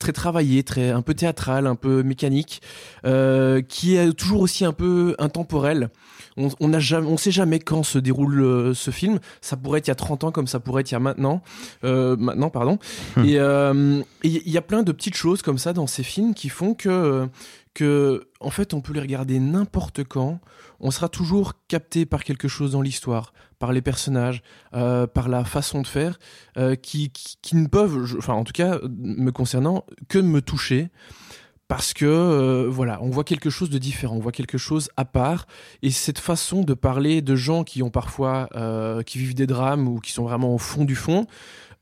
très 0.00 0.12
travaillé, 0.12 0.64
très 0.64 0.90
un 0.90 1.02
peu 1.02 1.14
théâtral, 1.14 1.68
un 1.68 1.76
peu 1.76 2.02
mécanique, 2.02 2.60
euh, 3.04 3.62
qui 3.62 3.94
est 3.94 4.12
toujours 4.14 4.40
aussi 4.40 4.64
un 4.64 4.72
peu 4.72 5.14
intemporel. 5.20 5.90
On, 6.36 6.48
on 6.58 6.68
n'a 6.68 6.80
jamais, 6.80 7.06
on 7.06 7.16
sait 7.16 7.30
jamais 7.30 7.60
quand 7.60 7.82
se 7.82 7.98
déroule 7.98 8.40
euh, 8.40 8.74
ce 8.74 8.90
film. 8.90 9.20
Ça 9.40 9.56
pourrait 9.56 9.78
être 9.78 9.88
il 9.88 9.90
y 9.90 9.92
a 9.92 9.96
30 9.96 10.24
ans 10.24 10.32
comme 10.32 10.46
ça 10.46 10.58
pourrait 10.58 10.80
être 10.80 10.90
il 10.90 10.94
y 10.94 10.96
a 10.96 11.00
maintenant, 11.00 11.42
euh, 11.84 12.16
maintenant 12.16 12.50
pardon. 12.50 12.78
Et 13.24 13.38
euh, 13.38 14.00
et 14.22 14.28
il 14.28 14.50
y 14.50 14.58
a 14.58 14.62
plein 14.62 14.82
de 14.82 14.90
petites 14.90 15.16
choses 15.16 15.42
comme 15.42 15.58
ça 15.58 15.72
dans 15.72 15.86
ces 15.86 16.02
films 16.02 16.34
qui 16.34 16.48
font 16.48 16.74
que 16.74 17.28
que 17.74 18.28
en 18.40 18.50
fait 18.50 18.74
on 18.74 18.80
peut 18.80 18.94
les 18.94 19.00
regarder 19.00 19.38
n'importe 19.38 20.02
quand. 20.04 20.40
On 20.80 20.90
sera 20.90 21.10
toujours 21.10 21.52
capté 21.68 22.06
par 22.06 22.24
quelque 22.24 22.48
chose 22.48 22.72
dans 22.72 22.80
l'histoire, 22.80 23.34
par 23.60 23.72
les 23.72 23.82
personnages, 23.82 24.42
euh, 24.74 25.06
par 25.06 25.28
la 25.28 25.44
façon 25.44 25.82
de 25.82 25.86
faire, 25.86 26.18
euh, 26.56 26.74
qui, 26.74 27.12
ne 27.52 27.68
peuvent, 27.68 28.16
enfin 28.18 28.32
en 28.32 28.42
tout 28.42 28.52
cas 28.52 28.80
me 28.88 29.30
concernant, 29.30 29.84
que 30.08 30.18
me 30.18 30.42
toucher. 30.42 30.88
Parce 31.68 31.92
que 31.94 32.04
euh, 32.04 32.66
voilà, 32.68 32.98
on 33.00 33.10
voit 33.10 33.22
quelque 33.22 33.48
chose 33.48 33.70
de 33.70 33.78
différent, 33.78 34.16
on 34.16 34.20
voit 34.20 34.32
quelque 34.32 34.58
chose 34.58 34.90
à 34.96 35.04
part, 35.04 35.46
et 35.82 35.92
cette 35.92 36.18
façon 36.18 36.64
de 36.64 36.74
parler 36.74 37.22
de 37.22 37.36
gens 37.36 37.62
qui 37.62 37.84
ont 37.84 37.90
parfois, 37.90 38.48
qui 39.06 39.18
vivent 39.18 39.36
des 39.36 39.46
drames 39.46 39.86
ou 39.86 40.00
qui 40.00 40.10
sont 40.10 40.24
vraiment 40.24 40.52
au 40.52 40.58
fond 40.58 40.84
du 40.84 40.96
fond, 40.96 41.26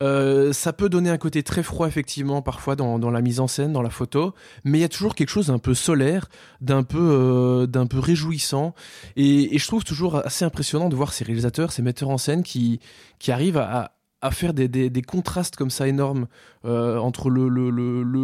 euh, 0.03 0.53
ça 0.53 0.72
peut 0.72 0.88
donner 0.88 1.11
un 1.11 1.18
côté 1.18 1.42
très 1.42 1.62
froid 1.62 1.88
effectivement 1.88 2.40
parfois 2.40 2.76
dans, 2.76 2.99
la 3.11 3.20
mise 3.20 3.40
en 3.40 3.49
scène, 3.49 3.72
dans 3.72 3.82
la 3.82 3.90
photo, 3.90 4.34
mais 4.64 4.78
il 4.78 4.80
y 4.80 4.84
a 4.84 4.88
toujours 4.88 5.14
quelque 5.14 5.30
chose 5.30 5.49
d'un 5.49 5.59
peu 5.59 5.74
solaire, 5.74 6.28
d'un 6.61 6.84
peu, 6.84 6.99
euh, 7.01 7.66
peu 7.86 7.99
réjouissant, 7.99 8.74
et, 9.16 9.59
je 9.59 9.66
trouve 9.66 9.82
toujours 9.84 10.16
assez 10.24 10.44
impressionnant 10.44 10.88
de 10.88 10.94
voir 10.96 11.12
ces 11.12 11.24
réalisateurs, 11.24 11.72
ces 11.72 11.82
metteurs 11.82 12.11
en 12.11 12.18
scène 12.18 12.42
qui, 12.44 12.78
qui 13.18 13.32
arrivent 13.32 13.59
à, 13.59 13.92
à- 14.20 14.30
faire 14.30 14.55
des, 14.55 14.68
des- 14.68 15.03
contrastes 15.03 15.57
comme 15.57 15.70
ça 15.70 15.88
énormes 15.88 16.26
euh, 16.64 16.99
entre 16.99 17.30
le, 17.30 17.49
le- 17.49 17.70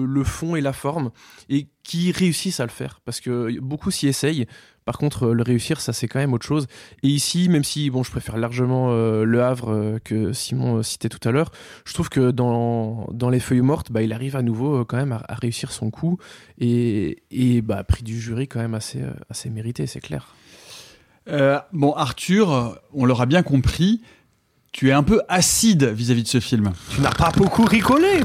le 0.07 0.25
fond 0.25 0.55
et 0.57 0.61
la 0.61 0.73
forme 0.73 1.11
et 1.49 1.69
qui 1.83 2.13
réussissent 2.13 2.61
à 2.61 2.65
le 2.65 2.71
faire 2.71 3.01
parce 3.05 3.21
que 3.21 3.59
beaucoup 3.61 3.91
s'y 3.91 4.07
essayent. 4.09 4.47
Par 4.85 4.99
contre, 4.99 5.29
euh, 5.29 5.33
le 5.33 5.43
réussir, 5.43 5.81
ça 5.81 5.93
c'est 5.93 6.09
quand 6.09 6.19
même 6.19 6.33
autre 6.33 6.47
chose. 6.47 6.67
Et 7.03 7.09
ici, 7.09 7.49
même 7.49 7.65
si 7.65 7.91
bon, 7.91 8.03
je 8.03 8.11
préfère 8.11 8.37
largement 8.37 8.89
euh, 8.91 9.25
Le 9.25 9.43
Havre 9.43 9.73
euh, 9.73 9.99
que 10.03 10.33
Simon 10.33 10.83
citait 10.83 11.09
tout 11.09 11.27
à 11.27 11.33
l'heure, 11.33 11.51
je 11.87 11.95
trouve 11.95 12.09
que 12.09 12.31
dans, 12.31 13.07
dans 13.13 13.31
Les 13.31 13.41
Feuilles 13.41 13.63
Mortes, 13.63 13.91
bah, 13.91 14.03
il 14.03 14.13
arrive 14.13 14.37
à 14.37 14.43
nouveau 14.43 14.85
quand 14.85 14.97
même 14.97 15.13
à, 15.13 15.35
réussir 15.35 15.73
son 15.73 15.91
coup 15.91 16.19
et, 16.59 17.23
et 17.31 17.63
bah, 17.63 17.83
prix 17.85 18.03
du 18.03 18.21
jury 18.21 18.47
quand 18.47 18.61
même 18.61 18.75
assez, 18.75 19.03
assez 19.31 19.51
mérité, 19.51 19.87
c'est 19.87 20.01
clair. 20.01 20.35
Bon, 21.73 21.93
Arthur, 21.95 22.79
on 22.93 23.07
l'aura 23.07 23.25
bien 23.25 23.43
compris, 23.43 24.03
tu 24.75 24.89
es 24.89 24.93
un 24.93 25.05
peu 25.05 25.23
acide 25.29 25.85
vis-à-vis 25.85 26.25
de 26.25 26.29
ce 26.29 26.41
film. 26.41 26.73
Tu 26.91 27.01
n'as 27.01 27.13
pas 27.13 27.31
beaucoup 27.37 27.65
rigolé 27.65 28.21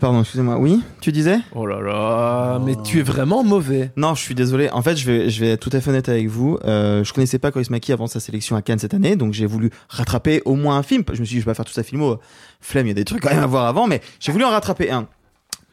Pardon, 0.00 0.20
excusez-moi. 0.22 0.56
Oui, 0.56 0.80
tu 1.02 1.12
disais? 1.12 1.40
Oh 1.54 1.66
là 1.66 1.78
là, 1.82 2.58
mais 2.64 2.74
tu 2.82 3.00
es 3.00 3.02
vraiment 3.02 3.44
mauvais. 3.44 3.92
Non, 3.98 4.14
je 4.14 4.22
suis 4.22 4.34
désolé. 4.34 4.70
En 4.70 4.80
fait, 4.80 4.96
je 4.96 5.04
vais, 5.04 5.28
je 5.28 5.40
vais 5.40 5.50
être 5.50 5.60
tout 5.60 5.76
à 5.76 5.82
fait 5.82 5.90
honnête 5.90 6.08
avec 6.08 6.26
vous. 6.28 6.58
Euh, 6.64 7.04
je 7.04 7.12
connaissais 7.12 7.38
pas 7.38 7.50
Chris 7.50 7.66
Maki 7.68 7.92
avant 7.92 8.06
sa 8.06 8.18
sélection 8.18 8.56
à 8.56 8.62
Cannes 8.62 8.78
cette 8.78 8.94
année, 8.94 9.14
donc 9.14 9.34
j'ai 9.34 9.44
voulu 9.44 9.68
rattraper 9.90 10.40
au 10.46 10.54
moins 10.54 10.78
un 10.78 10.82
film. 10.82 11.04
Je 11.12 11.20
me 11.20 11.26
suis 11.26 11.34
dit, 11.34 11.40
je 11.40 11.44
vais 11.44 11.50
pas 11.50 11.54
faire 11.54 11.66
tout 11.66 11.72
sa 11.74 11.82
filmo. 11.82 12.18
Flemme, 12.62 12.86
il 12.86 12.88
y 12.88 12.92
a 12.92 12.94
des 12.94 13.04
trucs 13.04 13.20
quand 13.20 13.28
même 13.28 13.42
à 13.42 13.46
voir 13.46 13.66
avant, 13.66 13.86
mais 13.86 14.00
j'ai 14.20 14.32
voulu 14.32 14.44
en 14.46 14.50
rattraper 14.50 14.90
un. 14.90 15.06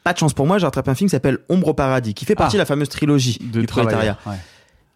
Pas 0.04 0.12
de 0.12 0.18
chance 0.18 0.34
pour 0.34 0.46
moi, 0.46 0.58
j'ai 0.60 0.66
rattrapé 0.66 0.92
un 0.92 0.96
film 0.96 1.08
qui 1.10 1.12
s'appelle 1.16 1.38
Ombre 1.48 1.70
au 1.70 1.74
paradis, 1.74 2.14
qui 2.14 2.26
fait 2.26 2.36
partie 2.36 2.58
Ah. 2.58 2.60
de 2.60 2.62
la 2.64 2.66
fameuse 2.66 2.90
trilogie 2.90 3.40
De 3.42 3.62
du 3.62 3.66
prolétariat, 3.66 4.16
travailleurs, 4.16 4.20
ouais. 4.28 4.36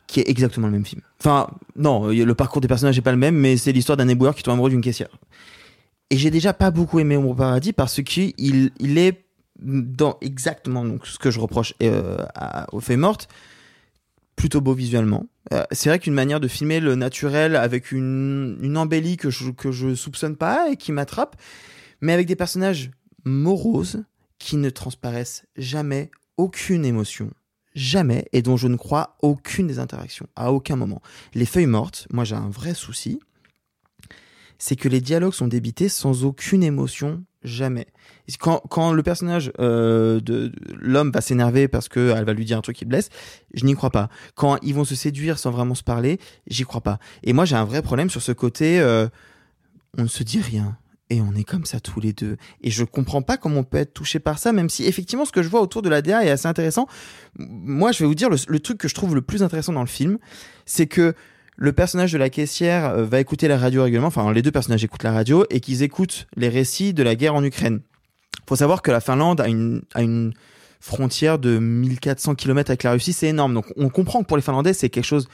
Qui 0.10 0.20
est 0.22 0.28
exactement 0.28 0.66
le 0.66 0.74
même 0.74 0.86
film. 0.86 1.04
Enfin, 1.20 1.52
non, 1.76 2.08
le 2.08 2.34
parcours 2.34 2.62
des 2.62 2.68
personnages 2.68 2.98
est 2.98 3.04
pas 3.04 3.12
le 3.12 3.18
même, 3.18 3.36
mais 3.36 3.58
c'est 3.58 3.72
l'histoire 3.72 3.96
d'un 3.96 4.08
éboueur 4.08 4.34
qui 4.34 4.42
tombe 4.42 4.54
amoureux 4.54 4.72
d'une 4.72 4.82
caissière. 4.82 5.16
Et 6.10 6.18
j'ai 6.18 6.32
déjà 6.32 6.52
pas 6.52 6.72
beaucoup 6.72 7.00
aimé 7.00 7.16
Ombre 7.16 7.30
au 7.30 7.36
paradis 7.36 7.74
parce 7.74 8.02
qu'il 8.02 8.34
il 8.38 8.98
est 8.98 9.24
dans 9.62 10.18
exactement 10.22 10.84
ce 11.04 11.20
que 11.20 11.30
je 11.30 11.40
reproche 11.40 11.76
euh, 11.84 12.18
à- 12.34 12.66
aux 12.74 12.80
feuilles 12.80 12.98
mortes, 12.98 13.28
plutôt 14.36 14.62
beau 14.62 14.74
visuellement. 14.74 15.28
Euh, 15.54 15.64
c'est 15.72 15.90
vrai 15.90 16.00
qu'une 16.00 16.16
manière 16.16 16.40
de 16.40 16.48
filmer 16.48 16.80
le 16.80 16.96
naturel 16.96 17.56
avec 17.56 17.92
une, 17.92 18.58
une 18.64 18.78
embellie 18.78 19.16
que 19.18 19.30
je, 19.30 19.52
que 19.52 19.72
je 19.72 19.94
soupçonne 19.94 20.38
pas 20.38 20.72
et 20.72 20.76
qui 20.76 20.92
m'attrape, 20.92 21.36
mais 22.02 22.14
avec 22.14 22.26
des 22.26 22.36
personnages 22.36 22.90
moroses 23.26 24.04
qui 24.40 24.58
ne 24.58 24.72
transparaissent 24.72 25.46
jamais 25.56 26.10
aucune 26.38 26.84
émotion. 26.84 27.30
Jamais, 27.76 28.26
et 28.34 28.42
dont 28.42 28.58
je 28.58 28.68
ne 28.68 28.76
crois 28.76 29.18
aucune 29.22 29.68
des 29.68 29.80
interactions, 29.80 30.28
à 30.36 30.52
aucun 30.52 30.76
moment. 30.76 31.02
Les 31.34 31.46
feuilles 31.46 31.68
mortes, 31.68 32.08
moi 32.12 32.24
j'ai 32.24 32.36
un 32.36 32.50
vrai 32.50 32.74
souci, 32.74 33.20
c'est 34.58 34.76
que 34.76 34.90
les 34.90 35.02
dialogues 35.02 35.34
sont 35.34 35.48
débités 35.48 35.88
sans 35.88 36.26
aucune 36.26 36.64
émotion, 36.64 37.24
jamais. 37.44 37.88
Quand, 38.40 38.92
le 38.92 39.02
personnage 39.02 39.52
euh, 39.60 40.20
de, 40.20 40.52
l'homme 40.80 41.12
va 41.12 41.22
s'énerver 41.22 41.68
parce 41.68 41.88
que 41.90 42.14
elle 42.16 42.26
va 42.26 42.34
lui 42.34 42.46
dire 42.46 42.58
un 42.58 42.62
truc 42.62 42.76
qui 42.76 42.86
blesse, 42.86 43.10
je 43.54 43.66
n'y 43.66 43.74
crois 43.74 43.90
pas. 43.90 44.10
Quand 44.36 44.58
ils 44.62 44.76
vont 44.76 44.84
se 44.84 44.96
séduire 44.96 45.40
sans 45.40 45.52
vraiment 45.52 45.76
se 45.76 45.84
parler, 45.84 46.20
j'y 46.48 46.64
crois 46.64 46.82
pas. 46.82 47.00
Et 47.24 47.34
moi 47.34 47.46
j'ai 47.46 47.56
un 47.56 47.66
vrai 47.66 47.82
problème 47.82 48.10
sur 48.10 48.22
ce 48.22 48.34
côté, 48.34 48.80
euh, 48.80 49.08
on 49.98 50.04
ne 50.04 50.08
se 50.08 50.24
dit 50.24 50.42
rien. 50.42 50.78
Et 51.10 51.22
on 51.22 51.34
est 51.34 51.44
comme 51.44 51.66
ça 51.66 51.80
tous 51.80 52.00
les 52.00 52.14
deux. 52.14 52.38
Et 52.62 52.70
je 52.70 52.84
comprends 52.84 53.24
pas 53.24 53.38
comment 53.38 53.62
on 53.62 53.64
peut 53.64 53.78
être 53.78 53.94
touché 53.94 54.20
par 54.20 54.38
ça, 54.38 54.52
même 54.52 54.70
si 54.70 54.86
effectivement 54.86 55.26
ce 55.26 55.32
que 55.32 55.42
je 55.42 55.50
vois 55.50 55.62
autour 55.62 55.82
de 55.82 55.90
la 55.90 56.02
DA 56.02 56.24
est 56.24 56.30
assez 56.30 56.48
intéressant. 56.48 56.88
Moi, 57.38 57.92
je 57.92 58.00
vais 58.00 58.06
vous 58.06 58.16
dire 58.16 58.30
le, 58.30 58.60
truc 58.60 58.78
que 58.78 58.88
je 58.88 58.94
trouve 58.94 59.16
le 59.16 59.22
plus 59.22 59.42
intéressant 59.42 59.74
dans 59.74 59.82
le 59.82 59.88
film, 59.88 60.20
c'est 60.66 60.86
que 60.86 61.16
le 61.56 61.74
personnage 61.74 62.14
de 62.14 62.18
la 62.18 62.30
caissière 62.30 62.90
euh, 62.90 63.04
va 63.04 63.20
écouter 63.20 63.48
la 63.48 63.58
radio 63.58 63.84
régulièrement. 63.84 64.08
Enfin, 64.08 64.32
les 64.32 64.42
deux 64.42 64.52
personnages 64.52 64.84
écoutent 64.84 65.04
la 65.04 65.12
radio 65.12 65.46
et 65.50 65.60
qu'ils 65.60 65.84
écoutent 65.84 66.28
les 66.36 66.48
récits 66.48 66.94
de 66.94 67.04
la 67.04 67.16
guerre 67.16 67.36
en 67.36 67.44
Ukraine. 67.44 67.82
Faut 68.48 68.56
savoir 68.56 68.82
que 68.82 68.92
la 68.92 69.02
Finlande 69.02 69.42
a 69.42 69.48
une, 69.48 69.82
a 69.96 70.02
une 70.02 70.34
frontière 70.80 71.40
de 71.40 71.60
1400 71.60 72.36
km 72.36 72.72
avec 72.72 72.84
la 72.84 72.92
Russie, 72.92 73.14
c'est 73.14 73.28
énorme. 73.28 73.54
Donc, 73.54 73.66
on 73.76 73.90
comprend 73.90 74.22
que 74.22 74.28
pour 74.28 74.38
les 74.38 74.44
Finlandais, 74.44 74.74
c'est 74.74 74.90
quelque 74.90 75.06
chose 75.06 75.28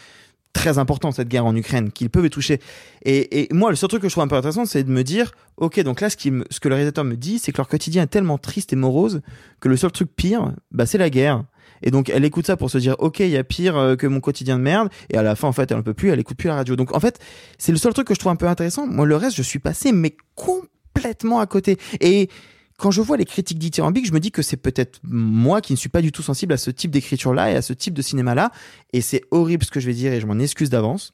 très 0.56 0.78
important 0.78 1.12
cette 1.12 1.28
guerre 1.28 1.45
en 1.45 1.56
Ukraine 1.56 1.91
qu'ils 1.91 2.10
peuvent 2.10 2.30
toucher. 2.30 2.60
Et, 3.03 3.41
et 3.41 3.53
moi, 3.53 3.70
le 3.70 3.76
seul 3.76 3.89
truc 3.89 4.01
que 4.01 4.08
je 4.08 4.14
trouve 4.14 4.24
un 4.24 4.28
peu 4.30 4.38
intéressant, 4.38 4.66
c'est 4.66 4.84
de 4.84 4.89
me 4.89 5.03
dire, 5.03 5.32
ok, 5.58 5.82
donc 5.82 5.99
là, 5.99 6.10
ce, 6.10 6.16
qui 6.16 6.32
me- 6.32 6.45
ce 6.49 6.62
que 6.62 6.70
le 6.70 6.76
réalisateur 6.76 7.03
me 7.03 7.16
dit, 7.16 7.39
c'est 7.39 7.51
que 7.51 7.58
leur 7.58 7.68
quotidien 7.68 8.03
est 8.03 8.08
tellement 8.08 8.38
triste 8.38 8.72
et 8.72 8.78
morose 8.78 9.22
que 9.60 9.68
le 9.68 9.76
seul 9.76 9.91
truc 9.91 10.10
pire, 10.16 10.53
bah, 10.72 10.86
c'est 10.86 10.97
la 10.97 11.10
guerre. 11.10 11.43
Et 11.84 11.91
donc, 11.91 12.10
elle 12.10 12.24
écoute 12.24 12.47
ça 12.47 12.56
pour 12.56 12.72
se 12.72 12.78
dire, 12.78 12.95
ok, 12.99 13.20
il 13.20 13.30
y 13.30 13.38
a 13.38 13.43
pire 13.43 13.76
euh, 13.76 13.95
que 13.97 14.08
mon 14.08 14.22
quotidien 14.22 14.58
de 14.58 14.64
merde. 14.64 14.88
Et 15.10 15.18
à 15.18 15.24
la 15.24 15.36
fin, 15.36 15.49
en 15.49 15.51
fait, 15.51 15.70
elle 15.72 15.78
ne 15.78 15.82
peut 15.84 15.93
plus, 15.93 16.10
elle 16.10 16.20
écoute 16.20 16.38
plus 16.38 16.47
la 16.47 16.56
radio. 16.56 16.78
Donc, 16.78 16.95
en 16.95 16.99
fait, 17.01 17.20
c'est 17.58 17.74
le 17.74 17.78
seul 17.78 17.93
truc 17.93 18.08
que 18.08 18.14
je 18.16 18.20
trouve 18.20 18.32
un 18.32 18.38
peu 18.38 18.47
intéressant. 18.47 18.88
Moi, 18.88 19.06
le 19.06 19.18
reste, 19.18 19.36
je 19.36 19.43
suis 19.43 19.60
passé, 19.60 19.91
mais 19.91 20.16
complètement 20.36 21.39
à 21.41 21.45
côté. 21.47 21.78
Et 21.99 22.30
quand 22.78 22.91
je 22.91 23.01
vois 23.01 23.17
les 23.17 23.26
critiques 23.26 23.59
dithyrambiques, 23.59 24.05
je 24.05 24.11
me 24.11 24.19
dis 24.19 24.32
que 24.32 24.41
c'est 24.41 24.57
peut-être 24.57 24.99
moi 25.03 25.61
qui 25.61 25.73
ne 25.73 25.78
suis 25.78 25.89
pas 25.89 26.01
du 26.01 26.11
tout 26.11 26.21
sensible 26.21 26.53
à 26.53 26.57
ce 26.57 26.71
type 26.71 26.91
d'écriture-là 26.91 27.51
et 27.51 27.55
à 27.55 27.61
ce 27.61 27.73
type 27.73 27.93
de 27.93 28.01
cinéma-là. 28.01 28.51
Et 28.91 29.01
c'est 29.01 29.21
horrible 29.32 29.63
ce 29.63 29.71
que 29.71 29.80
je 29.80 29.88
vais 29.88 29.93
dire 29.93 30.11
et 30.11 30.19
je 30.19 30.26
m'en 30.26 30.38
excuse 30.39 30.69
d'avance. 30.69 31.13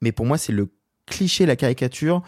Mais 0.00 0.12
pour 0.12 0.26
moi, 0.26 0.38
c'est 0.38 0.52
le 0.52 0.68
cliché, 1.06 1.46
la 1.46 1.56
caricature 1.56 2.22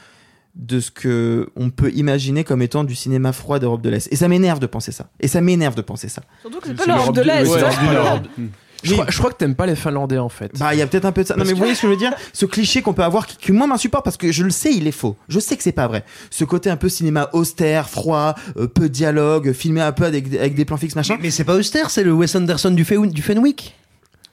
de 0.54 0.80
ce 0.80 0.90
que 0.90 1.50
on 1.54 1.70
peut 1.70 1.92
imaginer 1.92 2.42
comme 2.42 2.62
étant 2.62 2.82
du 2.82 2.96
cinéma 2.96 3.32
froid 3.32 3.60
d'Europe 3.60 3.82
de 3.82 3.90
l'Est. 3.90 4.12
Et 4.12 4.16
ça 4.16 4.26
m'énerve 4.26 4.58
de 4.58 4.66
penser 4.66 4.90
ça. 4.90 5.10
Et 5.20 5.28
ça 5.28 5.40
m'énerve 5.40 5.76
de 5.76 5.82
penser 5.82 6.08
ça. 6.08 6.22
Surtout 6.40 6.58
que 6.58 6.68
c'est 6.68 6.74
pas 6.74 6.86
l'Europe 6.86 7.14
de 7.14 7.22
l'Est. 7.22 7.48
Ouais. 7.48 8.48
Je, 8.84 8.90
Oui. 8.90 8.96
crois, 8.98 9.10
je 9.10 9.18
crois 9.18 9.30
que 9.32 9.36
t'aimes 9.36 9.54
pas 9.56 9.66
les 9.66 9.74
Finlandais 9.74 10.18
en 10.18 10.28
fait. 10.28 10.56
Bah, 10.58 10.72
il 10.74 10.78
y 10.78 10.82
a 10.82 10.86
peut-être 10.86 11.04
un 11.04 11.12
peu 11.12 11.22
de 11.22 11.26
ça. 11.26 11.34
Non, 11.34 11.38
Parce 11.38 11.48
mais 11.48 11.52
vous 11.54 11.58
voyez 11.58 11.74
ce 11.74 11.82
que 11.82 11.88
je 11.88 11.92
veux 11.92 11.98
dire? 11.98 12.12
Ce 12.32 12.46
cliché 12.46 12.80
qu'on 12.80 12.92
peut 12.94 13.02
avoir 13.02 13.26
qui, 13.26 13.36
qui 13.36 13.52
moi 13.52 13.66
m'insupporte 13.66 14.04
parce 14.04 14.16
que 14.16 14.30
je 14.30 14.44
le 14.44 14.50
sais, 14.50 14.72
il 14.72 14.86
est 14.86 14.92
faux. 14.92 15.16
Je 15.28 15.40
sais 15.40 15.56
que 15.56 15.62
c'est 15.64 15.72
pas 15.72 15.88
vrai. 15.88 16.04
Ce 16.30 16.44
côté 16.44 16.70
un 16.70 16.76
peu 16.76 16.88
cinéma 16.88 17.28
austère, 17.32 17.90
froid, 17.90 18.34
euh, 18.56 18.68
peu 18.68 18.82
de 18.82 18.88
dialogue, 18.88 19.52
filmé 19.52 19.80
un 19.80 19.90
peu 19.92 20.04
avec, 20.04 20.32
avec 20.34 20.54
des 20.54 20.64
plans 20.64 20.76
fixes, 20.76 20.94
machin. 20.94 21.18
Mais 21.20 21.30
c'est 21.32 21.44
pas 21.44 21.56
austère, 21.56 21.90
c'est 21.90 22.04
le 22.04 22.12
Wes 22.12 22.34
Anderson 22.36 22.70
du, 22.70 22.84
Fe- 22.84 23.10
du 23.10 23.22
Fenwick. 23.22 23.74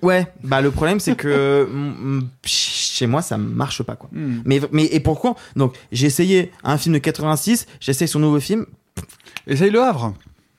Ouais, 0.04 0.28
bah 0.43 0.62
le 0.62 0.70
problème 0.72 1.00
c'est 1.00 1.16
que 1.16 1.68
chez 2.46 3.08
moi 3.08 3.22
ça 3.22 3.38
marche 3.38 3.82
pas 3.82 3.96
quoi. 3.96 4.10
Mais 4.12 4.60
mais 4.72 4.86
et 4.86 5.00
pourquoi? 5.00 5.36
Donc 5.56 5.74
j'ai 5.91 6.08
essayé 6.08 6.52
un 6.64 6.78
film 6.78 6.93
de 6.93 7.00
86, 7.00 7.66
j'essaye 7.80 8.08
son 8.08 8.20
nouveau 8.20 8.39
film. 8.39 8.66
Essaye 9.48 9.72
le 9.72 9.82
Havre. 9.82 10.14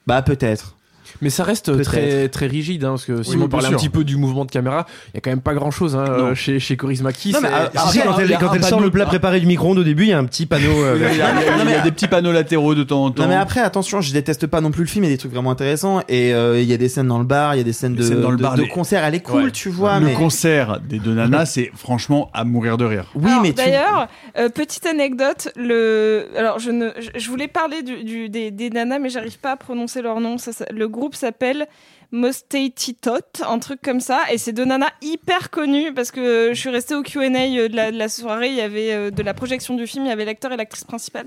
Bah 0.07 0.21
peut-être. 0.23 0.75
Mais 1.21 1.29
ça 1.29 1.43
reste 1.43 1.81
très, 1.83 2.29
très 2.29 2.47
rigide, 2.47 2.83
hein, 2.83 2.89
parce 2.89 3.05
que 3.05 3.23
si 3.23 3.35
oui, 3.35 3.41
on 3.43 3.47
parlait 3.49 3.67
un 3.67 3.71
petit 3.73 3.89
peu 3.89 4.03
du 4.03 4.17
mouvement 4.17 4.45
de 4.45 4.51
caméra, 4.51 4.85
il 5.13 5.15
y 5.15 5.17
a 5.17 5.21
quand 5.21 5.29
même 5.29 5.41
pas 5.41 5.53
grand 5.53 5.71
chose 5.71 5.95
hein, 5.95 6.05
euh, 6.07 6.35
chez, 6.35 6.59
chez 6.59 6.77
Coris 6.77 7.01
Maki. 7.01 7.31
Non, 7.33 7.39
mais, 7.41 7.49
c'est- 7.73 7.91
Si, 7.91 7.99
quand 8.01 8.17
elle, 8.19 8.37
quand 8.39 8.53
elle 8.53 8.63
sort 8.63 8.79
le 8.79 8.91
plat 8.91 9.05
préparé 9.05 9.39
du 9.39 9.45
micro-ondes 9.47 9.79
au 9.79 9.83
début, 9.83 10.03
il 10.03 10.09
y 10.09 10.13
a 10.13 10.19
un 10.19 10.25
petit 10.25 10.45
panneau. 10.45 10.83
euh, 10.83 10.95
Il 10.97 11.03
y 11.03 11.05
a, 11.05 11.11
il 11.13 11.17
y 11.17 11.21
a- 11.21 11.31
il 11.41 11.45
y 11.45 11.49
a- 11.61 11.63
il 11.63 11.69
y 11.71 11.73
a 11.73 11.81
des 11.81 11.91
petits 11.91 12.07
panneaux 12.07 12.31
latéraux 12.31 12.75
de 12.75 12.83
temps 12.83 13.05
en 13.05 13.11
temps. 13.11 13.23
Non 13.23 13.29
mais 13.29 13.35
après 13.35 13.59
attention, 13.61 14.01
je 14.01 14.11
déteste 14.13 14.47
pas 14.47 14.61
non 14.61 14.71
plus 14.71 14.83
le 14.83 14.89
film, 14.89 15.03
il 15.05 15.07
y 15.07 15.11
a 15.11 15.13
des 15.15 15.17
trucs 15.19 15.31
vraiment 15.33 15.51
intéressants 15.51 16.01
et 16.07 16.33
euh, 16.33 16.61
il 16.61 16.67
y 16.67 16.73
a 16.73 16.77
des 16.77 16.89
scènes 16.89 17.07
dans 17.07 17.19
le 17.19 17.25
bar, 17.25 17.55
il 17.55 17.57
y 17.57 17.61
a 17.61 17.63
des 17.63 17.73
scènes 17.73 17.95
de, 17.95 18.01
scènes 18.03 18.21
dans 18.21 18.31
le 18.31 18.37
de- 18.37 18.41
bar, 18.43 18.55
de 18.55 18.61
les- 18.63 18.67
concert, 18.67 19.03
elle 19.03 19.15
est 19.15 19.19
cool, 19.21 19.45
Ouais. 19.45 19.51
tu 19.51 19.69
vois. 19.69 19.99
le 19.99 20.05
mais... 20.07 20.13
concert 20.13 20.79
des 20.87 20.99
deux 20.99 21.13
nanas, 21.13 21.45
c'est 21.47 21.71
franchement 21.75 22.29
à 22.33 22.43
mourir 22.43 22.77
de 22.77 22.85
rire. 22.85 23.05
Oui, 23.15 23.29
Alors, 23.29 23.41
mais 23.41 23.49
tu... 23.49 23.55
D'ailleurs, 23.55 24.07
euh, 24.37 24.49
petite 24.49 24.85
anecdote, 24.85 25.49
le... 25.55 26.27
alors 26.37 26.59
je, 26.59 26.71
ne... 26.71 26.89
je- 26.99 27.19
je 27.19 27.29
voulais 27.29 27.47
parler 27.47 27.81
du, 27.83 28.03
du- 28.03 28.29
des, 28.29 28.51
des 28.51 28.69
nanas, 28.69 28.99
mais 28.99 29.09
j'arrive 29.09 29.39
pas 29.39 29.51
à 29.53 29.55
prononcer 29.57 30.01
leur 30.01 30.19
nom. 30.19 30.37
Ça, 30.37 30.51
ça- 30.51 30.65
Le 30.71 30.87
groupe 30.87 31.06
s'appelle 31.15 31.67
Mostatitot, 32.11 33.41
un 33.47 33.59
truc 33.59 33.81
comme 33.81 33.99
ça, 33.99 34.21
et 34.31 34.37
c'est 34.37 34.51
deux 34.51 34.65
nanas 34.65 34.91
hyper 35.01 35.49
connues 35.49 35.93
parce 35.93 36.11
que 36.11 36.49
je 36.53 36.59
suis 36.59 36.69
restée 36.69 36.93
au 36.95 37.03
Q&A 37.03 37.27
de 37.29 37.75
la, 37.75 37.91
de 37.91 37.97
la 37.97 38.09
soirée, 38.09 38.49
il 38.49 38.55
y 38.55 38.61
avait 38.61 38.91
euh, 38.93 39.11
de 39.11 39.23
la 39.23 39.33
projection 39.33 39.75
du 39.75 39.87
film, 39.87 40.05
il 40.05 40.09
y 40.09 40.11
avait 40.11 40.25
l'acteur 40.25 40.51
et 40.51 40.57
l'actrice 40.57 40.83
principale, 40.83 41.25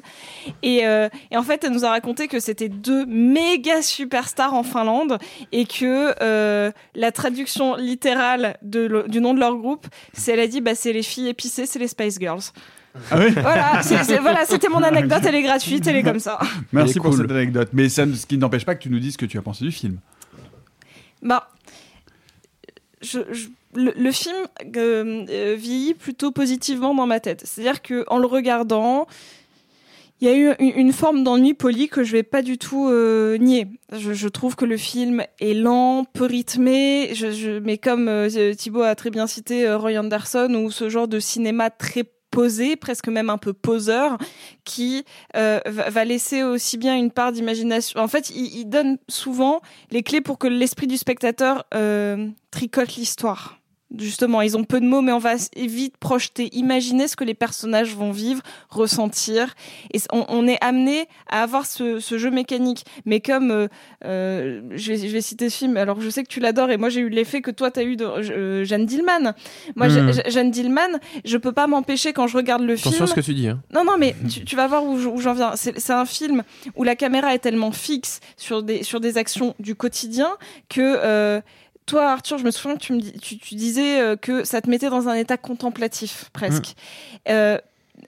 et, 0.63 0.87
euh, 0.87 1.09
et 1.31 1.37
en 1.37 1.43
fait 1.43 1.65
elle 1.65 1.73
nous 1.73 1.85
a 1.85 1.91
raconté 1.91 2.29
que 2.29 2.39
c'était 2.41 2.69
deux 2.69 3.07
méga 3.07 3.83
superstars 3.83 4.55
en 4.55 4.63
Finlande 4.63 5.19
et 5.53 5.65
que 5.65 6.15
euh, 6.23 6.71
la 6.95 7.13
traduction 7.13 7.77
littérale 7.77 8.57
de 8.63 8.81
le- 8.81 9.05
du 9.09 9.21
nom 9.21 9.35
de 9.35 9.41
leur 9.41 9.57
groupe, 9.57 9.87
c'est 10.13 10.33
elle 10.33 10.41
a 10.41 10.47
dit 10.47 10.61
bah 10.61 10.75
c'est 10.75 10.93
les 10.93 11.03
filles 11.03 11.29
épicées, 11.29 11.67
c'est 11.67 11.79
les 11.79 11.89
Spice 11.89 12.19
Girls. 12.21 12.43
Ah 13.11 13.19
oui 13.19 13.31
Voilà, 13.31 13.83
c'est- 13.83 14.03
c'est- 14.05 14.19
voilà, 14.19 14.45
c'était 14.45 14.69
mon 14.69 14.83
anecdote, 14.83 15.23
elle 15.25 15.35
est 15.37 15.43
gratuite, 15.43 15.87
elle 15.87 15.97
est 15.97 16.03
comme 16.03 16.19
ça. 16.19 16.39
Merci 16.73 16.95
pour 16.99 17.11
cool. 17.11 17.19
cette 17.21 17.31
anecdote. 17.31 17.69
Mais 17.73 17.89
ça, 17.89 18.05
ce 18.13 18.27
qui 18.27 18.37
n'empêche 18.39 18.65
pas 18.67 18.75
que 18.75 18.83
tu 18.83 18.91
nous 18.91 18.99
dises 18.99 19.13
ce 19.13 19.19
que 19.19 19.27
tu 19.27 19.39
as 19.39 19.43
pensé 19.43 19.65
du 19.65 19.73
film. 19.73 19.99
Bah, 21.23 21.49
je, 23.03 23.21
je- 23.31 23.49
le, 23.75 23.93
le 23.97 24.11
film 24.13 24.35
euh, 24.77 25.25
euh, 25.31 25.55
vieillit 25.57 25.95
plutôt 25.95 26.33
positivement 26.33 26.93
dans 26.95 27.07
ma 27.07 27.21
tête. 27.21 27.43
C'est-à-dire 27.45 27.83
que 27.83 28.05
en 28.09 28.19
le 28.19 28.27
regardant, 28.27 29.07
il 30.21 30.29
y 30.29 30.31
a 30.31 30.37
eu 30.37 30.53
une, 30.59 30.77
une 30.77 30.93
forme 30.93 31.23
d'ennui 31.23 31.55
poli 31.55 31.89
que 31.89 32.03
je 32.03 32.11
vais 32.13 32.25
pas 32.25 32.43
du 32.43 32.59
tout 32.59 32.89
euh, 32.91 33.37
nier. 33.39 33.69
Je, 33.97 34.13
je 34.13 34.29
trouve 34.29 34.57
que 34.57 34.65
le 34.65 34.77
film 34.77 35.23
est 35.41 35.55
lent, 35.55 36.05
peu 36.13 36.25
rythmé, 36.25 37.11
je, 37.15 37.31
je- 37.31 37.59
mais 37.61 37.79
comme 37.79 38.09
euh, 38.09 38.55
Thibaut 38.55 38.83
a 38.83 38.95
très 38.97 39.11
bien 39.11 39.29
cité 39.29 39.65
euh, 39.67 39.79
Roy 39.79 39.97
Anderson 39.97 40.53
ou 40.55 40.71
ce 40.73 40.89
genre 40.89 41.07
de 41.07 41.21
cinéma 41.21 41.71
très 41.71 42.05
posé, 42.31 42.77
presque 42.77 43.09
même 43.09 43.31
un 43.31 43.39
peu 43.39 43.53
poseur, 43.53 44.19
qui 44.65 45.05
euh, 45.37 45.61
va, 45.67 46.05
laisser 46.05 46.43
aussi 46.43 46.79
bien 46.79 46.97
une 46.97 47.11
part 47.11 47.33
d'imagination. 47.33 48.01
En 48.01 48.09
fait, 48.09 48.31
il, 48.31 48.47
il 48.59 48.65
donne 48.67 48.99
souvent 49.09 49.61
les 49.91 50.03
clés 50.03 50.21
pour 50.21 50.39
que 50.39 50.47
l'esprit 50.47 50.87
du 50.87 50.97
spectateur 50.97 51.65
euh, 51.75 52.29
tricote 52.51 52.97
l'histoire. 52.97 53.60
Justement, 53.99 54.41
ils 54.41 54.57
ont 54.57 54.63
peu 54.65 54.81
de 54.81 54.87
mots, 54.87 55.01
mais 55.01 55.11
on 55.13 55.19
va 55.19 55.35
vite 55.57 55.97
projeter, 55.97 56.49
imaginer 56.57 57.09
ce 57.09 57.17
que 57.17 57.25
les 57.25 57.35
personnages 57.35 57.95
vont 57.97 58.13
vivre, 58.13 58.41
ressentir. 58.69 59.55
Et 59.93 59.99
on, 60.13 60.25
on 60.29 60.47
est 60.47 60.59
amené 60.63 61.07
à 61.29 61.43
avoir 61.43 61.67
ce, 61.67 61.99
ce 61.99 62.17
jeu 62.17 62.31
mécanique. 62.31 62.85
Mais 63.05 63.21
comme, 63.21 63.51
euh, 63.51 63.69
euh, 64.05 64.63
je, 64.73 64.93
vais, 64.93 65.09
je 65.09 65.13
vais 65.13 65.21
citer 65.21 65.51
ce 65.51 65.57
film, 65.59 65.77
alors 65.77 66.01
je 66.01 66.09
sais 66.09 66.23
que 66.23 66.29
tu 66.29 66.41
l'adores, 66.41 66.71
et 66.71 66.77
moi 66.77 66.89
j'ai 66.89 67.01
eu 67.01 67.09
l'effet 67.09 67.41
que 67.43 67.51
toi 67.51 67.71
t'as 67.71 67.83
eu 67.83 67.97
de 67.97 68.05
euh, 68.05 68.65
Jeanne 68.65 68.87
Dillman. 68.87 69.35
Moi, 69.77 69.89
Mhm. 69.89 70.13
j'ai- 70.13 70.31
Jeanne 70.31 70.51
Dillman, 70.51 70.99
je 71.25 71.37
peux 71.37 71.53
pas 71.53 71.67
m'empêcher 71.67 72.13
quand 72.13 72.27
je 72.29 72.37
regarde 72.37 72.63
le 72.63 72.77
film. 72.77 72.95
Attention 72.95 73.05
à 73.05 73.09
ce 73.09 73.15
que 73.15 73.21
tu 73.21 73.35
dis. 73.35 73.49
Hein. 73.49 73.61
Non, 73.75 73.85
non, 73.85 73.97
mais 73.99 74.15
tu, 74.33 74.45
tu 74.45 74.57
vas 74.57 74.67
voir 74.69 74.85
où, 74.85 74.99
je- 74.99 75.21
j'en 75.21 75.35
viens. 75.35 75.57
C'est 75.57 75.79
c'est 75.81 75.93
un 75.93 76.05
film 76.07 76.43
où 76.77 76.85
la 76.85 76.95
caméra 76.97 77.35
est 77.35 77.39
tellement 77.41 77.73
fixe 77.73 78.21
sur 78.37 78.63
des, 78.63 78.83
sur 78.83 79.01
des 79.01 79.19
actions 79.19 79.55
du 79.59 79.75
quotidien 79.75 80.31
que 80.69 80.81
euh, 80.81 81.41
toi, 81.91 82.11
Arthur, 82.11 82.39
je 82.39 82.45
me 82.45 82.51
souviens 82.51 82.77
que 82.77 82.83
tu, 82.83 82.93
me 82.93 83.01
dis- 83.01 83.13
tu, 83.21 83.39
tu 83.39 83.55
disais 83.55 84.01
euh, 84.01 84.17
que 84.17 84.45
ça 84.45 84.61
te 84.61 84.71
mettait 84.71 84.91
dans 84.91 85.09
un 85.09 85.15
état 85.15 85.37
contemplatif, 85.37 86.31
presque. 86.33 86.75
Euh, 87.29 87.59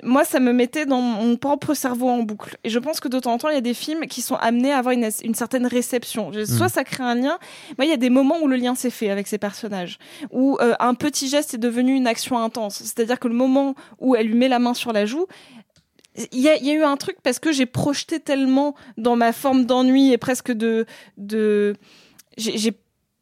moi, 0.02 0.24
ça 0.24 0.40
me 0.40 0.52
mettait 0.54 0.86
dans 0.86 1.02
mon 1.02 1.36
propre 1.36 1.74
cerveau 1.74 2.08
en 2.08 2.22
boucle. 2.22 2.56
Et 2.64 2.70
je 2.70 2.78
pense 2.78 2.98
que 2.98 3.08
de 3.08 3.18
temps 3.20 3.34
en 3.34 3.38
temps, 3.38 3.50
il 3.50 3.54
y 3.54 3.58
a 3.58 3.60
des 3.60 3.74
films 3.74 4.06
qui 4.06 4.22
sont 4.22 4.36
amenés 4.36 4.72
à 4.72 4.78
avoir 4.78 4.92
une, 4.94 5.08
une 5.22 5.34
certaine 5.34 5.66
réception. 5.66 6.32
Soit 6.46 6.66
Mm. 6.66 6.70
ça 6.70 6.84
crée 6.84 7.04
un 7.04 7.14
lien. 7.14 7.38
Moi, 7.76 7.84
il 7.84 7.90
y 7.90 7.92
a 7.92 7.98
des 7.98 8.08
moments 8.08 8.38
où 8.40 8.48
le 8.48 8.56
lien 8.56 8.74
s'est 8.74 8.88
fait 8.90 9.10
avec 9.10 9.26
ces 9.26 9.36
personnages, 9.36 9.98
où 10.30 10.56
euh, 10.62 10.74
un 10.80 10.94
petit 10.94 11.28
geste 11.28 11.52
est 11.54 11.58
devenu 11.58 11.94
une 11.94 12.06
action 12.06 12.38
intense. 12.38 12.76
C'est-à-dire 12.76 13.20
que 13.20 13.28
le 13.28 13.34
moment 13.34 13.74
où 14.00 14.16
elle 14.16 14.28
lui 14.28 14.34
met 14.34 14.48
la 14.48 14.58
main 14.58 14.72
sur 14.72 14.92
la 14.94 15.04
joue, 15.04 15.26
il 16.32 16.40
y, 16.40 16.48
a, 16.48 16.56
il 16.56 16.64
y 16.66 16.70
a 16.70 16.74
eu 16.74 16.82
un 16.84 16.96
truc 16.96 17.16
parce 17.22 17.38
que 17.38 17.52
j'ai 17.52 17.66
projeté 17.66 18.18
tellement 18.20 18.74
dans 18.96 19.16
ma 19.16 19.32
forme 19.32 19.64
d'ennui 19.66 20.12
et 20.12 20.18
presque 20.18 20.52
de 20.52 20.84
de 21.16 21.74
j'ai- 22.36 22.72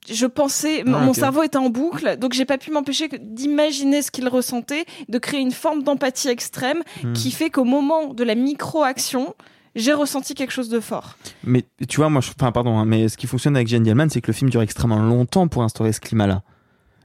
je 0.09 0.27
pensais, 0.27 0.83
Ah, 0.87 0.91
mon 0.91 1.13
cerveau 1.13 1.43
était 1.43 1.57
en 1.59 1.69
boucle, 1.71 2.17
donc 2.19 2.33
j'ai 2.33 2.45
pas 2.45 2.59
pu 2.59 2.71
m'empêcher 2.71 3.09
d'imaginer 3.21 4.03
ce 4.03 4.11
qu'il 4.11 4.29
ressentait, 4.29 4.85
de 5.09 5.19
créer 5.19 5.41
une 5.41 5.53
forme 5.53 5.83
d'empathie 5.83 6.29
extrême 6.29 6.83
Hmm. 7.03 7.13
qui 7.13 7.31
fait 7.31 7.51
qu'au 7.51 7.65
moment 7.65 8.13
de 8.15 8.25
la 8.25 8.35
micro-action, 8.35 9.35
j'ai 9.77 9.93
ressenti 9.93 10.35
quelque 10.35 10.51
chose 10.53 10.69
de 10.69 10.81
fort. 10.81 11.17
Mais 11.45 11.65
tu 11.89 11.97
vois, 11.99 12.09
moi, 12.11 12.21
je, 12.21 12.31
enfin, 12.31 12.51
pardon, 12.53 12.79
hein, 12.79 12.85
mais 12.85 13.09
ce 13.09 13.17
qui 13.17 13.27
fonctionne 13.27 13.55
avec 13.57 13.69
Jane 13.69 13.83
Dielman, 13.83 14.09
c'est 14.11 14.21
que 14.21 14.27
le 14.29 14.33
film 14.33 14.51
dure 14.51 14.63
extrêmement 14.63 14.99
longtemps 15.01 15.47
pour 15.49 15.63
instaurer 15.63 15.93
ce 15.93 16.01
climat-là. 16.01 16.43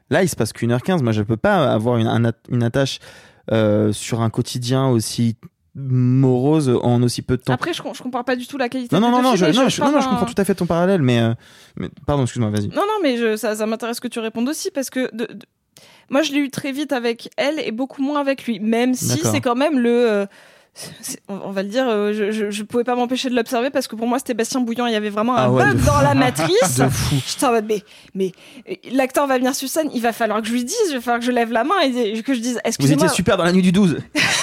Là, 0.09 0.23
il 0.23 0.29
se 0.29 0.35
passe 0.35 0.53
qu'une 0.53 0.71
heure 0.71 0.81
quinze. 0.81 1.01
Moi, 1.03 1.11
je 1.11 1.21
peux 1.23 1.37
pas 1.37 1.71
avoir 1.71 1.97
une 1.97 2.63
attache 2.63 2.99
euh, 3.51 3.91
sur 3.93 4.21
un 4.21 4.29
quotidien 4.29 4.87
aussi 4.87 5.35
morose 5.75 6.69
en 6.81 7.01
aussi 7.03 7.21
peu 7.21 7.37
de 7.37 7.41
temps. 7.43 7.53
Après, 7.53 7.73
je, 7.73 7.81
je 7.93 8.01
compare 8.03 8.23
pas 8.25 8.35
du 8.35 8.47
tout 8.47 8.57
la 8.57 8.69
qualité 8.69 8.95
non, 8.95 9.01
non, 9.01 9.07
des 9.09 9.23
non, 9.23 9.29
non, 9.31 9.35
je, 9.35 9.45
non, 9.45 9.69
je- 9.69 9.81
non, 9.81 9.91
non, 9.91 10.01
je 10.01 10.07
comprends 10.07 10.25
tout 10.25 10.33
à 10.41 10.45
fait 10.45 10.55
ton 10.55 10.65
parallèle, 10.65 11.01
mais, 11.01 11.19
euh, 11.19 11.33
mais 11.75 11.89
pardon, 12.05 12.23
excuse-moi, 12.23 12.49
vas-y. 12.49 12.67
Non, 12.69 12.75
non, 12.81 12.99
mais 13.03 13.17
je, 13.17 13.35
ça, 13.35 13.55
ça 13.55 13.65
m'intéresse 13.65 13.99
que 13.99 14.07
tu 14.07 14.19
répondes 14.19 14.47
aussi 14.47 14.71
parce 14.71 14.89
que 14.89 15.13
de- 15.15 15.25
de- 15.33 15.45
moi, 16.09 16.21
je 16.21 16.31
l'ai 16.31 16.39
eu 16.39 16.49
très 16.49 16.71
vite 16.71 16.93
avec 16.93 17.29
elle 17.35 17.59
et 17.59 17.71
beaucoup 17.71 18.01
moins 18.01 18.19
avec 18.21 18.45
lui, 18.45 18.59
même 18.59 18.93
si 18.93 19.07
c'est 19.31 19.41
quand 19.41 19.55
même 19.55 19.77
le. 19.79 19.89
euh, 20.09 20.25
on 21.29 21.51
va 21.51 21.63
le 21.63 21.69
dire, 21.69 21.87
euh, 21.87 22.11
je, 22.13 22.31
je, 22.31 22.49
je 22.51 22.63
pouvais 22.63 22.83
pas 22.83 22.95
m'empêcher 22.95 23.29
de 23.29 23.35
l'observer 23.35 23.69
parce 23.69 23.87
que 23.87 23.95
pour 23.95 24.07
moi 24.07 24.19
c'était 24.19 24.33
Bastien 24.33 24.59
Bouillant, 24.61 24.85
il 24.87 24.93
y 24.93 24.95
avait 24.95 25.09
vraiment 25.09 25.35
un 25.37 25.43
Ah 25.45 25.51
ouais, 25.51 25.63
bug 25.65 25.77
fou. 25.79 25.85
dans 25.87 26.01
la 26.01 26.13
matrice. 26.13 26.77
De 26.77 26.89
fou. 26.89 27.15
J'étais 27.25 27.45
en 27.45 27.51
mode, 27.51 27.65
mais, 27.67 27.83
mais 28.13 28.31
l'acteur 28.91 29.25
va 29.27 29.37
venir 29.37 29.55
sur 29.55 29.69
scène, 29.69 29.89
il 29.93 30.01
va 30.01 30.11
falloir 30.13 30.41
que 30.41 30.47
je 30.47 30.53
lui 30.53 30.63
dise, 30.65 30.75
il 30.89 30.95
va 30.95 31.01
falloir 31.01 31.19
que 31.19 31.25
je 31.25 31.31
lève 31.31 31.51
la 31.51 31.63
main 31.63 31.79
et 31.81 32.21
que 32.23 32.33
je 32.33 32.39
dise, 32.39 32.55
Vous 32.55 32.59
excusez-moi, 32.65 33.05
étiez 33.05 33.15
super 33.15 33.37
dans 33.37 33.43
la 33.45 33.53
nuit 33.53 33.61
du 33.61 33.71
12. 33.71 33.97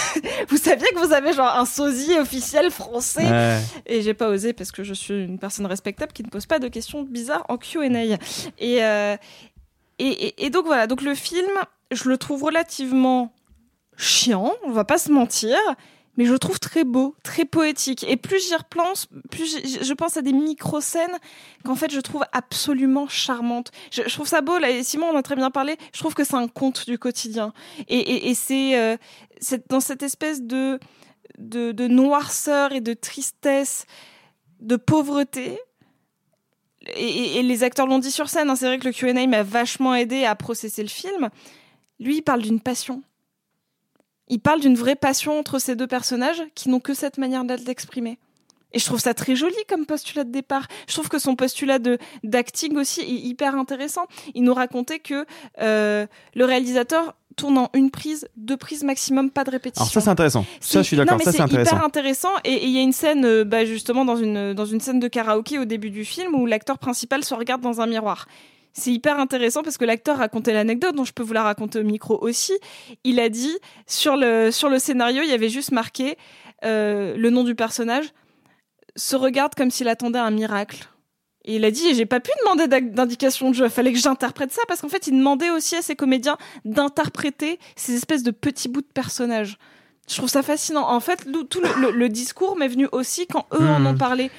vous 0.48 0.56
saviez 0.56 0.88
que 0.94 0.98
vous 1.06 1.12
avez 1.12 1.32
genre 1.32 1.54
un 1.56 1.66
sosie 1.66 2.18
officiel 2.18 2.70
français 2.70 3.22
Ouais. 3.30 3.58
et 3.86 4.02
j'ai 4.02 4.14
pas 4.14 4.28
osé 4.28 4.52
parce 4.52 4.72
que 4.72 4.82
je 4.84 4.94
suis 4.94 5.24
une 5.24 5.38
personne 5.38 5.66
respectable 5.66 6.12
qui 6.12 6.22
ne 6.22 6.28
pose 6.28 6.46
pas 6.46 6.58
de 6.58 6.68
questions 6.68 7.02
bizarres 7.02 7.44
en 7.48 7.56
Q&A. 7.58 7.88
Et, 8.58 8.82
euh, 8.84 9.16
et, 9.98 10.08
et, 10.08 10.46
et 10.46 10.50
donc 10.50 10.66
voilà, 10.66 10.86
donc 10.86 11.02
le 11.02 11.14
film, 11.14 11.50
je 11.90 12.08
le 12.08 12.16
trouve 12.16 12.42
relativement 12.42 13.32
chiant, 13.96 14.52
on 14.64 14.70
va 14.72 14.84
pas 14.84 14.98
se 14.98 15.10
mentir, 15.12 15.56
mais 16.16 16.26
je 16.26 16.32
le 16.32 16.38
trouve 16.38 16.58
très 16.60 16.84
beau, 16.84 17.14
très 17.22 17.44
poétique. 17.44 18.04
Et 18.08 18.16
plus 18.16 18.46
j'y 18.46 18.54
repense, 18.54 19.06
plus 19.30 19.56
je 19.82 19.94
pense 19.94 20.16
à 20.16 20.22
des 20.22 20.32
micro-scènes 20.32 21.16
qu'en 21.64 21.74
fait 21.74 21.90
je 21.90 22.00
trouve 22.00 22.24
absolument 22.32 23.08
charmantes. 23.08 23.70
Je, 23.90 24.02
trouve 24.02 24.28
ça 24.28 24.42
beau, 24.42 24.58
là, 24.58 24.70
et 24.70 24.82
Simon 24.82 25.10
en 25.10 25.16
a 25.16 25.22
très 25.22 25.36
bien 25.36 25.50
parlé, 25.50 25.76
je 25.94 25.98
trouve 26.00 26.14
que 26.14 26.24
c'est 26.24 26.34
un 26.34 26.48
conte 26.48 26.86
du 26.86 26.98
quotidien. 26.98 27.52
Et, 27.88 28.32
euh, 28.50 28.96
c'est 29.40 29.68
dans 29.70 29.80
cette 29.80 30.02
espèce 30.02 30.42
de, 30.42 30.78
noirceur 31.88 32.72
et 32.72 32.80
de 32.80 32.92
tristesse, 32.92 33.86
de 34.60 34.76
pauvreté, 34.76 35.58
et, 36.94 37.06
et- 37.08 37.38
et 37.38 37.42
les 37.42 37.62
acteurs 37.62 37.86
l'ont 37.86 37.98
dit 38.00 38.10
sur 38.10 38.28
scène, 38.28 38.50
hein, 38.50 38.56
c'est 38.56 38.66
vrai 38.66 38.78
que 38.78 38.86
le 38.86 38.92
Q&A 38.92 39.26
m'a 39.26 39.42
vachement 39.42 39.94
aidé 39.94 40.24
à 40.24 40.34
processer 40.34 40.82
le 40.82 40.88
film. 40.88 41.30
Lui, 42.00 42.16
il 42.16 42.22
parle 42.22 42.42
d'une 42.42 42.60
passion. 42.60 43.02
Il 44.32 44.40
parle 44.40 44.60
d'une 44.60 44.76
vraie 44.76 44.96
passion 44.96 45.38
entre 45.38 45.58
ces 45.58 45.76
deux 45.76 45.86
personnages 45.86 46.42
qui 46.54 46.70
n'ont 46.70 46.80
que 46.80 46.94
cette 46.94 47.18
manière 47.18 47.44
de 47.44 47.54
l'exprimer. 47.66 48.18
Et 48.72 48.78
je 48.78 48.86
trouve 48.86 48.98
ça 48.98 49.12
très 49.12 49.36
joli 49.36 49.54
comme 49.68 49.84
postulat 49.84 50.24
de 50.24 50.32
départ. 50.32 50.68
Je 50.88 50.94
trouve 50.94 51.10
que 51.10 51.18
son 51.18 51.36
postulat 51.36 51.78
de 51.78 51.98
d'acting 52.24 52.74
aussi 52.78 53.02
est 53.02 53.10
hyper 53.10 53.54
intéressant. 53.56 54.06
Il 54.34 54.44
nous 54.44 54.54
racontait 54.54 55.00
que 55.00 55.26
euh, 55.60 56.06
le 56.34 56.44
réalisateur 56.46 57.14
tourne 57.36 57.58
en 57.58 57.68
une 57.74 57.90
prise, 57.90 58.26
deux 58.38 58.56
prises 58.56 58.84
maximum, 58.84 59.30
pas 59.30 59.44
de 59.44 59.50
répétition. 59.50 59.82
Alors 59.82 59.92
ça, 59.92 60.00
c'est 60.00 60.08
intéressant. 60.08 60.46
Ça, 60.60 60.80
je 60.80 60.86
suis 60.86 60.96
d'accord. 60.96 61.20
Ça, 61.20 61.30
c'est 61.30 61.52
hyper 61.52 61.84
intéressant. 61.84 62.30
Et 62.44 62.54
et 62.54 62.64
il 62.64 62.70
y 62.70 62.78
a 62.78 62.82
une 62.82 62.92
scène, 62.92 63.26
euh, 63.26 63.44
bah, 63.44 63.66
justement, 63.66 64.06
dans 64.06 64.16
une, 64.16 64.54
dans 64.54 64.64
une 64.64 64.80
scène 64.80 64.98
de 64.98 65.08
karaoké 65.08 65.58
au 65.58 65.66
début 65.66 65.90
du 65.90 66.06
film 66.06 66.34
où 66.34 66.46
l'acteur 66.46 66.78
principal 66.78 67.22
se 67.22 67.34
regarde 67.34 67.60
dans 67.60 67.82
un 67.82 67.86
miroir. 67.86 68.26
C'est 68.74 68.92
hyper 68.92 69.18
intéressant 69.20 69.62
parce 69.62 69.76
que 69.76 69.84
l'acteur 69.84 70.16
racontait 70.18 70.52
l'anecdote, 70.54 70.94
dont 70.94 71.04
je 71.04 71.12
peux 71.12 71.22
vous 71.22 71.34
la 71.34 71.42
raconter 71.42 71.78
au 71.78 71.84
micro 71.84 72.18
aussi. 72.22 72.52
Il 73.04 73.20
a 73.20 73.28
dit, 73.28 73.56
sur 73.86 74.16
le, 74.16 74.50
sur 74.50 74.68
le 74.70 74.78
scénario, 74.78 75.22
il 75.22 75.28
y 75.28 75.32
avait 75.34 75.50
juste 75.50 75.72
marqué 75.72 76.16
euh, 76.64 77.14
le 77.16 77.30
nom 77.30 77.44
du 77.44 77.54
personnage, 77.54 78.06
se 78.96 79.14
regarde 79.16 79.54
comme 79.54 79.70
s'il 79.70 79.88
attendait 79.88 80.18
un 80.18 80.30
miracle. 80.30 80.88
Et 81.44 81.56
il 81.56 81.64
a 81.64 81.70
dit, 81.72 81.94
j'ai 81.94 82.06
pas 82.06 82.20
pu 82.20 82.30
demander 82.44 82.68
d'indication 82.68 83.50
de 83.50 83.54
jeu, 83.56 83.68
fallait 83.68 83.92
que 83.92 83.98
j'interprète 83.98 84.52
ça, 84.52 84.62
parce 84.68 84.80
qu'en 84.80 84.88
fait, 84.88 85.06
il 85.08 85.18
demandait 85.18 85.50
aussi 85.50 85.74
à 85.76 85.82
ses 85.82 85.96
comédiens 85.96 86.36
d'interpréter 86.64 87.58
ces 87.76 87.94
espèces 87.94 88.22
de 88.22 88.30
petits 88.30 88.68
bouts 88.68 88.80
de 88.80 88.86
personnages. 88.86 89.58
Je 90.08 90.16
trouve 90.16 90.28
ça 90.28 90.42
fascinant. 90.42 90.88
En 90.88 91.00
fait, 91.00 91.26
tout 91.50 91.60
le, 91.60 91.80
le- 91.80 91.90
le 91.90 92.08
discours 92.08 92.56
m'est 92.56 92.68
venu 92.68 92.88
aussi 92.92 93.26
quand 93.26 93.46
eux 93.54 93.66
en 93.66 93.80
Hmm. 93.80 93.86
ont 93.88 93.96
parlé. 93.96 94.30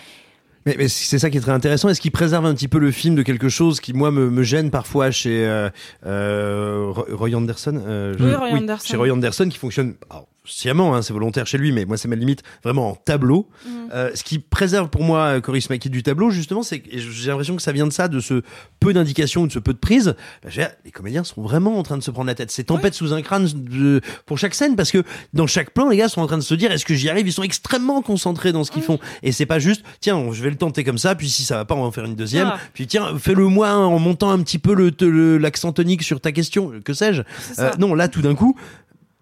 Mais, 0.65 0.75
mais 0.77 0.87
c'est 0.87 1.19
ça 1.19 1.29
qui 1.29 1.37
est 1.37 1.41
très 1.41 1.51
intéressant. 1.51 1.89
Est-ce 1.89 2.01
qu'il 2.01 2.11
préserve 2.11 2.45
un 2.45 2.53
petit 2.53 2.67
peu 2.67 2.79
le 2.79 2.91
film 2.91 3.15
de 3.15 3.23
quelque 3.23 3.49
chose 3.49 3.79
qui, 3.79 3.93
moi, 3.93 4.11
me, 4.11 4.29
me 4.29 4.43
gêne 4.43 4.71
parfois 4.71 5.11
chez 5.11 5.45
euh, 5.45 5.69
euh, 6.05 6.91
Roy 6.91 7.35
Anderson 7.35 7.81
euh, 7.85 8.15
Oui, 8.19 8.33
Roy 8.33 8.49
Anderson. 8.49 8.87
Chez 8.87 8.97
Roy 8.97 9.11
Anderson, 9.11 9.49
qui 9.49 9.57
fonctionne 9.57 9.95
alors, 10.09 10.27
sciemment, 10.45 10.95
hein, 10.95 11.01
c'est 11.01 11.13
volontaire 11.13 11.47
chez 11.47 11.57
lui, 11.57 11.71
mais 11.71 11.85
moi, 11.85 11.97
c'est 11.97 12.07
ma 12.07 12.15
limite, 12.15 12.43
vraiment 12.63 12.89
en 12.91 12.95
tableau. 12.95 13.47
Mm. 13.65 13.69
Euh, 13.93 14.11
ce 14.13 14.23
qui 14.23 14.39
préserve 14.39 14.89
pour 14.89 15.03
moi 15.03 15.19
euh, 15.19 15.41
Coris 15.41 15.65
Maki 15.69 15.89
du 15.89 16.03
tableau, 16.03 16.29
justement, 16.31 16.63
c'est 16.63 16.79
que 16.79 16.89
j'ai 16.97 17.29
l'impression 17.29 17.55
que 17.55 17.61
ça 17.61 17.71
vient 17.71 17.87
de 17.87 17.93
ça, 17.93 18.07
de 18.07 18.19
ce 18.19 18.41
peu 18.79 18.93
d'indications, 18.93 19.45
de 19.45 19.51
ce 19.51 19.59
peu 19.59 19.73
de 19.73 19.77
prise. 19.77 20.15
Bah, 20.43 20.49
dire, 20.49 20.69
les 20.83 20.91
comédiens 20.91 21.23
sont 21.23 21.41
vraiment 21.41 21.77
en 21.77 21.83
train 21.83 21.97
de 21.97 22.03
se 22.03 22.11
prendre 22.11 22.27
la 22.27 22.35
tête. 22.35 22.51
C'est 22.51 22.65
tempête 22.65 22.93
sous 22.93 23.13
un 23.13 23.21
crâne 23.21 23.47
de- 23.53 24.01
pour 24.25 24.37
chaque 24.37 24.53
scène, 24.55 24.75
parce 24.75 24.91
que 24.91 25.03
dans 25.33 25.47
chaque 25.47 25.71
plan, 25.71 25.87
les 25.89 25.97
gars 25.97 26.09
sont 26.09 26.21
en 26.21 26.27
train 26.27 26.37
de 26.37 26.43
se 26.43 26.55
dire, 26.55 26.71
est-ce 26.71 26.85
que 26.85 26.93
j'y 26.93 27.09
arrive? 27.09 27.27
Ils 27.27 27.33
sont 27.33 27.43
extrêmement 27.43 28.01
concentrés 28.01 28.51
dans 28.51 28.63
ce 28.63 28.71
qu'ils 28.71 28.83
font. 28.83 28.99
Et 29.21 29.31
c'est 29.31 29.45
pas 29.45 29.59
juste, 29.59 29.83
tiens, 30.01 30.21
je 30.31 30.43
vais 30.43 30.49
le 30.49 30.57
tenter 30.57 30.83
comme 30.83 30.97
ça, 30.97 31.15
puis 31.15 31.29
si 31.29 31.43
ça 31.43 31.55
va 31.57 31.65
pas, 31.65 31.75
on 31.75 31.81
va 31.81 31.87
en 31.87 31.91
faire 31.91 32.05
une 32.05 32.15
deuxième. 32.15 32.47
Ah. 32.53 32.59
Puis 32.73 32.87
tiens, 32.87 33.17
fais-le 33.17 33.47
moi 33.47 33.71
en 33.73 33.99
montant 33.99 34.31
un 34.31 34.39
petit 34.39 34.59
peu 34.59 34.73
le- 34.73 34.91
te- 34.91 35.05
le- 35.05 35.37
l'accent 35.37 35.71
tonique 35.71 36.03
sur 36.03 36.19
ta 36.19 36.31
question, 36.31 36.71
que 36.83 36.93
sais-je. 36.93 37.21
Euh, 37.59 37.71
non, 37.79 37.93
là, 37.95 38.07
tout 38.07 38.21
d'un 38.21 38.35
coup, 38.35 38.57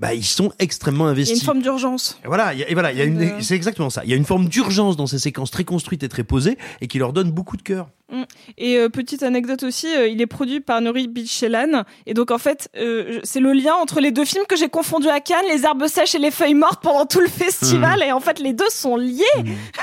bah, 0.02 0.14
ils 0.16 0.26
sont 0.26 0.52
extrêmement 0.60 1.06
Il 1.06 1.08
y 1.08 1.10
a 1.10 1.12
investis. 1.12 1.40
une 1.40 1.46
forme 1.46 1.62
d'urgence. 1.62 2.20
Et 2.24 2.28
Voilà, 2.28 2.54
il 2.54 2.60
y 2.60 2.64
a- 2.64 2.70
et 2.70 2.74
voilà, 2.74 2.92
il 2.92 2.98
y 2.98 3.02
a 3.02 3.06
une, 3.06 3.22
Euh. 3.22 3.30
c'est 3.40 3.56
exactement 3.56 3.90
ça. 3.90 4.02
Il 4.04 4.10
y 4.10 4.14
a 4.14 4.18
une 4.18 4.26
forme 4.26 4.48
d'urgence 4.50 4.98
dans 4.98 5.08
ces 5.08 5.20
séquences 5.20 5.52
très 5.52 5.64
construites 5.64 6.04
et 6.04 6.10
très 6.10 6.24
posées 6.24 6.58
et 6.82 6.88
qui 6.88 6.98
leur 6.98 7.14
donne 7.14 7.32
beaucoup 7.32 7.56
de 7.56 7.62
cœur. 7.62 7.88
Mm. 8.12 8.24
Et 8.58 8.78
euh, 8.78 8.90
petite 8.90 9.24
anecdote 9.24 9.64
aussi, 9.64 9.88
euh, 9.96 10.08
il 10.08 10.20
est 10.22 10.26
produit 10.28 10.60
par 10.60 10.82
Nuri 10.82 11.08
Bilchelan. 11.08 11.84
Et 12.08 12.14
donc 12.14 12.32
en 12.32 12.38
fait, 12.40 12.68
euh, 12.78 13.20
c'est 13.24 13.40
le 13.40 13.54
lien 13.54 13.74
entre 13.76 14.02
les 14.02 14.12
deux 14.12 14.26
films 14.26 14.44
que 14.50 14.58
j'ai 14.58 14.68
confondu 14.68 15.08
à 15.08 15.22
Cannes, 15.22 15.46
Les 15.50 15.64
herbes 15.64 15.88
sèches 15.88 16.16
et 16.16 16.20
Les 16.20 16.32
feuilles 16.32 16.56
mortes 16.56 16.82
pendant 16.84 17.06
tout 17.06 17.22
le 17.22 17.28
festival. 17.30 18.00
Mm. 18.00 18.04
Et 18.04 18.12
en 18.12 18.20
fait, 18.20 18.40
les 18.40 18.52
deux 18.54 18.70
sont 18.70 18.98
liés. 18.98 19.24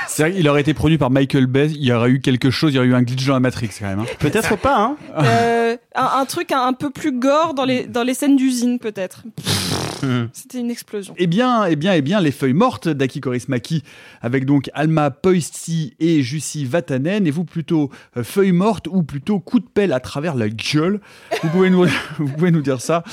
C'est 0.07 0.23
vrai 0.23 0.31
qu'il 0.33 0.47
aurait 0.47 0.61
été 0.61 0.73
produit 0.75 0.97
par 0.99 1.09
Michael 1.09 1.47
Bay, 1.47 1.67
il 1.71 1.83
y 1.83 1.91
aurait 1.91 2.09
eu 2.11 2.19
quelque 2.19 2.51
chose, 2.51 2.73
il 2.73 2.75
y 2.75 2.79
aurait 2.79 2.87
eu 2.89 2.93
un 2.93 3.01
glitch 3.01 3.25
dans 3.25 3.33
la 3.33 3.39
Matrix 3.39 3.69
quand 3.79 3.87
même. 3.87 3.99
hein. 4.01 4.05
Peut-être 4.19 4.57
pas, 4.57 4.77
hein. 4.77 4.97
Euh, 5.17 5.77
un, 5.95 6.09
un 6.21 6.25
truc 6.25 6.51
un, 6.51 6.61
un 6.67 6.73
peu 6.73 6.89
plus 6.91 7.11
gore 7.11 7.53
dans 7.55 7.65
les, 7.65 7.85
dans 7.87 8.03
les 8.03 8.13
scènes 8.13 8.35
d'usine 8.35 8.77
peut-être. 8.79 9.23
C'était 10.33 10.59
une 10.59 10.71
explosion. 10.71 11.13
Eh 11.17 11.27
bien, 11.27 11.65
eh 11.65 11.75
bien, 11.75 11.93
eh 11.93 12.01
bien, 12.01 12.19
les 12.21 12.31
feuilles 12.31 12.53
mortes 12.53 12.87
d'Aki 12.87 13.21
Kaurismäki, 13.21 13.83
avec 14.21 14.45
donc 14.45 14.69
Alma 14.73 15.11
Poisti 15.11 15.95
et 15.99 16.21
Jussi 16.21 16.65
Vatanen, 16.65 17.27
et 17.27 17.31
vous 17.31 17.45
plutôt 17.45 17.89
euh, 18.17 18.23
feuilles 18.23 18.51
mortes 18.51 18.87
ou 18.87 19.03
plutôt 19.03 19.39
coup 19.39 19.59
de 19.59 19.67
pelle 19.67 19.93
à 19.93 19.99
travers 19.99 20.35
la 20.35 20.49
gueule. 20.49 20.99
Vous 21.43 21.49
pouvez 21.49 21.69
nous, 21.69 21.85
vous 22.17 22.27
pouvez 22.27 22.51
nous 22.51 22.61
dire 22.61 22.81
ça 22.81 23.03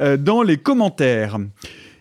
euh, 0.00 0.16
dans 0.16 0.42
les 0.42 0.56
commentaires. 0.56 1.38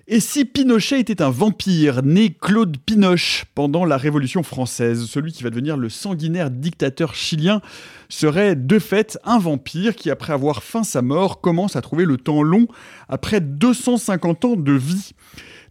Et 0.08 0.20
si 0.20 0.46
Pinochet 0.46 1.00
était 1.00 1.24
un 1.24 1.32
vampire, 1.32 2.04
né 2.04 2.30
Claude 2.30 2.78
Pinoche 2.78 3.46
pendant 3.56 3.86
la 3.86 3.98
Révolution 3.98 4.44
française, 4.44 5.06
celui 5.06 5.32
qui 5.32 5.42
va 5.42 5.50
devenir 5.50 5.78
le 5.78 5.90
sanguinaire 5.90 6.52
dictateur 6.52 7.16
chilien 7.16 7.60
serait 8.08 8.56
de 8.56 8.78
fait 8.78 9.18
un 9.24 9.40
vampire 9.40 9.96
qui, 9.96 10.12
après 10.12 10.32
avoir 10.32 10.62
feint 10.62 10.84
sa 10.84 11.02
mort, 11.02 11.42
commence 11.42 11.76
à 11.76 11.82
trouver 11.82 12.06
le 12.06 12.18
temps 12.18 12.44
long 12.44 12.68
après 13.10 13.42
250 13.42 14.46
ans 14.46 14.56
de 14.56 14.74
vie. 14.74 15.14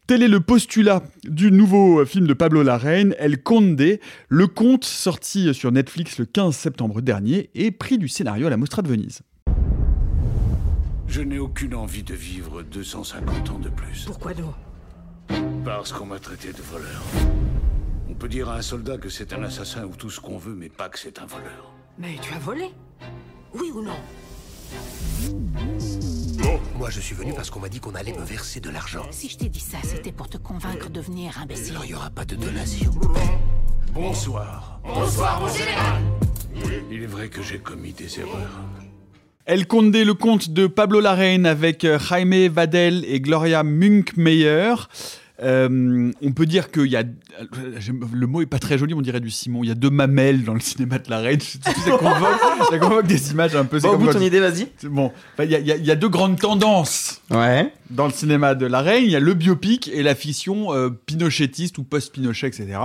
Tel 0.09 0.25
est 0.25 0.29
le 0.29 0.41
postulat 0.41 1.05
du 1.23 1.53
nouveau 1.53 2.05
film 2.05 2.27
de 2.27 2.35
Pablo 2.35 2.65
Larraine, 2.65 3.15
El 3.21 3.41
Conde, 3.41 4.01
le 4.29 4.47
conte 4.49 4.85
sorti 4.85 5.55
sur 5.55 5.71
Netflix 5.71 6.19
le 6.19 6.25
15 6.25 6.57
septembre 6.57 7.03
dernier 7.03 7.51
et 7.55 7.71
prix 7.71 7.99
du 7.99 8.09
scénario 8.09 8.49
à 8.49 8.51
la 8.51 8.57
Mostra 8.57 8.83
de 8.83 8.89
Venise. 8.89 9.23
Je 11.07 11.21
n'ai 11.21 11.39
aucune 11.39 11.75
envie 11.75 12.03
de 12.03 12.15
vivre 12.15 12.63
250 12.63 13.51
ans 13.51 13.59
de 13.59 13.69
plus. 13.69 14.05
Pourquoi 14.07 14.35
donc? 14.35 14.55
Parce 15.65 15.93
qu'on 15.93 16.07
m'a 16.07 16.19
traité 16.19 16.53
de 16.53 16.63
voleur. 16.63 17.03
On 18.09 18.15
peut 18.15 18.29
dire 18.29 18.49
à 18.49 18.57
un 18.57 18.63
soldat 18.63 18.99
que 18.99 19.09
c'est 19.09 19.33
un 19.33 19.43
assassin 19.43 19.85
ou 19.85 19.95
tout 19.97 20.11
ce 20.11 20.21
qu'on 20.21 20.39
veut, 20.39 20.55
mais 20.55 20.69
pas 20.69 20.89
que 20.89 20.99
c'est 20.99 21.19
un 21.21 21.27
voleur. 21.27 21.73
Mais 21.99 22.17
tu 22.21 22.33
as 22.35 22.39
volé? 22.39 22.71
Oui 23.55 23.71
ou 23.75 23.83
non? 23.83 23.97
Oh 26.45 26.59
Moi, 26.77 26.91
je 26.91 27.01
suis 27.01 27.15
venu 27.15 27.33
parce 27.33 27.51
qu'on 27.51 27.61
m'a 27.61 27.69
dit 27.69 27.81
qu'on 27.81 27.95
allait 27.95 28.13
me 28.13 28.25
verser 28.25 28.61
de 28.61 28.71
l'argent. 28.71 29.07
Si 29.11 29.29
je 29.29 29.39
t'ai 29.39 29.49
dit 29.49 29.61
ça, 29.61 29.79
c'était 29.83 30.13
pour 30.13 30.29
te 30.29 30.37
convaincre 30.37 30.91
de 30.91 31.01
venir, 31.01 31.39
imbécile. 31.41 31.77
Il 31.85 31.89
n'y 31.89 31.95
aura 31.95 32.11
pas 32.11 32.25
de 32.25 32.35
donation. 32.37 32.91
Bonsoir. 33.93 34.81
Bonsoir, 34.85 35.41
mon 35.41 35.49
général. 35.49 36.03
Il 36.91 37.03
est 37.03 37.07
vrai 37.07 37.29
que 37.29 37.43
j'ai 37.43 37.59
commis 37.59 37.93
des 37.93 38.19
erreurs. 38.21 38.61
El 39.47 39.67
Conde, 39.67 39.95
le 39.95 40.15
conte 40.15 40.51
de 40.51 40.67
Pablo 40.67 41.01
Larraine 41.01 41.45
avec 41.45 41.85
euh, 41.85 41.99
Jaime 41.99 42.49
Vadel 42.49 43.05
et 43.07 43.21
Gloria 43.21 43.63
Munkmeyer. 43.63 44.75
Euh, 45.43 46.13
on 46.23 46.33
peut 46.33 46.47
dire 46.47 46.71
qu'il 46.71 46.87
y 46.87 46.97
a. 46.97 47.03
Le 47.03 48.27
mot 48.27 48.41
est 48.41 48.47
pas 48.47 48.59
très 48.61 48.79
joli, 48.79 48.95
on 48.95 49.03
dirait 49.03 49.21
du 49.21 49.31
Simon. 49.31 49.63
Il 49.63 49.69
y 49.69 49.71
a 49.71 49.75
deux 49.75 49.91
mamelles 49.91 50.45
dans 50.45 50.55
le 50.55 50.61
cinéma 50.61 50.99
de 50.99 51.11
Larraine. 51.11 51.41
Ça 51.41 51.73
convoque, 51.99 52.41
ça 52.71 52.79
convoque 52.79 53.07
des 53.07 53.33
images 53.33 53.55
un 53.55 53.65
peu. 53.67 53.81
Bon, 53.81 53.91
au 53.91 53.99
bout 53.99 54.07
de 54.07 54.13
ton 54.13 54.21
idée, 54.21 54.41
vas-y. 54.41 54.69
Bon, 54.85 55.13
il 55.41 55.51
y, 55.51 55.55
a- 55.57 55.59
il 55.77 55.87
y 55.87 55.97
deux 55.97 56.09
grandes 56.09 56.39
tendances 56.41 57.21
Ouais. 57.31 57.71
dans 57.91 58.07
le 58.07 58.13
cinéma 58.13 58.55
de 58.55 58.65
Larraine. 58.65 59.03
Il 59.05 59.11
y 59.11 59.17
a 59.17 59.21
le 59.21 59.35
biopic 59.35 59.89
et 59.93 60.03
la 60.03 60.15
fiction 60.15 60.73
euh, 60.73 60.89
pinochetiste 60.89 61.77
ou 61.79 61.83
post-Pinochet, 61.83 62.47
etc. 62.47 62.79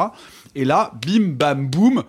Et 0.55 0.65
là, 0.65 0.91
bim, 1.05 1.35
bam, 1.37 1.69
boum, 1.69 2.03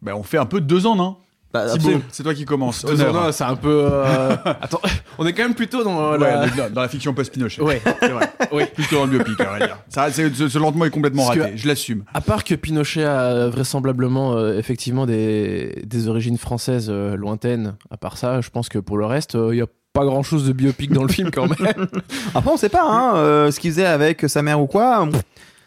ben, 0.00 0.14
on 0.14 0.22
fait 0.22 0.38
un 0.38 0.46
peu 0.46 0.60
deux 0.62 0.86
en 0.86 0.98
un. 1.04 1.16
Bah, 1.52 1.66
Thibaut, 1.76 2.00
c'est 2.12 2.22
toi 2.22 2.32
qui 2.32 2.44
commence. 2.44 2.84
Deux 2.84 2.92
Honneur. 3.00 3.16
en 3.16 3.26
un, 3.26 3.32
c'est 3.32 3.42
un 3.44 3.56
peu. 3.56 3.88
euh, 3.92 4.36
Attends, 4.60 4.80
on 5.18 5.26
est 5.26 5.32
quand 5.32 5.42
même 5.42 5.54
plutôt 5.54 5.82
dans 5.82 6.12
Ouais, 6.12 6.18
la. 6.18 6.46
dans, 6.46 6.70
dans 6.72 6.80
la 6.82 6.88
fiction 6.88 7.12
post-Pinochet. 7.12 7.60
Ouais. 7.62 7.82
c'est 8.00 8.08
vrai. 8.08 8.30
Oui. 8.52 8.62
Que 8.76 8.94
dans 8.94 9.04
le 9.06 9.10
biopic, 9.18 9.40
à 9.40 9.44
vrai 9.44 9.58
dire. 9.66 9.78
Ça, 9.88 10.10
c'est- 10.12 10.32
ce, 10.34 10.48
ce 10.48 10.58
lentement 10.58 10.84
est 10.84 10.90
complètement 10.90 11.24
Parce 11.24 11.36
que- 11.36 11.42
raté. 11.42 11.56
Je 11.56 11.66
l'assume. 11.68 12.04
À 12.14 12.20
part 12.20 12.44
que 12.44 12.54
Pinochet 12.54 13.04
a 13.04 13.48
vraisemblablement 13.48 14.34
euh, 14.36 14.58
effectivement 14.58 15.06
des, 15.06 15.82
des 15.84 16.06
origines 16.08 16.38
françaises 16.38 16.86
euh, 16.88 17.16
lointaines, 17.16 17.74
à 17.90 17.96
part 17.96 18.16
ça, 18.16 18.40
je 18.40 18.50
pense 18.50 18.68
que 18.68 18.78
pour 18.78 18.96
le 18.98 19.06
reste, 19.06 19.34
il 19.34 19.54
n'y 19.56 19.60
a 19.62 19.66
pas 19.92 20.04
grand 20.04 20.22
chose 20.22 20.46
de 20.46 20.52
biopic 20.52 20.92
dans 20.92 21.02
le 21.02 21.08
film 21.08 21.32
quand 21.32 21.48
même. 21.48 21.88
Après, 22.34 22.50
on 22.52 22.56
sait 22.56 22.68
pas 22.68 22.84
hein, 22.88 23.16
euh, 23.16 23.50
ce 23.50 23.58
qu'il 23.58 23.72
faisait 23.72 23.86
avec 23.86 24.24
sa 24.28 24.40
mère 24.40 24.60
ou 24.60 24.68
quoi. 24.68 25.08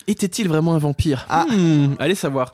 Était-il 0.08 0.48
vraiment 0.50 0.76
un 0.76 0.80
vampire? 0.80 1.26
Hmm, 1.30 1.94
Allez 2.00 2.16
savoir. 2.16 2.52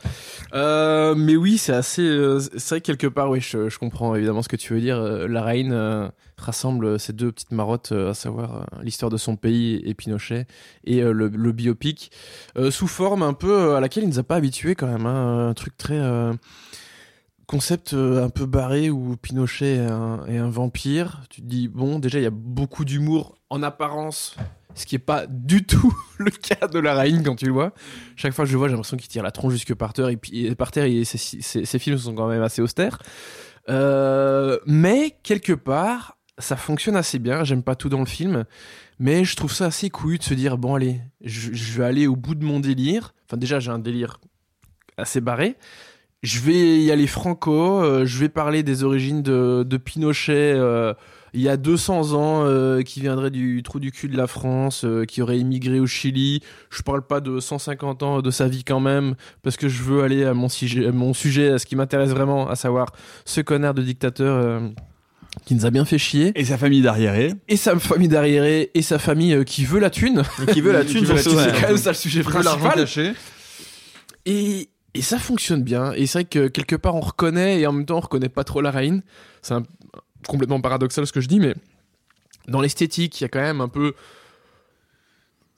Euh, 0.53 1.15
mais 1.15 1.35
oui, 1.35 1.57
c'est 1.57 1.73
assez. 1.73 2.03
euh, 2.03 2.39
c'est 2.39 2.69
vrai 2.69 2.81
que 2.81 2.85
quelque 2.91 3.07
part, 3.07 3.29
oui, 3.29 3.41
je, 3.41 3.69
je 3.69 3.79
comprends 3.79 4.13
évidemment 4.15 4.41
ce 4.43 4.49
que 4.49 4.55
tu 4.55 4.73
veux 4.73 4.81
dire. 4.81 4.97
Euh, 4.97 5.27
La 5.27 5.41
Reine 5.43 5.71
euh, 5.73 6.07
rassemble 6.37 6.99
ces 6.99 7.11
deux 7.13 7.31
petites 7.31 7.51
marottes, 7.51 7.91
euh, 7.91 8.11
à 8.11 8.13
savoir 8.13 8.55
euh, 8.55 8.63
l'histoire 8.83 9.09
de 9.11 9.17
son 9.17 9.35
pays 9.35 9.81
et 9.83 9.93
Pinochet, 9.95 10.45
et 10.85 11.01
euh, 11.01 11.11
le, 11.11 11.27
le 11.27 11.51
biopic, 11.51 12.11
euh, 12.57 12.69
sous 12.71 12.87
forme 12.87 13.23
un 13.23 13.33
peu 13.33 13.75
à 13.75 13.79
laquelle 13.79 14.03
il 14.03 14.09
nous 14.09 14.19
a 14.19 14.23
pas 14.23 14.35
habitués 14.35 14.75
quand 14.75 14.87
même. 14.87 15.05
hein, 15.07 15.49
un 15.49 15.53
truc 15.53 15.75
très. 15.77 15.97
euh, 15.99 16.33
concept 17.47 17.93
euh, 17.95 18.23
un 18.23 18.29
peu 18.29 18.45
barré 18.45 18.91
où 18.91 19.15
Pinochet 19.17 19.77
est 19.77 19.79
un, 19.87 20.23
est 20.27 20.37
un 20.37 20.49
vampire. 20.49 21.21
Tu 21.31 21.41
te 21.41 21.47
dis, 21.47 21.67
bon, 21.67 21.97
déjà, 21.97 22.19
il 22.19 22.23
y 22.23 22.27
a 22.27 22.31
beaucoup 22.31 22.85
d'humour 22.85 23.35
en 23.49 23.63
apparence, 23.63 24.35
ce 24.75 24.85
qui 24.85 24.95
est 24.95 24.99
pas 24.99 25.25
du 25.27 25.65
tout 25.65 25.93
le 26.17 26.31
cas 26.31 26.67
de 26.67 26.79
la 26.79 26.93
Reine 26.93 27.23
quand 27.23 27.35
tu 27.35 27.45
le 27.45 27.51
vois. 27.51 27.73
Chaque 28.15 28.33
fois 28.33 28.45
que 28.45 28.49
je 28.49 28.53
le 28.53 28.59
vois, 28.59 28.67
j'ai 28.67 28.73
l'impression 28.73 28.97
qu'il 28.97 29.07
tire 29.09 29.23
la 29.23 29.31
tronche 29.31 29.53
jusque 29.53 29.73
par 29.73 29.93
terre, 29.93 30.09
et 30.09 30.17
puis 30.17 30.53
par 30.55 30.71
terre, 30.71 30.85
et 30.85 31.03
films 31.05 31.97
sont 31.97 32.15
quand 32.15 32.27
même 32.27 32.43
assez 32.43 32.61
austères. 32.61 32.99
Euh, 33.69 34.57
mais 34.65 35.15
quelque 35.23 35.53
part, 35.53 36.17
ça 36.37 36.55
fonctionne 36.55 36.95
assez 36.95 37.19
bien. 37.19 37.43
J'aime 37.43 37.63
pas 37.63 37.75
tout 37.75 37.89
dans 37.89 37.99
le 37.99 38.05
film, 38.05 38.45
mais 38.99 39.23
je 39.25 39.35
trouve 39.35 39.53
ça 39.53 39.65
assez 39.65 39.89
couillu 39.89 40.17
de 40.17 40.23
se 40.23 40.33
dire 40.33 40.57
bon 40.57 40.75
allez, 40.75 41.01
je, 41.21 41.51
vais 41.77 41.85
aller 41.85 42.07
au 42.07 42.15
bout 42.15 42.35
de 42.35 42.45
mon 42.45 42.59
délire. 42.59 43.13
Enfin 43.27 43.37
déjà, 43.37 43.59
j'ai 43.59 43.71
un 43.71 43.79
délire 43.79 44.19
assez 44.97 45.21
barré. 45.21 45.55
Je 46.23 46.39
vais 46.39 46.79
y 46.79 46.91
aller 46.91 47.07
franco. 47.07 47.81
euh, 47.81 48.05
je 48.05 48.17
vais 48.17 48.29
parler 48.29 48.63
des 48.63 48.83
origines 48.83 49.21
de, 49.21 49.63
de 49.63 49.77
Pinochet. 49.77 50.53
euh, 50.53 50.93
il 51.33 51.41
y 51.41 51.49
a 51.49 51.57
200 51.57 52.13
ans, 52.13 52.43
euh, 52.45 52.81
qui 52.81 53.01
viendrait 53.01 53.29
du 53.31 53.61
trou 53.63 53.79
du 53.79 53.91
cul 53.91 54.07
de 54.09 54.17
la 54.17 54.27
France, 54.27 54.83
euh, 54.85 55.05
qui 55.05 55.21
aurait 55.21 55.37
immigré 55.39 55.79
au 55.79 55.85
Chili. 55.87 56.41
Je 56.69 56.81
parle 56.81 57.05
pas 57.05 57.19
de 57.21 57.39
150 57.39 58.03
ans 58.03 58.21
de 58.21 58.31
sa 58.31 58.47
vie 58.47 58.63
quand 58.63 58.79
même, 58.79 59.15
parce 59.43 59.57
que 59.57 59.69
je 59.69 59.83
veux 59.83 60.03
aller 60.03 60.23
à 60.25 60.33
mon 60.33 60.49
sujet, 60.49 60.87
à 60.87 60.91
mon 60.91 61.13
sujet, 61.13 61.49
à 61.51 61.59
ce 61.59 61.65
qui 61.65 61.75
m'intéresse 61.75 62.09
vraiment, 62.09 62.49
à 62.49 62.55
savoir 62.55 62.87
ce 63.25 63.41
connard 63.41 63.73
de 63.73 63.81
dictateur 63.81 64.35
euh, 64.37 64.59
qui 65.45 65.53
nous 65.55 65.65
a 65.65 65.69
bien 65.71 65.85
fait 65.85 65.97
chier. 65.99 66.31
Et 66.35 66.45
sa 66.45 66.57
famille 66.57 66.81
d'arriérés. 66.81 67.33
Et 67.47 67.55
sa 67.57 67.77
famille 67.77 68.07
d'arriérés, 68.07 68.71
et 68.73 68.81
sa 68.81 68.97
famille 68.99 69.33
euh, 69.33 69.43
qui 69.43 69.65
veut 69.65 69.79
la 69.79 69.89
thune. 69.89 70.23
Et 70.47 70.51
qui 70.51 70.61
veut 70.61 70.71
la 70.71 70.83
thune. 70.85 71.05
C'est 71.05 71.29
quand 71.61 71.67
même 71.67 71.77
ça 71.77 71.91
le 71.91 71.95
sujet 71.95 72.23
principal. 72.23 72.87
et 74.25 75.01
ça 75.01 75.17
fonctionne 75.19 75.63
bien. 75.63 75.93
Et 75.93 76.07
c'est 76.07 76.19
vrai 76.19 76.25
que 76.25 76.47
quelque 76.47 76.75
part 76.75 76.95
on 76.95 76.99
reconnaît 76.99 77.61
et 77.61 77.67
en 77.67 77.71
même 77.71 77.85
temps 77.85 77.97
on 77.97 78.01
reconnaît 78.01 78.29
pas 78.29 78.43
trop 78.43 78.61
la 78.61 78.71
reine. 78.71 79.01
C'est 79.41 79.53
un- 79.53 79.63
complètement 80.27 80.61
paradoxal 80.61 81.05
ce 81.07 81.13
que 81.13 81.21
je 81.21 81.27
dis, 81.27 81.39
mais 81.39 81.55
dans 82.47 82.61
l'esthétique, 82.61 83.19
il 83.19 83.23
y 83.23 83.25
a 83.25 83.29
quand 83.29 83.41
même 83.41 83.61
un 83.61 83.67
peu 83.67 83.93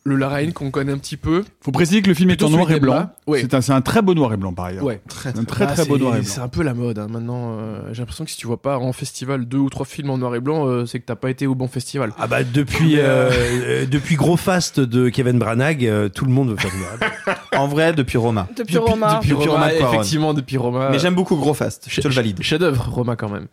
le 0.04 0.16
la 0.16 0.30
reine 0.30 0.52
qu'on 0.52 0.72
connaît 0.72 0.92
un 0.94 0.98
petit 0.98 1.16
peu. 1.18 1.44
Faut 1.62 1.72
préciser 1.72 2.02
que 2.02 2.08
le 2.08 2.16
film 2.16 2.32
est 2.32 2.42
en 2.42 2.50
noir 2.50 2.72
et 2.72 2.80
blanc. 2.80 3.12
Ouais. 3.28 3.42
C'est 3.42 3.54
un, 3.54 3.62
c'est 3.62 3.72
un 3.72 3.82
très 3.82 4.02
beau 4.02 4.16
noir 4.16 4.34
et 4.34 4.38
blanc 4.38 4.52
par 4.52 4.66
ailleurs. 4.66 4.84
Ouais, 4.84 5.00
un 5.26 5.44
très 5.44 5.66
Ah, 5.66 5.74
très 5.74 5.86
beau 5.86 5.96
c'est- 5.98 6.02
noir 6.02 6.16
et 6.16 6.22
blanc. 6.22 6.28
C'est 6.28 6.40
un 6.42 6.48
peu 6.48 6.64
la 6.64 6.74
mode 6.74 6.98
hein. 6.98 7.08
maintenant. 7.08 7.58
euh, 7.60 7.82
J'ai 7.94 8.00
l'impression 8.02 8.26
que 8.26 8.32
si 8.32 8.38
tu 8.38 8.48
vois 8.48 8.60
pas 8.62 8.80
en 8.80 8.94
festival 8.94 9.46
deux 9.46 9.60
ou 9.60 9.70
trois 9.70 9.86
films 9.86 10.10
en 10.10 10.18
noir 10.18 10.34
et 10.34 10.40
blanc, 10.40 10.66
euh, 10.68 10.88
c'est 10.88 11.00
que 11.00 11.06
t'as 11.06 11.16
pas 11.16 11.30
été 11.30 11.46
au 11.46 11.54
bon 11.54 11.68
festival. 11.68 12.14
Ah 12.18 12.26
bah 12.26 12.44
depuis 12.44 12.96
euh, 12.98 13.86
depuis 13.86 14.16
Gros 14.16 14.38
Fast 14.38 14.80
de 14.80 15.10
Kevin 15.10 15.38
Branagh, 15.38 15.86
euh, 15.86 16.10
tout 16.10 16.26
le 16.26 16.32
monde 16.32 16.50
veut 16.50 16.58
faire 16.58 16.72
du 16.72 16.78
noir 16.78 16.92
et 16.96 16.98
blanc. 16.98 17.08
En 17.60 17.68
vrai, 17.68 17.94
depuis 17.94 18.18
Roma. 18.18 18.48
Depuis 18.58 18.78
Roma. 18.78 19.16
Depuis, 19.16 19.30
Depuis 19.32 19.50
Roma, 19.50 19.74
effectivement, 19.74 20.34
depuis 20.34 20.58
Roma. 20.58 20.90
Mais 20.90 20.98
j'aime 21.00 21.14
beaucoup 21.16 21.36
Gros 21.36 21.54
Fast. 21.54 21.86
Je 21.90 22.02
te 22.02 22.08
le 22.08 22.14
valide. 22.14 22.42
Chef-d'œuvre, 22.42 22.88
Roma 22.90 23.16
quand 23.18 23.30
même. 23.30 23.48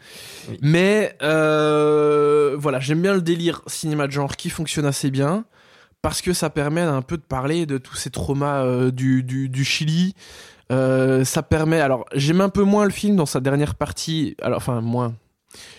Mais 0.63 1.15
euh, 1.23 2.57
voilà, 2.59 2.81
j'aime 2.81 3.03
bien 3.03 3.13
le 3.15 3.21
délire 3.21 3.61
cinéma 3.67 4.07
de 4.07 4.13
genre 4.13 4.37
qui 4.37 4.51
fonctionne 4.51 4.87
assez 4.87 5.11
bien 5.11 5.45
parce 6.03 6.23
que 6.23 6.33
ça 6.33 6.51
permet 6.51 6.81
un 6.81 7.03
peu 7.03 7.17
de 7.17 7.23
parler 7.23 7.67
de 7.67 7.79
tous 7.79 7.97
ces 7.97 8.11
traumas 8.11 8.65
euh, 8.65 8.91
du, 8.91 9.23
du, 9.23 9.49
du 9.49 9.65
Chili. 9.65 10.15
Euh, 10.71 11.25
ça 11.25 11.43
permet. 11.43 11.81
Alors, 11.81 12.05
j'aime 12.15 12.41
un 12.41 12.51
peu 12.51 12.63
moins 12.63 12.85
le 12.85 12.91
film 12.91 13.17
dans 13.17 13.27
sa 13.27 13.41
dernière 13.41 13.75
partie. 13.75 14.37
Alors, 14.43 14.59
enfin, 14.59 14.81
moins. 14.81 15.15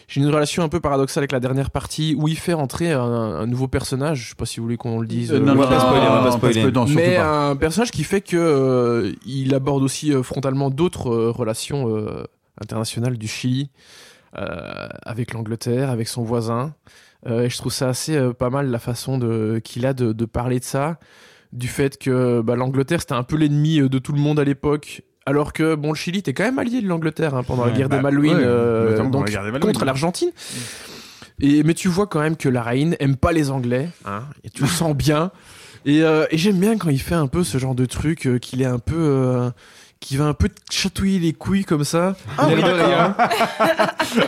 J'ai 0.07 0.19
une 0.19 0.27
relation 0.27 0.63
un 0.63 0.67
peu 0.69 0.79
paradoxale 0.79 1.21
avec 1.21 1.31
la 1.31 1.39
dernière 1.39 1.69
partie 1.69 2.15
où 2.17 2.27
il 2.27 2.37
fait 2.37 2.53
rentrer 2.53 2.91
un, 2.91 2.99
un 3.01 3.45
nouveau 3.45 3.67
personnage. 3.67 4.23
Je 4.23 4.29
sais 4.29 4.35
pas 4.35 4.45
si 4.47 4.59
vous 4.59 4.63
voulez 4.65 4.77
qu'on 4.77 4.99
le 4.99 5.05
dise. 5.07 5.31
Euh, 5.31 5.39
non, 5.39 5.51
euh, 5.51 5.55
non, 5.55 5.67
pas 5.67 5.79
spoiler, 5.79 6.07
on 6.07 6.13
va 6.13 6.19
pas 6.21 6.69
non, 6.71 6.87
spoiler. 6.87 6.95
mais 6.95 7.15
pas. 7.17 7.49
un 7.49 7.55
personnage 7.55 7.91
qui 7.91 8.03
fait 8.03 8.21
que 8.21 8.35
euh, 8.35 9.13
il 9.27 9.53
aborde 9.53 9.83
aussi 9.83 10.11
euh, 10.11 10.23
frontalement 10.23 10.71
d'autres 10.71 11.11
euh, 11.11 11.29
relations 11.29 11.95
euh, 11.95 12.23
internationales 12.59 13.17
du 13.19 13.27
Chili 13.27 13.69
euh, 14.37 14.87
avec 15.03 15.33
l'Angleterre, 15.35 15.91
avec 15.91 16.07
son 16.07 16.23
voisin. 16.23 16.73
Euh, 17.27 17.43
et 17.43 17.49
je 17.49 17.57
trouve 17.57 17.73
ça 17.73 17.89
assez 17.89 18.15
euh, 18.15 18.31
pas 18.33 18.49
mal 18.49 18.69
la 18.71 18.79
façon 18.79 19.17
de 19.17 19.59
qu'il 19.63 19.85
a 19.85 19.93
de, 19.93 20.13
de 20.13 20.25
parler 20.25 20.59
de 20.59 20.63
ça, 20.63 20.99
du 21.51 21.67
fait 21.67 21.97
que 21.97 22.41
bah, 22.41 22.55
l'Angleterre 22.55 23.01
c'était 23.01 23.13
un 23.13 23.23
peu 23.23 23.35
l'ennemi 23.35 23.81
euh, 23.81 23.89
de 23.89 23.99
tout 23.99 24.13
le 24.13 24.19
monde 24.19 24.39
à 24.39 24.43
l'époque. 24.43 25.01
Alors 25.25 25.53
que 25.53 25.75
bon, 25.75 25.89
le 25.89 25.95
Chili 25.95 26.19
était 26.19 26.33
quand 26.33 26.45
même 26.45 26.59
allié 26.59 26.81
de 26.81 26.87
l'Angleterre 26.87 27.35
hein, 27.35 27.43
pendant 27.43 27.65
la 27.65 27.71
guerre 27.71 27.89
bah, 27.89 27.97
des 27.97 28.01
Malouines, 28.01 28.37
ouais, 28.37 28.43
euh, 28.43 28.91
notamment 28.91 29.09
pendant 29.09 29.19
donc 29.19 29.27
la 29.27 29.31
guerre 29.33 29.43
des 29.43 29.51
Malouines. 29.51 29.73
contre 29.73 29.85
l'Argentine. 29.85 30.31
Et 31.41 31.63
mais 31.63 31.73
tu 31.73 31.87
vois 31.87 32.07
quand 32.07 32.19
même 32.19 32.35
que 32.35 32.49
la 32.49 32.63
reine 32.63 32.95
aime 32.99 33.15
pas 33.15 33.31
les 33.31 33.51
Anglais, 33.51 33.89
hein, 34.05 34.23
et 34.43 34.49
tu 34.49 34.63
le 34.63 34.67
sens 34.69 34.95
bien. 34.95 35.31
Et, 35.85 36.03
euh, 36.03 36.25
et 36.31 36.37
j'aime 36.37 36.59
bien 36.59 36.77
quand 36.77 36.89
il 36.89 36.99
fait 36.99 37.15
un 37.15 37.27
peu 37.27 37.43
ce 37.43 37.57
genre 37.57 37.75
de 37.75 37.85
truc, 37.85 38.27
euh, 38.27 38.39
qu'il 38.39 38.61
est 38.61 38.65
un 38.65 38.79
peu, 38.79 39.49
qui 39.99 40.17
va 40.17 40.25
un 40.25 40.33
peu 40.33 40.49
te 40.49 40.55
chatouiller 40.71 41.19
les 41.19 41.33
couilles 41.33 41.65
comme 41.65 41.83
ça. 41.83 42.15
Ah 42.37 42.47
de 42.49 42.55
d'accord. 42.55 42.77
rien. 42.77 43.15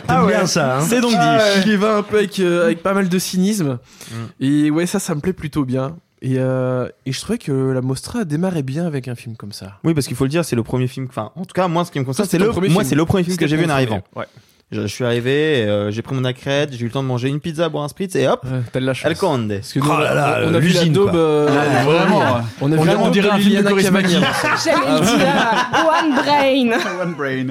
T'aimes 0.06 0.26
bien 0.26 0.46
ça, 0.46 0.78
hein 0.78 0.86
C'est 0.86 1.00
donc 1.00 1.12
dit. 1.12 1.62
Il 1.66 1.72
y 1.72 1.76
va 1.76 1.96
un 1.96 2.02
peu 2.02 2.18
avec, 2.18 2.38
euh, 2.40 2.64
avec 2.64 2.82
pas 2.82 2.92
mal 2.92 3.08
de 3.08 3.18
cynisme. 3.18 3.78
Mm. 4.10 4.14
Et 4.40 4.70
ouais, 4.70 4.86
ça, 4.86 4.98
ça 4.98 5.14
me 5.14 5.20
plaît 5.20 5.32
plutôt 5.32 5.64
bien. 5.64 5.96
Et, 6.20 6.34
euh, 6.38 6.88
et 7.04 7.12
je 7.12 7.20
trouvais 7.20 7.38
que 7.38 7.50
la 7.72 7.80
Mostra 7.80 8.20
a 8.20 8.24
démarré 8.24 8.62
bien 8.62 8.86
avec 8.86 9.08
un 9.08 9.16
film 9.16 9.34
comme 9.36 9.52
ça. 9.52 9.78
Oui, 9.82 9.92
parce 9.92 10.06
qu'il 10.06 10.16
faut 10.16 10.24
le 10.24 10.30
dire, 10.30 10.44
c'est 10.44 10.54
le 10.54 10.62
premier 10.62 10.86
film. 10.86 11.06
Enfin, 11.08 11.32
en 11.34 11.44
tout 11.44 11.54
cas, 11.54 11.66
moi, 11.66 11.84
ce 11.84 11.90
qui 11.90 11.98
me 11.98 12.04
concerne, 12.04 12.28
c'est 12.28 12.38
le, 12.38 12.50
premier 12.50 12.68
moi, 12.68 12.82
film. 12.82 12.90
c'est 12.90 12.94
le 12.94 13.04
premier 13.04 13.24
film 13.24 13.36
que 13.36 13.46
j'ai 13.48 13.56
vu 13.56 13.64
en 13.64 13.70
arrivant. 13.70 14.02
Ouais. 14.14 14.26
Je, 14.72 14.80
je 14.80 14.86
suis 14.86 15.04
arrivé, 15.04 15.66
euh, 15.66 15.90
j'ai 15.90 16.00
pris 16.00 16.14
mon 16.14 16.24
accrète, 16.24 16.70
j'ai 16.72 16.80
eu 16.80 16.84
le 16.86 16.90
temps 16.90 17.02
de 17.02 17.08
manger 17.08 17.28
une 17.28 17.40
pizza, 17.40 17.68
boire 17.68 17.84
un 17.84 17.88
spritz 17.88 18.16
et 18.16 18.26
hop, 18.26 18.44
T'as 18.72 18.80
de 18.80 18.86
la 18.86 18.94
chance. 18.94 19.10
El 19.10 19.18
Conde. 19.18 19.48
Parce 19.56 19.72
que 19.74 19.78
nous, 19.80 19.86
Oh 19.86 19.92
on 19.92 19.98
a- 19.98 20.02
là 20.02 20.14
là, 20.14 20.38
on 20.48 20.54
a 20.54 20.58
vu 20.58 20.68
la 20.70 20.84
daube. 20.86 21.14
euh, 21.14 21.48
Ah, 21.50 21.84
vraiment. 21.84 22.22
On 22.62 22.72
a 22.72 22.76
vu 22.76 22.80
On 22.80 22.84
la 22.84 22.94
daube 22.94 23.10
dirait 23.12 23.28
de 23.28 23.32
un 23.34 23.38
film 23.38 23.50
de 23.50 23.56
Liliana 23.56 23.70
Coris. 23.70 23.90
Maki. 23.90 24.08
Dire. 24.08 24.22
One 25.74 26.14
Brain. 26.14 27.00
One 27.02 27.14
brain. 27.14 27.46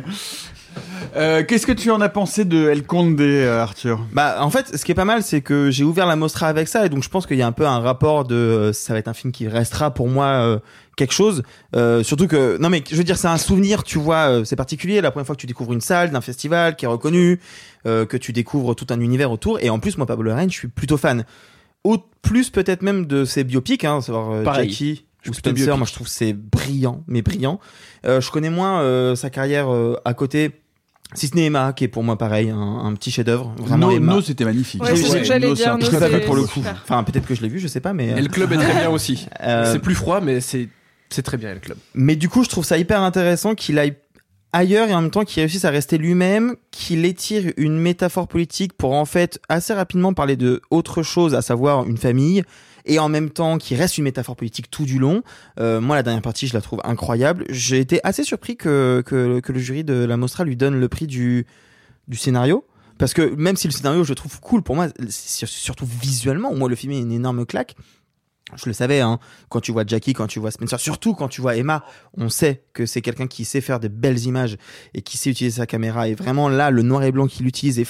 Euh, 1.16 1.44
Qu'est-ce 1.48 1.68
que 1.68 1.72
tu 1.74 1.92
en 1.92 2.00
as 2.02 2.10
pensé 2.10 2.46
de 2.46 2.70
El 2.70 2.84
Conde, 2.86 3.20
euh, 3.22 3.62
Arthur? 3.62 4.00
Bah, 4.14 4.38
en 4.40 4.50
fait, 4.50 4.76
ce 4.78 4.86
qui 4.86 4.92
est 4.92 4.96
pas 4.96 5.06
mal, 5.06 5.22
c'est 5.24 5.42
que 5.42 5.70
j'ai 5.70 5.84
ouvert 5.84 6.08
la 6.08 6.16
Mostra 6.16 6.48
avec 6.48 6.68
ça, 6.68 6.86
et 6.86 6.90
donc 6.90 7.04
je 7.04 7.10
pense 7.10 7.28
qu'il 7.28 7.38
y 7.38 7.42
a 7.42 7.48
un 7.48 7.52
peu 7.52 7.68
un 7.68 7.80
rapport 7.80 8.24
de, 8.26 8.36
euh, 8.36 8.74
ça 8.74 8.94
va 8.94 9.00
être 9.00 9.10
un 9.10 9.14
film 9.14 9.32
qui 9.34 9.48
restera 9.48 9.92
pour 9.94 10.08
moi 10.08 10.26
euh, 10.26 10.60
quelque 11.02 11.14
chose. 11.14 11.44
Euh, 11.76 12.04
surtout 12.04 12.28
que, 12.28 12.58
non 12.60 12.70
mais, 12.70 12.84
je 12.90 12.96
veux 12.96 13.04
dire, 13.04 13.18
c'est 13.18 13.28
un 13.28 13.38
souvenir, 13.38 13.84
tu 13.84 13.98
vois, 13.98 14.30
euh, 14.30 14.44
c'est 14.44 14.56
particulier. 14.56 15.02
La 15.02 15.12
première 15.12 15.26
fois 15.26 15.36
que 15.36 15.42
tu 15.42 15.48
découvres 15.48 15.74
une 15.74 15.82
salle 15.82 16.12
d'un 16.12 16.22
festival 16.22 16.76
qui 16.76 16.86
est 16.86 16.88
reconnu, 16.88 17.40
euh, 17.88 18.06
que 18.06 18.18
tu 18.18 18.34
découvres 18.34 18.76
tout 18.76 18.88
un 18.92 19.00
univers 19.00 19.32
autour, 19.32 19.60
et 19.60 19.70
en 19.70 19.80
plus, 19.80 19.98
moi, 19.98 20.06
Pablo 20.06 20.30
Larraín, 20.30 20.50
je 20.50 20.58
suis 20.58 20.68
plutôt 20.68 20.98
fan. 20.98 21.26
Au 21.84 21.98
plus 22.22 22.50
peut-être 22.52 22.84
même 22.84 23.08
de 23.08 23.26
ses 23.26 23.44
biopics, 23.44 23.84
hein, 23.84 24.02
savoir 24.02 24.32
euh, 24.32 24.44
Pareil. 24.44 24.70
Jackie 24.70 25.06
Je 25.24 25.32
ou 25.32 25.34
suis 25.34 25.42
plutôt 25.42 25.58
Spencer, 25.58 25.78
moi 25.78 25.88
je 25.88 25.94
trouve 25.94 26.06
que 26.08 26.14
c'est 26.14 26.34
brillant, 26.34 27.04
mais 27.08 27.22
brillant. 27.24 27.60
Euh, 28.06 28.22
je 28.22 28.30
connais 28.30 28.52
moins 28.52 28.82
euh, 28.82 29.16
sa 29.16 29.30
carrière 29.32 29.74
euh, 29.74 29.96
à 30.06 30.14
côté 30.14 30.52
Si 31.16 31.28
ce 31.28 31.36
n'est 31.36 31.46
Emma, 31.46 31.74
qui 31.74 31.84
est 31.84 31.88
pour 31.88 32.04
moi 32.04 32.18
pareil, 32.20 32.52
un, 32.52 32.58
un 32.86 32.94
petit 32.94 33.10
chef-d'œuvre. 33.12 33.54
Vraiment, 33.58 33.88
No, 33.88 33.98
Emma. 33.98 34.14
No, 34.14 34.22
c'était 34.22 34.46
magnifique. 34.46 34.82
Ouais, 34.84 34.96
c'est 34.96 35.04
ce 35.08 35.18
que 35.18 35.24
j'allais 35.24 35.48
No, 35.48 35.54
dire, 35.56 35.76
c'est 35.82 35.96
un 35.96 36.10
No, 36.10 36.20
pour 36.26 36.36
le 36.36 36.44
coup. 36.44 36.62
film. 36.62 36.66
Enfin, 36.84 37.04
peut-être 37.04 37.26
que 37.28 37.34
je 37.36 37.42
l'ai 37.42 37.50
vu, 37.50 37.58
je 37.60 37.68
sais 37.68 37.82
pas, 37.82 37.94
mais. 37.94 38.10
Et 38.10 38.22
le 38.22 38.30
club 38.30 38.52
est 38.54 38.58
très 38.58 38.74
bien 38.82 38.90
aussi. 38.92 39.28
Euh, 39.42 39.72
C'est 39.74 39.80
plus 39.80 39.96
froid, 39.96 40.22
mais 40.22 40.40
c'est 40.40 40.70
c'est 41.12 41.24
très 41.24 41.38
bien 41.38 41.54
le 41.54 41.60
club. 41.60 41.78
Mais 41.94 42.16
du 42.16 42.30
coup, 42.30 42.44
je 42.44 42.50
trouve 42.50 42.66
ça 42.66 42.78
hyper 42.78 43.02
intéressant 43.02 43.56
qu'il 43.56 43.78
aille 43.80 43.96
ailleurs 44.54 44.90
et 44.90 44.94
en 44.94 45.02
même 45.02 45.12
temps 45.12 45.24
qu'il 45.24 45.42
réussisse 45.42 45.66
à 45.66 45.70
rester 45.70 45.98
lui-même, 45.98 46.56
qu'il 46.72 47.06
étire 47.06 47.54
une 47.58 47.78
métaphore 47.78 48.28
politique 48.28 48.74
pour 48.74 48.94
en 48.94 49.06
fait 49.06 49.40
assez 49.50 49.74
rapidement 49.74 50.14
parler 50.14 50.36
de 50.36 50.62
autre 50.72 51.04
chose, 51.04 51.36
à 51.36 51.42
savoir 51.42 51.88
une 51.88 51.98
famille, 51.98 52.44
et 52.86 53.00
en 53.00 53.10
même 53.10 53.30
temps 53.30 53.58
qu'il 53.58 53.78
reste 53.78 53.98
une 53.98 54.06
métaphore 54.06 54.36
politique 54.36 54.70
tout 54.70 54.86
du 54.86 55.00
long. 55.00 55.24
Euh, 55.60 55.80
moi, 55.82 55.96
la 55.96 56.04
dernière 56.04 56.22
partie, 56.22 56.48
je 56.48 56.54
la 56.54 56.62
trouve 56.62 56.82
incroyable. 56.84 57.46
J'ai 57.50 57.80
été 57.80 58.00
assez 58.04 58.24
surpris 58.24 58.58
que, 58.58 59.04
que, 59.06 59.52
le 59.52 59.60
jury 59.60 59.84
de 59.84 59.94
la 59.94 60.18
Mostra 60.18 60.44
lui 60.44 60.56
donne 60.56 60.80
le 60.80 60.90
prix 60.90 61.08
du, 61.08 61.46
du 62.08 62.18
scénario. 62.18 62.66
Parce 62.98 63.14
que 63.14 63.34
même 63.36 63.56
si 63.56 63.68
le 63.68 63.74
scénario, 63.74 64.04
je 64.04 64.14
trouve 64.14 64.40
cool, 64.42 64.62
pour 64.62 64.76
moi, 64.76 64.88
surtout 65.10 65.86
visuellement, 65.86 66.54
moi, 66.54 66.70
le 66.70 66.76
film 66.76 66.94
est 66.94 67.00
une 67.00 67.12
énorme 67.12 67.46
claque. 67.46 67.76
Je 68.56 68.66
le 68.68 68.74
savais, 68.74 69.00
hein, 69.02 69.20
quand 69.50 69.60
tu 69.62 69.72
vois 69.72 69.84
Jackie, 69.86 70.14
quand 70.14 70.28
tu 70.28 70.40
vois 70.40 70.52
Spencer, 70.52 70.80
surtout 70.80 71.14
quand 71.14 71.28
tu 71.28 71.42
vois 71.42 71.56
Emma, 71.56 71.84
on 72.18 72.30
sait 72.30 72.64
que 72.74 72.86
c'est 72.86 73.02
quelqu'un 73.02 73.28
qui 73.28 73.46
sait 73.46 73.62
faire 73.62 73.80
des 73.80 73.90
belles 73.90 74.20
images 74.26 74.58
et 74.94 75.02
qui 75.02 75.18
sait 75.18 75.30
utiliser 75.30 75.58
sa 75.58 75.66
caméra. 75.66 76.08
Et 76.08 76.16
vraiment 76.16 76.50
là, 76.50 76.72
le 76.72 76.82
noir 76.82 77.04
et 77.04 77.12
blanc 77.12 77.28
qu'il 77.28 77.48
utilise 77.48 77.80
est, 77.80 77.88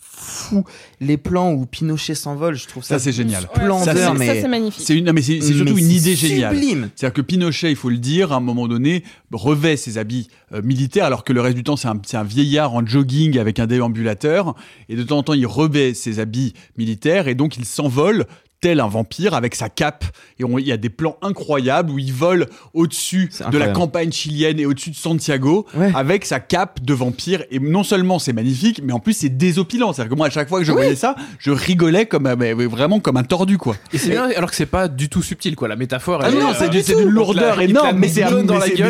fou. 0.00 0.64
Les 1.00 1.16
plans 1.16 1.52
où 1.52 1.64
Pinochet 1.64 2.14
s'envole, 2.14 2.54
je 2.56 2.66
trouve 2.66 2.84
ça, 2.84 2.98
Ça, 2.98 3.04
c'est 3.04 3.12
génial. 3.12 3.44
splendeur, 3.44 3.84
Ça, 3.84 3.94
c'est- 3.94 4.18
mais 4.18 4.40
c'est 4.42 4.48
magnifique. 4.48 4.84
C'est 4.86 4.94
une, 4.94 5.06
non, 5.06 5.12
mais 5.14 5.22
c'est 5.22 5.40
c'est 5.40 5.54
surtout 5.54 5.78
une 5.78 5.90
idée 5.90 6.14
géniale. 6.14 6.54
sublime. 6.54 6.90
C'est-à-dire 6.94 7.14
que 7.14 7.22
Pinochet, 7.22 7.70
il 7.70 7.76
faut 7.76 7.88
le 7.88 7.96
dire, 7.96 8.32
à 8.32 8.36
un 8.36 8.40
moment 8.40 8.68
donné, 8.68 9.02
revêt 9.32 9.76
ses 9.78 9.96
habits 9.96 10.28
euh, 10.52 10.60
militaires, 10.62 11.06
alors 11.06 11.24
que 11.24 11.32
le 11.32 11.40
reste 11.40 11.56
du 11.56 11.64
temps, 11.64 11.76
c'est 11.76 11.88
un, 11.88 11.98
c'est 12.04 12.18
un 12.18 12.22
vieillard 12.22 12.74
en 12.74 12.84
jogging 12.84 13.38
avec 13.38 13.58
un 13.58 13.66
déambulateur. 13.66 14.54
Et 14.90 14.94
de 14.96 15.02
temps 15.02 15.18
en 15.18 15.22
temps, 15.22 15.32
il 15.32 15.46
revêt 15.46 15.94
ses 15.94 16.18
habits 16.18 16.52
militaires 16.76 17.26
et 17.28 17.34
donc 17.34 17.56
il 17.56 17.64
s'envole 17.64 18.26
tel 18.62 18.80
un 18.80 18.88
vampire 18.88 19.34
avec 19.34 19.54
sa 19.54 19.68
cape. 19.68 20.04
Et 20.38 20.44
on- 20.44 20.56
il 20.58 20.66
y 20.66 20.72
a 20.72 20.78
des 20.78 20.88
plans 20.88 21.18
incroyables 21.20 21.90
où 21.90 21.98
il 21.98 22.12
vole 22.12 22.46
au-dessus 22.72 23.30
de 23.50 23.58
la 23.58 23.68
campagne 23.68 24.10
chilienne 24.12 24.58
et 24.58 24.64
au-dessus 24.64 24.90
de 24.90 24.96
Santiago 24.96 25.66
avec 25.94 26.24
sa 26.24 26.40
cape 26.40 26.80
de 26.82 26.94
vampire. 26.94 27.42
Et 27.50 27.58
non 27.58 27.82
seulement 27.82 28.18
c'est 28.18 28.32
magnifique, 28.32 28.80
mais 28.82 28.92
en 28.94 29.00
plus 29.00 29.12
c'est 29.12 29.28
désopilant. 29.28 29.92
C'est-à-dire 29.92 30.10
que 30.12 30.16
moi, 30.16 30.28
à 30.28 30.30
chaque 30.30 30.48
fois 30.48 30.60
que 30.60 30.64
je 30.64 30.72
voyais 30.72 30.96
ça, 30.96 31.14
je 31.38 31.50
rigolais 31.50 32.06
comme, 32.06 32.32
mais 32.38 32.54
vraiment 32.54 33.00
comme 33.00 33.16
un 33.18 33.24
tordu, 33.24 33.58
quoi. 33.58 33.76
Et 33.92 33.98
c'est 33.98 34.10
bien, 34.10 34.30
alors 34.36 34.48
que 34.50 34.56
c'est 34.56 34.64
pas 34.66 34.88
du 34.88 35.08
tout 35.10 35.22
subtil, 35.22 35.56
quoi. 35.56 35.68
La 35.68 35.76
métaphore. 35.76 36.20
Ah 36.22 36.30
non, 36.30 36.52
c'est 36.56 36.66
euh, 36.66 36.96
d'une 37.00 37.08
lourdeur 37.08 37.56
la 37.56 37.64
énorme, 37.64 37.98
mais 37.98 38.08
c'est 38.08 38.22
un, 38.22 38.30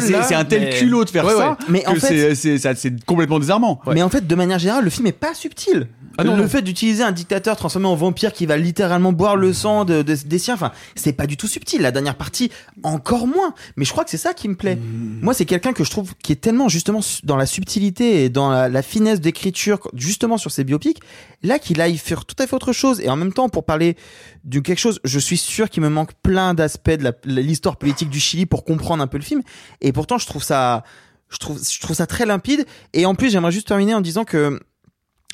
c'est- 0.01 0.45
tel 0.45 0.61
mais- 0.61 0.71
culot 0.79 1.05
de 1.05 1.11
faire 1.11 1.25
Ouais, 1.25 1.33
ça 1.35 1.51
ouais. 1.51 1.57
Mais 1.69 1.87
en 1.87 1.95
fait- 1.95 2.35
c'est- 2.35 3.05
complètement 3.07 3.39
désarmant. 3.39 3.81
Mais 3.93 4.03
en 4.03 4.11
fait, 4.11 4.27
de 4.27 4.35
manière 4.35 4.59
générale, 4.59 4.85
le 4.85 4.91
film 4.91 5.07
est 5.07 5.13
pas 5.13 5.35
subtil. 5.35 5.89
Ah 6.19 6.25
non, 6.25 6.37
le 6.37 6.43
non. 6.43 6.49
fait 6.49 6.61
d'utiliser 6.61 7.03
un 7.03 7.11
dictateur 7.13 7.57
transformé 7.57 7.89
en 7.89 7.95
vampire 7.95 8.35
qui 8.35 8.45
va 8.45 8.59
littéralement 8.59 9.13
boire 9.13 9.35
le 9.35 9.55
sang 9.63 9.85
de, 9.85 10.03
de- 10.03 10.15
des 10.27 10.39
siens, 10.39 10.55
enfin, 10.55 10.73
c'est 10.95 11.13
pas 11.13 11.27
du 11.27 11.37
tout 11.37 11.47
subtil. 11.49 11.81
La 11.83 11.91
dernière 11.93 12.17
partie, 12.17 12.51
encore 12.83 13.27
moins. 13.27 13.55
Mais 13.77 13.85
je 13.85 13.93
crois 13.93 14.05
que 14.05 14.11
c'est 14.11 14.17
ça 14.17 14.35
qui 14.35 14.49
me 14.49 14.55
plaît. 14.57 14.77
Mmh. 14.77 15.21
Moi, 15.23 15.35
c'est 15.35 15.45
quelqu'un 15.47 15.73
que 15.73 15.85
je 15.85 15.91
trouve 15.91 16.15
qui 16.23 16.33
est 16.33 16.37
tellement 16.41 16.69
justement 16.69 17.01
dans 17.25 17.37
la 17.37 17.47
subtilité 17.47 18.25
et 18.25 18.29
dans 18.29 18.51
la, 18.51 18.69
la 18.69 18.83
finesse 18.83 19.21
d'écriture, 19.21 19.79
justement 19.95 20.39
sur 20.39 20.51
ses 20.51 20.65
biopics, 20.65 21.01
là 21.43 21.59
qu'il 21.59 21.81
aille 21.81 21.99
faire 21.99 22.25
tout 22.25 22.37
à 22.39 22.47
fait 22.47 22.55
autre 22.55 22.73
chose. 22.73 23.01
Et 23.01 23.09
en 23.09 23.17
même 23.17 23.33
temps, 23.33 23.49
pour 23.49 23.65
parler 23.65 23.97
de 24.45 24.61
quelque 24.61 24.79
chose, 24.79 25.01
je 25.05 25.19
suis 25.19 25.37
sûr 25.39 25.71
qu'il 25.71 25.83
me 25.83 25.89
manque 25.89 26.13
plein 26.23 26.55
d'aspects 26.55 26.91
de 26.91 27.15
l'histoire 27.25 27.77
politique 27.77 28.11
du 28.11 28.21
Chili 28.21 28.47
pour 28.47 28.65
comprendre 28.65 29.03
un 29.03 29.07
peu 29.07 29.19
le 29.19 29.25
film. 29.25 29.43
Et 29.81 29.93
pourtant, 29.93 30.19
je 30.19 30.27
trouve 30.27 30.43
ça, 30.43 30.83
je 31.31 31.39
trouve, 31.39 31.61
je 31.63 31.81
trouve 31.81 31.97
ça 31.97 32.07
très 32.07 32.27
limpide. 32.27 32.67
Et 32.93 33.07
en 33.07 33.15
plus, 33.15 33.31
j'aimerais 33.31 33.53
juste 33.53 33.69
terminer 33.69 33.95
en 33.95 34.01
disant 34.01 34.25
que 34.25 34.61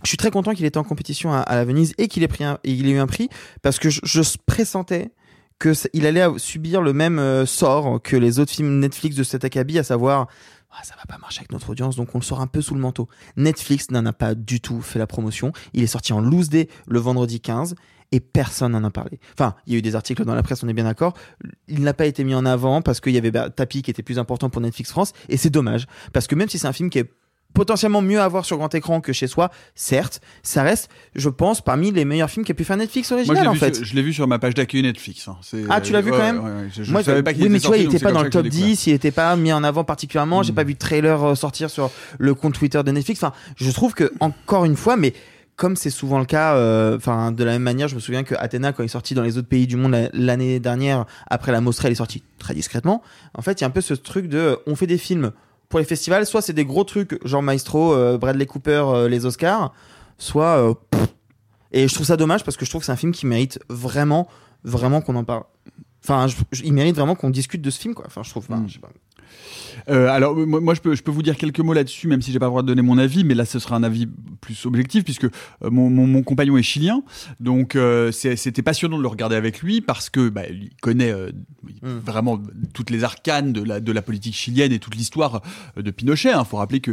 je 0.03 0.09
suis 0.09 0.17
très 0.17 0.31
content 0.31 0.55
qu'il 0.55 0.65
était 0.65 0.79
en 0.79 0.85
compétition 0.85 1.33
à, 1.33 1.55
la 1.55 1.65
Venise 1.65 1.95
et 1.99 2.09
qu'il 2.09 2.23
ait 2.23 2.29
eu 2.65 2.99
un 2.99 3.07
prix 3.07 3.29
parce 3.63 3.79
que 3.79 3.91
je, 3.91 4.23
pressentais 4.47 5.11
que 5.59 5.73
il 5.93 6.07
allait 6.07 6.27
subir 6.37 6.83
le 6.83 6.93
même 6.93 7.19
euh, 7.19 7.45
sort 7.45 8.01
que 8.01 8.17
les 8.17 8.39
autres 8.39 8.53
films 8.53 8.79
Netflix 8.79 9.17
de 9.17 9.25
cet 9.25 9.45
acabit, 9.45 9.79
à 9.79 9.83
savoir 9.83 10.29
ah, 10.71 10.85
ça 10.85 10.95
va 10.97 11.05
pas 11.07 11.19
marcher 11.19 11.41
avec 11.41 11.53
notre 11.53 11.71
audience, 11.71 11.97
donc 11.97 12.15
on 12.15 12.19
le 12.19 12.25
sort 12.25 12.41
un 12.41 12.47
peu 12.47 12.61
sous 12.61 12.75
le 12.75 12.81
manteau. 12.81 13.09
Netflix 13.37 13.91
n'en 13.91 14.05
a 14.07 14.13
pas 14.13 14.35
du 14.35 14.61
tout 14.61 14.81
fait 14.81 14.99
la 14.99 15.07
promotion. 15.07 15.53
Il 15.73 15.83
est 15.83 15.89
sorti 15.89 16.13
en 16.13 16.21
loose 16.21 16.51
day 16.51 16.69
le 16.87 16.99
vendredi 16.99 17.41
15 17.41 17.75
et 18.13 18.21
personne 18.21 18.73
n'en 18.73 18.85
a 18.85 18.91
parlé. 18.91 19.19
Enfin, 19.33 19.55
il 19.67 19.73
y 19.73 19.77
a 19.77 19.79
eu 19.79 19.83
des 19.83 19.97
articles 19.97 20.25
dans 20.25 20.35
la 20.35 20.43
presse, 20.43 20.63
on 20.63 20.69
est 20.69 20.75
bien 20.75 20.85
d'accord. 20.85 21.15
Il 21.69 21.83
n'a 21.83 21.95
pas 21.95 22.07
été 22.07 22.23
mis 22.23 22.35
en 22.35 22.45
avant 22.47 22.83
parce 22.83 23.01
qu'il 23.01 23.13
y 23.13 23.19
avait 23.19 23.31
bah, 23.31 23.51
Tapi 23.51 23.83
qui 23.83 23.91
était 23.91 24.03
plus 24.03 24.19
important 24.19 24.51
pour 24.51 24.61
Netflix 24.61 24.91
France 24.91 25.13
et 25.29 25.37
c'est 25.37 25.51
dommage 25.51 25.87
parce 26.13 26.27
que 26.27 26.35
même 26.35 26.49
si 26.49 26.59
c'est 26.59 26.69
un 26.69 26.73
film 26.73 26.91
qui 26.91 26.99
est 26.99 27.11
potentiellement 27.55 28.03
mieux 28.03 28.21
à 28.21 28.29
voir 28.29 28.45
sur 28.45 28.57
grand 28.57 28.73
écran 28.75 29.01
que 29.01 29.13
chez 29.13 29.27
soi, 29.27 29.51
certes, 29.75 30.21
ça 30.43 30.63
reste, 30.63 30.91
je 31.15 31.29
pense, 31.29 31.61
parmi 31.61 31.91
les 31.91 32.05
meilleurs 32.05 32.31
films 32.31 32.45
qu'a 32.45 32.55
pu 32.55 32.65
faire 32.65 32.77
Netflix 32.77 33.11
original 33.11 33.49
en 33.49 33.55
fait. 33.55 33.75
sur- 33.77 33.85
je 33.85 33.95
l'ai 33.95 34.03
vu 34.03 34.13
sur 34.13 34.29
ma 34.29 34.39
page 34.39 34.55
d'accueil 34.55 34.83
Netflix. 34.83 35.27
hein. 35.29 35.37
Ah, 35.69 35.81
tu 35.81 35.93
l'as 35.93 36.01
vu 36.01 36.11
ouais, 36.13 36.17
quand 36.19 36.23
même 36.25 36.39
ouais, 36.45 36.51
ouais, 36.51 36.69
Je, 36.75 36.83
je 36.85 36.93
Moi, 36.93 37.03
savais 37.03 37.23
pas 37.23 37.33
qu'il 37.33 37.43
oui, 37.43 37.49
mais 37.49 37.59
tu 37.61 37.67
vois, 37.67 37.77
il 37.79 37.87
était 37.87 37.99
pas 37.99 38.13
dans 38.13 38.23
le 38.23 38.31
top 38.31 38.45
l'ai 38.45 38.51
découvert. 38.51 38.69
10, 38.75 38.87
il 38.87 38.93
était 38.93 39.11
pas 39.11 39.35
mis 39.37 39.53
en 39.53 39.65
avant 39.65 39.85
particulièrement. 39.85 40.43
J'ai 40.43 40.53
pas 40.53 40.65
vu 40.65 40.75
de 40.75 40.79
trailer 40.79 41.23
euh, 41.25 41.35
sortir 41.35 41.71
sur 41.71 41.91
le 42.19 42.35
compte 42.35 42.55
Twitter 42.55 42.83
de 42.85 42.91
Netflix. 42.93 43.23
Enfin, 43.23 43.35
je 43.57 43.71
trouve 43.71 43.95
que 43.95 44.13
encore 44.21 44.65
une 44.65 44.77
fois, 44.77 44.97
mais 44.97 45.13
comme 45.57 45.75
c'est 45.75 45.91
souvent 45.91 46.21
le 46.21 46.25
cas, 46.27 46.55
euh, 46.55 46.97
enfin 46.97 47.33
de 47.33 47.43
la 47.43 47.53
même 47.53 47.63
manière, 47.63 47.89
je 47.89 47.97
me 47.97 48.01
souviens 48.01 48.23
que 48.23 48.37
Athéna, 48.39 48.73
quand 48.73 48.85
il 48.85 48.87
est 48.87 48.89
sorti 48.89 49.15
dans 49.15 49.23
les 49.25 49.37
autres 49.39 49.49
pays 49.49 49.67
du 49.67 49.75
monde 49.77 49.91
la- 49.91 50.09
l'année 50.13 50.61
dernière, 50.61 51.05
après 51.29 51.51
la 51.51 51.61
Mostra, 51.61 51.89
il 51.89 51.93
est 51.93 51.97
sorti 51.97 52.23
très 52.39 52.55
discrètement. 52.55 53.03
En 53.35 53.43
fait, 53.43 53.61
il 53.61 53.63
y 53.63 53.65
a 53.65 53.67
un 53.67 53.71
peu 53.71 53.81
ce 53.81 53.95
truc 53.95 54.29
de, 54.29 54.59
on 54.69 54.77
fait 54.77 54.87
des 54.87 54.99
films 54.99 55.33
pour 55.69 55.79
les 55.79 55.85
festivals, 55.85 56.27
soit 56.27 56.43
c'est 56.43 56.53
des 56.53 56.65
gros 56.65 56.85
trucs 56.85 57.25
genre 57.27 57.43
Maestro, 57.43 57.93
euh, 57.93 58.19
Bradley 58.19 58.47
Cooper, 58.47 58.85
euh, 58.87 59.09
les 59.09 59.27
Oscars, 59.27 59.73
soit 60.17 60.59
euh, 60.59 60.75
et 61.73 61.89
je 61.89 61.95
trouve 61.95 62.07
ça 62.07 62.17
dommage 62.17 62.45
parce 62.45 62.57
que 62.57 62.65
je 62.65 62.71
trouve 62.71 62.81
que 62.81 62.87
c'est 62.87 62.93
un 62.93 62.97
film 62.97 63.13
qui 63.13 63.27
mérite 63.27 63.59
vraiment, 63.69 64.29
vraiment 64.65 65.01
qu'on 65.01 65.17
en 65.17 65.25
parle. 65.25 65.45
Enfin, 66.05 66.27
je- 66.27 66.37
je- 66.53 66.63
il 66.65 66.73
mérite 66.73 66.97
vraiment 66.97 67.15
qu'on 67.15 67.31
discute 67.31 67.61
de 67.63 67.71
ce 67.71 67.79
film, 67.81 67.95
quoi. 67.95 68.05
Enfin, 68.07 68.23
je 68.25 68.31
trouve. 68.31 68.45
enfin, 68.49 68.65
je 68.67 68.75
sais 68.75 68.79
pas. 68.81 68.91
Euh, 69.91 70.09
alors 70.09 70.35
moi, 70.35 70.61
moi, 70.61 70.75
je, 70.75 70.81
peux, 70.81 70.95
je 70.95 71.03
peux 71.03 71.11
vous 71.11 71.23
dire 71.23 71.37
quelques 71.37 71.61
mots 71.61 71.73
là-dessus, 71.75 72.09
même 72.09 72.23
si 72.23 72.33
j'ai 72.33 72.39
pas 72.39 72.47
le 72.47 72.51
droit 72.51 72.63
de 72.63 72.67
donner 72.67 72.83
mon 72.83 72.99
avis, 72.99 73.25
mais 73.25 73.35
là 73.35 73.45
ce 73.45 73.59
sera 73.59 73.77
un 73.77 73.83
avis 73.83 74.09
plus 74.41 74.65
objectif 74.67 75.05
puisque 75.05 75.25
euh, 75.25 75.29
mon, 75.71 75.91
mon, 75.91 76.07
mon 76.07 76.23
compagnon 76.23 76.57
est 76.57 76.63
chilien, 76.63 77.03
donc 77.39 77.77
euh, 77.77 78.11
c'était 78.11 78.63
passionnant 78.63 78.97
de 78.97 79.03
le 79.03 79.09
regarder 79.09 79.37
avec 79.37 79.61
lui 79.61 79.81
parce 79.81 80.09
que 80.11 80.29
bah, 80.31 80.43
il 80.49 80.71
connaît 80.81 81.11
euh, 81.11 81.31
vraiment 81.83 82.41
toutes 82.75 82.91
les 82.91 83.05
arcanes 83.05 83.53
de 83.53 83.63
la, 83.63 83.81
de 83.81 83.93
la 83.93 84.03
politique 84.03 84.35
chilienne 84.35 84.73
et 84.73 84.79
toute 84.79 84.95
l'histoire 84.97 85.43
de 85.77 85.91
Pinochet. 85.91 86.31
Il 86.37 86.45
faut 86.47 86.57
rappeler 86.57 86.81
que, 86.81 86.93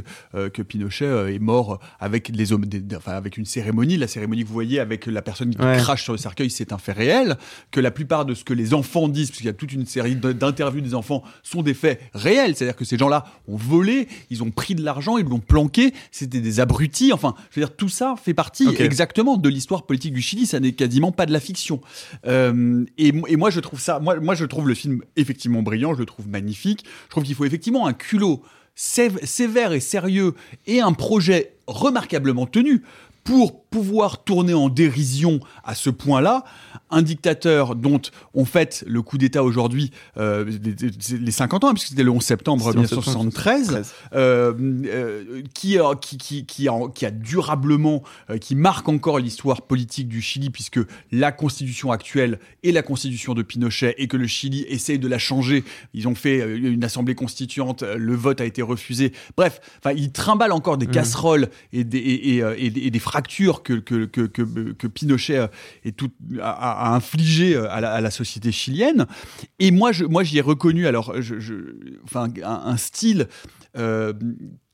que 0.50 0.62
Pinochet 0.62 1.34
est 1.34 1.40
mort 1.40 1.80
avec 2.00 2.30
les 2.30 2.52
hommes, 2.54 2.66
des- 2.66 2.96
enfin, 2.96 3.14
avec 3.14 3.38
une 3.38 3.46
cérémonie, 3.46 3.98
la 3.98 4.08
cérémonie 4.08 4.44
que 4.44 4.48
vous 4.48 4.54
voyez 4.54 4.80
avec 4.80 5.06
la 5.06 5.22
personne 5.22 5.50
qui 5.56 5.62
Ouais. 5.62 5.78
crache 5.78 6.04
sur 6.04 6.14
le 6.14 6.20
cercueil, 6.20 6.50
c'est 6.50 6.74
un 6.74 6.78
fait 6.78 6.92
réel, 6.92 7.38
que 7.72 7.80
la 7.80 7.92
plupart 7.92 8.26
de 8.26 8.34
ce 8.34 8.44
que 8.44 8.54
les 8.54 8.74
enfants 8.74 8.95
disent, 9.08 9.30
puisqu'il 9.30 9.48
y 9.48 9.50
a 9.50 9.54
toute 9.54 9.72
une 9.74 9.86
série 9.86 10.16
d'interviews 10.16 10.82
des 10.82 10.96
enfants, 10.96 11.24
sont 11.44 11.62
des 11.62 11.74
faits 11.74 12.00
réels. 12.14 12.56
C'est-à-dire 12.56 12.76
que 12.76 12.86
ces 12.86 12.98
gens-là 12.98 13.26
ont 13.48 13.58
volé, 13.58 14.08
ils 14.30 14.44
ont 14.44 14.52
pris 14.52 14.76
de 14.76 14.84
l'argent, 14.84 15.18
ils 15.18 15.26
l'ont 15.26 15.40
planqué, 15.40 15.94
c'était 16.12 16.42
des 16.42 16.60
abrutis. 16.60 17.14
Enfin, 17.14 17.36
je 17.52 17.60
veux 17.60 17.66
dire, 17.66 17.76
tout 17.76 17.90
ça 17.90 18.16
fait 18.22 18.34
partie 18.34 18.66
exactement 18.86 19.38
de 19.38 19.50
l'histoire 19.50 19.86
politique 19.86 20.14
du 20.14 20.22
Chili. 20.22 20.46
Ça 20.46 20.60
n'est 20.60 20.74
quasiment 20.74 21.12
pas 21.12 21.26
de 21.26 21.32
la 21.34 21.40
fiction. 21.40 21.82
Euh, 22.26 22.86
et, 22.98 23.12
mo- 23.12 23.28
et 23.28 23.36
moi, 23.36 23.50
je 23.50 23.60
trouve 23.60 23.80
ça, 23.80 24.00
moi, 24.00 24.20
moi, 24.20 24.36
je 24.36 24.46
trouve 24.46 24.68
le 24.68 24.74
film 24.76 25.02
effectivement 25.16 25.62
brillant, 25.62 25.94
je 25.94 26.00
le 26.00 26.06
trouve 26.06 26.28
magnifique. 26.28 26.84
Je 27.06 27.10
trouve 27.10 27.24
qu'il 27.24 27.36
faut 27.36 27.46
effectivement 27.46 27.88
un 27.88 27.94
culot 27.94 28.42
sév- 28.78 29.24
sévère 29.26 29.72
et 29.74 29.80
sérieux 29.80 30.34
et 30.68 30.82
un 30.82 30.94
projet 30.94 31.54
remarquablement 31.68 32.46
tenu 32.46 32.84
pour 33.26 33.64
pouvoir 33.66 34.24
tourner 34.24 34.54
en 34.54 34.70
dérision 34.70 35.42
à 35.66 35.76
ce 35.76 35.90
point-là 35.90 36.46
un 36.92 37.02
dictateur 37.02 37.76
dont 37.76 38.00
on 38.36 38.46
fête 38.46 38.86
le 38.88 39.02
coup 39.02 39.18
d'État 39.18 39.44
aujourd'hui 39.44 39.92
euh, 40.18 40.46
les, 40.46 41.18
les 41.20 41.32
50 41.32 41.64
ans, 41.66 41.74
puisque 41.74 41.88
c'était 41.90 42.04
le 42.04 42.12
11 42.12 42.24
septembre 42.24 42.64
C'était 42.66 42.76
le 42.78 42.82
11 42.84 42.88
septembre 42.90 43.08
1973, 43.26 43.94
euh, 44.14 44.54
euh, 44.86 45.42
qui, 45.54 45.78
a- 45.80 45.96
qui, 46.00 46.18
qui, 46.18 46.46
qui, 46.46 46.68
a, 46.70 46.74
qui 46.94 47.06
a 47.06 47.12
durablement, 47.12 48.04
qui 48.40 48.54
marque 48.56 48.88
encore 48.88 49.18
l'histoire 49.20 49.64
politique 49.64 50.08
du 50.08 50.22
Chili, 50.22 50.52
puisque 50.52 50.80
la 51.12 51.32
constitution 51.32 51.92
actuelle 51.92 52.40
est 52.64 52.72
la 52.72 52.84
constitution 52.84 53.34
de 53.34 53.42
Pinochet 53.42 53.96
et 53.98 54.08
que 54.08 54.16
le 54.18 54.28
Chili 54.28 54.62
essaye 54.70 55.00
de 55.00 55.08
la 55.08 55.18
changer. 55.18 55.64
Ils 55.96 56.08
ont 56.08 56.16
fait 56.16 56.40
une 56.58 56.84
assemblée 56.84 57.16
constituante, 57.16 57.82
le 57.82 58.16
vote 58.16 58.40
a 58.40 58.46
été 58.46 58.62
refusé. 58.62 59.12
Bref, 59.36 59.60
enfin, 59.80 59.94
ils 59.98 60.12
trimballent 60.12 60.52
encore 60.54 60.78
des 60.78 60.86
Mhm. 60.86 60.92
casseroles 60.94 61.50
et 61.74 61.84
des, 61.84 61.98
et, 61.98 62.36
et, 62.38 62.44
et 62.58 62.70
des, 62.70 62.82
et 62.82 62.92
des 62.92 63.00
fractures 63.00 63.15
que, 63.64 63.74
Pinochet 64.88 65.38
euh, 65.38 65.48
a, 66.42 66.50
a- 66.52 66.88
a 66.92 66.96
infligé 66.96 67.56
euh, 67.56 67.70
à 67.70 67.82
la, 67.82 67.94
société 68.12 68.52
chilienne. 68.52 69.06
Et 69.60 69.72
moi, 69.72 69.92
moi, 70.10 70.24
j'y 70.24 70.38
ai 70.38 70.42
reconnu 70.42 70.88
alors, 70.88 71.14
enfin, 72.04 72.28
un, 72.44 72.62
un 72.66 72.78
style 72.78 73.28
euh, 73.78 74.14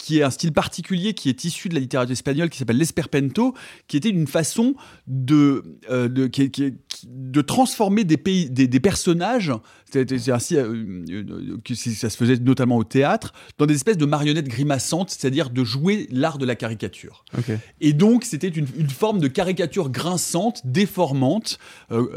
qui 0.04 0.18
est 0.18 0.24
un 0.24 0.32
style 0.32 0.52
particulier 0.52 1.14
qui 1.14 1.30
est 1.30 1.44
issu 1.44 1.70
de 1.70 1.76
la 1.76 1.80
littérature 1.80 2.12
espagnole 2.12 2.50
qui 2.50 2.58
s'appelle 2.58 2.78
l'esperpento, 2.78 3.54
qui 3.88 3.98
était 3.98 4.10
une 4.10 4.26
façon 4.26 4.74
de, 5.06 5.64
euh, 5.92 6.08
de, 6.08 6.26
qui- 6.26 6.50
qui- 6.50 6.74
qui- 6.90 7.08
de 7.08 7.42
transformer 7.42 8.04
des, 8.04 8.18
pays, 8.18 8.50
des, 8.50 8.68
des 8.68 8.80
personnages, 8.80 9.52
c'est 9.92 10.12
ainsi 10.30 10.58
euh, 10.58 10.74
euh, 11.12 11.58
que 11.64 11.76
ça 11.76 12.10
se 12.10 12.18
faisait 12.18 12.38
notamment 12.38 12.78
au 12.78 12.84
théâtre, 12.84 13.32
dans 13.60 13.68
des 13.68 13.76
espèces 13.76 13.98
de 13.98 14.08
marionnettes 14.08 14.48
grimaçantes, 14.48 15.12
c'est-à-dire 15.12 15.52
de 15.52 15.64
jouer 15.64 16.08
l'art 16.12 16.40
de 16.40 16.48
la 16.48 16.56
caricature. 16.56 17.24
Et 17.80 17.94
donc, 17.94 18.24
c'était 18.26 18.48
une, 18.48 18.66
une 18.78 18.90
forme 18.90 19.20
de 19.20 19.28
caricature 19.28 19.92
grinçante, 19.92 20.62
déformante, 20.66 21.60
euh, 21.92 22.08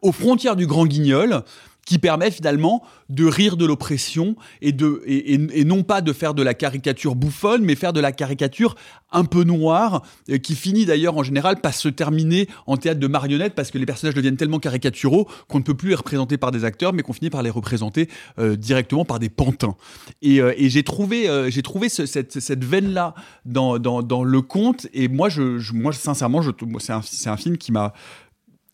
aux 0.00 0.12
frontières 0.12 0.54
du 0.56 0.66
grand 0.68 0.86
guignol, 0.86 1.42
qui 1.86 1.98
permet 1.98 2.30
finalement 2.30 2.82
de 3.08 3.24
rire 3.24 3.56
de 3.56 3.64
l'oppression 3.64 4.36
et, 4.60 4.72
de, 4.72 5.00
et, 5.06 5.32
et- 5.34 5.60
et 5.60 5.64
non 5.64 5.82
pas 5.84 6.02
de 6.02 6.12
faire 6.12 6.34
de 6.34 6.42
la 6.42 6.52
caricature 6.52 7.14
bouffonne, 7.14 7.64
mais 7.64 7.76
faire 7.76 7.94
de 7.94 8.00
la 8.00 8.12
caricature 8.12 8.74
un 9.12 9.24
peu 9.24 9.44
noire, 9.44 10.02
euh, 10.28 10.36
qui 10.36 10.54
finit 10.56 10.84
d'ailleurs 10.84 11.16
en 11.16 11.22
général 11.22 11.60
par 11.60 11.72
se 11.72 11.88
terminer 11.88 12.48
en 12.66 12.76
théâtre 12.76 12.98
de 13.00 13.06
marionnettes, 13.06 13.54
parce 13.54 13.70
que 13.70 13.78
les 13.78 13.86
personnages 13.86 14.14
deviennent 14.14 14.36
tellement 14.36 14.58
caricaturaux 14.58 15.28
qu'on 15.48 15.58
ne 15.58 15.62
peut 15.64 15.74
plus 15.74 15.90
les 15.90 15.94
représenter 15.94 16.36
par 16.36 16.50
des 16.50 16.64
acteurs, 16.64 16.92
mais 16.92 17.02
qu'on 17.02 17.12
finit 17.12 17.30
par 17.30 17.42
les 17.44 17.50
représenter 17.50 18.08
euh, 18.40 18.56
directement 18.56 19.04
par 19.04 19.20
des 19.20 19.28
pantins. 19.28 19.76
Et, 20.22 20.40
euh, 20.42 20.52
et 20.58 20.68
j'ai 20.68 20.82
trouvé, 20.82 21.28
euh, 21.28 21.50
j'ai 21.50 21.62
trouvé 21.62 21.88
ce- 21.88 22.04
cette, 22.04 22.40
cette 22.40 22.64
veine-là 22.64 23.14
dans, 23.44 23.78
dans, 23.78 24.02
dans 24.02 24.24
le 24.24 24.42
conte, 24.42 24.88
et 24.92 25.06
moi, 25.06 25.28
je, 25.28 25.58
je- 25.58 25.72
moi 25.72 25.92
sincèrement, 25.92 26.42
je, 26.42 26.50
c'est 26.80 26.92
un, 26.92 27.32
un 27.32 27.36
film 27.36 27.56
qui 27.58 27.70
m'a 27.70 27.92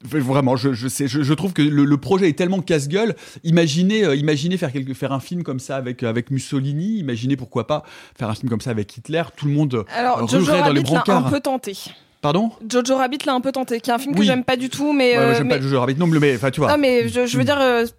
Vraiment, 0.05 0.57
je, 0.57 0.73
je, 0.73 0.89
sais, 0.89 1.07
je, 1.09 1.23
je 1.23 1.35
trouve 1.35 1.53
que 1.53 1.63
le, 1.63 1.85
le 1.85 1.97
projet 1.97 2.29
est 2.29 2.37
tellement 2.37 2.61
casse-gueule. 2.61 3.15
Imaginez, 3.45 4.05
euh, 4.05 4.17
imaginez 4.17 4.57
faire, 4.57 4.73
quelque, 4.73 4.95
faire 4.95 5.13
un 5.13 5.21
film 5.21 5.43
comme 5.43 5.61
ça 5.61 5.77
avec, 5.77 6.03
avec 6.03 6.31
Mussolini. 6.31 6.99
Imaginez 6.99 7.37
pourquoi 7.37 7.67
pas 7.67 7.85
faire 8.19 8.29
un 8.29 8.35
film 8.35 8.49
comme 8.51 8.61
ça 8.61 8.71
avec 8.71 8.97
Hitler. 8.97 9.23
Tout 9.37 9.47
le 9.47 9.53
monde 9.53 9.75
euh, 9.75 9.85
Alors, 9.95 10.29
Jojo 10.29 10.47
ruerait 10.53 10.61
dans 10.67 10.73
les 10.73 10.81
Rabbit 10.81 11.09
l'a 11.09 11.17
un 11.17 11.23
peu 11.23 11.41
tenté. 11.41 11.77
Pardon? 12.21 12.51
Jojo 12.71 12.97
Rabbit 12.97 13.19
l'a 13.27 13.35
un 13.35 13.41
peu 13.41 13.51
tenté, 13.51 13.81
qui 13.81 13.91
est 13.91 13.93
un 13.93 13.99
film 13.99 14.15
que 14.15 14.21
Oui. 14.21 14.27
j'aime 14.27 14.45
pas 14.45 14.57
du 14.57 14.69
tout, 14.71 14.93
mais. 14.93 15.11
Ouais, 15.13 15.17
moi, 15.17 15.25
euh, 15.25 15.35
J'aime 15.37 15.47
mais- 15.49 15.57
pas 15.57 15.61
Jojo 15.61 15.81
Rabbit. 15.81 15.97
Non, 15.97 16.07
mais, 16.07 16.37
enfin, 16.37 16.51
tu 16.53 16.61
vois. 16.61 16.71
Non, 16.71 16.79
mais 16.79 17.09
je, 17.09 17.27
je 17.27 17.37
veux 17.37 17.43
dire, 17.45 17.59
euh, 17.61 17.85
je 17.85 17.91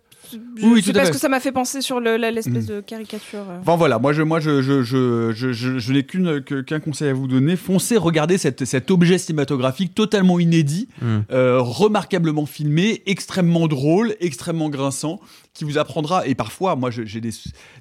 Oui, 0.62 0.82
sais 0.82 0.92
tout 0.92 0.98
à 0.98 1.02
pas 1.02 1.06
ce 1.06 1.06
fait. 1.08 1.14
que 1.14 1.20
ça 1.20 1.30
m'a 1.30 1.40
fait 1.40 1.52
penser 1.52 1.82
sur 1.82 2.00
l'espèce 2.00 2.64
Mm. 2.66 2.68
de 2.68 2.82
caricature. 2.82 3.40
euh. 3.50 3.60
Enfin 3.62 3.76
voilà, 3.76 4.00
moi 4.00 4.14
je, 4.14 4.22
moi 4.22 4.40
je, 4.40 4.62
je, 4.62 4.82
je, 4.84 5.32
je, 5.34 5.52
je- 5.54 5.78
je 5.80 5.94
n'ai 5.94 6.04
qu'une, 6.04 6.42
qu'un 6.44 6.80
conseil 6.80 7.10
à 7.10 7.14
vous 7.14 7.28
donner. 7.28 7.56
Foncez, 7.56 7.98
regardez 7.98 8.38
cette, 8.38 8.66
cet 8.66 8.92
objet 8.92 9.18
cinématographique 9.18 9.96
totalement 9.96 10.40
inédit, 10.40 10.88
Mm. 11.02 11.06
euh, 11.32 11.60
remarquablement 11.62 12.46
filmé, 12.46 13.02
extrêmement 13.06 13.68
drôle, 13.68 14.16
extrêmement 14.20 14.70
grinçant, 14.70 15.20
qui 15.54 15.64
vous 15.66 15.78
apprendra. 15.78 16.26
Et 16.28 16.36
parfois, 16.36 16.76
moi 16.76 16.90
j'ai 16.92 17.22
des, 17.22 17.30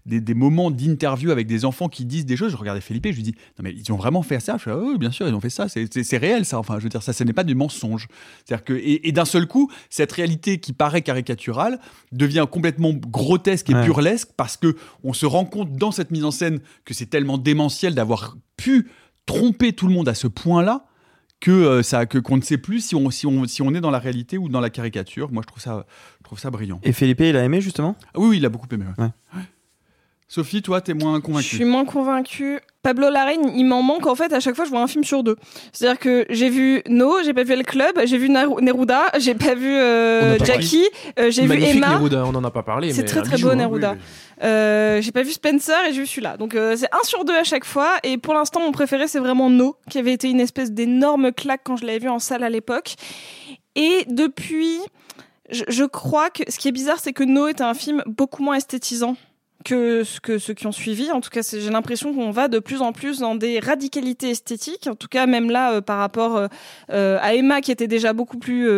des, 0.07 0.21
des 0.21 0.35
moments 0.35 0.71
d'interview 0.71 1.31
avec 1.31 1.47
des 1.47 1.65
enfants 1.65 1.89
qui 1.89 2.05
disent 2.05 2.27
des 2.27 2.37
choses. 2.37 2.53
Je 2.53 2.57
regardais 2.57 2.81
Philippe 2.81 3.07
et 3.07 3.13
je 3.13 3.17
lui 3.17 3.23
dis 3.23 3.35
Non 3.59 3.65
mais 3.65 3.73
ils 3.75 3.91
ont 3.93 3.97
vraiment 3.97 4.23
fait 4.23 4.41
ça? 4.41 4.57
Je 4.59 4.65
fais 4.65 4.73
Oui, 4.73 4.99
bien 4.99 5.11
sûr, 5.11 5.27
ils 5.27 5.35
ont 5.35 5.41
fait 5.41 5.51
ça. 5.51 5.67
C'est, 5.69 6.17
réel 6.19 6.45
ça. 6.45 6.59
Enfin, 6.59 6.79
je 6.79 6.85
veux 6.85 6.89
dire, 6.91 7.03
ça, 7.03 7.13
ce 7.13 7.25
n'est 7.25 7.33
pas 7.33 7.45
du 7.45 7.55
mensonge. 7.55 8.09
C'est-à-dire 8.45 8.65
que, 8.65 8.75
et, 8.75 9.09
et 9.09 9.13
d'un 9.13 9.25
seul 9.25 9.47
coup, 9.47 9.71
cette 9.91 10.13
réalité 10.13 10.59
qui 10.59 10.73
paraît 10.73 11.03
caricaturale 11.03 11.79
devient 12.13 12.47
complètement 12.51 12.93
grotesque 12.93 13.71
et 13.71 13.75
Ouais. 13.75 13.85
burlesque 13.87 14.29
parce 14.37 14.57
que 14.59 14.77
on 15.03 15.13
se 15.15 15.25
rend 15.25 15.45
compte 15.47 15.73
dans 15.73 15.93
cette 15.93 16.11
mise 16.11 16.25
en 16.25 16.31
scène 16.31 16.61
que 16.85 16.93
c'est 16.93 17.07
tellement 17.07 17.39
démentiel 17.39 17.95
d'avoir 17.95 18.37
pu 18.59 18.91
tromper 19.25 19.73
tout 19.73 19.87
le 19.87 19.95
monde 19.95 20.09
à 20.09 20.15
ce 20.15 20.27
point-là 20.27 20.85
que 21.41 21.51
euh, 21.51 21.83
ça 21.83 22.07
que 22.07 22.19
qu'on 22.19 22.37
ne 22.37 22.43
sait 22.43 22.59
plus 22.59 22.85
si 22.85 22.95
on 22.95 23.11
si 23.11 23.27
on 23.27 23.47
si 23.47 23.63
on 23.63 23.75
est 23.75 23.81
dans 23.81 23.91
la 23.91 23.99
réalité 23.99 24.39
ou 24.39 24.49
dans 24.49 24.61
la 24.61 24.71
caricature. 24.71 25.33
Moi, 25.33 25.43
je 25.43 25.49
trouve 25.49 25.63
ça 25.63 25.87
trouve 26.33 26.41
ça 26.41 26.51
brillant. 26.51 26.81
Et 26.83 26.93
Felipe, 26.93 27.21
il 27.21 27.37
a 27.37 27.45
aimé 27.45 27.61
justement? 27.61 27.95
Ah 28.07 28.11
oui, 28.17 28.29
oui, 28.31 28.37
il 28.39 28.47
a 28.47 28.49
beaucoup 28.49 28.67
aimé. 28.73 28.87
ouais. 28.97 29.09
Sophie, 30.29 30.63
toi, 30.63 30.81
t'es 30.81 30.95
moins 30.95 31.17
Je 31.17 31.21
convaincue. 31.21 31.57
suis 31.57 31.65
moins 31.67 31.85
convaincue. 31.85 32.59
Pablo 32.83 33.11
Larraín, 33.11 33.53
il 33.55 33.65
m'en 33.65 33.83
manque 33.83 34.07
en 34.07 34.15
fait. 34.15 34.33
À 34.33 34.41
chaque 34.41 34.57
fois, 34.57 34.65
je 34.65 34.71
vois 34.71 34.81
un 34.81 34.87
film 34.87 35.05
sur 35.05 35.23
deux. 35.23 35.37
C'est-à-dire 35.75 35.99
que 36.01 36.25
j'ai 36.31 36.49
vu 36.49 36.83
No, 36.89 37.17
j'ai 37.23 37.35
pas 37.35 37.45
vu 37.45 37.53
El 37.53 37.65
Club, 37.67 38.01
j'ai 38.07 38.17
vu 38.17 38.31
Neruda, 38.31 39.11
j'ai 39.19 39.35
pas 39.35 39.55
vu 39.55 39.71
euh, 39.77 40.39
pas 40.39 40.45
Jackie, 40.47 40.87
euh, 41.19 41.31
j'ai 41.31 41.47
vu 41.47 41.63
Emma. 41.63 41.91
Neruda, 41.91 42.25
on 42.25 42.35
en 42.35 42.45
a 42.45 42.51
pas 42.51 42.63
parlé. 42.63 42.95
C'est 42.95 43.05
très 43.05 43.21
très 43.21 43.37
beau 43.37 43.51
hein. 43.51 43.57
Neruda. 43.57 43.97
Euh, 44.43 45.03
j'ai 45.03 45.13
pas 45.13 45.23
vu 45.23 45.33
Spencer 45.33 45.77
et 45.87 45.93
j'ai 45.93 46.01
vu 46.01 46.07
celui-là. 46.07 46.39
Donc 46.39 46.55
euh, 46.55 46.77
c'est 46.79 46.89
un 46.95 47.05
sur 47.05 47.27
deux 47.27 47.37
à 47.37 47.45
chaque 47.45 47.67
fois. 47.67 47.97
Et 48.03 48.17
pour 48.17 48.33
l'instant, 48.33 48.61
mon 48.61 48.73
préféré 48.73 49.09
c'est 49.09 49.21
vraiment 49.21 49.51
No, 49.51 49.77
qui 49.91 49.99
avait 49.99 50.15
été 50.15 50.31
une 50.31 50.41
espèce 50.41 50.73
d'énorme 50.73 51.31
claque 51.33 51.61
quand 51.63 51.77
je 51.77 51.85
l'avais 51.85 51.99
vu 51.99 52.09
en 52.09 52.19
salle 52.19 52.43
à 52.43 52.49
l'époque. 52.49 52.95
Et 53.77 54.07
depuis, 54.09 54.79
je, 55.53 55.85
crois 55.85 56.31
que 56.31 56.51
ce 56.51 56.59
qui 56.59 56.69
est 56.69 56.73
bizarre, 56.73 56.99
c'est 56.99 57.13
que 57.13 57.25
No 57.25 57.47
est 57.47 57.61
un 57.61 57.75
film 57.75 58.03
beaucoup 58.07 58.43
moins 58.43 58.57
esthétisant 58.57 59.17
que, 59.63 60.03
que 60.21 60.39
ceux 60.39 60.55
qui 60.55 60.67
ont 60.67 60.73
suivi. 60.73 61.11
En 61.11 61.21
tout 61.21 61.31
cas, 61.31 61.41
j'ai 61.43 61.71
l'impression 61.71 62.13
qu'on 62.15 62.31
va 62.31 62.49
de 62.49 62.59
plus 62.59 62.83
en 62.83 62.93
plus 62.93 63.19
dans 63.19 63.35
des 63.35 63.61
radicalités 63.61 64.31
esthétiques. 64.31 64.87
En 64.87 64.95
tout 64.95 65.09
cas, 65.09 65.27
même 65.27 65.51
là, 65.51 65.73
euh, 65.73 65.81
par 65.81 65.99
rapport 65.99 66.37
euh, 66.37 66.47
euh, 66.91 67.19
à 67.21 67.35
Emma, 67.35 67.61
qui 67.61 67.73
était 67.73 67.89
déjà 67.89 68.13
beaucoup 68.13 68.39
plus 68.39 68.69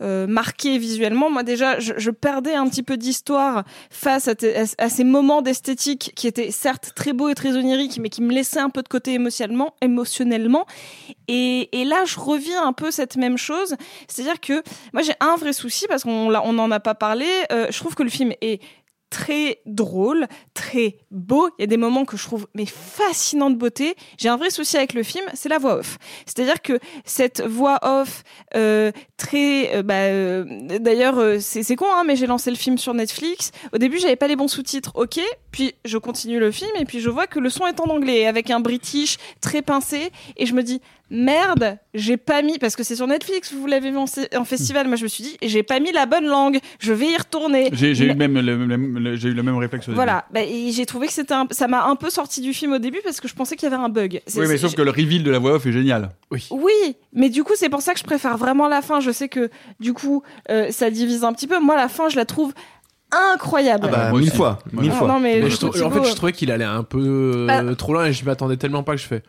marquée 0.00 0.76
visuellement, 0.76 1.30
moi 1.30 1.42
déjà, 1.42 1.78
je, 1.78 2.10
perdais 2.10 2.54
un 2.54 2.68
petit 2.68 2.82
peu 2.82 2.96
d'histoire 2.96 3.64
face 3.90 4.28
à, 4.28 4.88
ces 4.88 5.04
moments 5.04 5.40
d'esthétique 5.40 6.12
qui 6.14 6.26
étaient 6.26 6.50
certes 6.50 6.92
très 6.94 7.12
beaux 7.12 7.28
et 7.30 7.34
très 7.34 7.56
oniriques, 7.56 7.98
mais 7.98 8.10
qui 8.10 8.20
me 8.20 8.32
laissaient 8.32 8.60
un 8.60 8.68
peu 8.68 8.82
de 8.82 8.88
côté 8.88 9.14
émotionnellement. 9.14 10.66
Et, 11.28 11.68
là, 11.86 12.04
je 12.04 12.20
reviens 12.20 12.66
un 12.66 12.72
peu 12.72 12.90
cette 12.90 13.16
même 13.16 13.38
chose. 13.38 13.76
C'est-à-dire 14.08 14.40
que 14.40 14.62
moi, 14.92 15.02
j'ai 15.02 15.14
un 15.20 15.36
vrai 15.36 15.52
souci, 15.52 15.86
parce 15.88 16.04
qu'on 16.04 16.34
on 16.34 16.52
n'en 16.52 16.70
a 16.70 16.80
pas 16.80 16.94
parlé. 16.94 17.26
Je 17.50 17.78
trouve 17.78 17.94
que 17.94 18.02
le 18.02 18.10
film 18.10 18.32
est 18.42 18.60
très 19.14 19.60
drôle, 19.64 20.26
très 20.54 20.96
beau. 21.12 21.48
Il 21.56 21.62
y 21.62 21.64
a 21.64 21.68
des 21.68 21.76
moments 21.76 22.04
que 22.04 22.16
je 22.16 22.24
trouve 22.24 22.48
mais 22.52 22.66
fascinants 22.66 23.50
de 23.50 23.54
beauté. 23.54 23.94
J'ai 24.18 24.28
un 24.28 24.36
vrai 24.36 24.50
souci 24.50 24.76
avec 24.76 24.92
le 24.92 25.04
film, 25.04 25.24
c'est 25.34 25.48
la 25.48 25.58
voix 25.58 25.76
off. 25.76 25.98
C'est-à-dire 26.26 26.60
que 26.62 26.80
cette 27.04 27.40
voix 27.40 27.78
off 27.82 28.24
euh, 28.56 28.90
très, 29.16 29.76
euh, 29.76 29.82
bah, 29.84 29.94
euh, 29.94 30.44
d'ailleurs 30.80 31.40
c'est 31.40 31.62
c'est 31.62 31.76
con, 31.76 31.86
hein, 31.94 32.02
mais 32.04 32.16
j'ai 32.16 32.26
lancé 32.26 32.50
le 32.50 32.56
film 32.56 32.76
sur 32.76 32.92
Netflix. 32.92 33.52
Au 33.72 33.78
début, 33.78 34.00
j'avais 34.00 34.16
pas 34.16 34.26
les 34.26 34.34
bons 34.34 34.48
sous-titres, 34.48 34.90
ok. 34.96 35.20
Puis 35.52 35.74
je 35.84 35.96
continue 35.96 36.40
le 36.40 36.50
film 36.50 36.72
et 36.76 36.84
puis 36.84 36.98
je 36.98 37.08
vois 37.08 37.28
que 37.28 37.38
le 37.38 37.50
son 37.50 37.68
est 37.68 37.78
en 37.78 37.84
anglais 37.84 38.26
avec 38.26 38.50
un 38.50 38.58
british 38.58 39.18
très 39.40 39.62
pincé 39.62 40.10
et 40.36 40.44
je 40.44 40.54
me 40.54 40.64
dis 40.64 40.80
merde, 41.10 41.78
j'ai 41.92 42.16
pas 42.16 42.42
mis 42.42 42.58
parce 42.58 42.76
que 42.76 42.82
c'est 42.82 42.96
sur 42.96 43.06
Netflix, 43.06 43.52
vous 43.52 43.66
l'avez 43.66 43.90
vu 43.90 43.96
en, 43.96 44.06
en 44.36 44.44
festival. 44.44 44.86
Moi, 44.88 44.96
je 44.96 45.04
me 45.04 45.08
suis 45.08 45.22
dit 45.22 45.36
j'ai 45.42 45.62
pas 45.62 45.78
mis 45.80 45.92
la 45.92 46.06
bonne 46.06 46.24
langue. 46.26 46.58
Je 46.80 46.92
vais 46.92 47.06
y 47.10 47.16
retourner. 47.16 47.68
J'ai 47.72 47.92
eu 48.06 48.14
même, 48.14 48.34
le- 48.40 48.64
le- 48.66 48.76
le- 48.76 49.16
j'ai 49.16 49.28
eu 49.28 49.34
le 49.34 49.42
même 49.42 49.56
réflexe 49.56 49.86
au 49.86 49.90
début. 49.92 49.96
voilà, 49.96 50.24
bah, 50.32 50.42
et 50.42 50.70
j'ai 50.72 50.86
trouvé 50.86 51.06
que 51.06 51.12
c'était 51.12 51.34
un- 51.34 51.46
ça 51.50 51.68
m'a 51.68 51.84
un 51.86 51.96
peu 51.96 52.10
sorti 52.10 52.40
du 52.40 52.52
film 52.54 52.72
au 52.72 52.78
début 52.78 53.00
parce 53.04 53.20
que 53.20 53.28
je 53.28 53.34
pensais 53.34 53.56
qu'il 53.56 53.68
y 53.68 53.72
avait 53.72 53.82
un 53.82 53.88
bug. 53.88 54.20
Oui, 54.36 54.46
mais 54.48 54.56
sauf 54.58 54.74
que 54.74 54.82
le 54.82 54.90
reveal 54.90 55.22
de 55.22 55.30
la 55.30 55.38
voix 55.38 55.52
off 55.54 55.66
est 55.66 55.72
génial. 55.72 56.10
Oui. 56.30 56.48
Oui, 56.50 56.96
mais 57.12 57.28
du 57.28 57.44
coup, 57.44 57.52
c'est 57.56 57.68
pour 57.68 57.82
ça 57.82 57.92
que 57.92 57.98
je 58.00 58.04
préfère 58.04 58.36
vraiment 58.36 58.68
la 58.68 58.82
fin. 58.82 59.00
Je 59.00 59.10
sais 59.10 59.28
que 59.28 59.50
du 59.80 59.92
coup, 59.92 60.22
euh, 60.50 60.70
ça 60.70 60.90
divise 60.90 61.22
un 61.24 61.32
petit 61.32 61.46
peu. 61.46 61.60
Moi, 61.60 61.76
la 61.76 61.88
fin, 61.88 62.08
je 62.08 62.16
la 62.16 62.24
trouve 62.24 62.52
incroyable. 63.32 63.86
Ah 63.92 64.10
bah, 64.10 64.18
mille 64.18 64.30
fois, 64.32 64.58
mille 64.72 64.90
Ah, 64.92 64.96
fois. 64.98 65.08
non, 65.08 65.20
mais 65.20 65.48
je 65.48 65.66
en 65.84 65.90
fait, 65.90 66.04
je 66.04 66.14
trouvais 66.14 66.32
qu'il 66.32 66.50
allait 66.50 66.64
un 66.64 66.82
peu 66.82 66.98
euh, 67.00 67.46
Bah- 67.46 67.74
trop 67.76 67.92
loin 67.92 68.06
et 68.06 68.12
je 68.12 68.24
m'attendais 68.24 68.56
tellement 68.56 68.82
pas 68.82 68.92
que 68.92 69.00
je 69.00 69.06
fais. 69.06 69.22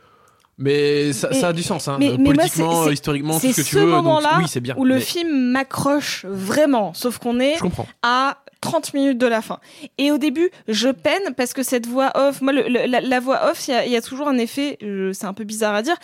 Mais 0.58 1.12
ça, 1.12 1.28
Mais- 1.32 1.40
ça 1.40 1.48
a 1.50 1.54
du 1.54 1.64
sens, 1.64 1.88
hein. 1.88 1.98
mais- 2.00 2.18
moi, 2.18 2.34
politiquement, 2.34 2.84
c'est- 2.84 2.88
c'est- 2.90 2.94
historiquement, 2.94 3.34
tout 3.34 3.40
c'est 3.42 3.52
ce 3.54 3.58
que 3.58 3.62
tu 3.68 3.76
ce 3.76 3.80
veux. 3.80 3.92
donc 3.92 4.04
moment-là 4.06 4.38
oui, 4.40 4.46
c'est 4.48 4.62
bien. 4.62 4.74
où 4.78 4.86
le 4.86 5.00
film 5.00 5.52
m'accroche 5.52 6.26
vraiment. 6.30 6.94
Sauf 6.94 7.18
qu'on 7.18 7.40
est 7.42 7.56
à 8.04 8.38
30 8.62 8.94
minutes 8.94 9.18
de 9.18 9.28
la 9.28 9.42
fin. 9.42 9.60
Et 9.98 10.12
au 10.12 10.18
début, 10.18 10.50
je 10.70 10.88
peine 10.90 11.34
parce 11.36 11.54
que 11.54 11.62
cette 11.62 11.88
voix 11.88 12.12
off, 12.16 12.42
moi, 12.42 12.54
le- 12.54 12.68
le- 12.70 12.88
la, 12.88 13.02
la 13.02 13.20
voix 13.20 13.50
off, 13.52 13.68
il 13.68 13.72
y 13.72 13.74
a, 13.74 13.86
il 13.86 13.92
y 13.92 13.96
a 13.98 14.02
toujours 14.02 14.28
un 14.30 14.38
effet, 14.38 14.78
euh, 14.82 15.12
c'est 15.14 15.26
un 15.26 15.34
peu 15.34 15.44
bizarre 15.44 15.76
à 15.76 15.82
dire, 15.82 15.98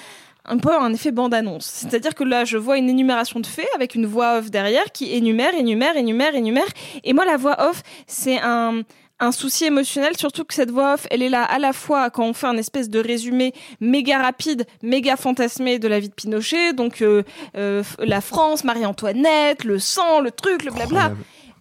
un 0.43 0.57
peu 0.57 0.73
un 0.75 0.91
effet 0.93 1.11
bande-annonce. 1.11 1.65
C'est-à-dire 1.65 2.13
que 2.13 2.23
là, 2.23 2.43
je 2.45 2.57
vois 2.57 2.77
une 2.77 2.89
énumération 2.89 3.39
de 3.39 3.45
faits 3.47 3.67
avec 3.75 3.95
une 3.95 4.05
voix 4.05 4.39
off 4.39 4.51
derrière 4.51 4.91
qui 4.91 5.13
énumère, 5.15 5.53
énumère, 5.55 5.95
énumère, 5.95 6.35
énumère. 6.35 6.65
Et 7.03 7.13
moi, 7.13 7.25
la 7.25 7.37
voix 7.37 7.55
off, 7.69 7.81
c'est 8.05 8.39
un 8.41 8.81
un 9.21 9.31
souci 9.31 9.65
émotionnel, 9.65 10.17
surtout 10.17 10.43
que 10.43 10.53
cette 10.53 10.71
voix 10.71 10.95
off, 10.95 11.07
elle 11.11 11.21
est 11.21 11.29
là 11.29 11.43
à 11.43 11.59
la 11.59 11.73
fois 11.73 12.09
quand 12.09 12.25
on 12.25 12.33
fait 12.33 12.47
un 12.47 12.57
espèce 12.57 12.89
de 12.89 12.99
résumé 12.99 13.53
méga 13.79 14.19
rapide, 14.19 14.65
méga 14.81 15.15
fantasmé 15.15 15.79
de 15.79 15.87
la 15.87 15.99
vie 15.99 16.09
de 16.09 16.13
Pinochet, 16.13 16.73
donc 16.73 17.01
euh, 17.01 17.23
euh, 17.55 17.83
la 17.99 18.19
France, 18.19 18.63
Marie-Antoinette, 18.63 19.63
le 19.63 19.79
sang, 19.79 20.19
le 20.19 20.31
truc, 20.31 20.63
le 20.63 20.71
blabla. 20.71 21.13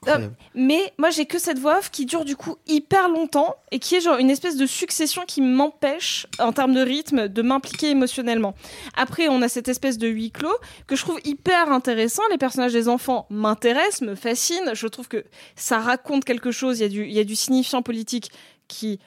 Euh, 0.09 0.28
mais 0.55 0.93
moi 0.98 1.10
j'ai 1.10 1.27
que 1.27 1.39
cette 1.39 1.59
voix 1.59 1.78
off 1.78 1.90
qui 1.90 2.06
dure 2.06 2.24
du 2.24 2.35
coup 2.35 2.56
hyper 2.66 3.09
longtemps 3.09 3.56
et 3.70 3.78
qui 3.78 3.97
est 3.97 4.01
genre 4.01 4.16
une 4.16 4.31
espèce 4.31 4.56
de 4.56 4.64
succession 4.66 5.22
qui 5.27 5.43
m'empêche 5.43 6.27
en 6.39 6.52
termes 6.52 6.72
de 6.72 6.81
rythme 6.81 7.28
de 7.28 7.43
m'impliquer 7.43 7.90
émotionnellement. 7.90 8.55
Après 8.97 9.28
on 9.28 9.43
a 9.43 9.48
cette 9.48 9.68
espèce 9.68 9.98
de 9.98 10.09
huis 10.09 10.31
clos 10.31 10.56
que 10.86 10.97
je 10.97 11.02
trouve 11.02 11.20
hyper 11.24 11.70
intéressant. 11.70 12.22
Les 12.31 12.39
personnages 12.39 12.72
des 12.72 12.89
enfants 12.89 13.27
m'intéressent, 13.31 14.02
me 14.02 14.14
fascinent. 14.14 14.74
Je 14.74 14.86
trouve 14.86 15.09
que 15.09 15.24
ça 15.55 15.78
raconte 15.78 16.24
quelque 16.24 16.51
chose. 16.51 16.81
Il 16.81 16.93
y 16.93 17.12
y 17.12 17.18
a 17.18 17.24
du 17.24 17.36
signifiant 17.36 17.82
politique 17.82 18.31
qui 18.68 19.01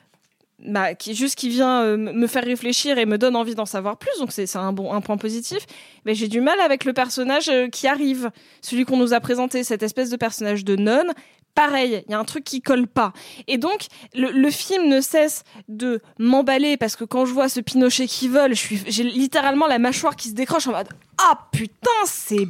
bah, 0.66 0.96
qui 0.96 1.16
juste 1.16 1.36
qui 1.36 1.50
vient 1.50 1.82
euh, 1.84 1.98
me 1.98 2.28
faire 2.28 2.44
réfléchir 2.44 2.98
et 2.98 3.06
me 3.06 3.18
donne 3.18 3.36
envie 3.36 3.56
d'en 3.56 3.66
savoir 3.66 3.98
plus. 3.98 4.18
Donc 4.20 4.32
c'est 4.32 4.56
un 4.56 4.74
bon 4.74 4.94
un 4.94 5.02
point 5.02 5.18
positif. 5.18 5.66
Mais 6.06 6.16
j'ai 6.16 6.28
du 6.28 6.42
mal 6.42 6.60
avec 6.60 6.86
le 6.86 6.94
personnage 6.94 7.50
euh, 7.50 7.68
qui 7.68 7.88
arrive. 7.88 8.32
Celui 8.62 8.86
qu'on 8.86 8.98
nous 8.98 9.14
a 9.14 9.20
présenté 9.20 9.64
cette 9.64 9.84
espèce 9.84 10.10
de 10.10 10.18
personnage 10.18 10.64
de 10.64 10.76
nonne. 10.76 11.12
Pareil, 11.56 12.04
il 12.08 12.12
y 12.12 12.16
a 12.16 12.20
un 12.20 12.26
truc 12.26 12.44
qui 12.44 12.62
colle 12.62 12.88
pas. 12.88 13.14
Et 13.48 13.60
donc, 13.60 13.86
le, 14.16 14.32
le 14.32 14.50
film 14.50 14.88
ne 14.88 15.02
cesse 15.02 15.44
de 15.68 16.02
m'emballer 16.18 16.78
parce 16.78 16.96
que 16.96 17.04
quand 17.04 17.26
je 17.26 17.34
vois 17.34 17.48
ce 17.48 17.60
Pinochet 17.60 18.08
qui 18.08 18.28
vole, 18.28 18.56
je 18.56 18.60
suis, 18.60 18.82
j'ai 18.88 19.04
littéralement 19.04 19.68
la 19.68 19.78
mâchoire 19.78 20.16
qui 20.16 20.30
se 20.30 20.34
décroche 20.34 20.66
en 20.68 20.72
mode 20.72 20.88
Ah 21.20 21.48
putain, 21.52 21.92
c'est 22.06 22.48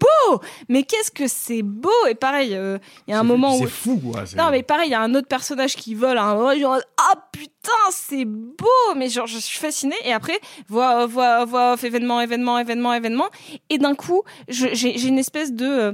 beau 0.00 0.40
Mais 0.68 0.82
qu'est-ce 0.82 1.10
que 1.10 1.26
c'est 1.26 1.62
beau 1.62 1.90
Et 2.08 2.14
pareil, 2.14 2.54
euh, 2.54 2.78
il 3.06 3.12
y 3.12 3.14
a 3.14 3.20
un 3.20 3.24
moment 3.24 3.56
où. 3.56 3.60
C'est 3.60 3.70
fou, 3.70 3.98
quoi. 3.98 4.24
Non, 4.36 4.50
mais 4.50 4.62
pareil, 4.62 4.88
il 4.88 4.92
y 4.92 4.94
a 4.94 5.00
un 5.00 5.14
autre 5.14 5.28
personnage 5.28 5.76
qui 5.76 5.94
vole 5.94 6.18
à 6.18 6.24
un 6.24 6.34
moment, 6.34 6.58
genre, 6.58 6.78
ah 6.98 7.28
putain, 7.32 7.72
c'est 7.90 8.24
beau! 8.24 8.94
Mais 8.96 9.08
genre, 9.08 9.26
je 9.26 9.38
suis 9.38 9.58
fascinée. 9.58 9.96
Et 10.04 10.12
après, 10.12 10.38
voix, 10.68 11.06
voix, 11.06 11.44
voix 11.44 11.72
off, 11.74 11.84
événement, 11.84 12.20
événement, 12.20 12.58
événement, 12.58 12.92
événement. 12.94 13.28
Et 13.70 13.78
d'un 13.78 13.94
coup, 13.94 14.22
j'ai 14.48 15.06
une 15.06 15.18
espèce 15.18 15.52
de, 15.52 15.66
euh, 15.66 15.92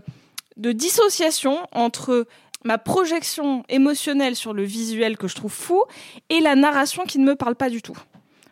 de 0.56 0.72
dissociation 0.72 1.58
entre 1.72 2.26
ma 2.64 2.78
projection 2.78 3.64
émotionnelle 3.68 4.36
sur 4.36 4.52
le 4.52 4.62
visuel 4.62 5.16
que 5.16 5.28
je 5.28 5.34
trouve 5.34 5.52
fou 5.52 5.82
et 6.28 6.40
la 6.40 6.54
narration 6.54 7.04
qui 7.04 7.18
ne 7.18 7.24
me 7.24 7.34
parle 7.34 7.56
pas 7.56 7.70
du 7.70 7.82
tout. 7.82 7.96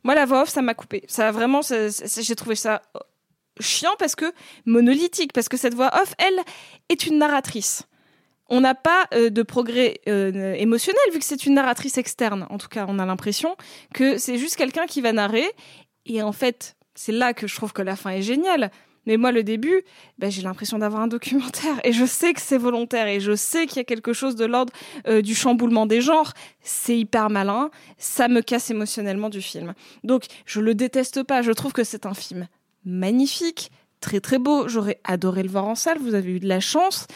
Moi, 0.02 0.14
la 0.14 0.24
voix 0.24 0.42
off, 0.42 0.48
ça 0.48 0.62
m'a 0.62 0.74
coupé. 0.74 1.04
Ça 1.08 1.30
vraiment, 1.30 1.60
j'ai 1.62 2.36
trouvé 2.36 2.56
ça 2.56 2.82
chiant 3.60 3.94
parce 3.98 4.16
que 4.16 4.32
monolithique, 4.66 5.32
parce 5.32 5.48
que 5.48 5.56
cette 5.56 5.74
voix 5.74 5.90
off, 6.00 6.14
elle, 6.18 6.40
est 6.88 7.06
une 7.06 7.18
narratrice 7.18 7.84
on 8.50 8.60
n'a 8.60 8.74
pas 8.74 9.06
euh, 9.14 9.30
de 9.30 9.42
progrès 9.42 10.00
euh, 10.08 10.54
émotionnel 10.54 11.00
vu 11.12 11.20
que 11.20 11.24
c'est 11.24 11.46
une 11.46 11.54
narratrice 11.54 11.96
externe. 11.96 12.46
En 12.50 12.58
tout 12.58 12.68
cas, 12.68 12.84
on 12.88 12.98
a 12.98 13.06
l'impression 13.06 13.56
que 13.94 14.18
c'est 14.18 14.36
juste 14.36 14.56
quelqu'un 14.56 14.86
qui 14.86 15.00
va 15.00 15.12
narrer. 15.12 15.48
Et 16.04 16.20
en 16.20 16.32
fait, 16.32 16.76
c'est 16.94 17.12
là 17.12 17.32
que 17.32 17.46
je 17.46 17.54
trouve 17.54 17.72
que 17.72 17.82
la 17.82 17.94
fin 17.94 18.10
est 18.10 18.22
géniale. 18.22 18.70
Mais 19.06 19.16
moi, 19.16 19.32
le 19.32 19.42
début, 19.42 19.82
ben, 20.18 20.30
j'ai 20.30 20.42
l'impression 20.42 20.78
d'avoir 20.78 21.02
un 21.02 21.06
documentaire. 21.06 21.80
Et 21.84 21.92
je 21.92 22.04
sais 22.04 22.34
que 22.34 22.40
c'est 22.40 22.58
volontaire. 22.58 23.06
Et 23.06 23.20
je 23.20 23.34
sais 23.34 23.66
qu'il 23.66 23.76
y 23.76 23.80
a 23.80 23.84
quelque 23.84 24.12
chose 24.12 24.34
de 24.34 24.44
l'ordre 24.44 24.72
euh, 25.06 25.22
du 25.22 25.34
chamboulement 25.34 25.86
des 25.86 26.00
genres. 26.00 26.32
C'est 26.60 26.98
hyper 26.98 27.30
malin. 27.30 27.70
Ça 27.98 28.28
me 28.28 28.42
casse 28.42 28.70
émotionnellement 28.70 29.30
du 29.30 29.40
film. 29.40 29.74
Donc, 30.02 30.24
je 30.44 30.60
le 30.60 30.74
déteste 30.74 31.22
pas. 31.22 31.40
Je 31.42 31.52
trouve 31.52 31.72
que 31.72 31.84
c'est 31.84 32.04
un 32.04 32.14
film 32.14 32.48
magnifique, 32.84 33.70
très 34.00 34.20
très 34.20 34.38
beau. 34.38 34.68
J'aurais 34.68 35.00
adoré 35.04 35.42
le 35.42 35.48
voir 35.48 35.66
en 35.66 35.74
salle. 35.74 35.98
Vous 35.98 36.14
avez 36.14 36.32
eu 36.32 36.40
de 36.40 36.48
la 36.48 36.60
chance. 36.60 37.06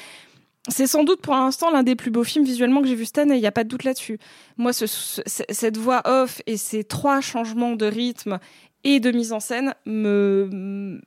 C'est 0.69 0.87
sans 0.87 1.05
doute 1.05 1.21
pour 1.21 1.35
l'instant 1.35 1.71
l'un 1.71 1.83
des 1.83 1.95
plus 1.95 2.11
beaux 2.11 2.25
films 2.25 2.45
visuellement 2.47 2.81
que 2.81 2.89
j'ai 2.89 2.95
vu 2.95 3.05
cette 3.05 3.19
année, 3.19 3.35
il 3.37 3.41
n'y 3.41 3.47
a 3.47 3.53
pas 3.53 3.65
de 3.65 3.69
doute 3.69 3.85
là-dessus. 3.85 4.19
Moi, 4.57 4.73
ce- 4.73 4.87
ce- 4.87 5.21
cette 5.27 5.77
voix 5.77 6.01
off 6.07 6.41
et 6.47 6.57
ces 6.57 6.85
trois 6.85 7.21
changements 7.21 7.77
de 7.77 7.85
rythme 7.85 8.39
et 8.83 8.99
de 8.99 9.11
mise 9.11 9.33
en 9.35 9.41
scène 9.41 9.75
me, 9.85 10.99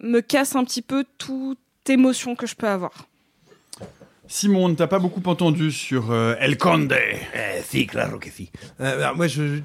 me 0.00 0.20
cassent 0.20 0.56
un 0.56 0.64
petit 0.64 0.82
peu 0.82 1.04
toute 1.18 1.58
émotion 1.88 2.34
que 2.34 2.46
je 2.48 2.56
peux 2.56 2.66
avoir. 2.66 3.06
Simon, 4.26 4.74
t'as 4.74 4.86
pas 4.86 4.98
beaucoup 4.98 5.22
entendu 5.28 5.70
sur 5.70 6.10
euh, 6.10 6.34
El 6.40 6.56
Conde. 6.56 6.92
Eh, 6.92 7.62
si, 7.62 7.86
claro 7.86 8.18
que 8.18 8.30
si. 8.30 8.50
Euh, 8.80 9.00
alors, 9.02 9.16
moi, 9.16 9.26
je, 9.28 9.60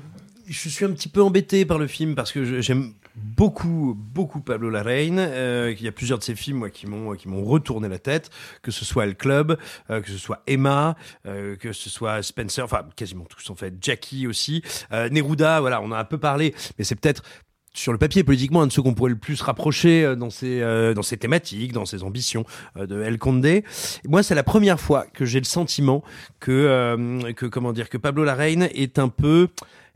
je 0.48 0.70
suis 0.70 0.84
un 0.86 0.92
petit 0.92 1.08
peu 1.08 1.24
embêté 1.24 1.66
par 1.66 1.78
le 1.80 1.88
film 1.88 2.14
parce 2.14 2.32
que 2.32 2.62
j'aime 2.62 2.94
beaucoup, 3.22 3.96
beaucoup 3.98 4.42
Pablo 4.42 4.70
Larraín. 4.70 5.18
Euh, 5.20 5.74
il 5.78 5.84
y 5.84 5.88
a 5.88 5.92
plusieurs 5.92 6.20
de 6.20 6.24
ses 6.24 6.36
films 6.36 6.58
moi, 6.58 6.70
qui 6.70 6.88
m'ont 6.88 7.14
qui 7.14 7.28
m'ont 7.28 7.44
retourné 7.44 7.88
la 7.88 8.00
tête, 8.00 8.30
que 8.62 8.72
ce 8.72 8.86
soit 8.86 9.06
El 9.06 9.16
Club, 9.16 9.58
euh, 9.90 10.02
que 10.02 10.10
ce 10.10 10.18
soit 10.18 10.42
Emma, 10.48 10.96
euh, 11.26 11.56
que 11.56 11.74
ce 11.74 11.90
soit 11.90 12.22
Spencer, 12.24 12.64
enfin 12.64 12.84
quasiment 12.96 13.26
tous 13.26 13.50
en 13.50 13.56
fait, 13.56 13.74
Jackie 13.82 14.28
aussi, 14.28 14.62
euh, 14.92 15.10
Neruda. 15.10 15.60
Voilà, 15.60 15.82
on 15.82 15.92
a 15.92 15.98
un 15.98 16.06
peu 16.06 16.18
parlé, 16.18 16.54
mais 16.78 16.84
c'est 16.84 16.96
peut-être 16.96 17.24
sur 17.74 17.92
le 17.92 17.98
papier 17.98 18.24
politiquement 18.24 18.62
un 18.62 18.68
de 18.68 18.72
ceux 18.72 18.82
qu'on 18.82 18.94
pourrait 18.94 19.12
le 19.12 19.18
plus 19.18 19.42
rapprocher 19.42 20.04
euh, 20.04 20.16
dans 20.16 20.30
ses 20.30 20.62
euh, 20.62 20.94
dans 20.94 21.02
thématiques, 21.02 21.72
dans 21.72 21.86
ses 21.86 22.04
ambitions 22.04 22.46
euh, 22.78 22.86
de 22.86 23.02
El 23.02 23.18
Conde. 23.18 23.46
Et 23.46 23.64
moi, 24.08 24.24
c'est 24.24 24.36
la 24.36 24.44
première 24.44 24.80
fois 24.80 25.06
que 25.14 25.26
j'ai 25.26 25.40
le 25.40 25.46
sentiment 25.46 26.04
que 26.40 26.52
euh, 26.52 27.34
que 27.34 27.46
comment 27.46 27.74
dire 27.74 27.90
que 27.90 27.98
Pablo 27.98 28.24
Larraín 28.24 28.68
est 28.74 29.00
un 29.00 29.10
peu 29.10 29.48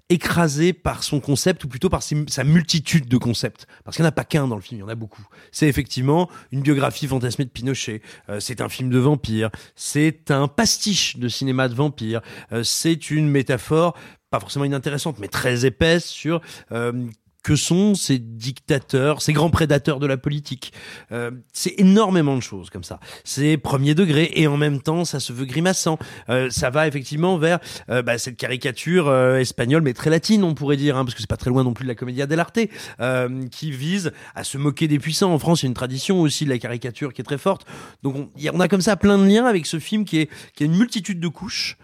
écrasé 0.09 0.73
par 0.73 1.03
son 1.03 1.19
concept 1.19 1.63
ou 1.63 1.67
plutôt 1.67 1.89
par 1.89 2.03
sa 2.03 2.43
multitude 2.43 3.07
de 3.07 3.17
concepts. 3.17 3.67
Parce 3.83 3.95
qu'il 3.95 4.03
n'y 4.03 4.07
en 4.07 4.09
a 4.09 4.13
pas 4.13 4.25
qu'un 4.25 4.47
dans 4.47 4.55
le 4.55 4.61
film 4.61 4.79
il 4.79 4.81
y 4.81 4.83
en 4.83 4.89
a 4.89 4.95
beaucoup. 4.95 5.25
C'est 5.51 5.67
effectivement 5.67 6.29
une 6.51 6.61
biographie 6.61 7.07
fantasmée 7.07 7.45
de 7.45 7.49
Pinochet. 7.49 8.01
Euh, 8.29 8.39
c'est 8.39 8.61
un 8.61 8.69
film 8.69 8.89
de 8.89 8.99
vampire. 8.99 9.49
C'est 9.75 10.29
un 10.29 10.47
pastiche 10.47 11.17
de 11.17 11.27
cinéma 11.27 11.67
de 11.67 11.73
vampire. 11.73 12.21
Euh, 12.51 12.63
c'est 12.63 13.11
une 13.11 13.29
métaphore 13.29 13.97
pas 14.29 14.39
forcément 14.39 14.65
inintéressante 14.65 15.19
mais 15.19 15.27
très 15.27 15.63
épaisse 15.63 16.05
sur 16.05 16.41
euh, 16.71 17.05
que 17.43 17.55
sont 17.55 17.93
ces 17.93 18.19
dictateurs, 18.19 19.21
ces 19.21 19.33
grands 19.33 19.49
prédateurs 19.49 19.99
de 19.99 20.07
la 20.07 20.17
politique. 20.17 20.73
Euh, 21.11 21.31
c'est 21.51 21.75
énormément 21.77 22.35
de 22.35 22.41
choses 22.41 22.69
comme 22.69 22.83
ça. 22.83 22.99
C'est 23.25 23.57
premier 23.57 23.95
degré 23.95 24.31
et 24.33 24.47
en 24.47 24.57
même 24.57 24.81
temps 24.81 25.05
ça 25.05 25.19
se 25.19 25.33
veut 25.33 25.45
grimaçant. 25.45 25.99
Euh, 26.29 26.49
ça 26.49 26.69
va 26.69 26.87
effectivement 26.87 27.37
vers 27.37 27.59
euh, 27.89 28.01
bah, 28.01 28.17
cette 28.17 28.37
caricature 28.37 29.09
euh, 29.09 29.37
espagnole 29.37 29.83
mais 29.83 29.93
très 29.93 30.09
latine 30.09 30.43
on 30.43 30.55
pourrait 30.55 30.77
dire, 30.77 30.97
hein, 30.97 31.03
parce 31.03 31.15
que 31.15 31.21
c'est 31.21 31.29
pas 31.29 31.37
très 31.37 31.49
loin 31.49 31.63
non 31.63 31.73
plus 31.73 31.83
de 31.83 31.89
la 31.89 31.95
commedia 31.95 32.25
dell'arte, 32.25 32.59
euh, 33.01 33.47
qui 33.49 33.71
vise 33.71 34.11
à 34.35 34.43
se 34.43 34.57
moquer 34.57 34.87
des 34.87 34.99
puissants. 34.99 35.33
En 35.33 35.39
France 35.39 35.61
il 35.61 35.65
y 35.65 35.67
a 35.67 35.69
une 35.69 35.73
tradition 35.73 36.21
aussi 36.21 36.45
de 36.45 36.49
la 36.49 36.57
caricature 36.57 37.13
qui 37.13 37.21
est 37.21 37.25
très 37.25 37.37
forte. 37.37 37.65
Donc 38.03 38.15
on, 38.15 38.29
on 38.53 38.59
a 38.59 38.67
comme 38.67 38.81
ça 38.81 38.95
plein 38.95 39.17
de 39.17 39.25
liens 39.25 39.45
avec 39.45 39.65
ce 39.65 39.79
film 39.79 40.05
qui 40.05 40.19
est 40.19 40.29
qui 40.55 40.63
a 40.63 40.65
une 40.65 40.77
multitude 40.77 41.19
de 41.19 41.27
couches 41.27 41.77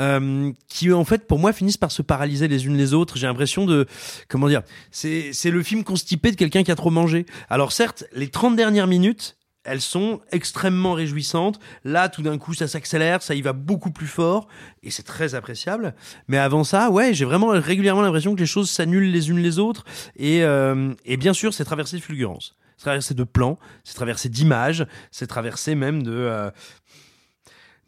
euh, 0.00 0.50
qui 0.68 0.92
en 0.92 1.04
fait 1.04 1.26
pour 1.26 1.38
moi 1.38 1.52
finissent 1.52 1.76
par 1.76 1.92
se 1.92 2.02
paralyser 2.02 2.48
les 2.48 2.66
unes 2.66 2.76
les 2.76 2.94
autres. 2.94 3.16
J'ai 3.18 3.26
l'impression 3.26 3.66
de 3.66 3.86
comment 4.28 4.48
dire, 4.48 4.62
c'est 4.90 5.32
c'est 5.32 5.50
le 5.50 5.62
film 5.62 5.84
constipé 5.84 6.30
de 6.30 6.36
quelqu'un 6.36 6.62
qui 6.64 6.72
a 6.72 6.76
trop 6.76 6.90
mangé. 6.90 7.26
Alors 7.48 7.72
certes, 7.72 8.04
les 8.12 8.28
30 8.28 8.56
dernières 8.56 8.86
minutes 8.86 9.36
elles 9.64 9.80
sont 9.80 10.20
extrêmement 10.32 10.94
réjouissantes. 10.94 11.60
Là, 11.84 12.08
tout 12.08 12.22
d'un 12.22 12.38
coup, 12.38 12.54
ça 12.54 12.66
s'accélère, 12.66 13.22
ça 13.22 13.34
y 13.34 13.42
va 13.42 13.52
beaucoup 13.52 13.90
plus 13.90 14.06
fort, 14.06 14.48
et 14.82 14.90
c'est 14.90 15.02
très 15.02 15.34
appréciable. 15.34 15.94
Mais 16.28 16.38
avant 16.38 16.64
ça, 16.64 16.90
ouais, 16.90 17.12
j'ai 17.12 17.24
vraiment 17.24 17.48
régulièrement 17.48 18.02
l'impression 18.02 18.34
que 18.34 18.40
les 18.40 18.46
choses 18.46 18.70
s'annulent 18.70 19.10
les 19.10 19.30
unes 19.30 19.38
les 19.38 19.58
autres. 19.58 19.84
Et, 20.16 20.42
euh, 20.44 20.94
et 21.04 21.16
bien 21.16 21.34
sûr, 21.34 21.52
c'est 21.52 21.64
traversé 21.64 21.96
de 21.96 22.02
fulgurance, 22.02 22.56
c'est 22.78 22.84
traversé 22.84 23.14
de 23.14 23.24
plans, 23.24 23.58
c'est 23.84 23.94
traversé 23.94 24.28
d'images, 24.28 24.86
c'est 25.10 25.26
traversé 25.26 25.74
même 25.74 26.02
de... 26.02 26.12
euh, 26.12 26.50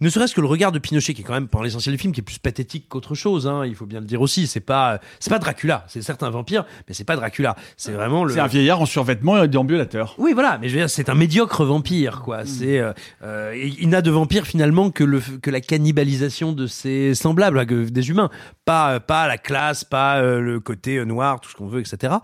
ne 0.03 0.11
serait-ce 0.11 0.35
que 0.35 0.41
le 0.41 0.47
regard 0.47 0.73
de 0.73 0.79
Pinochet, 0.79 1.15
qui 1.15 1.23
est 1.23 1.24
quand 1.24 1.33
même, 1.33 1.49
pendant 1.49 1.65
l'essentiel 1.65 1.95
du 1.95 2.01
film, 2.01 2.12
qui 2.12 2.20
est 2.20 2.24
plus 2.24 2.39
pathétique 2.39 2.89
qu'autre 2.89 3.15
chose, 3.15 3.47
hein, 3.47 3.65
il 3.65 3.74
faut 3.74 3.87
bien 3.87 4.01
le 4.01 4.07
dire 4.07 4.20
aussi. 4.20 4.47
C'est 4.47 4.61
pas, 4.61 5.01
c'est 5.20 5.31
pas 5.31 5.39
Dracula. 5.39 5.85
C'est 5.89 6.03
certes 6.03 6.23
un 6.23 6.31
vampire, 6.31 6.65
mais 6.89 6.95
c'est 6.95 7.05
pas 7.05 7.16
Dracula. 7.16 7.57
C'est 7.77 7.93
vraiment 7.93 8.24
le. 8.24 8.35
C'est 8.35 8.41
un 8.41 8.47
vieillard 8.47 8.81
en 8.81 8.87
survêtement 8.87 9.43
et 9.43 9.49
déambulateur. 9.49 10.15
Oui, 10.19 10.33
voilà, 10.35 10.59
mais 10.59 10.69
je 10.69 10.74
veux 10.74 10.81
dire, 10.81 10.91
c'est 10.91 11.09
un 11.09 11.15
médiocre 11.15 11.65
vampire, 11.65 12.23
quoi. 12.23 12.45
C'est, 12.45 12.79
euh, 12.79 12.93
euh, 13.23 13.70
il 13.79 13.89
n'a 13.89 14.03
de 14.03 14.11
vampire 14.11 14.47
finalement 14.47 14.91
que 14.91 15.05
le 15.05 15.20
que 15.20 15.51
la 15.51 15.61
cannibalisation 15.61 16.53
de 16.53 16.66
ses 16.66 17.15
semblables, 17.15 17.59
hein, 17.59 17.65
des 17.65 18.11
humains, 18.11 18.31
pas 18.65 18.95
euh, 18.95 19.01
pas 19.01 19.29
la 19.29 19.39
classe, 19.39 19.85
pas 19.85 20.20
euh, 20.20 20.41
le 20.41 20.61
côté 20.61 21.05
noir, 21.05 21.41
tout 21.41 21.51
ce 21.51 21.57
qu'on 21.57 21.66
veut, 21.66 21.81
etc. 21.81 22.15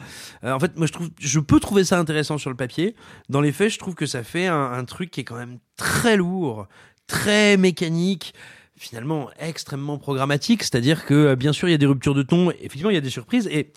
Euh, 0.45 0.53
en 0.53 0.59
fait, 0.59 0.77
moi, 0.77 0.87
je 0.87 0.93
trouve, 0.93 1.09
je 1.19 1.41
peux 1.41 1.61
trouver 1.61 1.85
ça 1.85 1.99
intéressant 1.99 2.39
sur 2.39 2.51
le 2.51 2.57
papier. 2.57 2.95
Dans 3.29 3.41
les 3.41 3.53
faits, 3.53 3.71
je 3.71 3.79
trouve 3.79 3.95
que 3.95 4.07
ça 4.07 4.23
fait 4.23 4.47
un, 4.47 4.73
un 4.73 4.85
truc 4.85 5.11
qui 5.11 5.21
est 5.21 5.25
quand 5.25 5.37
même 5.37 5.59
très 5.77 6.17
lourd, 6.17 6.67
très 7.09 7.57
mécanique 7.57 8.35
finalement 8.77 9.29
extrêmement 9.41 9.99
programmatique, 9.99 10.63
c'est-à-dire 10.63 11.05
que 11.05 11.15
euh, 11.15 11.37
bien 11.37 11.53
sûr 11.53 11.69
il 11.69 11.73
y 11.73 11.75
a 11.75 11.79
des 11.79 11.87
ruptures 11.87 12.15
de 12.15 12.23
ton, 12.23 12.53
effectivement 12.53 12.91
il 12.91 12.95
y 12.95 12.99
a 12.99 13.01
des 13.01 13.11
surprises 13.11 13.49
et 13.49 13.73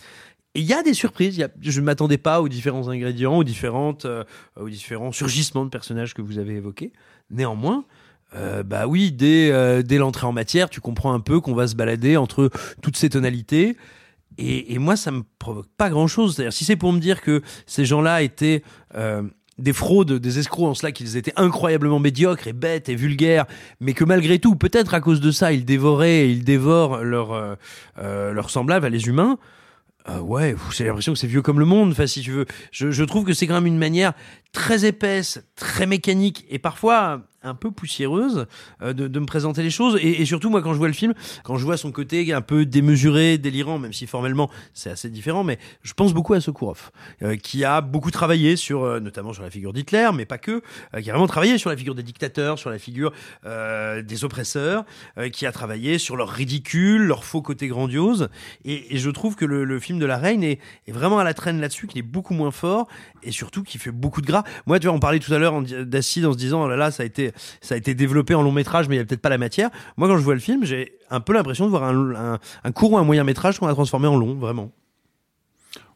il 0.54 0.64
y 0.64 0.74
a 0.74 0.84
des 0.84 0.94
surprises. 0.94 1.44
je 1.62 1.80
ne 1.80 1.86
m'attendais 1.86 2.18
pas 2.18 2.42
aux 2.42 2.50
différents 2.50 2.90
ingrédients, 2.90 3.38
aux 3.38 3.44
différentes, 3.44 4.06
euh, 4.06 4.24
aux 4.60 4.70
différents 4.70 5.12
surgissements 5.12 5.66
de 5.66 5.70
personnages 5.70 6.14
que 6.14 6.22
vous 6.22 6.38
avez 6.40 6.56
évoqués. 6.56 6.92
Néanmoins, 7.30 7.86
euh, 8.36 8.62
bah 8.62 8.86
oui, 8.86 9.14
dès, 9.14 9.50
l'entrée 9.98 10.28
en 10.28 10.34
matière, 10.34 10.70
tu 10.70 10.82
comprends 10.82 11.14
un 11.14 11.22
peu 11.22 11.40
qu'on 11.40 11.56
va 11.56 11.68
se 11.68 11.76
balader 11.76 12.18
entre 12.18 12.50
toutes 12.82 12.98
ces 12.98 13.10
tonalités. 13.10 13.78
Et, 14.38 14.74
et 14.74 14.78
moi, 14.78 14.98
ça 14.98 15.12
me 15.12 15.24
provoque 15.40 15.68
pas 15.78 15.90
grand-chose. 15.90 16.36
C'est-à-dire, 16.36 16.54
si 16.54 16.66
c'est 16.66 16.76
pour 16.76 16.92
me 16.92 17.00
dire 17.00 17.22
que 17.22 17.42
ces 17.66 17.86
gens-là 17.86 18.22
étaient 18.22 18.62
des 19.62 19.74
fraudes, 19.74 20.14
des 20.14 20.40
escrocs 20.40 20.68
en 20.68 20.74
cela 20.74 20.92
qu'ils 20.92 21.18
étaient 21.18 21.34
incroyablement 21.36 22.00
médiocres 22.00 22.48
et 22.48 22.54
bêtes 22.54 22.90
et 22.90 22.96
vulgaires, 22.96 23.46
mais 23.80 23.94
que 23.94 24.04
malgré 24.04 24.40
tout, 24.40 24.56
peut-être 24.56 24.94
à 24.94 25.02
cause 25.02 25.22
de 25.22 25.32
ça, 25.32 25.54
ils 25.54 25.66
dévoraient 25.66 26.28
et 26.28 26.32
ils 26.32 26.44
dévorent 26.44 27.04
leurs 27.04 27.32
euh, 27.32 27.56
euh, 28.00 28.34
leurs 28.34 28.50
semblables, 28.50 28.88
les 28.88 29.08
humains. 29.08 29.38
Euh, 30.10 30.20
ouais, 30.20 30.56
j'ai 30.72 30.86
l'impression 30.86 31.14
que 31.14 31.20
c'est 31.20 31.28
vieux 31.28 31.44
comme 31.44 31.60
le 31.60 31.66
monde. 31.66 31.92
Enfin, 31.92 32.08
si 32.08 32.22
tu 32.22 32.32
veux, 32.32 32.46
je, 32.72 32.92
je 32.92 33.04
trouve 33.04 33.24
que 33.24 33.34
c'est 33.34 33.46
quand 33.46 33.54
même 33.54 33.68
une 33.68 33.78
manière 33.78 34.14
très 34.52 34.86
épaisse, 34.86 35.44
très 35.56 35.86
mécanique 35.86 36.46
et 36.50 36.58
parfois 36.60 37.22
un 37.44 37.56
peu 37.56 37.72
poussiéreuse 37.72 38.46
euh, 38.82 38.94
de, 38.94 39.08
de 39.08 39.20
me 39.20 39.26
présenter 39.26 39.64
les 39.64 39.70
choses. 39.70 39.98
Et, 40.02 40.22
et 40.22 40.26
surtout, 40.26 40.50
moi, 40.50 40.62
quand 40.62 40.74
je 40.74 40.78
vois 40.78 40.88
le 40.88 40.94
film, 40.94 41.14
quand 41.44 41.58
je 41.58 41.66
vois 41.66 41.78
son 41.78 41.92
côté 41.92 42.32
un 42.34 42.42
peu 42.42 42.66
démesuré, 42.66 43.38
délirant, 43.38 43.80
même 43.80 43.94
si 43.94 44.08
formellement 44.08 44.50
c'est 44.74 44.90
assez 44.90 45.10
différent, 45.10 45.44
mais 45.44 45.58
je 45.82 45.94
pense 45.94 46.14
beaucoup 46.14 46.34
à 46.34 46.42
Sokurov, 46.42 46.92
euh, 47.24 47.36
qui 47.36 47.64
a 47.66 47.82
beaucoup 47.82 48.12
travaillé 48.12 48.56
sur, 48.56 48.84
euh, 48.84 49.00
notamment 49.00 49.34
sur 49.34 49.44
la 49.44 49.50
figure 49.50 49.74
d'Hitler, 49.74 50.10
mais 50.14 50.26
pas 50.26 50.38
que, 50.38 50.62
euh, 50.94 51.02
qui 51.02 51.10
a 51.10 51.14
vraiment 51.14 51.28
travaillé 51.28 51.58
sur 51.58 51.70
la 51.70 51.78
figure 51.78 51.96
des 51.96 52.04
dictateurs, 52.04 52.60
sur 52.60 52.70
la 52.70 52.80
figure 52.80 53.12
euh, 53.46 54.02
des 54.02 54.24
oppresseurs, 54.24 54.86
euh, 55.18 55.30
qui 55.30 55.46
a 55.46 55.52
travaillé 55.52 55.98
sur 55.98 56.16
leur 56.16 56.30
ridicule, 56.30 57.04
leur 57.04 57.24
faux 57.24 57.42
côté 57.42 57.68
grandiose. 57.68 58.30
Et, 58.66 58.96
et 58.96 58.98
je 58.98 59.10
trouve 59.10 59.36
que 59.36 59.46
le, 59.46 59.64
le 59.64 59.80
film 59.80 60.00
de 60.00 60.06
la 60.06 60.18
Reine 60.18 60.44
est, 60.44 60.60
est 60.88 60.92
vraiment 60.92 61.20
à 61.20 61.24
la 61.24 61.34
traîne 61.34 61.60
là-dessus, 61.60 61.88
qu'il 61.88 62.00
est 62.00 62.04
beaucoup 62.04 62.34
moins 62.34 62.52
fort 62.52 62.88
et 63.24 63.32
surtout 63.32 63.64
qui 63.64 63.78
fait 63.78 63.92
beaucoup 63.92 64.22
de 64.22 64.28
gras. 64.28 64.44
Moi, 64.66 64.80
tu 64.80 64.88
vois, 64.88 64.96
on 64.96 65.00
parlait 65.00 65.20
tout 65.20 65.34
à 65.34 65.40
l'heure 65.40 65.62
d'acide 65.62 66.26
en 66.26 66.34
se 66.34 66.38
disant, 66.38 66.64
oh 66.64 66.68
là 66.68 66.76
là, 66.76 66.92
ça 66.92 67.04
a 67.04 67.06
été 67.06 67.31
c'est- 67.36 67.68
ça 67.68 67.76
a 67.76 67.78
été 67.78 67.94
développé 67.94 68.34
en 68.36 68.42
long 68.42 68.52
métrage, 68.52 68.88
mais 68.90 68.96
il 68.96 69.00
y 69.00 69.02
a 69.02 69.06
peut-être 69.06 69.22
pas 69.22 69.30
la 69.30 69.38
matière. 69.38 69.70
Moi, 69.98 70.08
quand 70.08 70.18
je 70.18 70.24
vois 70.24 70.34
le 70.34 70.40
film, 70.40 70.64
j'ai 70.66 70.94
un 71.10 71.20
peu 71.20 71.34
l'impression 71.34 71.66
de 71.66 71.70
voir 71.70 71.84
un, 71.84 72.16
un, 72.16 72.40
un 72.64 72.72
court 72.72 72.92
ou 72.94 72.98
un 72.98 73.04
moyen 73.04 73.24
métrage 73.24 73.60
qu'on 73.60 73.68
a 73.68 73.74
transformé 73.74 74.08
en 74.08 74.18
long, 74.18 74.36
vraiment. 74.36 74.72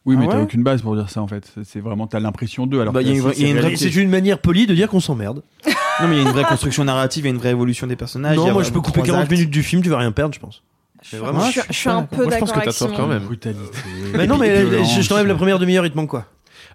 Oui, 0.04 0.16
mais 0.16 0.26
Ah 0.28 0.30
t'as 0.32 0.36
ouais 0.38 0.42
aucune 0.44 0.62
base 0.62 0.82
pour 0.82 0.94
dire 0.94 1.10
ça 1.10 1.20
en 1.20 1.26
fait. 1.26 1.52
C'est- 1.64 1.80
vraiment, 1.80 2.06
t'as 2.06 2.20
l'impression 2.20 2.66
d'eux. 2.66 2.80
Alors 2.80 2.92
Bah, 2.92 3.00
que 3.00 3.06
il 3.06 3.08
y 3.08 3.10
a 3.12 3.14
une 3.14 3.32
si 3.32 3.52
vraie- 3.62 3.76
c'est 3.76 3.94
une 3.96 4.08
manière 4.08 4.38
polie 4.38 4.66
de 4.66 4.74
dire 4.74 4.88
qu'on 4.88 5.00
s'emmerde. 5.00 5.42
Non, 5.98 6.08
mais 6.08 6.16
il 6.16 6.22
y 6.22 6.26
a 6.26 6.28
une 6.28 6.34
vraie 6.34 6.44
construction 6.44 6.84
narrative, 6.84 7.24
il 7.24 7.28
y 7.28 7.30
a 7.30 7.34
une 7.34 7.38
vraie 7.40 7.52
évolution 7.52 7.86
des 7.86 7.96
personnages. 7.96 8.36
Non, 8.36 8.52
moi, 8.52 8.62
je 8.62 8.70
peux 8.70 8.82
couper 8.82 9.00
trois 9.00 9.06
40 9.06 9.22
actes. 9.22 9.30
minutes 9.32 9.48
du 9.50 9.62
film, 9.62 9.80
tu 9.82 9.88
vas 9.88 9.96
rien 9.96 10.12
perdre, 10.12 10.34
je 10.34 10.38
pense. 10.40 10.62
Mais 11.10 11.18
vraiment. 11.18 11.40
je, 11.46 11.52
suis- 11.52 11.60
je 11.70 11.72
suis 11.72 11.88
un 11.88 12.02
peu 12.02 12.26
d'accord 12.26 12.54
avec 12.54 12.70
Simon. 12.70 13.18
Brutalité. 13.20 13.78
Mais 14.14 14.26
non, 14.26 14.36
mais 14.36 14.84
je, 14.84 15.00
je 15.00 15.08
t'enlève 15.08 15.26
la 15.26 15.34
première 15.36 15.58
demi-heure, 15.58 15.86
il 15.86 15.90
te 15.92 15.96
manque 15.96 16.10
quoi? 16.10 16.26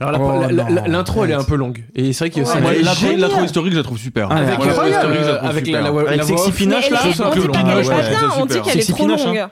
Alors 0.02 0.20
Oh, 0.22 0.88
l'intro 0.88 1.24
elle 1.26 1.32
est 1.32 1.36
un 1.36 1.44
peu 1.44 1.56
longue 1.56 1.84
et 1.96 2.12
c'est 2.14 2.26
vrai 2.30 2.30
que 2.44 2.48
Ouais, 2.48 2.82
l'intro- 3.18 3.44
historique, 3.44 3.72
je 3.74 3.78
la 3.78 3.84
trouve 3.84 3.98
super. 3.98 4.28
Ah, 4.32 4.36
Moi, 4.36 4.44
l'intro 4.44 4.64
incroyable. 4.64 4.90
historique, 4.96 5.20
je 5.22 5.28
la 5.30 5.36
trouve 5.38 5.50
Avec 5.50 5.66
super. 5.66 5.82
la- 5.84 5.92
la- 5.92 6.00
Avec 6.02 6.18
la 6.18 6.24
Sexy. 6.24 6.52
Pinoche, 6.52 6.90
là. 6.90 7.00
je 7.04 7.08
on 7.10 7.12
trouve 7.12 7.34
dit 7.34 7.42
que 7.42 7.48
long. 7.48 7.54
Ouais, 7.54 7.76
ouais, 7.76 7.84
c'est 7.84 8.42
on 8.42 8.46
dit 8.46 8.62
qu'elle 8.62 8.80
est 8.80 8.90
trop 8.94 9.08
longue. 9.08 9.38
hein. 9.38 9.52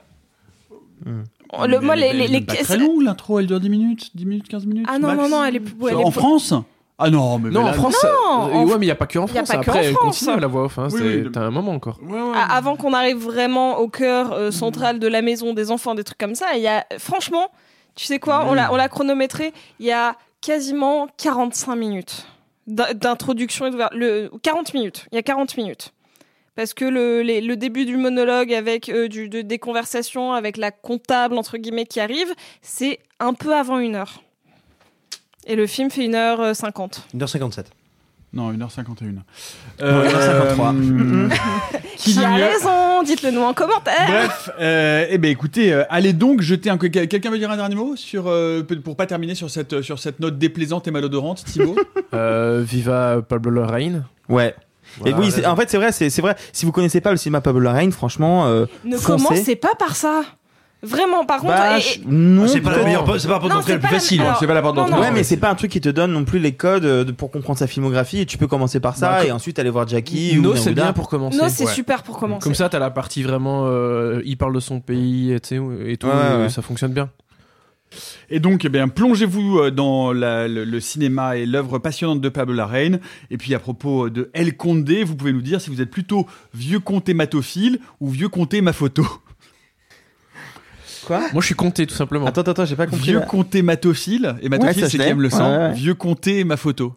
Oh, 1.51 1.65
Le, 1.65 1.79
moi, 1.79 1.95
les, 1.95 2.13
les, 2.13 2.27
les- 2.27 2.45
très 2.45 2.77
longue 2.77 3.01
l'intro, 3.01 3.39
elle 3.39 3.47
dure 3.47 3.59
10 3.59 3.69
minutes, 3.69 4.09
10 4.15 4.25
minutes, 4.25 4.47
15 4.47 4.65
minutes. 4.65 4.85
Ah 4.89 4.99
non, 4.99 5.07
max. 5.07 5.21
non, 5.21 5.29
non, 5.29 5.43
elle 5.45 5.55
est, 5.55 5.61
elle 5.87 5.93
est 5.99 6.03
En 6.03 6.11
France 6.11 6.53
Ah 6.99 7.09
non, 7.09 7.39
mais 7.39 7.49
Non, 7.49 7.63
mais 7.63 7.69
en 7.69 7.73
France, 7.73 7.95
Non, 8.03 8.47
euh, 8.49 8.65
ouais, 8.65 8.77
mais 8.77 8.85
il 8.85 8.89
y 8.89 8.91
a 8.91 8.95
pas 8.95 9.07
que 9.07 9.17
en 9.17 9.25
France. 9.25 9.47
pas 9.47 9.55
que 9.55 9.59
Après, 9.61 9.79
en 9.79 9.81
elle 9.81 9.93
France. 9.93 10.19
continue 10.19 10.39
la 10.41 10.47
voix 10.47 10.65
off. 10.65 10.77
Hein, 10.77 10.89
Oui, 10.91 11.01
oui, 11.03 11.31
T'as 11.33 11.41
un 11.41 11.49
moment 11.49 11.71
encore. 11.71 11.99
Ah, 12.35 12.55
avant 12.55 12.75
qu'on 12.75 12.93
arrive 12.93 13.17
vraiment 13.17 13.79
au 13.79 13.87
cœur 13.87 14.31
euh, 14.33 14.51
central 14.51 14.99
de 14.99 15.07
la 15.07 15.21
maison 15.23 15.53
des 15.53 15.71
enfants, 15.71 15.95
des 15.95 16.03
trucs 16.03 16.17
comme 16.19 16.35
ça, 16.35 16.47
il 16.55 16.61
y 16.61 16.67
a 16.67 16.85
franchement, 16.99 17.47
tu 17.95 18.05
sais 18.05 18.19
quoi, 18.19 18.45
on 18.47 18.53
l'a 18.53 18.71
on 18.71 18.75
l'a 18.75 18.87
chronométré, 18.89 19.51
il 19.79 19.87
y 19.87 19.91
a 19.91 20.15
quasiment 20.41 21.07
45 21.17 21.75
minutes 21.75 22.25
d'in- 22.67 22.93
d'introduction 22.93 23.65
et 23.67 23.71
d'ouverture. 23.71 23.97
Le 23.99 24.29
40 24.41 24.73
minutes, 24.73 25.05
il 25.11 25.15
y 25.15 25.19
a 25.19 25.23
40 25.23 25.57
minutes. 25.57 25.93
Parce 26.55 26.73
que 26.73 26.83
le, 26.85 27.21
les- 27.21 27.39
le 27.41 27.55
début 27.55 27.85
du 27.85 27.95
monologue 27.95 28.53
avec 28.53 28.89
euh, 28.89 29.07
du, 29.07 29.29
de- 29.29 29.41
des 29.41 29.59
conversations 29.59 30.33
avec 30.33 30.57
la 30.57 30.71
comptable 30.71 31.37
entre 31.37 31.57
guillemets 31.57 31.85
qui 31.85 31.99
arrive, 31.99 32.33
c'est 32.61 32.99
un 33.19 33.33
peu 33.33 33.55
avant 33.55 33.79
une 33.79 33.95
heure. 33.95 34.21
Et 35.45 35.55
le 35.55 35.65
film 35.67 35.89
fait 35.89 36.05
1h50. 36.07 36.99
1h57. 37.15 37.65
Non, 38.31 38.51
1h51. 38.53 39.13
Non, 39.13 39.23
1h53. 39.81 40.75
Euh, 40.75 41.29
Qui, 41.97 42.19
a 42.23 42.29
raison 42.35 43.01
Dites-le 43.03 43.31
nous 43.31 43.41
en 43.41 43.53
commentaire. 43.53 44.05
Bref, 44.07 44.49
euh, 44.59 45.05
eh 45.09 45.17
ben 45.17 45.31
écoutez, 45.31 45.73
euh, 45.73 45.83
allez 45.89 46.13
donc 46.13 46.41
jeter 46.41 46.69
un. 46.69 46.77
quel- 46.77 47.07
Quelqu'un 47.07 47.31
veut 47.31 47.39
dire 47.39 47.49
un 47.49 47.57
dernier 47.57 47.75
mot 47.75 47.95
sur 47.95 48.25
euh, 48.27 48.61
pour 48.83 48.95
pas 48.95 49.05
terminer 49.07 49.35
sur 49.35 49.49
cette 49.49 49.81
sur 49.81 49.97
cette 49.99 50.19
note 50.19 50.37
déplaisante 50.37 50.87
et 50.87 50.91
malodorante, 50.91 51.43
Thibaut 51.45 51.75
Euh, 52.13 52.63
Viva 52.65 53.21
Pablo 53.27 53.51
Larraín. 53.51 54.03
Ouais. 54.27 54.53
Et 55.05 55.13
oui, 55.13 55.31
c'est- 55.31 55.45
en 55.45 55.55
fait, 55.55 55.69
c'est 55.69 55.77
vrai, 55.77 55.91
c'est 55.91 56.21
vrai. 56.21 56.35
Si 56.51 56.65
vous 56.65 56.71
connaissez 56.71 56.99
pas 57.01 57.11
le 57.11 57.17
cinéma 57.17 57.41
Pablo 57.41 57.59
Larraín, 57.61 57.91
franchement, 57.91 58.47
euh, 58.47 58.65
Ne 58.83 58.97
foncez. 58.97 59.05
commencez 59.25 59.55
pas 59.55 59.75
par 59.77 59.95
ça. 59.95 60.21
Vraiment, 60.81 61.25
par 61.25 61.41
contre. 61.41 61.53
Bah, 61.55 61.77
et- 61.77 61.81
et- 61.81 62.01
non, 62.07 62.47
c'est 62.47 62.61
pas 62.61 62.69
la 62.69 62.75
peut-être. 62.75 62.85
meilleure 62.87 63.03
porte- 63.03 63.19
c'est 63.19 63.27
pas 63.27 63.33
la 63.33 63.39
porte 63.41 63.51
d'entrée 63.53 63.73
la 63.73 63.79
plus 63.79 63.87
facile. 63.89 64.23
C'est 64.39 64.47
pas 64.47 64.53
la 64.53 64.61
porte 64.61 64.77
d'entrée. 64.77 64.97
Ouais, 64.99 65.11
mais 65.11 65.23
c'est 65.23 65.35
pas 65.37 65.49
un 65.49 65.55
truc 65.55 65.71
qui 65.71 65.81
te 65.81 65.89
donne 65.89 66.13
non 66.13 66.23
plus 66.23 66.39
les 66.39 66.53
codes 66.53 66.85
euh, 66.85 67.03
pour 67.11 67.31
comprendre 67.31 67.59
sa 67.59 67.67
filmographie. 67.67 68.19
Et 68.21 68.25
tu 68.25 68.37
peux 68.37 68.47
commencer 68.47 68.79
par 68.79 68.95
ça 68.95 69.09
Bah, 69.09 69.25
et 69.25 69.31
ensuite 69.31 69.59
aller 69.59 69.69
voir 69.69 69.85
Jackie 69.87 70.37
ou 70.37 70.41
No, 70.41 70.55
c'est 70.55 70.71
bien 70.73 70.93
pour 70.93 71.09
commencer. 71.09 71.37
Non, 71.37 71.49
c'est 71.49 71.65
Ouais. 71.65 71.73
super 71.73 72.03
pour 72.03 72.17
commencer. 72.17 72.43
Comme 72.43 72.55
ça, 72.55 72.69
t'as 72.69 72.79
la 72.79 72.91
partie 72.91 73.23
vraiment. 73.23 73.65
euh, 73.67 74.21
il 74.23 74.37
parle 74.37 74.55
de 74.55 74.59
son 74.61 74.79
pays 74.79 75.33
et, 75.33 75.39
tu 75.41 75.49
sais, 75.49 75.61
et 75.85 75.97
tout. 75.97 76.07
Ouais, 76.07 76.13
ouais, 76.13 76.41
ouais. 76.43 76.49
Ça 76.49 76.61
fonctionne 76.61 76.93
bien. 76.93 77.09
Et 78.29 78.39
donc, 78.39 78.63
eh 78.65 78.69
bien, 78.69 78.87
plongez-vous 78.87 79.57
euh, 79.59 79.71
dans 79.71 80.13
la- 80.13 80.47
le, 80.47 80.63
le 80.63 80.79
cinéma 80.79 81.35
et 81.37 81.45
l'œuvre 81.47 81.79
passionnante 81.79 82.21
de 82.21 82.29
Pablo 82.29 82.53
Larraín. 82.53 82.99
Et 83.31 83.37
puis, 83.37 83.53
à 83.55 83.59
propos 83.59 84.09
de 84.09 84.29
El 84.33 84.55
Condé, 84.55 85.03
vous 85.03 85.15
pouvez 85.15 85.33
nous 85.33 85.41
dire 85.41 85.59
si 85.59 85.69
vous 85.71 85.81
êtes 85.81 85.89
plutôt 85.89 86.27
vieux 86.53 86.79
comté 86.79 87.13
matophile 87.15 87.79
ou 87.99 88.09
vieux 88.09 88.29
comté 88.29 88.61
ma 88.61 88.71
photo. 88.73 89.05
Quoi 91.09 91.21
Moi, 91.33 91.41
je 91.41 91.47
suis 91.47 91.55
compté 91.55 91.87
tout 91.87 91.95
simplement. 91.95 92.27
Attends, 92.27 92.41
attends, 92.41 92.65
j'ai 92.65 92.75
pas 92.75 92.85
compris. 92.85 93.01
Vieux 93.05 93.19
là. 93.19 93.25
comté 93.25 93.63
matophile, 93.63 94.35
et 94.43 94.47
matophile, 94.47 94.87
c'est 94.87 94.99
qui 94.99 95.03
aime 95.03 95.21
le 95.21 95.31
sang. 95.31 95.49
Ouais, 95.49 95.57
ouais. 95.57 95.73
Vieux 95.73 95.95
comté 95.95 96.37
et 96.37 96.43
ma 96.43 96.55
photo. 96.55 96.93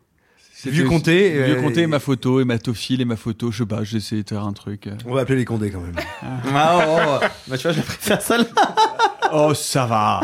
Vieux 0.67 0.85
comté, 0.85 1.43
Vieux 1.45 1.63
comté 1.63 1.81
et 1.81 1.87
ma 1.87 1.99
photo, 1.99 2.39
et 2.39 2.45
matophile 2.45 3.01
et 3.01 3.07
ma 3.07 3.17
photo. 3.17 3.51
Je 3.51 3.59
sais 3.59 3.67
pas, 3.67 3.85
j'essaie 3.85 4.23
de 4.23 4.29
faire 4.29 4.45
un 4.45 4.53
truc. 4.53 4.87
euh. 4.87 4.97
On 5.07 5.15
va 5.15 5.23
appeler 5.23 5.39
les 5.39 5.45
condés 5.47 5.71
quand 5.71 5.81
même. 5.81 5.95
Ah, 6.55 6.87
oh, 6.87 7.19
oh. 7.23 7.27
Bah, 7.49 7.57
tu 7.57 7.63
vois, 7.63 7.73
je 7.73 7.81
préfère 7.81 8.21
ça 8.21 8.37
là. 8.37 8.45
Oh, 9.33 9.55
ça 9.55 9.87
va. 9.87 10.21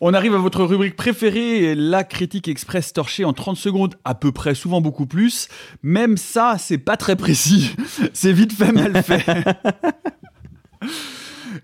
On 0.00 0.14
arrive 0.14 0.34
à 0.34 0.38
votre 0.38 0.64
rubrique 0.64 0.96
préférée, 0.96 1.74
la 1.74 2.04
critique 2.04 2.48
express 2.48 2.94
torchée 2.94 3.26
en 3.26 3.34
30 3.34 3.58
secondes, 3.58 3.96
à 4.06 4.14
peu 4.14 4.32
près, 4.32 4.54
souvent 4.54 4.80
beaucoup 4.80 5.04
plus. 5.04 5.48
Même 5.82 6.16
ça, 6.16 6.56
c'est 6.58 6.78
pas 6.78 6.96
très 6.96 7.16
précis. 7.16 7.76
C'est 8.14 8.32
vite 8.32 8.54
fait, 8.54 8.72
mal 8.72 9.02
fait. 9.02 9.26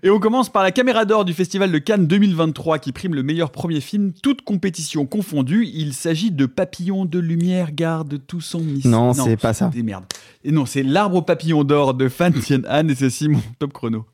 Et 0.03 0.09
on 0.09 0.19
commence 0.19 0.51
par 0.51 0.63
la 0.63 0.71
caméra 0.71 1.05
d'or 1.05 1.25
du 1.25 1.33
Festival 1.33 1.71
de 1.71 1.77
Cannes 1.77 2.07
2023 2.07 2.79
qui 2.79 2.91
prime 2.91 3.15
le 3.15 3.23
meilleur 3.23 3.51
premier 3.51 3.81
film, 3.81 4.13
toute 4.21 4.41
compétition 4.41 5.05
confondue. 5.05 5.67
Il 5.73 5.93
s'agit 5.93 6.31
de 6.31 6.45
Papillon 6.45 7.05
de 7.05 7.19
lumière 7.19 7.71
garde 7.71 8.19
tout 8.25 8.41
son 8.41 8.59
mystère. 8.59 8.91
Non, 8.91 9.13
c'est 9.13 9.37
pas 9.37 9.53
ça. 9.53 9.69
Des 9.69 9.83
merdes. 9.83 10.05
Et 10.43 10.51
non, 10.51 10.65
c'est 10.65 10.83
L'arbre 10.83 11.17
au 11.17 11.21
papillon 11.21 11.63
d'or 11.63 11.93
de 11.93 12.09
Fan 12.09 12.33
Tien 12.33 12.61
Han 12.67 12.87
et 12.87 12.95
c'est 12.95 13.09
Simon, 13.09 13.41
top 13.59 13.73
chrono. 13.73 14.05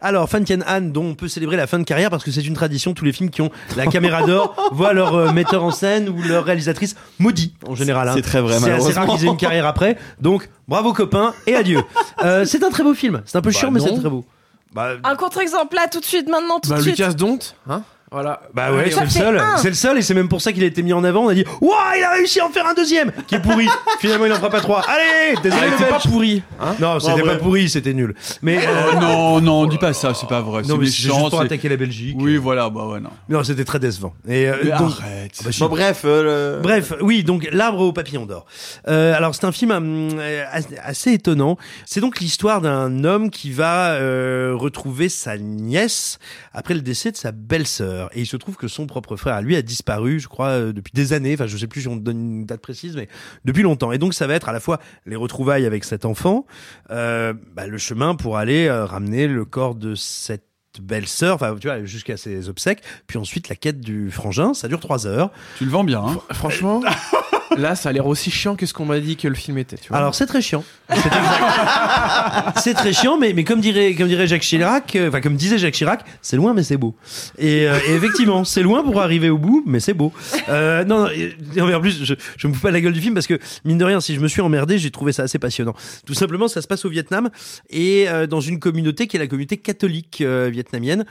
Alors, 0.00 0.28
Fan 0.28 0.44
Tien 0.44 0.60
Han, 0.66 0.80
dont 0.80 1.04
on 1.04 1.14
peut 1.14 1.28
célébrer 1.28 1.56
la 1.56 1.66
fin 1.66 1.78
de 1.78 1.84
carrière 1.84 2.10
parce 2.10 2.24
que 2.24 2.30
c'est 2.30 2.40
une 2.46 2.54
tradition, 2.54 2.94
tous 2.94 3.04
les 3.04 3.12
films 3.12 3.30
qui 3.30 3.42
ont 3.42 3.50
la 3.76 3.86
caméra 3.86 4.22
d'or 4.22 4.54
voient 4.72 4.92
leur 4.92 5.14
euh, 5.14 5.32
metteur 5.32 5.62
en 5.62 5.70
scène 5.70 6.08
ou 6.08 6.22
leur 6.22 6.44
réalisatrice 6.44 6.96
maudit 7.18 7.54
en 7.68 7.74
général. 7.74 8.08
hein. 8.08 8.12
C'est 8.16 8.22
très 8.22 8.40
vrai, 8.40 8.58
C'est 8.58 8.70
assez 8.70 8.92
rare 8.92 9.06
qu'ils 9.06 9.24
aient 9.24 9.28
une 9.28 9.36
carrière 9.36 9.66
après. 9.66 9.98
Donc, 10.20 10.48
bravo 10.68 10.92
copains 10.92 11.34
et 11.46 11.54
adieu. 11.54 11.82
Euh, 12.22 12.44
c'est 12.44 12.62
un 12.62 12.68
très 12.68 12.82
beau 12.82 12.92
film. 12.92 13.22
C'est 13.24 13.38
un 13.38 13.40
peu 13.40 13.48
Bah 13.50 13.58
chiant, 13.58 13.70
mais 13.70 13.80
c'est 13.80 13.98
très 13.98 14.10
beau. 14.10 14.26
Bah, 14.74 14.90
Un 15.04 15.16
contre-exemple 15.16 15.74
là, 15.74 15.88
tout 15.90 16.00
de 16.00 16.04
suite, 16.04 16.28
maintenant, 16.28 16.60
tout 16.60 16.68
Bah, 16.68 16.76
de 16.76 16.82
suite. 16.82 16.98
Lucas 16.98 17.14
Dont, 17.14 17.38
hein 17.66 17.82
Voilà. 18.12 18.42
Bah 18.54 18.72
ouais, 18.72 18.90
c'est 18.90 19.04
le 19.04 19.08
seul. 19.10 19.40
C'est 19.58 19.68
le 19.68 19.74
seul 19.74 19.98
et 19.98 20.02
c'est 20.02 20.14
même 20.14 20.28
pour 20.28 20.40
ça 20.42 20.52
qu'il 20.52 20.64
a 20.64 20.66
été 20.66 20.82
mis 20.82 20.92
en 20.92 21.04
avant. 21.04 21.26
On 21.26 21.28
a 21.28 21.34
dit, 21.34 21.44
waouh, 21.60 21.72
il 21.96 22.02
a 22.02 22.10
réussi 22.14 22.40
à 22.40 22.46
en 22.46 22.50
faire 22.50 22.66
un 22.66 22.74
deuxième 22.74 23.12
qui 23.28 23.36
est 23.36 23.40
pourri. 23.40 23.68
Finalement, 24.00 24.26
il 24.26 24.32
en 24.32 24.36
fera 24.36 24.50
pas 24.50 24.60
trois. 24.60 24.82
Allez, 24.88 25.36
désolé, 25.42 25.62
Ah, 25.62 25.66
le 25.66 25.70
il 25.72 25.74
était 25.80 25.90
pas 25.92 25.98
pourri. 26.00 26.42
Hein 26.60 26.74
Non, 26.80 26.98
c'était 26.98 27.22
pas 27.22 27.36
pourri, 27.36 27.68
c'était 27.68 27.94
nul. 27.94 28.14
Mais 28.42 28.58
euh, 28.58 28.70
Oh, 28.92 29.00
non, 29.00 29.40
non, 29.40 29.66
dis 29.66 29.78
pas 29.78 29.92
ça, 29.92 30.12
c'est 30.14 30.28
pas 30.28 30.40
vrai. 30.40 30.62
non, 30.62 30.76
mais 30.76 30.86
c'est 30.86 31.04
méchant, 31.08 31.18
juste 31.20 31.30
pour 31.30 31.40
attaquer 31.40 31.68
la 31.68 31.76
Belgique. 31.76 32.16
Oui, 32.18 32.36
voilà, 32.36 32.68
bah 32.68 32.86
ouais, 32.86 32.98
non. 33.00 33.10
Non, 33.28 33.44
c'était 33.44 33.64
très 33.64 33.78
décevant. 33.78 34.12
Et 34.28 34.48
euh, 34.48 34.56
Mais 34.64 34.70
donc- 34.70 34.92
arrête. 35.00 35.32
Ah 35.40 35.42
bah. 35.44 35.50
Bon, 35.60 35.68
bref, 35.68 36.02
euh, 36.04 36.56
le- 36.56 36.62
Bref, 36.62 36.92
oui, 37.02 37.22
donc 37.22 37.46
L'arbre 37.52 37.80
au 37.82 37.92
papillon 37.92 38.26
d'or. 38.26 38.44
Euh, 38.88 39.14
alors 39.14 39.34
c'est 39.36 39.44
un 39.44 39.52
film 39.52 39.70
euh, 39.72 40.44
assez- 40.50 40.78
assez 40.82 41.12
étonnant. 41.12 41.56
C'est 41.86 42.00
donc 42.00 42.18
l'histoire 42.18 42.60
d'un 42.60 43.04
homme 43.04 43.30
qui 43.30 43.52
va 43.52 43.90
euh, 43.92 44.52
retrouver 44.56 45.08
sa 45.08 45.38
nièce 45.38 46.18
après 46.52 46.74
le 46.74 46.80
décès 46.80 47.12
de 47.12 47.16
sa 47.16 47.30
belle-sœur. 47.32 47.99
Et 48.12 48.20
il 48.20 48.26
se 48.26 48.36
trouve 48.36 48.56
que 48.56 48.68
son 48.68 48.86
propre 48.86 49.16
frère 49.16 49.34
à 49.34 49.42
lui 49.42 49.56
a 49.56 49.62
disparu, 49.62 50.20
je 50.20 50.28
crois, 50.28 50.48
euh, 50.48 50.72
depuis 50.72 50.92
des 50.92 51.12
années. 51.12 51.34
Enfin, 51.34 51.46
je 51.46 51.56
sais 51.56 51.66
plus 51.66 51.82
si 51.82 51.88
on 51.88 51.96
donne 51.96 52.18
une 52.18 52.46
date 52.46 52.60
précise, 52.60 52.96
mais 52.96 53.08
depuis 53.44 53.62
longtemps. 53.62 53.92
Et 53.92 53.98
donc 53.98 54.14
ça 54.14 54.26
va 54.26 54.34
être 54.34 54.48
à 54.48 54.52
la 54.52 54.60
fois 54.60 54.80
les 55.06 55.16
retrouvailles 55.16 55.66
avec 55.66 55.84
cet 55.84 56.04
enfant, 56.04 56.46
euh, 56.90 57.34
bah, 57.54 57.66
le 57.66 57.78
chemin 57.78 58.14
pour 58.14 58.36
aller 58.36 58.66
euh, 58.66 58.84
ramener 58.84 59.26
le 59.26 59.44
corps 59.44 59.74
de 59.74 59.94
cette 59.94 60.44
belle-sœur, 60.80 61.34
enfin 61.34 61.56
tu 61.60 61.66
vois, 61.66 61.84
jusqu'à 61.84 62.16
ses 62.16 62.48
obsèques, 62.48 62.82
puis 63.06 63.18
ensuite 63.18 63.48
la 63.48 63.56
quête 63.56 63.80
du 63.80 64.10
frangin, 64.10 64.54
ça 64.54 64.68
dure 64.68 64.80
trois 64.80 65.06
heures. 65.06 65.30
Tu 65.58 65.64
le 65.64 65.70
vends 65.70 65.84
bien, 65.84 66.00
hein. 66.00 66.20
Franchement, 66.32 66.80
là, 67.56 67.74
ça 67.74 67.88
a 67.88 67.92
l'air 67.92 68.06
aussi 68.06 68.30
chiant 68.30 68.56
que 68.56 68.66
ce 68.66 68.72
qu'on 68.72 68.84
m'a 68.84 69.00
dit 69.00 69.16
que 69.16 69.28
le 69.28 69.34
film 69.34 69.58
était. 69.58 69.76
Tu 69.76 69.88
vois. 69.88 69.98
Alors 69.98 70.14
c'est 70.14 70.26
très 70.26 70.42
chiant. 70.42 70.64
C'est 72.56 72.74
très 72.74 72.92
chiant, 72.92 73.16
mais, 73.18 73.32
mais 73.32 73.44
comme 73.44 73.60
dirait 73.60 73.94
comme 73.94 74.08
dirait 74.08 74.26
Jacques 74.26 74.42
Chirac, 74.42 74.96
euh, 74.96 75.08
enfin 75.08 75.20
comme 75.20 75.36
disait 75.36 75.58
Jacques 75.58 75.74
Chirac, 75.74 76.04
c'est 76.20 76.36
loin 76.36 76.54
mais 76.54 76.62
c'est 76.62 76.76
beau. 76.76 76.94
Et, 77.38 77.68
euh, 77.68 77.78
et 77.88 77.94
effectivement, 77.94 78.44
c'est 78.44 78.62
loin 78.62 78.82
pour 78.82 79.00
arriver 79.00 79.30
au 79.30 79.38
bout, 79.38 79.62
mais 79.66 79.80
c'est 79.80 79.94
beau. 79.94 80.12
Euh, 80.48 80.84
non, 80.84 81.08
non, 81.56 81.68
et 81.68 81.74
en 81.74 81.80
plus, 81.80 82.04
je, 82.04 82.14
je 82.36 82.48
me 82.48 82.52
fous 82.52 82.60
pas 82.60 82.70
la 82.70 82.80
gueule 82.80 82.92
du 82.92 83.00
film 83.00 83.14
parce 83.14 83.26
que 83.26 83.38
mine 83.64 83.78
de 83.78 83.84
rien, 83.84 84.00
si 84.00 84.14
je 84.14 84.20
me 84.20 84.28
suis 84.28 84.40
emmerdé, 84.40 84.78
j'ai 84.78 84.90
trouvé 84.90 85.12
ça 85.12 85.22
assez 85.24 85.38
passionnant. 85.38 85.74
Tout 86.06 86.14
simplement, 86.14 86.48
ça 86.48 86.62
se 86.62 86.66
passe 86.66 86.84
au 86.84 86.88
Vietnam 86.88 87.30
et 87.68 88.08
euh, 88.08 88.26
dans 88.26 88.40
une 88.40 88.58
communauté 88.58 89.06
qui 89.06 89.16
est 89.16 89.20
la 89.20 89.26
communauté 89.26 89.56
catholique 89.56 90.20
euh, 90.20 90.48
vietnamienne 90.50 91.04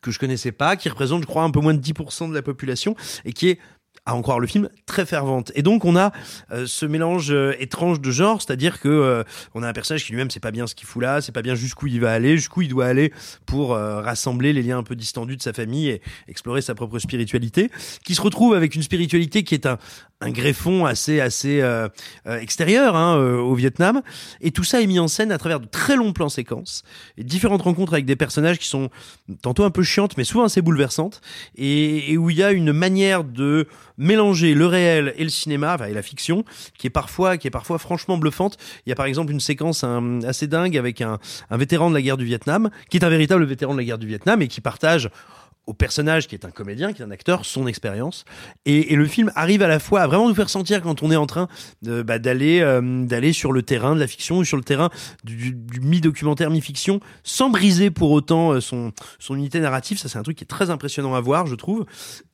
que 0.00 0.10
je 0.10 0.18
connaissais 0.18 0.52
pas, 0.52 0.76
qui 0.76 0.88
représente, 0.88 1.22
je 1.22 1.26
crois, 1.26 1.44
un 1.44 1.50
peu 1.50 1.60
moins 1.60 1.74
de 1.74 1.80
10% 1.80 2.28
de 2.28 2.34
la 2.34 2.42
population 2.42 2.96
et 3.24 3.32
qui 3.32 3.48
est 3.50 3.58
à 4.04 4.16
en 4.16 4.22
croire 4.22 4.40
le 4.40 4.48
film, 4.48 4.68
très 4.86 5.06
fervente. 5.06 5.52
Et 5.54 5.62
donc 5.62 5.84
on 5.84 5.94
a 5.94 6.12
euh, 6.50 6.66
ce 6.66 6.86
mélange 6.86 7.30
euh, 7.30 7.54
étrange 7.60 8.00
de 8.00 8.10
genres, 8.10 8.42
c'est-à-dire 8.42 8.80
que 8.80 8.88
euh, 8.88 9.22
on 9.54 9.62
a 9.62 9.68
un 9.68 9.72
personnage 9.72 10.04
qui 10.04 10.10
lui-même 10.10 10.30
sait 10.30 10.40
pas 10.40 10.50
bien 10.50 10.66
ce 10.66 10.74
qu'il 10.74 10.88
fout 10.88 11.00
là, 11.00 11.20
c'est 11.20 11.30
pas 11.30 11.42
bien 11.42 11.54
jusqu'où 11.54 11.86
il 11.86 12.00
va 12.00 12.12
aller, 12.12 12.36
jusqu'où 12.36 12.62
il 12.62 12.68
doit 12.68 12.86
aller 12.86 13.12
pour 13.46 13.74
euh, 13.74 14.00
rassembler 14.00 14.52
les 14.52 14.62
liens 14.62 14.78
un 14.78 14.82
peu 14.82 14.96
distendus 14.96 15.36
de 15.36 15.42
sa 15.42 15.52
famille 15.52 15.88
et 15.88 16.02
explorer 16.26 16.62
sa 16.62 16.74
propre 16.74 16.98
spiritualité, 16.98 17.70
qui 18.04 18.16
se 18.16 18.20
retrouve 18.20 18.54
avec 18.54 18.74
une 18.74 18.82
spiritualité 18.82 19.44
qui 19.44 19.54
est 19.54 19.66
un 19.66 19.78
un 20.22 20.30
greffon 20.30 20.86
assez 20.86 21.20
assez 21.20 21.60
euh, 21.60 21.88
euh, 22.26 22.38
extérieur 22.38 22.96
hein, 22.96 23.16
au 23.16 23.54
Vietnam 23.54 24.02
et 24.40 24.52
tout 24.52 24.64
ça 24.64 24.80
est 24.80 24.86
mis 24.86 24.98
en 24.98 25.08
scène 25.08 25.32
à 25.32 25.38
travers 25.38 25.60
de 25.60 25.66
très 25.66 25.96
longs 25.96 26.12
plans 26.12 26.28
séquences 26.28 26.84
et 27.18 27.24
différentes 27.24 27.62
rencontres 27.62 27.92
avec 27.92 28.06
des 28.06 28.16
personnages 28.16 28.58
qui 28.58 28.68
sont 28.68 28.88
tantôt 29.42 29.64
un 29.64 29.70
peu 29.70 29.82
chiantes 29.82 30.16
mais 30.16 30.24
souvent 30.24 30.44
assez 30.44 30.62
bouleversantes 30.62 31.20
et, 31.56 32.12
et 32.12 32.16
où 32.16 32.30
il 32.30 32.36
y 32.36 32.42
a 32.42 32.52
une 32.52 32.72
manière 32.72 33.24
de 33.24 33.66
mélanger 33.98 34.54
le 34.54 34.66
réel 34.66 35.14
et 35.16 35.24
le 35.24 35.30
cinéma 35.30 35.74
enfin, 35.74 35.86
et 35.86 35.94
la 35.94 36.02
fiction 36.02 36.44
qui 36.78 36.86
est 36.86 36.90
parfois 36.90 37.36
qui 37.36 37.46
est 37.46 37.50
parfois 37.50 37.78
franchement 37.78 38.18
bluffante. 38.18 38.56
Il 38.86 38.90
y 38.90 38.92
a 38.92 38.96
par 38.96 39.06
exemple 39.06 39.32
une 39.32 39.40
séquence 39.40 39.84
assez 40.26 40.46
dingue 40.46 40.76
avec 40.76 41.00
un, 41.00 41.18
un 41.50 41.56
vétéran 41.56 41.90
de 41.90 41.94
la 41.94 42.02
guerre 42.02 42.16
du 42.16 42.24
Vietnam 42.24 42.70
qui 42.90 42.96
est 42.96 43.04
un 43.04 43.10
véritable 43.10 43.44
vétéran 43.44 43.72
de 43.72 43.78
la 43.78 43.84
guerre 43.84 43.98
du 43.98 44.06
Vietnam 44.06 44.42
et 44.42 44.48
qui 44.48 44.60
partage 44.60 45.10
au 45.66 45.74
personnage 45.74 46.26
qui 46.26 46.34
est 46.34 46.44
un 46.44 46.50
comédien, 46.50 46.92
qui 46.92 47.02
est 47.02 47.04
un 47.04 47.10
acteur, 47.10 47.44
son 47.44 47.66
expérience. 47.66 48.24
Et, 48.64 48.92
et 48.92 48.96
le 48.96 49.06
film 49.06 49.30
arrive 49.34 49.62
à 49.62 49.68
la 49.68 49.78
fois 49.78 50.00
à 50.00 50.06
vraiment 50.06 50.28
nous 50.28 50.34
faire 50.34 50.50
sentir 50.50 50.82
quand 50.82 51.02
on 51.02 51.10
est 51.10 51.16
en 51.16 51.26
train 51.26 51.48
bah, 51.82 52.18
d'aller 52.18 52.60
euh, 52.60 53.04
d'aller 53.04 53.32
sur 53.32 53.52
le 53.52 53.62
terrain 53.62 53.94
de 53.94 54.00
la 54.00 54.06
fiction 54.06 54.38
ou 54.38 54.44
sur 54.44 54.56
le 54.56 54.64
terrain 54.64 54.90
du, 55.24 55.52
du 55.52 55.80
mi-documentaire, 55.80 56.50
mi-fiction, 56.50 57.00
sans 57.22 57.50
briser 57.50 57.90
pour 57.90 58.10
autant 58.10 58.52
euh, 58.52 58.60
son, 58.60 58.92
son 59.18 59.36
unité 59.36 59.60
narrative. 59.60 59.98
Ça, 59.98 60.08
c'est 60.08 60.18
un 60.18 60.22
truc 60.22 60.36
qui 60.36 60.44
est 60.44 60.46
très 60.46 60.70
impressionnant 60.70 61.14
à 61.14 61.20
voir, 61.20 61.46
je 61.46 61.54
trouve. 61.54 61.86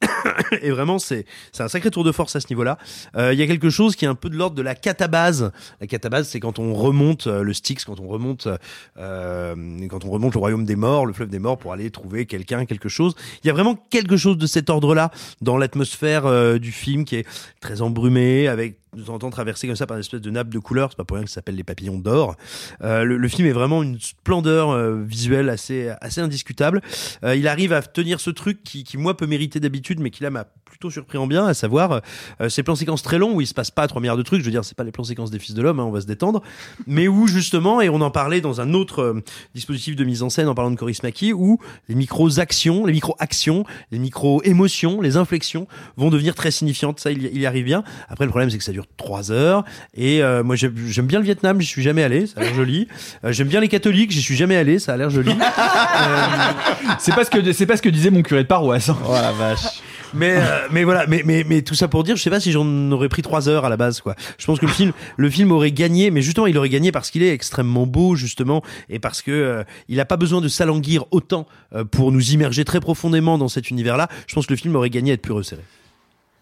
et 0.63 0.71
vraiment, 0.71 0.99
c'est 0.99 1.27
c'est 1.53 1.63
un 1.63 1.69
sacré 1.69 1.91
tour 1.91 2.05
de 2.05 2.13
force 2.13 2.37
à 2.37 2.41
ce 2.41 2.47
niveau-là. 2.51 2.79
Euh, 3.17 3.33
Il 3.33 3.39
y 3.39 3.43
a 3.43 3.47
quelque 3.47 3.71
chose 3.71 3.97
qui 3.97 4.05
est 4.05 4.09
un 4.09 4.15
peu 4.15 4.31
de 4.31 4.37
l'ordre 4.37 4.57
de 4.57 4.63
la 4.63 4.75
catabase. 4.75 5.53
La 5.81 5.87
catabase, 5.87 6.29
c'est 6.29 6.41
quand 6.41 6.59
on 6.59 6.75
remonte 6.75 7.27
euh, 7.27 7.43
le 7.43 7.53
Styx, 7.53 7.85
quand 7.85 8.01
on 8.01 8.09
remonte 8.09 8.49
euh, 8.97 9.55
quand 9.89 10.05
on 10.05 10.11
remonte 10.11 10.35
le 10.35 10.41
royaume 10.41 10.65
des 10.65 10.77
morts, 10.77 11.07
le 11.07 11.13
fleuve 11.13 11.29
des 11.29 11.39
morts, 11.39 11.59
pour 11.59 11.73
aller 11.73 11.91
trouver 11.91 12.27
quelqu'un, 12.27 12.67
quelque 12.67 12.89
chose. 12.89 13.15
Il 13.43 13.47
y 13.47 13.51
a 13.51 13.53
vraiment 13.53 13.75
quelque 13.91 14.17
chose 14.17 14.39
de 14.39 14.47
cet 14.47 14.71
ordre-là 14.71 15.11
dans 15.41 15.57
l'atmosphère 15.57 16.27
euh, 16.27 16.59
du 16.59 16.73
film 16.73 17.05
qui 17.05 17.17
est 17.17 17.27
très 17.61 17.83
embrumé, 17.83 18.49
avec 18.49 18.79
de 18.97 19.03
temps 19.03 19.15
en 19.15 19.19
temps 19.19 19.31
traversé 19.31 19.67
comme 19.67 19.77
ça 19.77 19.87
par 19.87 19.97
une 19.97 20.01
espèce 20.01 20.21
de 20.21 20.31
nappe 20.31 20.49
de 20.49 20.59
couleurs. 20.59 20.91
C'est 20.91 20.97
pas 20.97 21.05
pour 21.05 21.17
rien 21.17 21.25
que 21.25 21.31
ça 21.31 21.37
s'appelle 21.37 21.57
les 21.57 21.65
papillons 21.65 21.99
d'or. 21.99 22.37
Euh, 22.83 23.05
le, 23.05 23.29
film 23.29 23.47
est 23.47 23.53
vraiment 23.53 23.83
une 23.83 24.01
splendeur 24.01 24.71
euh, 24.71 25.03
visuelle 25.05 25.49
assez 25.51 25.91
assez 26.01 26.21
indiscutable. 26.21 26.81
Il 27.23 27.47
arrive 27.49 27.73
à 27.73 27.83
tenir 27.83 28.21
ce 28.21 28.31
truc 28.31 28.63
qui, 28.65 28.85
qui 28.85 28.97
moi 28.97 29.17
peut 29.17 29.27
mériter 29.27 29.61
d'habitude, 29.61 30.01
mais 30.01 30.11
qui 30.11 30.23
là 30.23 30.31
m'a 30.31 30.47
plutôt 30.79 30.93
surpris 30.93 31.19
en 31.19 31.27
bien, 31.27 31.45
à 31.45 31.55
savoir 31.55 32.03
euh, 32.41 32.49
ces 32.49 32.63
plans 32.63 32.77
séquences 32.77 33.03
très 33.03 33.19
longs 33.19 33.35
où 33.35 33.41
il 33.41 33.49
se 33.49 33.55
passe 33.55 33.73
pas 33.73 33.89
trois 33.89 34.01
milliards 34.01 34.17
de 34.17 34.23
trucs. 34.23 34.39
Je 34.43 34.45
veux 34.45 34.53
dire, 34.53 34.65
c'est 34.65 34.77
pas 34.77 34.85
les 34.85 34.93
plans 34.93 35.03
séquences 35.03 35.33
des 35.33 35.41
Fils 35.41 35.53
de 35.53 35.61
l'homme, 35.61 35.81
hein, 35.81 35.85
on 35.85 35.91
va 35.91 36.01
se 36.01 36.07
détendre, 36.07 36.41
mais 36.87 37.09
où 37.09 37.27
justement, 37.27 37.81
et 37.81 37.89
on 37.89 38.01
en 38.01 38.13
parlait 38.13 38.41
dans 38.41 38.61
un 38.61 38.75
autre 38.75 39.03
euh, 39.03 39.25
dispositif 39.57 39.97
de 39.97 40.05
mise 40.05 40.23
en 40.23 40.31
scène 40.31 40.47
en 40.47 40.55
parlant 40.55 40.71
de 40.71 40.77
Coris 40.77 41.03
Maki, 41.03 41.33
où 41.33 41.59
les 41.89 41.97
micros 41.97 42.39
actions, 42.39 42.87
les 42.87 42.93
micros 42.93 43.17
actions, 43.19 43.65
les 43.91 43.99
micros 43.99 44.41
émotions, 44.45 45.01
les 45.01 45.17
inflexions 45.17 45.67
vont 45.97 46.11
devenir 46.11 46.37
très 46.37 46.53
signifiantes. 46.53 47.01
Ça, 47.01 47.11
il 47.11 47.25
y, 47.25 47.27
il 47.27 47.41
y 47.41 47.47
arrive 47.47 47.65
bien. 47.65 47.83
Après, 48.09 48.25
le 48.25 48.31
problème, 48.31 48.49
c'est 48.49 48.59
que 48.59 48.65
ça 48.65 48.71
dure 48.71 48.87
trois 48.97 49.33
heures. 49.33 49.65
Et 49.95 50.23
euh, 50.23 50.45
moi, 50.45 50.55
j'aime 50.55 51.07
bien 51.07 51.19
le 51.19 51.25
Vietnam, 51.25 51.61
j'y 51.61 51.67
suis 51.67 51.83
jamais 51.83 52.05
allé, 52.05 52.29
ça 52.29 52.39
a 52.39 52.45
l'air 52.45 52.55
joli. 52.55 52.87
Euh, 53.25 53.33
j'aime 53.33 53.49
bien 53.49 53.59
les 53.61 53.69
catholiques, 53.69 54.13
j'y 54.13 54.23
suis 54.23 54.37
jamais 54.37 54.55
allé, 54.55 54.79
ça 54.79 54.93
a 54.93 54.97
l'air 54.97 55.11
joli. 55.11 55.33
C'est 57.01 57.15
pas 57.17 57.25
ce 57.25 57.31
que 57.31 57.53
c'est 57.53 57.67
pas 57.67 57.77
ce 57.77 57.83
que 57.83 57.89
disait 57.89 58.11
mon 58.11 58.23
curé 58.23 58.45
de 58.45 58.49
paroisse. 58.49 58.91
Oh 58.91 59.13
la 59.13 59.33
vache. 59.33 59.83
Mais 60.15 60.37
euh, 60.37 60.67
mais 60.71 60.85
voilà 60.85 61.07
mais 61.07 61.23
mais 61.25 61.45
mais 61.49 61.63
tout 61.63 61.75
ça 61.75 61.89
pour 61.89 62.05
dire 62.05 62.17
je 62.17 62.23
sais 62.23 62.31
pas 62.31 62.41
si 62.41 62.53
j'en 62.53 62.67
aurais 62.93 63.09
pris 63.09 63.23
trois 63.23 63.49
heures 63.49 63.65
à 63.65 63.69
la 63.69 63.77
base 63.77 64.01
quoi 64.01 64.15
je 64.39 64.47
pense 64.47 64.59
que 64.59 64.67
le 64.67 64.73
film 64.73 64.93
le 65.17 65.31
film 65.31 65.53
aurait 65.53 65.73
gagné 65.73 66.11
mais 66.11 66.23
justement 66.23 66.47
il 66.47 66.57
aurait 66.59 66.69
gagné 66.69 66.93
parce 66.93 67.11
qu'il 67.11 67.23
est 67.23 67.33
extrêmement 67.33 67.87
beau 67.87 68.15
justement 68.15 68.63
et 68.89 68.99
parce 68.99 69.23
que 69.23 69.31
euh, 69.31 69.65
il 69.89 70.01
a 70.01 70.05
pas 70.05 70.17
besoin 70.17 70.41
de 70.41 70.49
s'alanguir 70.49 71.05
autant 71.11 71.47
euh, 71.75 71.85
pour 71.85 72.13
nous 72.13 72.31
immerger 72.33 72.65
très 72.65 72.81
profondément 72.81 73.39
dans 73.39 73.49
cet 73.49 73.71
univers 73.71 73.97
là 73.97 74.09
je 74.27 74.35
pense 74.35 74.47
que 74.47 74.53
le 74.53 74.59
film 74.59 74.75
aurait 74.77 74.91
gagné 74.91 75.11
à 75.11 75.15
être 75.15 75.23
plus 75.23 75.33
resserré 75.35 75.63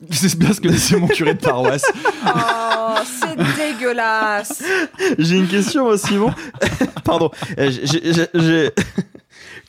C'est 0.10 0.38
bien 0.38 0.52
ce 0.52 0.60
que 0.60 0.68
disait 0.68 0.98
mon 0.98 1.09
curé 1.09 1.32
de 1.32 1.40
paroisse. 1.40 1.84
Oh, 2.26 2.97
c'est 3.02 3.34
dégueulasse. 3.56 4.62
J'ai 5.18 5.36
une 5.36 5.48
question 5.48 5.86
aussi, 5.86 6.09
Simon. 6.09 6.34
Pardon. 7.05 7.30
Euh, 7.59 7.70
j'ai- 7.70 8.12
j'ai- 8.12 8.26
j'ai- 8.34 8.70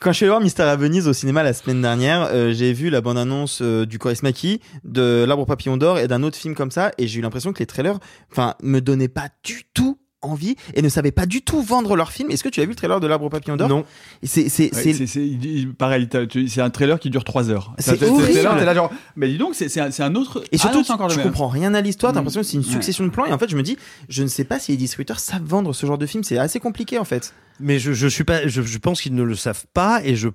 Quand 0.00 0.12
je 0.12 0.18
suis 0.18 0.24
allé 0.26 0.30
voir 0.30 0.40
Mystère 0.40 0.68
à 0.68 0.76
Venise 0.76 1.08
au 1.08 1.12
cinéma 1.12 1.42
la 1.42 1.52
semaine 1.52 1.82
dernière, 1.82 2.28
euh, 2.30 2.52
j'ai 2.52 2.72
vu 2.72 2.88
la 2.88 3.00
bande-annonce 3.00 3.62
euh, 3.62 3.84
du 3.84 3.98
Coris 3.98 4.22
Maki, 4.22 4.60
de 4.84 5.24
L'Arbre 5.26 5.44
Papillon 5.44 5.76
d'Or 5.76 5.98
et 5.98 6.06
d'un 6.06 6.22
autre 6.22 6.36
film 6.36 6.54
comme 6.54 6.70
ça, 6.70 6.92
et 6.98 7.08
j'ai 7.08 7.18
eu 7.18 7.22
l'impression 7.22 7.52
que 7.52 7.58
les 7.58 7.66
trailers, 7.66 7.98
enfin, 8.30 8.54
me 8.62 8.78
donnaient 8.78 9.08
pas 9.08 9.28
du 9.42 9.64
tout 9.74 9.98
envie 10.22 10.56
et 10.74 10.82
ne 10.82 10.88
savaient 10.88 11.12
pas 11.12 11.26
du 11.26 11.42
tout 11.42 11.62
vendre 11.62 11.94
leur 11.96 12.10
film. 12.12 12.30
Est-ce 12.30 12.42
que 12.42 12.48
tu 12.48 12.60
as 12.60 12.64
vu 12.64 12.70
le 12.70 12.74
trailer 12.76 13.00
de 13.00 13.06
L'Arbre 13.06 13.28
Papillon 13.28 13.56
d'Or? 13.56 13.68
Non. 13.68 13.84
C'est 14.22 14.48
c'est 14.48 14.74
Ouais, 14.74 15.66
pareil, 15.78 16.08
c'est 16.48 16.60
un 16.60 16.70
trailer 16.70 16.98
qui 16.98 17.10
dure 17.10 17.24
3 17.24 17.50
heures. 17.50 17.74
C'est 17.78 18.02
horrible. 18.02 18.40
là, 18.42 18.74
genre, 18.74 18.90
mais 19.16 19.28
dis 19.28 19.38
donc, 19.38 19.54
c'est 19.54 19.68
c'est 19.68 19.80
un, 19.80 19.90
un 20.06 20.14
autre. 20.14 20.42
Et 20.52 20.56
Ah 20.56 20.58
surtout, 20.58 20.78
non, 20.78 20.84
c'est 20.84 20.92
encore 20.92 21.08
tu 21.08 21.16
le 21.16 21.22
même. 21.22 21.28
comprends 21.32 21.48
rien 21.48 21.74
à 21.74 21.80
l'histoire, 21.80 22.12
t'as 22.12 22.16
Mm. 22.20 22.24
l'impression 22.24 22.40
que 22.40 22.46
c'est 22.46 22.56
une 22.56 22.64
Ouais. 22.64 22.70
succession 22.72 23.04
de 23.04 23.10
plans, 23.10 23.26
et 23.26 23.32
en 23.32 23.38
fait, 23.38 23.48
je 23.50 23.56
me 23.56 23.62
dis, 23.62 23.76
je 24.08 24.22
ne 24.22 24.28
sais 24.28 24.44
pas 24.44 24.58
si 24.58 24.72
les 24.72 24.76
distributeurs 24.78 25.20
savent 25.20 25.42
vendre 25.44 25.72
ce 25.74 25.86
genre 25.86 25.98
de 25.98 26.06
film, 26.06 26.24
c'est 26.24 26.38
assez 26.38 26.60
compliqué 26.60 26.98
en 26.98 27.04
fait. 27.04 27.32
mais 27.60 27.78
je 27.78 27.92
je 27.92 28.06
suis 28.08 28.24
pas 28.24 28.46
je, 28.46 28.62
je 28.62 28.78
pense 28.78 29.00
qu'ils 29.00 29.14
ne 29.14 29.22
le 29.22 29.34
savent 29.34 29.64
pas 29.74 30.00
et 30.04 30.14
je 30.16 30.28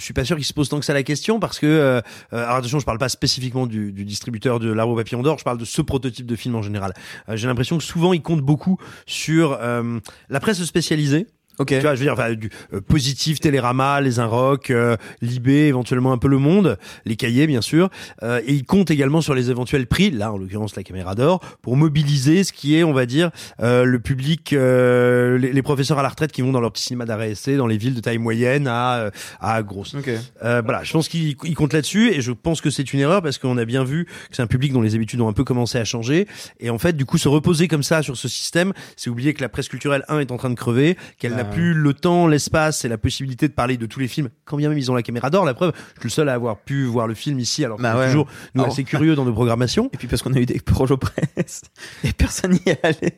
je 0.00 0.04
suis 0.04 0.14
pas 0.14 0.24
sûr 0.24 0.36
qu'ils 0.36 0.44
se 0.44 0.52
posent 0.52 0.68
tant 0.68 0.80
que 0.80 0.84
ça 0.84 0.92
la 0.92 1.04
question 1.04 1.38
parce 1.38 1.58
que 1.58 1.66
euh, 1.66 2.00
euh, 2.32 2.44
alors 2.44 2.56
attention 2.56 2.80
je 2.80 2.84
parle 2.84 2.98
pas 2.98 3.08
spécifiquement 3.08 3.66
du, 3.66 3.92
distributeur 3.92 4.58
de 4.58 4.72
l'arbre 4.72 4.96
papillon 4.96 5.22
d'or 5.22 5.38
je 5.38 5.44
parle 5.44 5.58
de 5.58 5.64
ce 5.64 5.82
prototype 5.82 6.26
de 6.26 6.36
film 6.36 6.56
en 6.56 6.62
général. 6.62 6.92
Euh, 7.28 7.36
j'ai 7.36 7.46
l'impression 7.46 7.78
que 7.78 7.84
souvent 7.84 8.12
ils 8.12 8.22
comptent 8.22 8.42
beaucoup 8.42 8.78
sur 9.06 9.56
euh, 9.60 10.00
la 10.28 10.40
presse 10.40 10.62
spécialisée 10.64 11.26
Ok. 11.58 11.68
Tu 11.68 11.80
vois, 11.80 11.94
je 11.94 12.00
veux 12.00 12.06
dire, 12.06 12.12
enfin, 12.14 12.32
du 12.34 12.50
euh, 12.72 12.80
positif, 12.80 13.40
Télérama, 13.40 14.00
les 14.00 14.18
Inrock, 14.18 14.70
euh, 14.70 14.96
Libé, 15.22 15.68
éventuellement 15.68 16.12
un 16.12 16.18
peu 16.18 16.28
Le 16.28 16.38
Monde, 16.38 16.78
les 17.04 17.16
cahiers, 17.16 17.46
bien 17.46 17.60
sûr. 17.60 17.90
Euh, 18.22 18.40
et 18.46 18.52
ils 18.52 18.64
comptent 18.64 18.90
également 18.90 19.20
sur 19.20 19.34
les 19.34 19.50
éventuels 19.50 19.86
prix, 19.86 20.10
là, 20.10 20.32
en 20.32 20.36
l'occurrence, 20.38 20.74
la 20.76 20.82
caméra 20.82 21.14
d'or, 21.14 21.40
pour 21.62 21.76
mobiliser 21.76 22.44
ce 22.44 22.52
qui 22.52 22.76
est, 22.76 22.82
on 22.84 22.92
va 22.92 23.06
dire, 23.06 23.30
euh, 23.60 23.84
le 23.84 24.00
public, 24.00 24.52
euh, 24.52 25.38
les, 25.38 25.52
les 25.52 25.62
professeurs 25.62 25.98
à 25.98 26.02
la 26.02 26.08
retraite 26.08 26.32
qui 26.32 26.42
vont 26.42 26.52
dans 26.52 26.60
leur 26.60 26.72
petit 26.72 26.84
cinéma 26.84 27.04
d'arrêt 27.04 27.30
essai, 27.30 27.56
dans 27.56 27.66
les 27.66 27.76
villes 27.76 27.94
de 27.94 28.00
taille 28.00 28.18
moyenne 28.18 28.66
à, 28.66 28.96
euh, 28.96 29.10
à 29.40 29.62
grosse. 29.62 29.94
Ok. 29.94 30.10
Euh, 30.44 30.62
voilà, 30.64 30.82
je 30.82 30.92
pense 30.92 31.08
qu'ils 31.08 31.36
ils 31.44 31.54
comptent 31.54 31.72
là-dessus 31.72 32.10
et 32.10 32.20
je 32.20 32.32
pense 32.32 32.60
que 32.60 32.70
c'est 32.70 32.92
une 32.92 33.00
erreur 33.00 33.22
parce 33.22 33.38
qu'on 33.38 33.58
a 33.58 33.64
bien 33.64 33.84
vu 33.84 34.06
que 34.06 34.10
c'est 34.32 34.42
un 34.42 34.46
public 34.46 34.72
dont 34.72 34.82
les 34.82 34.94
habitudes 34.94 35.20
ont 35.20 35.28
un 35.28 35.32
peu 35.32 35.44
commencé 35.44 35.78
à 35.78 35.84
changer 35.84 36.26
et 36.58 36.70
en 36.70 36.78
fait, 36.78 36.96
du 36.96 37.04
coup, 37.04 37.18
se 37.18 37.28
reposer 37.28 37.68
comme 37.68 37.82
ça 37.82 38.02
sur 38.02 38.16
ce 38.16 38.28
système, 38.28 38.72
c'est 38.96 39.10
oublier 39.10 39.34
que 39.34 39.40
la 39.40 39.48
presse 39.48 39.68
culturelle 39.68 40.04
1 40.08 40.18
est 40.20 40.32
en 40.32 40.36
train 40.36 40.50
de 40.50 40.54
crever, 40.54 40.96
qu'elle 41.18 41.34
Ah 41.34 41.43
n'a 41.44 41.50
plus 41.50 41.74
le 41.74 41.94
temps, 41.94 42.26
l'espace 42.26 42.84
et 42.84 42.88
la 42.88 42.98
possibilité 42.98 43.48
de 43.48 43.52
parler 43.52 43.76
de 43.76 43.86
tous 43.86 44.00
les 44.00 44.08
films, 44.08 44.28
quand 44.44 44.56
bien 44.56 44.68
même 44.68 44.78
ils 44.78 44.90
ont 44.90 44.94
la 44.94 45.02
caméra 45.02 45.30
d'or. 45.30 45.44
La 45.44 45.54
preuve, 45.54 45.72
je 45.94 46.00
suis 46.00 46.04
le 46.04 46.10
seul 46.10 46.28
à 46.28 46.34
avoir 46.34 46.58
pu 46.58 46.84
voir 46.84 47.06
le 47.06 47.14
film 47.14 47.38
ici, 47.38 47.64
alors 47.64 47.78
Bah 47.78 47.92
qu'on 47.92 47.98
est 47.98 48.00
ouais. 48.02 48.06
toujours 48.08 48.26
nous 48.54 48.62
Alors- 48.62 48.72
assez 48.72 48.84
curieux 48.84 49.14
dans 49.14 49.24
nos 49.24 49.32
programmations. 49.32 49.88
Et 49.92 49.96
puis 49.96 50.08
parce 50.08 50.22
qu'on 50.22 50.32
a 50.34 50.38
eu 50.38 50.46
des 50.46 50.60
projets 50.60 50.96
presse, 50.96 51.62
et 52.04 52.12
personne 52.12 52.52
n'y 52.52 52.60
est 52.66 52.84
allé. 52.84 53.12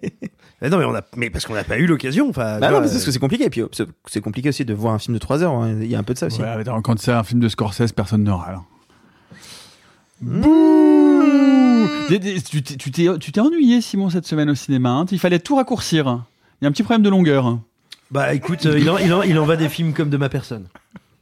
Mais 0.62 0.70
non, 0.70 0.78
mais 0.78 0.84
on 0.84 0.94
a, 0.94 1.02
mais 1.16 1.28
parce 1.30 1.44
qu'on 1.46 1.54
n'a 1.54 1.64
pas 1.64 1.78
eu 1.78 1.86
l'occasion. 1.86 2.28
Enfin, 2.30 2.58
Bah 2.58 2.66
non, 2.68 2.72
vois, 2.72 2.80
mais 2.80 2.86
c'est 2.88 2.94
parce 2.94 3.04
que 3.04 3.10
c'est 3.10 3.18
compliqué, 3.18 3.44
et 3.44 3.50
puis 3.50 3.60
euh, 3.62 3.68
c'est- 4.08 4.20
compliqué 4.20 4.48
aussi 4.48 4.64
de 4.64 4.72
voir 4.74 4.94
un 4.94 4.98
film 4.98 5.14
de 5.14 5.18
3 5.18 5.42
heures, 5.42 5.52
hein. 5.52 5.76
il 5.80 5.86
y 5.90 5.94
a 5.94 5.98
un 5.98 6.02
peu 6.02 6.14
de 6.14 6.18
ça 6.18 6.26
aussi. 6.26 6.40
Ouais, 6.40 6.48
attends, 6.48 6.80
quand 6.82 6.98
c'est 6.98 7.12
un 7.12 7.22
film 7.24 7.40
de 7.40 7.48
Scorsese, 7.48 7.92
personne 7.92 8.24
ne 8.24 8.30
râle. 8.30 8.58
Bouh 10.20 11.88
Tu 12.08 12.20
t'es- 12.20 13.18
tu 13.18 13.40
ennuyé, 13.40 13.80
Simon, 13.80 14.10
cette 14.10 14.26
semaine 14.26 14.48
au 14.50 14.54
cinéma. 14.54 14.90
hein 14.90 15.06
Il 15.10 15.18
fallait 15.18 15.38
tout 15.40 15.56
raccourcir. 15.56 16.24
Il 16.60 16.64
y 16.64 16.66
a 16.66 16.68
un 16.68 16.72
petit 16.72 16.82
problème 16.82 17.02
de 17.02 17.10
longueur. 17.10 17.58
Bah 18.10 18.34
écoute, 18.34 18.66
euh, 18.66 18.78
il, 18.78 18.88
en, 18.88 18.98
il, 18.98 19.12
en, 19.12 19.22
il 19.22 19.38
en 19.38 19.44
va 19.44 19.56
des 19.56 19.68
films 19.68 19.92
comme 19.92 20.10
de 20.10 20.16
ma 20.16 20.28
personne. 20.28 20.68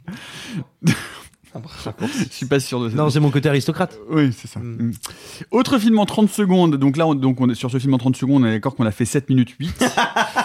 Je 2.01 2.32
suis 2.32 2.47
pas 2.47 2.60
sûr 2.60 2.81
de 2.82 2.90
ça. 2.90 2.97
Non, 2.97 3.10
c'est 3.10 3.20
mon 3.20 3.31
côté 3.31 3.48
aristocrate. 3.48 3.98
Oui, 4.10 4.31
c'est 4.36 4.48
ça. 4.48 4.60
Mm. 4.60 4.93
Autre 5.51 5.78
film 5.78 5.98
en 5.98 6.06
30 6.06 6.28
secondes. 6.31 6.76
Donc 6.76 6.97
là, 6.97 7.06
on, 7.06 7.14
donc 7.14 7.40
on 7.40 7.48
est 7.48 7.55
sur 7.55 7.70
ce 7.70 7.78
film 7.78 7.94
en 7.94 7.98
30 7.98 8.16
secondes, 8.16 8.43
on 8.43 8.47
est 8.47 8.52
d'accord 8.52 8.74
qu'on 8.74 8.86
a 8.86 8.90
fait 8.90 9.05
7 9.05 9.28
minutes 9.28 9.55
8. 9.59 9.85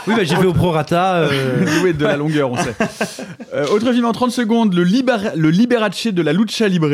Oui, 0.07 0.15
bah 0.15 0.23
j'ai 0.23 0.36
fait 0.36 0.45
au 0.45 0.53
prorata. 0.53 1.18
Euh... 1.18 1.65
oui, 1.84 1.94
de 1.94 2.03
la 2.03 2.18
longueur, 2.18 2.52
on 2.52 2.57
sait. 2.57 2.73
Euh, 3.53 3.68
autre 3.68 3.91
film 3.91 4.06
en 4.06 4.11
30 4.11 4.31
secondes, 4.31 4.73
le, 4.73 4.84
Liber- 4.84 5.36
le 5.36 5.49
Liberace 5.52 6.07
de 6.07 6.22
la 6.22 6.34
Lucha 6.34 6.68
Libre, 6.68 6.90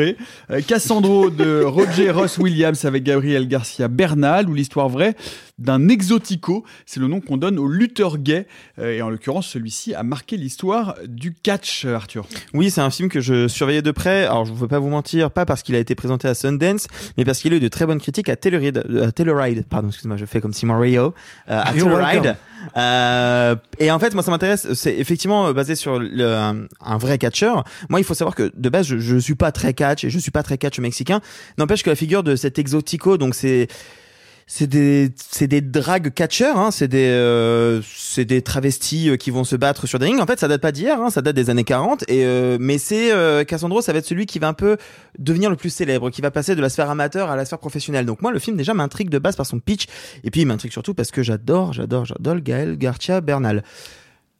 euh, 0.50 0.60
Cassandro 0.66 1.30
de 1.30 1.62
Roger 1.62 2.10
Ross 2.10 2.36
Williams 2.38 2.84
avec 2.84 3.04
Gabriel 3.04 3.46
Garcia 3.48 3.88
Bernal, 3.88 4.50
ou 4.50 4.54
l'histoire 4.54 4.88
vraie 4.88 5.14
d'un 5.58 5.88
exotico. 5.88 6.64
C'est 6.84 7.00
le 7.00 7.06
nom 7.08 7.20
qu'on 7.20 7.36
donne 7.38 7.58
au 7.58 7.68
lutteur 7.68 8.18
gay. 8.18 8.46
Euh, 8.78 8.92
et 8.92 9.02
en 9.02 9.08
l'occurrence, 9.08 9.46
celui-ci 9.48 9.94
a 9.94 10.02
marqué 10.02 10.36
l'histoire 10.36 10.96
du 11.06 11.32
catch, 11.32 11.84
Arthur. 11.86 12.26
Oui, 12.52 12.70
c'est 12.70 12.82
un 12.82 12.90
film 12.90 13.08
que 13.08 13.20
je 13.20 13.48
surveillais 13.48 13.82
de 13.82 13.90
près. 13.92 14.05
Alors, 14.10 14.44
je 14.44 14.52
ne 14.52 14.56
veux 14.56 14.68
pas 14.68 14.78
vous 14.78 14.88
mentir, 14.88 15.30
pas 15.30 15.44
parce 15.44 15.62
qu'il 15.62 15.74
a 15.74 15.78
été 15.78 15.94
présenté 15.94 16.28
à 16.28 16.34
Sundance, 16.34 16.86
mais 17.16 17.24
parce 17.24 17.40
qu'il 17.40 17.52
a 17.52 17.56
eu 17.56 17.60
de 17.60 17.68
très 17.68 17.86
bonnes 17.86 18.00
critiques 18.00 18.28
à 18.28 18.36
Telluride, 18.36 18.84
euh, 18.90 19.10
Telluride. 19.10 19.64
Pardon, 19.68 19.88
excuse-moi, 19.88 20.16
je 20.16 20.24
fais 20.24 20.40
comme 20.40 20.52
Simon 20.52 20.78
Rio. 20.78 21.14
Euh, 21.48 21.60
à. 21.60 21.72
Telluride. 21.72 22.36
Euh, 22.76 23.54
et 23.78 23.90
en 23.90 23.98
fait, 23.98 24.14
moi, 24.14 24.22
ça 24.22 24.30
m'intéresse. 24.30 24.72
C'est 24.74 24.96
effectivement 24.96 25.52
basé 25.52 25.74
sur 25.74 25.98
le, 25.98 26.34
un, 26.34 26.66
un 26.84 26.98
vrai 26.98 27.18
catcheur. 27.18 27.64
Moi, 27.88 28.00
il 28.00 28.04
faut 28.04 28.14
savoir 28.14 28.34
que 28.34 28.50
de 28.54 28.68
base, 28.68 28.86
je, 28.86 28.98
je 28.98 29.16
suis 29.16 29.34
pas 29.34 29.52
très 29.52 29.74
catch 29.74 30.04
et 30.04 30.10
je 30.10 30.18
suis 30.18 30.30
pas 30.30 30.42
très 30.42 30.58
catch 30.58 30.78
mexicain. 30.78 31.20
N'empêche 31.58 31.82
que 31.82 31.90
la 31.90 31.96
figure 31.96 32.22
de 32.22 32.34
cet 32.36 32.58
exotico, 32.58 33.18
donc 33.18 33.34
c'est 33.34 33.68
c'est 34.48 34.68
des 34.68 35.10
c'est 35.16 35.48
des 35.48 35.60
drag 35.60 36.14
catchers 36.14 36.52
hein, 36.54 36.70
c'est 36.70 36.86
des 36.86 37.08
euh, 37.10 37.80
c'est 37.96 38.24
des 38.24 38.42
travestis 38.42 39.08
euh, 39.08 39.16
qui 39.16 39.32
vont 39.32 39.42
se 39.42 39.56
battre 39.56 39.88
sur 39.88 39.98
des 39.98 40.06
rings 40.06 40.20
en 40.20 40.26
fait 40.26 40.38
ça 40.38 40.46
date 40.46 40.60
pas 40.60 40.70
d'hier 40.70 41.02
hein, 41.02 41.10
ça 41.10 41.20
date 41.20 41.34
des 41.34 41.50
années 41.50 41.64
40 41.64 42.04
et 42.08 42.24
euh, 42.24 42.56
mais 42.60 42.78
c'est 42.78 43.12
euh, 43.12 43.42
Cassandro 43.42 43.82
ça 43.82 43.92
va 43.92 43.98
être 43.98 44.06
celui 44.06 44.24
qui 44.26 44.38
va 44.38 44.46
un 44.46 44.52
peu 44.52 44.76
devenir 45.18 45.50
le 45.50 45.56
plus 45.56 45.70
célèbre 45.70 46.10
qui 46.10 46.20
va 46.22 46.30
passer 46.30 46.54
de 46.54 46.60
la 46.60 46.68
sphère 46.68 46.88
amateur 46.88 47.28
à 47.28 47.34
la 47.34 47.44
sphère 47.44 47.58
professionnelle 47.58 48.06
donc 48.06 48.22
moi 48.22 48.30
le 48.30 48.38
film 48.38 48.56
déjà 48.56 48.72
m'intrigue 48.72 49.10
de 49.10 49.18
base 49.18 49.34
par 49.34 49.46
son 49.46 49.58
pitch 49.58 49.86
et 50.22 50.30
puis 50.30 50.42
il 50.42 50.46
m'intrigue 50.46 50.72
surtout 50.72 50.94
parce 50.94 51.10
que 51.10 51.24
j'adore 51.24 51.72
j'adore 51.72 52.04
j'adore 52.04 52.36
Gaël 52.40 52.76
Garcia 52.78 53.20
Bernal 53.20 53.64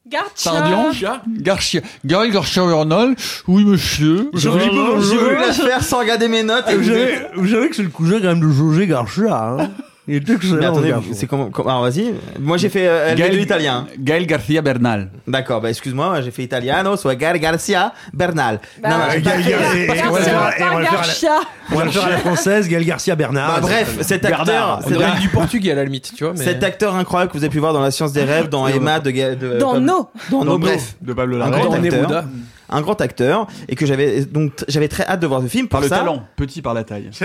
Garcia. 0.09 0.51
Pardon 0.53 0.83
Garcia. 1.27 1.81
Gaël 2.05 2.31
Garcia 2.31 2.65
Bernal. 2.65 3.13
Oui, 3.45 3.65
monsieur. 3.65 4.29
J'ai 4.35 4.47
voulu- 4.47 4.63
j'ai 5.01 5.17
voulu 5.17 5.35
la 5.35 5.51
faire 5.51 5.83
sans 5.83 5.99
regarder 5.99 6.29
mes 6.29 6.43
notes 6.43 6.63
et 6.69 6.75
Vous 6.75 6.83
vous 6.83 6.87
savez, 6.87 7.17
vous 7.35 7.47
savez 7.49 7.69
que 7.69 7.75
c'est 7.75 7.83
le 7.83 7.89
cousin 7.89 8.19
quand 8.21 8.27
même 8.27 8.39
de 8.39 8.49
José 8.49 8.87
Garcia. 8.87 9.35
Hein. 9.59 9.69
Il 10.09 10.15
est 10.15 10.29
excellent. 10.29 11.01
c'est 11.11 11.27
comment, 11.27 11.49
comment 11.49 11.69
alors 11.69 11.81
vas-y 11.83 12.13
moi 12.39 12.55
j'ai 12.57 12.69
fait 12.69 12.87
euh, 12.87 13.13
Gaël- 13.15 13.31
Gaël 13.31 13.41
italien 13.41 13.87
Gaël 13.99 14.25
Garcia 14.25 14.61
Bernal. 14.61 15.09
D'accord, 15.27 15.59
bah 15.59 15.69
excuse-moi, 15.69 16.21
j'ai 16.21 16.31
fait 16.31 16.43
italiano, 16.43 16.95
soit 16.95 17.15
Gaël 17.15 17.37
Garcia 17.39 17.91
Bernal. 18.13 18.59
Bah, 18.81 18.89
non, 18.89 18.97
non, 18.99 19.03
j'ai 19.11 19.19
pas 19.21 19.29
Gaël 19.31 19.43
fait- 19.43 19.85
Garcia- 19.87 20.05
et 20.05 20.07
on 20.07 20.11
va 20.11 20.19
le 20.19 20.23
faire- 20.25 20.53
et 20.59 20.63
on 20.63 20.73
va 20.73 20.79
le 20.79 20.85
faire 20.85 20.93
à 20.93 21.01
la- 21.01 21.07
Garcia. 21.07 21.31
On 21.71 21.75
va 21.75 21.85
le 21.85 21.91
faire 21.91 22.05
à 22.05 22.09
la 22.09 22.17
française, 22.19 22.67
Gaël 22.69 22.85
Garcia 22.85 23.15
Bernard. 23.17 23.55
Bah, 23.55 23.59
bref, 23.61 23.97
cet 24.01 24.23
acteur, 24.23 24.45
Bernard. 24.45 24.79
On 24.85 24.89
cet, 24.89 24.97
dirait 24.97 25.19
du 25.19 25.27
portugais 25.29 25.71
à 25.71 25.75
la 25.75 25.83
limite, 25.83 26.13
tu 26.15 26.23
vois. 26.23 26.33
Mais... 26.37 26.43
cet 26.45 26.63
acteur 26.63 26.95
incroyable 26.95 27.31
que 27.33 27.37
vous 27.37 27.43
avez 27.43 27.51
pu 27.51 27.59
voir 27.59 27.73
dans 27.73 27.81
La 27.81 27.91
Science 27.91 28.13
des 28.13 28.23
Rêves, 28.23 28.47
dans 28.47 28.65
Emma, 28.67 28.99
de, 29.01 29.11
Ga- 29.11 29.35
de 29.35 29.57
Dans 29.59 29.73
Pablo- 29.73 29.85
No. 29.85 30.09
dans 30.31 30.45
No, 30.45 30.57
bref, 30.57 30.95
No, 31.01 31.07
de 31.09 31.13
Pablo 31.13 31.35
un 31.35 31.39
Larraín. 31.39 31.59
grand 31.65 31.69
Dans 31.75 31.83
acteur, 31.83 31.99
Neruda. 32.01 32.25
Un 32.69 32.81
grand 32.81 32.99
acteur, 33.01 33.47
et 33.69 33.75
que 33.75 33.85
j'avais 33.85 34.25
donc 34.25 34.51
j'avais 34.67 34.87
très 34.87 35.05
hâte 35.05 35.19
de 35.19 35.27
voir 35.27 35.41
ce 35.41 35.47
film 35.47 35.67
Par 35.67 35.81
le 35.81 35.87
ça. 35.87 35.99
talent, 35.99 36.23
petit 36.35 36.61
par 36.61 36.73
la 36.73 36.83
taille. 36.83 37.09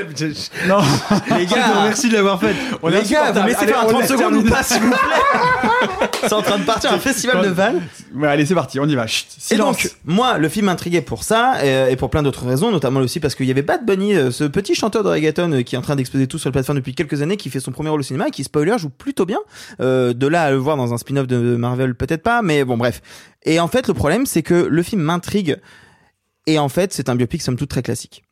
Non, 0.68 0.78
Les 1.36 1.46
gars, 1.46 1.84
merci 1.84 2.08
de 2.08 2.14
l'avoir 2.14 2.40
fait. 2.40 2.54
On 2.82 2.88
les 2.88 3.02
gars, 3.02 3.32
vous 3.32 3.46
laissez 3.46 3.66
faire 3.66 3.80
un 3.80 3.84
on 3.84 3.88
30 3.88 4.00
laisse 4.02 4.10
secondes 4.10 4.34
ou 4.34 4.42
pas, 4.48 4.62
s'il 4.62 4.80
vous 4.80 4.90
plaît 4.90 6.08
C'est 6.22 6.32
en 6.32 6.42
train 6.42 6.58
de 6.58 6.64
partir 6.64 6.92
un 6.92 6.98
festival 6.98 7.42
de 7.44 7.48
Vannes. 7.48 7.82
Ouais, 8.14 8.28
allez, 8.28 8.46
c'est 8.46 8.54
parti, 8.54 8.78
on 8.78 8.86
y 8.86 8.94
va. 8.94 9.06
Chut, 9.06 9.26
Et 9.50 9.56
donc, 9.56 9.90
moi, 10.04 10.38
le 10.38 10.48
film 10.48 10.66
m'intriguait 10.66 11.00
pour 11.00 11.24
ça, 11.24 11.64
et, 11.64 11.92
et 11.92 11.96
pour 11.96 12.10
plein 12.10 12.22
d'autres 12.22 12.46
raisons, 12.46 12.70
notamment 12.70 13.00
aussi 13.00 13.18
parce 13.20 13.34
qu'il 13.34 13.46
y 13.46 13.50
avait 13.50 13.62
Bad 13.62 13.84
Bunny, 13.84 14.14
euh, 14.14 14.30
ce 14.30 14.44
petit 14.44 14.74
chanteur 14.74 15.02
de 15.02 15.08
reggaeton 15.08 15.52
euh, 15.52 15.62
qui 15.62 15.74
est 15.74 15.78
en 15.78 15.82
train 15.82 15.96
d'exploser 15.96 16.26
tout 16.26 16.38
sur 16.38 16.48
la 16.48 16.52
plateforme 16.52 16.78
depuis 16.78 16.94
quelques 16.94 17.22
années, 17.22 17.36
qui 17.36 17.50
fait 17.50 17.60
son 17.60 17.72
premier 17.72 17.88
rôle 17.90 18.00
au 18.00 18.04
cinéma 18.04 18.28
et 18.28 18.30
qui, 18.30 18.44
spoiler, 18.44 18.76
joue 18.78 18.90
plutôt 18.90 19.26
bien. 19.26 19.38
Euh, 19.80 20.12
de 20.12 20.26
là 20.26 20.44
à 20.44 20.50
le 20.50 20.56
voir 20.56 20.76
dans 20.76 20.92
un 20.94 20.98
spin-off 20.98 21.26
de 21.26 21.56
Marvel, 21.56 21.94
peut-être 21.94 22.22
pas, 22.22 22.42
mais 22.42 22.64
bon, 22.64 22.76
bref. 22.76 23.02
Et 23.44 23.58
en 23.60 23.68
fait, 23.68 23.88
le 23.88 23.94
problème, 23.94 24.26
c'est 24.26 24.42
que 24.42 24.54
le 24.54 24.82
film 24.82 25.02
m'intrigue, 25.02 25.58
et 26.46 26.58
en 26.58 26.68
fait, 26.68 26.92
c'est 26.92 27.08
un 27.08 27.16
biopic 27.16 27.42
somme 27.42 27.56
toute 27.56 27.70
très 27.70 27.82
classique. 27.82 28.24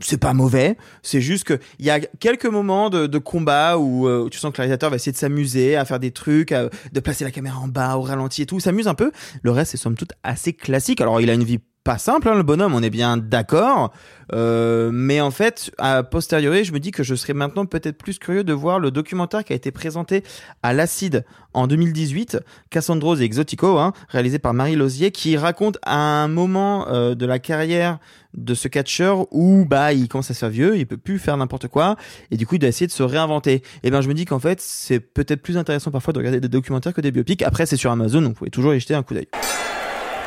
C'est 0.00 0.18
pas 0.18 0.32
mauvais, 0.34 0.76
c'est 1.02 1.20
juste 1.20 1.44
que 1.44 1.60
il 1.78 1.86
y 1.86 1.90
a 1.90 2.00
quelques 2.00 2.46
moments 2.46 2.90
de, 2.90 3.06
de 3.06 3.18
combat 3.18 3.78
où, 3.78 4.08
euh, 4.08 4.28
tu 4.28 4.38
sens 4.40 4.50
que 4.50 4.56
le 4.56 4.62
réalisateur 4.62 4.90
va 4.90 4.96
essayer 4.96 5.12
de 5.12 5.16
s'amuser, 5.16 5.76
à 5.76 5.84
faire 5.84 6.00
des 6.00 6.10
trucs, 6.10 6.50
à- 6.50 6.68
de 6.92 7.00
placer 7.00 7.22
la 7.22 7.30
caméra 7.30 7.60
en 7.60 7.68
bas, 7.68 7.96
au 7.96 8.02
ralenti 8.02 8.42
et 8.42 8.46
tout, 8.46 8.58
s'amuse 8.58 8.88
un 8.88 8.94
peu. 8.94 9.12
Le 9.42 9.52
reste, 9.52 9.70
c'est 9.70 9.76
somme 9.76 9.96
toute 9.96 10.12
assez 10.24 10.52
classique. 10.52 11.00
Alors, 11.00 11.20
il 11.20 11.30
a 11.30 11.34
une 11.34 11.44
vie 11.44 11.60
pas 11.84 11.98
simple, 11.98 12.30
hein, 12.30 12.34
le 12.34 12.42
bonhomme, 12.42 12.74
on 12.74 12.82
est 12.82 12.90
bien 12.90 13.18
d'accord. 13.18 13.92
Euh, 14.32 14.90
mais 14.90 15.20
en 15.20 15.30
fait, 15.30 15.70
à 15.76 16.02
posteriori, 16.02 16.64
je 16.64 16.72
me 16.72 16.80
dis 16.80 16.90
que 16.90 17.02
je 17.02 17.14
serais 17.14 17.34
maintenant 17.34 17.66
peut-être 17.66 17.98
plus 17.98 18.18
curieux 18.18 18.42
de 18.42 18.54
voir 18.54 18.78
le 18.78 18.90
documentaire 18.90 19.44
qui 19.44 19.52
a 19.52 19.56
été 19.56 19.70
présenté 19.70 20.24
à 20.62 20.72
l'Acide 20.72 21.26
en 21.52 21.66
2018, 21.66 22.38
Cassandros 22.70 23.20
et 23.20 23.24
Exotico, 23.24 23.78
hein, 23.78 23.92
réalisé 24.08 24.38
par 24.38 24.54
Marie 24.54 24.76
Lozier, 24.76 25.10
qui 25.10 25.36
raconte 25.36 25.76
un 25.84 26.26
moment 26.26 26.88
euh, 26.88 27.14
de 27.14 27.26
la 27.26 27.38
carrière 27.38 27.98
de 28.32 28.54
ce 28.54 28.66
catcheur 28.66 29.32
où 29.32 29.64
bah 29.64 29.92
il 29.92 30.08
commence 30.08 30.30
à 30.30 30.34
se 30.34 30.40
faire 30.40 30.48
vieux, 30.48 30.76
il 30.76 30.86
peut 30.86 30.96
plus 30.96 31.20
faire 31.20 31.36
n'importe 31.36 31.68
quoi 31.68 31.94
et 32.32 32.36
du 32.36 32.48
coup 32.48 32.56
il 32.56 32.58
doit 32.58 32.68
essayer 32.68 32.88
de 32.88 32.92
se 32.92 33.04
réinventer. 33.04 33.62
Et 33.84 33.92
ben 33.92 34.00
je 34.00 34.08
me 34.08 34.14
dis 34.14 34.24
qu'en 34.24 34.40
fait 34.40 34.60
c'est 34.60 34.98
peut-être 34.98 35.40
plus 35.40 35.56
intéressant 35.56 35.92
parfois 35.92 36.12
de 36.12 36.18
regarder 36.18 36.40
des 36.40 36.48
documentaires 36.48 36.94
que 36.94 37.00
des 37.00 37.12
biopics. 37.12 37.42
Après 37.42 37.64
c'est 37.66 37.76
sur 37.76 37.92
Amazon, 37.92 38.22
donc 38.22 38.30
vous 38.30 38.38
pouvez 38.38 38.50
toujours 38.50 38.74
y 38.74 38.80
jeter 38.80 38.94
un 38.94 39.04
coup 39.04 39.14
d'œil. 39.14 39.28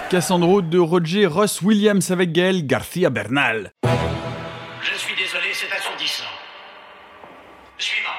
Cassandro 0.09 0.61
de 0.61 0.79
Roger 0.79 1.25
Ross 1.25 1.61
Williams 1.61 2.11
avec 2.11 2.31
Gaël 2.31 2.65
Garcia 2.65 3.09
Bernal. 3.09 3.73
Je 3.83 4.97
suis 4.97 5.13
désolé, 5.15 5.47
c'est 5.51 5.69
assourdissant. 5.75 6.23
Suivant. 7.77 8.09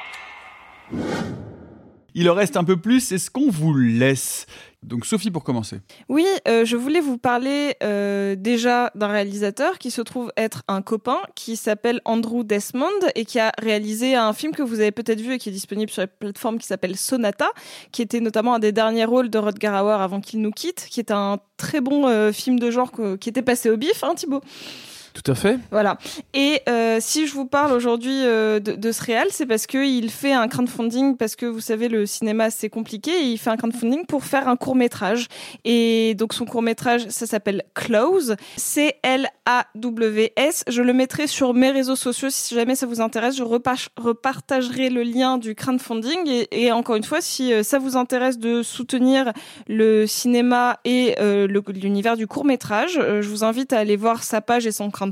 Il 2.14 2.28
en 2.28 2.34
reste 2.34 2.58
un 2.58 2.64
peu 2.64 2.76
plus, 2.76 3.00
c'est 3.00 3.16
ce 3.16 3.30
qu'on 3.30 3.50
vous 3.50 3.74
laisse. 3.74 4.44
Donc 4.84 5.06
Sophie 5.06 5.30
pour 5.30 5.42
commencer. 5.42 5.80
Oui, 6.08 6.24
euh, 6.46 6.64
je 6.64 6.76
voulais 6.76 7.00
vous 7.00 7.18
parler 7.18 7.74
euh, 7.82 8.36
déjà 8.36 8.92
d'un 8.94 9.08
réalisateur 9.08 9.78
qui 9.78 9.90
se 9.90 10.00
trouve 10.00 10.32
être 10.36 10.62
un 10.68 10.82
copain 10.82 11.18
qui 11.34 11.56
s'appelle 11.56 12.00
Andrew 12.04 12.44
Desmond 12.44 12.86
et 13.16 13.24
qui 13.24 13.40
a 13.40 13.50
réalisé 13.58 14.14
un 14.14 14.32
film 14.32 14.54
que 14.54 14.62
vous 14.62 14.78
avez 14.78 14.92
peut-être 14.92 15.20
vu 15.20 15.34
et 15.34 15.38
qui 15.38 15.48
est 15.48 15.52
disponible 15.52 15.90
sur 15.90 16.02
la 16.02 16.06
plateforme 16.06 16.58
qui 16.58 16.66
s'appelle 16.66 16.96
Sonata, 16.96 17.48
qui 17.90 18.02
était 18.02 18.20
notamment 18.20 18.54
un 18.54 18.58
des 18.60 18.70
derniers 18.70 19.04
rôles 19.04 19.30
de 19.30 19.38
Rutger 19.38 19.68
Hauer 19.68 20.00
avant 20.00 20.20
qu'il 20.20 20.40
nous 20.40 20.52
quitte, 20.52 20.86
qui 20.88 21.00
est 21.00 21.10
un 21.10 21.40
très 21.56 21.80
bon 21.80 22.06
euh, 22.06 22.30
film 22.30 22.60
de 22.60 22.70
genre 22.70 22.92
qui 23.18 23.28
était 23.28 23.42
passé 23.42 23.70
au 23.70 23.76
bif, 23.76 24.04
hein 24.04 24.14
Thibaut? 24.14 24.42
Tout 25.24 25.32
à 25.32 25.34
fait. 25.34 25.58
Voilà. 25.72 25.98
Et 26.32 26.60
euh, 26.68 26.98
si 27.00 27.26
je 27.26 27.34
vous 27.34 27.44
parle 27.44 27.72
aujourd'hui 27.72 28.20
euh, 28.22 28.60
de, 28.60 28.76
de 28.76 28.92
ce 28.92 29.02
réal, 29.02 29.26
c'est 29.30 29.46
parce 29.46 29.66
qu'il 29.66 30.12
fait 30.12 30.32
un 30.32 30.46
crowdfunding, 30.46 31.16
parce 31.16 31.34
que 31.34 31.44
vous 31.44 31.58
savez, 31.58 31.88
le 31.88 32.06
cinéma, 32.06 32.50
c'est 32.50 32.68
compliqué, 32.68 33.20
il 33.22 33.36
fait 33.36 33.50
un 33.50 33.56
crowdfunding 33.56 34.06
pour 34.06 34.22
faire 34.22 34.46
un 34.48 34.54
court-métrage. 34.54 35.26
Et 35.64 36.14
donc 36.14 36.34
son 36.34 36.44
court-métrage, 36.44 37.08
ça 37.08 37.26
s'appelle 37.26 37.64
Close, 37.74 38.36
C-L-A-W-S. 38.56 39.24
Je 40.68 40.82
le 40.82 40.92
mettrai 40.92 41.26
sur 41.26 41.52
mes 41.52 41.72
réseaux 41.72 41.96
sociaux 41.96 42.28
si 42.30 42.54
jamais 42.54 42.76
ça 42.76 42.86
vous 42.86 43.00
intéresse. 43.00 43.36
Je 43.36 43.42
repa- 43.42 43.88
repartagerai 43.96 44.88
le 44.88 45.02
lien 45.02 45.36
du 45.36 45.56
crowdfunding. 45.56 46.46
Et, 46.52 46.70
encore 46.70 46.94
une 46.94 47.02
fois, 47.02 47.20
si 47.20 47.52
euh, 47.52 47.64
ça 47.64 47.80
vous 47.80 47.96
intéresse 47.96 48.38
de 48.38 48.62
soutenir 48.62 49.32
le 49.66 50.06
cinéma 50.06 50.78
et 50.84 51.16
l'univers 51.18 52.16
du 52.16 52.28
court-métrage, 52.28 52.92
je 52.94 53.28
vous 53.28 53.42
invite 53.42 53.72
à 53.72 53.78
aller 53.78 53.96
voir 53.96 54.22
sa 54.22 54.40
page 54.40 54.64
et 54.66 54.70
son 54.70 54.90
crowdfunding 54.90 55.07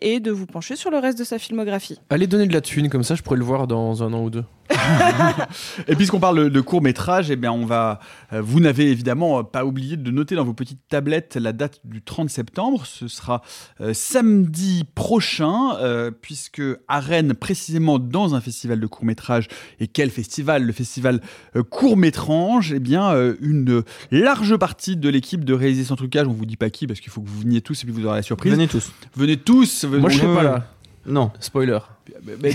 et 0.00 0.20
de 0.20 0.30
vous 0.30 0.46
pencher 0.46 0.76
sur 0.76 0.90
le 0.90 0.98
reste 0.98 1.18
de 1.18 1.24
sa 1.24 1.38
filmographie. 1.38 1.98
Allez 2.10 2.26
donner 2.26 2.46
de 2.46 2.52
la 2.52 2.60
thune, 2.60 2.88
comme 2.88 3.04
ça 3.04 3.14
je 3.14 3.22
pourrais 3.22 3.38
le 3.38 3.44
voir 3.44 3.66
dans 3.66 4.02
un 4.02 4.12
an 4.12 4.22
ou 4.22 4.30
deux. 4.30 4.44
Et 5.88 5.96
puisqu'on 5.96 6.20
parle 6.20 6.50
de 6.50 6.60
court 6.60 6.82
métrage, 6.82 7.30
eh 7.30 7.36
bien 7.36 7.52
on 7.52 7.66
va. 7.66 8.00
euh, 8.32 8.40
vous 8.42 8.60
n'avez 8.60 8.90
évidemment 8.90 9.42
pas 9.44 9.64
oublié 9.64 9.96
de 9.96 10.10
noter 10.10 10.34
dans 10.34 10.44
vos 10.44 10.54
petites 10.54 10.80
tablettes 10.88 11.36
la 11.36 11.52
date 11.52 11.80
du 11.84 12.02
30 12.02 12.30
septembre. 12.30 12.86
Ce 12.86 13.08
sera 13.08 13.42
euh, 13.80 13.92
samedi 13.94 14.84
prochain, 14.94 15.76
euh, 15.80 16.10
puisque 16.10 16.62
à 16.88 17.00
Rennes, 17.00 17.34
précisément 17.34 17.98
dans 17.98 18.34
un 18.34 18.40
festival 18.40 18.80
de 18.80 18.86
court 18.86 19.04
métrage. 19.04 19.48
Et 19.80 19.86
quel 19.86 20.10
festival? 20.10 20.64
Le 20.64 20.72
festival 20.72 21.20
euh, 21.56 21.62
court 21.62 21.96
métrage. 21.96 22.72
Eh 22.74 22.80
bien, 22.80 23.10
euh, 23.12 23.34
une 23.40 23.82
large 24.10 24.56
partie 24.56 24.96
de 24.96 25.08
l'équipe 25.08 25.44
de 25.44 25.54
réaliser 25.54 25.84
sans 25.84 25.96
trucage. 25.96 26.26
On 26.26 26.32
vous 26.32 26.46
dit 26.46 26.56
pas 26.56 26.70
qui 26.70 26.86
parce 26.86 27.00
qu'il 27.00 27.10
faut 27.12 27.20
que 27.20 27.28
vous 27.28 27.40
veniez 27.40 27.60
tous 27.60 27.82
et 27.82 27.86
puis 27.86 27.92
vous 27.92 28.06
aurez 28.06 28.16
la 28.18 28.22
surprise. 28.22 28.52
Venez 28.52 28.68
tous. 28.68 28.92
Venez 29.16 29.36
tous. 29.36 29.84
venez- 29.84 30.00
Moi 30.00 30.10
je 30.10 30.18
serai 30.18 30.28
Ouais, 30.28 30.34
pas 30.36 30.42
là. 30.42 30.66
Non. 31.06 31.30
Spoiler. 31.40 31.78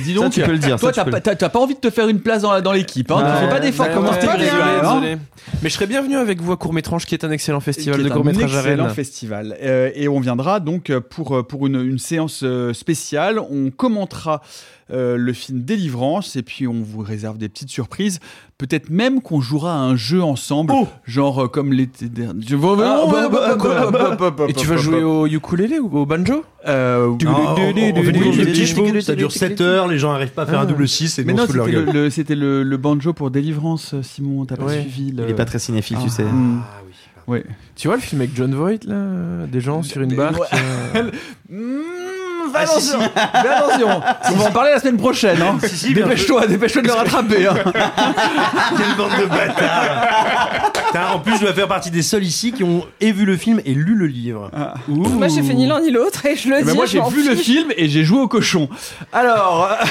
Dis 0.04 0.14
Ça, 0.14 0.22
donc, 0.22 0.32
tu 0.34 0.42
peux 0.42 0.52
le 0.52 0.58
dire, 0.58 0.80
Toi, 0.80 0.94
ça, 0.94 1.04
tu 1.06 1.12
t'as 1.12 1.36
pas, 1.36 1.50
pas 1.50 1.60
envie 1.60 1.76
de 1.76 1.80
te 1.80 1.90
faire 1.90 2.08
une 2.08 2.20
place 2.20 2.42
dans, 2.42 2.72
l'équipe. 2.72 3.12
Hein, 3.12 3.18
tu 3.20 3.26
Ouais. 3.26 3.40
fais 3.48 3.50
pas 3.56 3.60
d'efforts 3.60 3.88
Ouais, 3.88 3.94
comme 3.94 4.06
ouais, 4.06 4.20
désolé, 4.20 4.48
hein. 4.50 5.00
désolé. 5.00 5.18
Mais 5.62 5.70
je 5.70 5.74
serais 5.74 5.88
bienvenu 5.88 6.16
avec 6.18 6.42
vous 6.42 6.52
à 6.52 6.58
Court-Métrange, 6.58 7.06
qui 7.06 7.16
est 7.16 7.24
un 7.24 7.32
excellent 7.32 7.60
festival 7.60 8.02
de 8.02 8.08
est 8.08 8.12
un 8.12 8.16
court-métrage 8.16 8.56
à 8.56 8.60
excellent 8.60 8.90
festival. 8.90 9.58
Euh, 9.62 9.92
et 9.96 10.08
on 10.08 10.20
viendra 10.20 10.60
donc 10.60 10.90
euh, 10.90 11.00
pour, 11.00 11.36
euh, 11.36 11.44
pour 11.44 11.68
une, 11.68 11.82
une 11.82 12.00
séance 12.00 12.44
spéciale. 12.74 13.40
On 13.40 13.72
commentera 13.72 14.42
euh, 14.92 15.18
le 15.18 15.34
film 15.34 15.62
Délivrance 15.62 16.36
et 16.36 16.44
puis 16.44 16.68
on 16.68 16.82
vous 16.84 17.00
réserve 17.02 17.38
des 17.38 17.50
petites 17.50 17.70
surprises. 17.70 18.20
Peut-être 18.58 18.90
même 18.90 19.22
qu'on 19.22 19.42
jouera 19.42 19.74
à 19.74 19.78
un 19.80 19.96
jeu 19.98 20.24
ensemble, 20.24 20.72
genre 21.06 21.44
euh, 21.44 21.48
comme 21.48 21.74
l'été 21.74 22.08
dernier. 22.08 22.46
Ah, 22.52 23.02
Oh, 23.04 23.12
bah, 23.12 23.28
bah, 23.30 24.32
bah, 24.32 24.46
Et 24.48 24.54
tu 24.54 24.66
vas 24.68 24.78
jouer 24.78 25.04
au 25.04 25.26
ukulélé 25.28 25.80
ou 25.80 25.90
au 25.98 26.06
banjo? 26.06 26.44
Euh, 26.68 27.16
Ah, 27.26 27.32
on, 27.36 27.54
on 27.54 28.04
fait 28.04 28.12
des 28.12 28.46
petits 28.46 28.66
chevaux, 28.66 29.02
ça 29.02 29.16
dure 29.16 29.32
7 29.32 29.60
heures, 29.62 29.88
les 29.88 29.98
gens 29.98 30.12
n'arrivent 30.14 30.32
pas 30.32 30.44
à 30.44 30.46
faire 30.46 30.60
un 30.62 30.66
double 30.66 30.88
6 30.88 31.20
et 31.20 31.24
Mais 31.26 31.34
non, 31.34 31.46
c'était 31.48 31.58
le, 31.58 31.66
gueule. 31.66 31.90
le- 31.94 32.10
c'était 32.10 32.36
le, 32.36 32.64
le 32.64 32.78
banjo 32.78 33.12
pour 33.14 33.30
Délivrance, 33.32 33.94
Simon, 34.04 34.46
t'as 34.46 34.56
pas 34.56 34.66
Ouais. 34.66 34.82
suivi 34.82 35.12
le... 35.12 35.24
Il 35.26 35.30
est 35.32 35.34
pas 35.36 35.46
très 35.46 35.60
cinéphile, 35.60 35.98
tu 36.02 36.10
sais. 36.10 36.24
Hmm. 36.24 36.62
Ouais. 37.28 37.44
Tu 37.76 37.88
vois 37.88 37.98
le 37.98 38.04
film 38.04 38.22
avec 38.22 38.36
John 38.36 38.54
Voight, 38.54 38.86
là? 38.86 39.48
Des 39.52 39.60
gens 39.60 39.82
sur 39.84 40.02
une 40.02 40.16
barque 40.16 40.40
ouais. 40.40 40.48
euh, 40.96 41.12
fais 42.58 42.64
attention, 42.64 43.00
fais 43.02 43.48
attention. 43.50 44.02
On 44.32 44.36
va 44.36 44.46
en 44.46 44.52
parler 44.52 44.72
la 44.72 44.80
semaine 44.80 44.98
prochaine. 44.98 45.42
Hein. 45.42 45.58
dépêche-toi, 45.94 46.48
dépêche-toi 46.48 46.82
de 46.82 46.88
le 46.88 46.94
rattraper. 46.94 47.48
Hein. 47.48 47.56
Quelle 48.78 48.96
bande 48.98 49.12
de 49.20 49.26
bâtards 49.26 50.72
Putain, 50.74 51.08
En 51.14 51.20
plus, 51.20 51.36
je 51.36 51.42
dois 51.42 51.54
faire 51.54 51.68
partie 51.68 51.92
des 51.92 52.02
seuls 52.02 52.24
ici 52.24 52.52
qui 52.52 52.64
ont 52.64 52.86
et 53.02 53.12
vu 53.12 53.26
le 53.26 53.38
film 53.38 53.62
et 53.66 53.74
lu 53.74 53.96
le 53.96 54.08
livre. 54.08 54.50
Ouh. 54.90 55.08
Moi, 55.10 55.28
j'ai 55.28 55.44
fait 55.44 55.54
ni 55.54 55.68
l'un 55.68 55.82
ni 55.82 55.92
l'autre 55.92 56.26
et 56.26 56.36
je 56.36 56.50
le 56.50 56.58
Eh 56.60 56.64
ben 56.64 56.72
dis. 56.72 56.76
moi, 56.78 56.86
j'ai 56.86 57.02
vu 57.10 57.28
le 57.28 57.36
film 57.36 57.72
et 57.78 57.88
j'ai 57.90 58.04
joué 58.04 58.20
au 58.20 58.28
cochon. 58.28 58.70
Alors. 59.14 59.70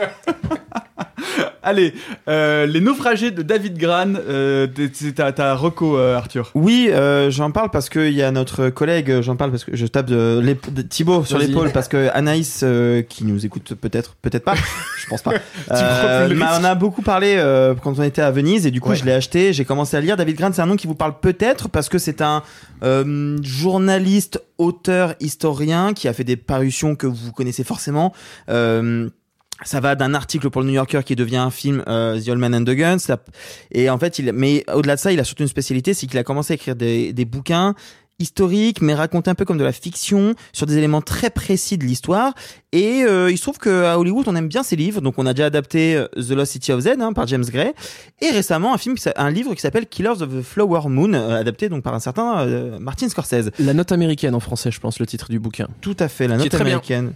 Allez, 1.62 1.92
euh, 2.26 2.64
les 2.66 2.80
naufragés 2.80 3.30
de 3.30 3.42
David 3.42 3.76
Gran. 3.76 4.14
Euh, 4.16 4.66
c'est 4.94 5.16
ta, 5.16 5.30
ta 5.32 5.54
reco, 5.54 5.98
euh, 5.98 6.16
Arthur. 6.16 6.50
Oui, 6.54 6.88
euh, 6.90 7.30
j'en 7.30 7.50
parle 7.50 7.70
parce 7.70 7.90
qu'il 7.90 8.14
y 8.14 8.22
a 8.22 8.30
notre 8.30 8.70
collègue, 8.70 9.20
j'en 9.20 9.36
parle 9.36 9.50
parce 9.50 9.64
que 9.64 9.76
je 9.76 9.86
tape 9.86 10.06
de, 10.06 10.40
de 10.70 10.82
Thibaut 10.82 11.24
sur 11.24 11.38
l'épaule 11.38 11.70
parce 11.70 11.88
que 11.88 12.08
Anaïs, 12.14 12.62
euh, 12.62 13.02
qui 13.02 13.24
nous 13.24 13.44
écoute 13.44 13.74
peut-être, 13.74 14.14
peut-être 14.22 14.44
pas, 14.44 14.54
je 14.98 15.06
pense 15.08 15.20
pas, 15.22 15.32
euh, 15.70 16.28
on 16.58 16.64
a 16.64 16.74
beaucoup 16.74 17.02
parlé 17.02 17.34
euh, 17.36 17.74
quand 17.74 17.98
on 17.98 18.02
était 18.02 18.22
à 18.22 18.30
Venise 18.30 18.66
et 18.66 18.70
du 18.70 18.80
coup 18.80 18.90
Ouais. 18.90 18.96
je 18.96 19.04
l'ai 19.04 19.12
acheté, 19.12 19.52
j'ai 19.52 19.64
commencé 19.64 19.96
à 19.96 20.00
lire. 20.00 20.16
David 20.16 20.36
Grant, 20.36 20.50
c'est 20.52 20.62
un 20.62 20.66
nom 20.66 20.76
qui 20.76 20.86
vous 20.88 20.96
parle 20.96 21.20
peut-être 21.20 21.68
parce 21.68 21.88
que 21.88 21.98
c'est 21.98 22.22
un 22.22 22.42
euh, 22.82 23.38
journaliste, 23.42 24.42
auteur, 24.58 25.14
historien 25.20 25.92
qui 25.92 26.08
a 26.08 26.12
fait 26.12 26.24
des 26.24 26.36
parutions 26.36 26.96
que 26.96 27.06
vous 27.06 27.30
connaissez 27.32 27.62
forcément. 27.64 28.12
Euh, 28.48 29.08
ça 29.64 29.80
va 29.80 29.94
d'un 29.94 30.14
article 30.14 30.50
pour 30.50 30.62
le 30.62 30.68
New 30.68 30.74
Yorker 30.74 31.00
qui 31.04 31.16
devient 31.16 31.36
un 31.36 31.50
film, 31.50 31.82
euh, 31.86 32.20
The 32.20 32.28
Old 32.28 32.38
Man 32.38 32.54
and 32.54 32.64
the 32.64 32.70
Gun. 32.70 32.98
Ça- 32.98 33.18
et 33.72 33.90
en 33.90 33.98
fait, 33.98 34.18
il, 34.18 34.32
mais 34.32 34.64
au-delà 34.72 34.96
de 34.96 35.00
ça, 35.00 35.12
il 35.12 35.20
a 35.20 35.24
surtout 35.24 35.42
une 35.42 35.48
spécialité, 35.48 35.94
c'est 35.94 36.06
qu'il 36.06 36.18
a 36.18 36.24
commencé 36.24 36.52
à 36.52 36.56
écrire 36.56 36.76
des, 36.76 37.12
des 37.12 37.24
bouquins 37.24 37.74
historiques, 38.18 38.82
mais 38.82 38.92
racontés 38.92 39.30
un 39.30 39.34
peu 39.34 39.46
comme 39.46 39.56
de 39.56 39.64
la 39.64 39.72
fiction 39.72 40.34
sur 40.52 40.66
des 40.66 40.76
éléments 40.76 41.00
très 41.00 41.30
précis 41.30 41.78
de 41.78 41.84
l'histoire. 41.84 42.34
Et 42.70 43.02
euh, 43.02 43.30
il 43.30 43.38
se 43.38 43.42
trouve 43.42 43.56
qu'à 43.58 43.98
Hollywood, 43.98 44.26
on 44.28 44.36
aime 44.36 44.48
bien 44.48 44.62
ces 44.62 44.76
livres. 44.76 45.00
Donc, 45.00 45.14
on 45.16 45.24
a 45.24 45.32
déjà 45.32 45.46
adapté 45.46 45.96
euh, 45.96 46.06
The 46.16 46.32
Lost 46.32 46.52
City 46.52 46.70
of 46.72 46.80
Z 46.80 46.88
hein, 47.00 47.14
par 47.14 47.26
James 47.28 47.44
Gray, 47.46 47.72
et 48.20 48.30
récemment 48.30 48.74
un 48.74 48.78
film, 48.78 48.96
un 49.16 49.30
livre 49.30 49.54
qui 49.54 49.62
s'appelle 49.62 49.86
Killers 49.86 50.20
of 50.20 50.28
the 50.28 50.42
Flower 50.42 50.82
Moon, 50.90 51.14
euh, 51.14 51.40
adapté 51.40 51.70
donc 51.70 51.82
par 51.82 51.94
un 51.94 52.00
certain 52.00 52.40
euh, 52.40 52.78
Martin 52.78 53.08
Scorsese. 53.08 53.52
La 53.58 53.72
note 53.72 53.90
américaine 53.90 54.34
en 54.34 54.40
français, 54.40 54.70
je 54.70 54.80
pense, 54.80 55.00
le 55.00 55.06
titre 55.06 55.30
du 55.30 55.38
bouquin. 55.40 55.68
Tout 55.80 55.96
à 55.98 56.08
fait, 56.08 56.28
la 56.28 56.36
note 56.36 56.50
bien. 56.64 57.12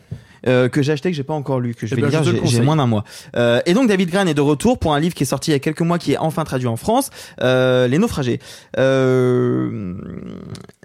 Euh, 0.47 0.69
que 0.69 0.83
j'ai 0.83 0.93
acheté 0.93 1.11
que 1.11 1.17
j'ai 1.17 1.23
pas 1.25 1.35
encore 1.35 1.61
lu 1.61 1.75
que 1.75 1.87
je 1.87 1.95
Eh 1.95 1.97
vais 1.97 2.03
ben, 2.03 2.09
lire 2.23 2.23
j'ai- 2.45 2.61
moins 2.61 2.77
d'un 2.77 2.87
mois. 2.87 3.05
Euh, 3.37 3.61
et 3.67 3.75
donc 3.75 3.89
David 3.89 4.11
Gran 4.11 4.27
est 4.27 4.35
de 4.35 4.41
retour 4.41 4.79
pour 4.79 4.95
un 4.95 5.01
livre 5.01 5.15
qui 5.15 5.23
est 5.23 5.27
sorti 5.27 5.51
il 5.51 5.55
y 5.55 5.57
a 5.57 5.59
quelques 5.61 5.81
mois 5.81 5.99
qui 5.99 6.13
est 6.13 6.19
enfin 6.19 6.45
traduit 6.45 6.69
en 6.69 6.77
France 6.77 7.11
euh, 7.43 7.87
les 7.89 7.99
naufragés. 7.99 8.41
Euh, 8.79 9.95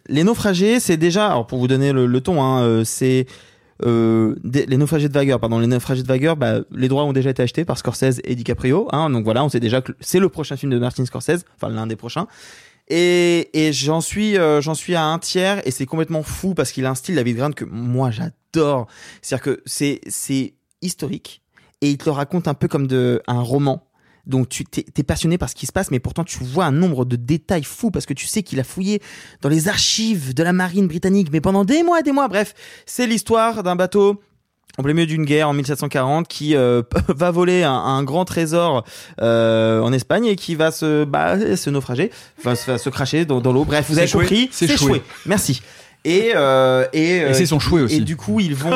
les 0.07 0.23
naufragés 0.23 0.79
c'est 0.79 0.97
déjà 0.97 1.27
alors 1.27 1.47
pour 1.47 1.59
vous 1.59 1.67
donner 1.67 1.91
le, 1.91 2.05
le 2.05 2.21
ton 2.21 2.41
hein, 2.41 2.61
euh, 2.63 2.83
c'est 2.83 3.25
euh, 3.85 4.35
des- 4.43 4.65
les 4.65 4.75
naufragés 4.75 5.07
de 5.07 5.13
Vagueur, 5.13 5.39
pardon, 5.39 5.57
les 5.59 5.67
naufragés 5.67 6.01
de 6.03 6.07
Vagueur, 6.07 6.35
bah, 6.35 6.59
les 6.75 6.89
droits 6.89 7.05
ont 7.05 7.13
déjà 7.13 7.29
été 7.29 7.41
achetés 7.43 7.63
par 7.63 7.77
Scorsese 7.77 8.19
et 8.25 8.35
DiCaprio, 8.35 8.89
hein, 8.91 9.09
donc 9.09 9.23
voilà, 9.23 9.41
on 9.43 9.47
sait 9.47 9.61
déjà 9.61 9.79
que 9.81 9.93
c'est 10.01 10.19
le 10.19 10.27
prochain 10.27 10.57
film 10.57 10.69
de 10.73 10.79
Martin 10.79 11.05
Scorsese, 11.05 11.45
enfin 11.55 11.69
l'un 11.73 11.87
des 11.87 11.95
prochains. 11.95 12.27
Et, 12.89 13.49
et 13.53 13.71
j'en 13.71 14.01
suis, 14.01 14.37
euh, 14.37 14.61
j'en 14.61 14.73
suis 14.73 14.95
à 14.95 15.03
un 15.03 15.19
tiers 15.19 15.65
et 15.67 15.71
c'est 15.71 15.85
complètement 15.85 16.23
fou 16.23 16.55
parce 16.55 16.71
qu'il 16.71 16.85
a 16.85 16.89
un 16.89 16.95
style 16.95 17.15
David 17.15 17.37
Grant 17.37 17.51
que 17.51 17.65
moi 17.65 18.09
j'adore. 18.09 18.87
C'est-à-dire 19.21 19.43
que 19.43 19.61
c'est, 19.65 20.01
c'est 20.07 20.55
historique 20.81 21.43
et 21.81 21.89
il 21.91 21.97
te 21.97 22.05
le 22.05 22.11
raconte 22.11 22.47
un 22.47 22.53
peu 22.53 22.67
comme 22.67 22.87
de, 22.87 23.21
un 23.27 23.41
roman. 23.41 23.85
Donc 24.25 24.49
tu 24.49 24.63
t'es, 24.63 25.03
passionné 25.03 25.37
par 25.37 25.49
ce 25.49 25.55
qui 25.55 25.65
se 25.65 25.71
passe, 25.71 25.89
mais 25.91 25.99
pourtant 25.99 26.23
tu 26.23 26.43
vois 26.43 26.65
un 26.65 26.71
nombre 26.71 27.03
de 27.03 27.15
détails 27.15 27.63
fous 27.63 27.89
parce 27.89 28.05
que 28.05 28.13
tu 28.13 28.27
sais 28.27 28.43
qu'il 28.43 28.59
a 28.59 28.63
fouillé 28.63 29.01
dans 29.41 29.49
les 29.49 29.67
archives 29.67 30.33
de 30.33 30.43
la 30.43 30.53
marine 30.53 30.87
britannique, 30.87 31.29
mais 31.31 31.41
pendant 31.41 31.65
des 31.65 31.83
mois, 31.83 32.01
des 32.03 32.11
mois. 32.11 32.27
Bref, 32.27 32.53
c'est 32.85 33.07
l'histoire 33.07 33.63
d'un 33.63 33.75
bateau 33.75 34.21
en 34.77 34.83
plein 34.83 34.93
milieu 34.93 35.07
d'une 35.07 35.25
guerre 35.25 35.49
en 35.49 35.53
1740 35.53 36.27
qui 36.27 36.55
euh, 36.55 36.81
va 37.09 37.31
voler 37.31 37.63
un, 37.63 37.73
un 37.73 38.03
grand 38.03 38.23
trésor 38.25 38.83
euh, 39.21 39.81
en 39.81 39.91
Espagne 39.91 40.25
et 40.27 40.35
qui 40.35 40.55
va 40.55 40.71
se 40.71 41.03
bah, 41.03 41.35
se 41.55 41.69
naufrager, 41.69 42.11
enfin 42.39 42.55
se, 42.55 42.77
se 42.77 42.89
cracher 42.89 43.25
dans, 43.25 43.41
dans 43.41 43.51
l'eau. 43.51 43.65
Bref, 43.65 43.85
vous 43.89 43.99
avez 43.99 44.09
compris, 44.09 44.47
C'est 44.51 44.67
choué. 44.67 44.77
choué. 44.77 45.01
Merci. 45.25 45.61
Et 46.05 46.31
euh, 46.33 46.85
et, 46.93 47.17
Et 47.17 47.33
c'est 47.33 47.45
son 47.45 47.59
chouet 47.59 47.81
aussi. 47.81 47.97
Et 47.97 47.99
du 47.99 48.15
coup, 48.15 48.39
ils 48.39 48.55
vont. 48.55 48.69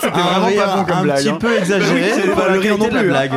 C'était 0.00 0.06
un 0.14 0.22
vraiment 0.22 0.46
rire 0.46 0.64
pas 0.64 0.76
bon 0.76 0.84
comme 0.84 0.96
un 0.98 1.02
blague. 1.02 1.16
petit 1.18 1.28
hein. 1.28 1.38
peu 1.40 1.58
exagéré, 1.58 2.00
Bah 2.00 2.06
oui, 2.16 2.22
c'est 2.22 2.34
pas 2.34 2.44
rire 2.52 2.60
rire 2.60 2.78
non 2.78 2.88
de 2.88 2.94
la 2.94 3.00
plus. 3.00 3.08
blague. 3.08 3.32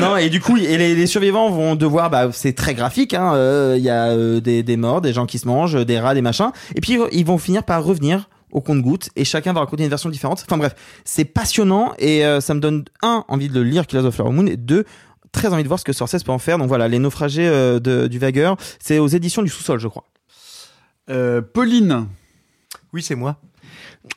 Non 0.00 0.16
et 0.16 0.28
du 0.28 0.40
coup 0.40 0.56
et 0.56 0.76
les, 0.76 0.94
les 0.94 1.06
survivants 1.06 1.50
vont 1.50 1.74
devoir 1.76 2.10
bah 2.10 2.30
c'est 2.32 2.52
très 2.54 2.74
graphique 2.74 3.14
hein 3.14 3.32
euh, 3.34 3.74
il 3.76 3.82
y 3.84 3.90
a 3.90 4.06
euh, 4.08 4.40
des, 4.40 4.62
des 4.62 4.76
morts 4.76 5.00
des 5.00 5.12
gens 5.12 5.26
qui 5.26 5.38
se 5.38 5.46
mangent 5.46 5.84
des 5.86 5.98
rats 6.00 6.14
des 6.14 6.22
machins 6.22 6.50
et 6.74 6.80
puis 6.80 6.98
ils 7.12 7.24
vont 7.26 7.38
finir 7.38 7.62
par 7.62 7.84
revenir 7.84 8.28
au 8.52 8.60
compte-goutte 8.60 9.10
et 9.16 9.24
chacun 9.24 9.52
va 9.52 9.60
raconter 9.60 9.84
une 9.84 9.90
version 9.90 10.08
différente 10.10 10.44
enfin 10.46 10.58
bref 10.58 10.74
c'est 11.04 11.24
passionnant 11.24 11.92
et 11.98 12.24
euh, 12.24 12.40
ça 12.40 12.54
me 12.54 12.60
donne 12.60 12.84
un 13.02 13.24
envie 13.28 13.48
de 13.48 13.54
le 13.54 13.62
lire 13.64 13.86
Killers 13.86 14.04
of 14.04 14.14
Flower 14.14 14.32
Moon 14.32 14.46
et 14.46 14.56
deux 14.56 14.84
très 15.32 15.52
envie 15.52 15.62
de 15.64 15.68
voir 15.68 15.80
ce 15.80 15.84
que 15.84 15.92
Scorsese 15.92 16.22
peut 16.24 16.32
en 16.32 16.38
faire 16.38 16.58
donc 16.58 16.68
voilà 16.68 16.88
les 16.88 16.98
naufragés 16.98 17.46
euh, 17.48 17.78
de, 17.80 18.06
du 18.06 18.18
vagueur 18.18 18.56
c'est 18.80 18.98
aux 18.98 19.08
éditions 19.08 19.42
du 19.42 19.48
sous-sol 19.48 19.78
je 19.80 19.88
crois 19.88 20.04
Euh, 21.10 21.42
Pauline. 21.42 22.06
Oui, 22.94 23.02
c'est 23.02 23.14
moi. 23.16 23.36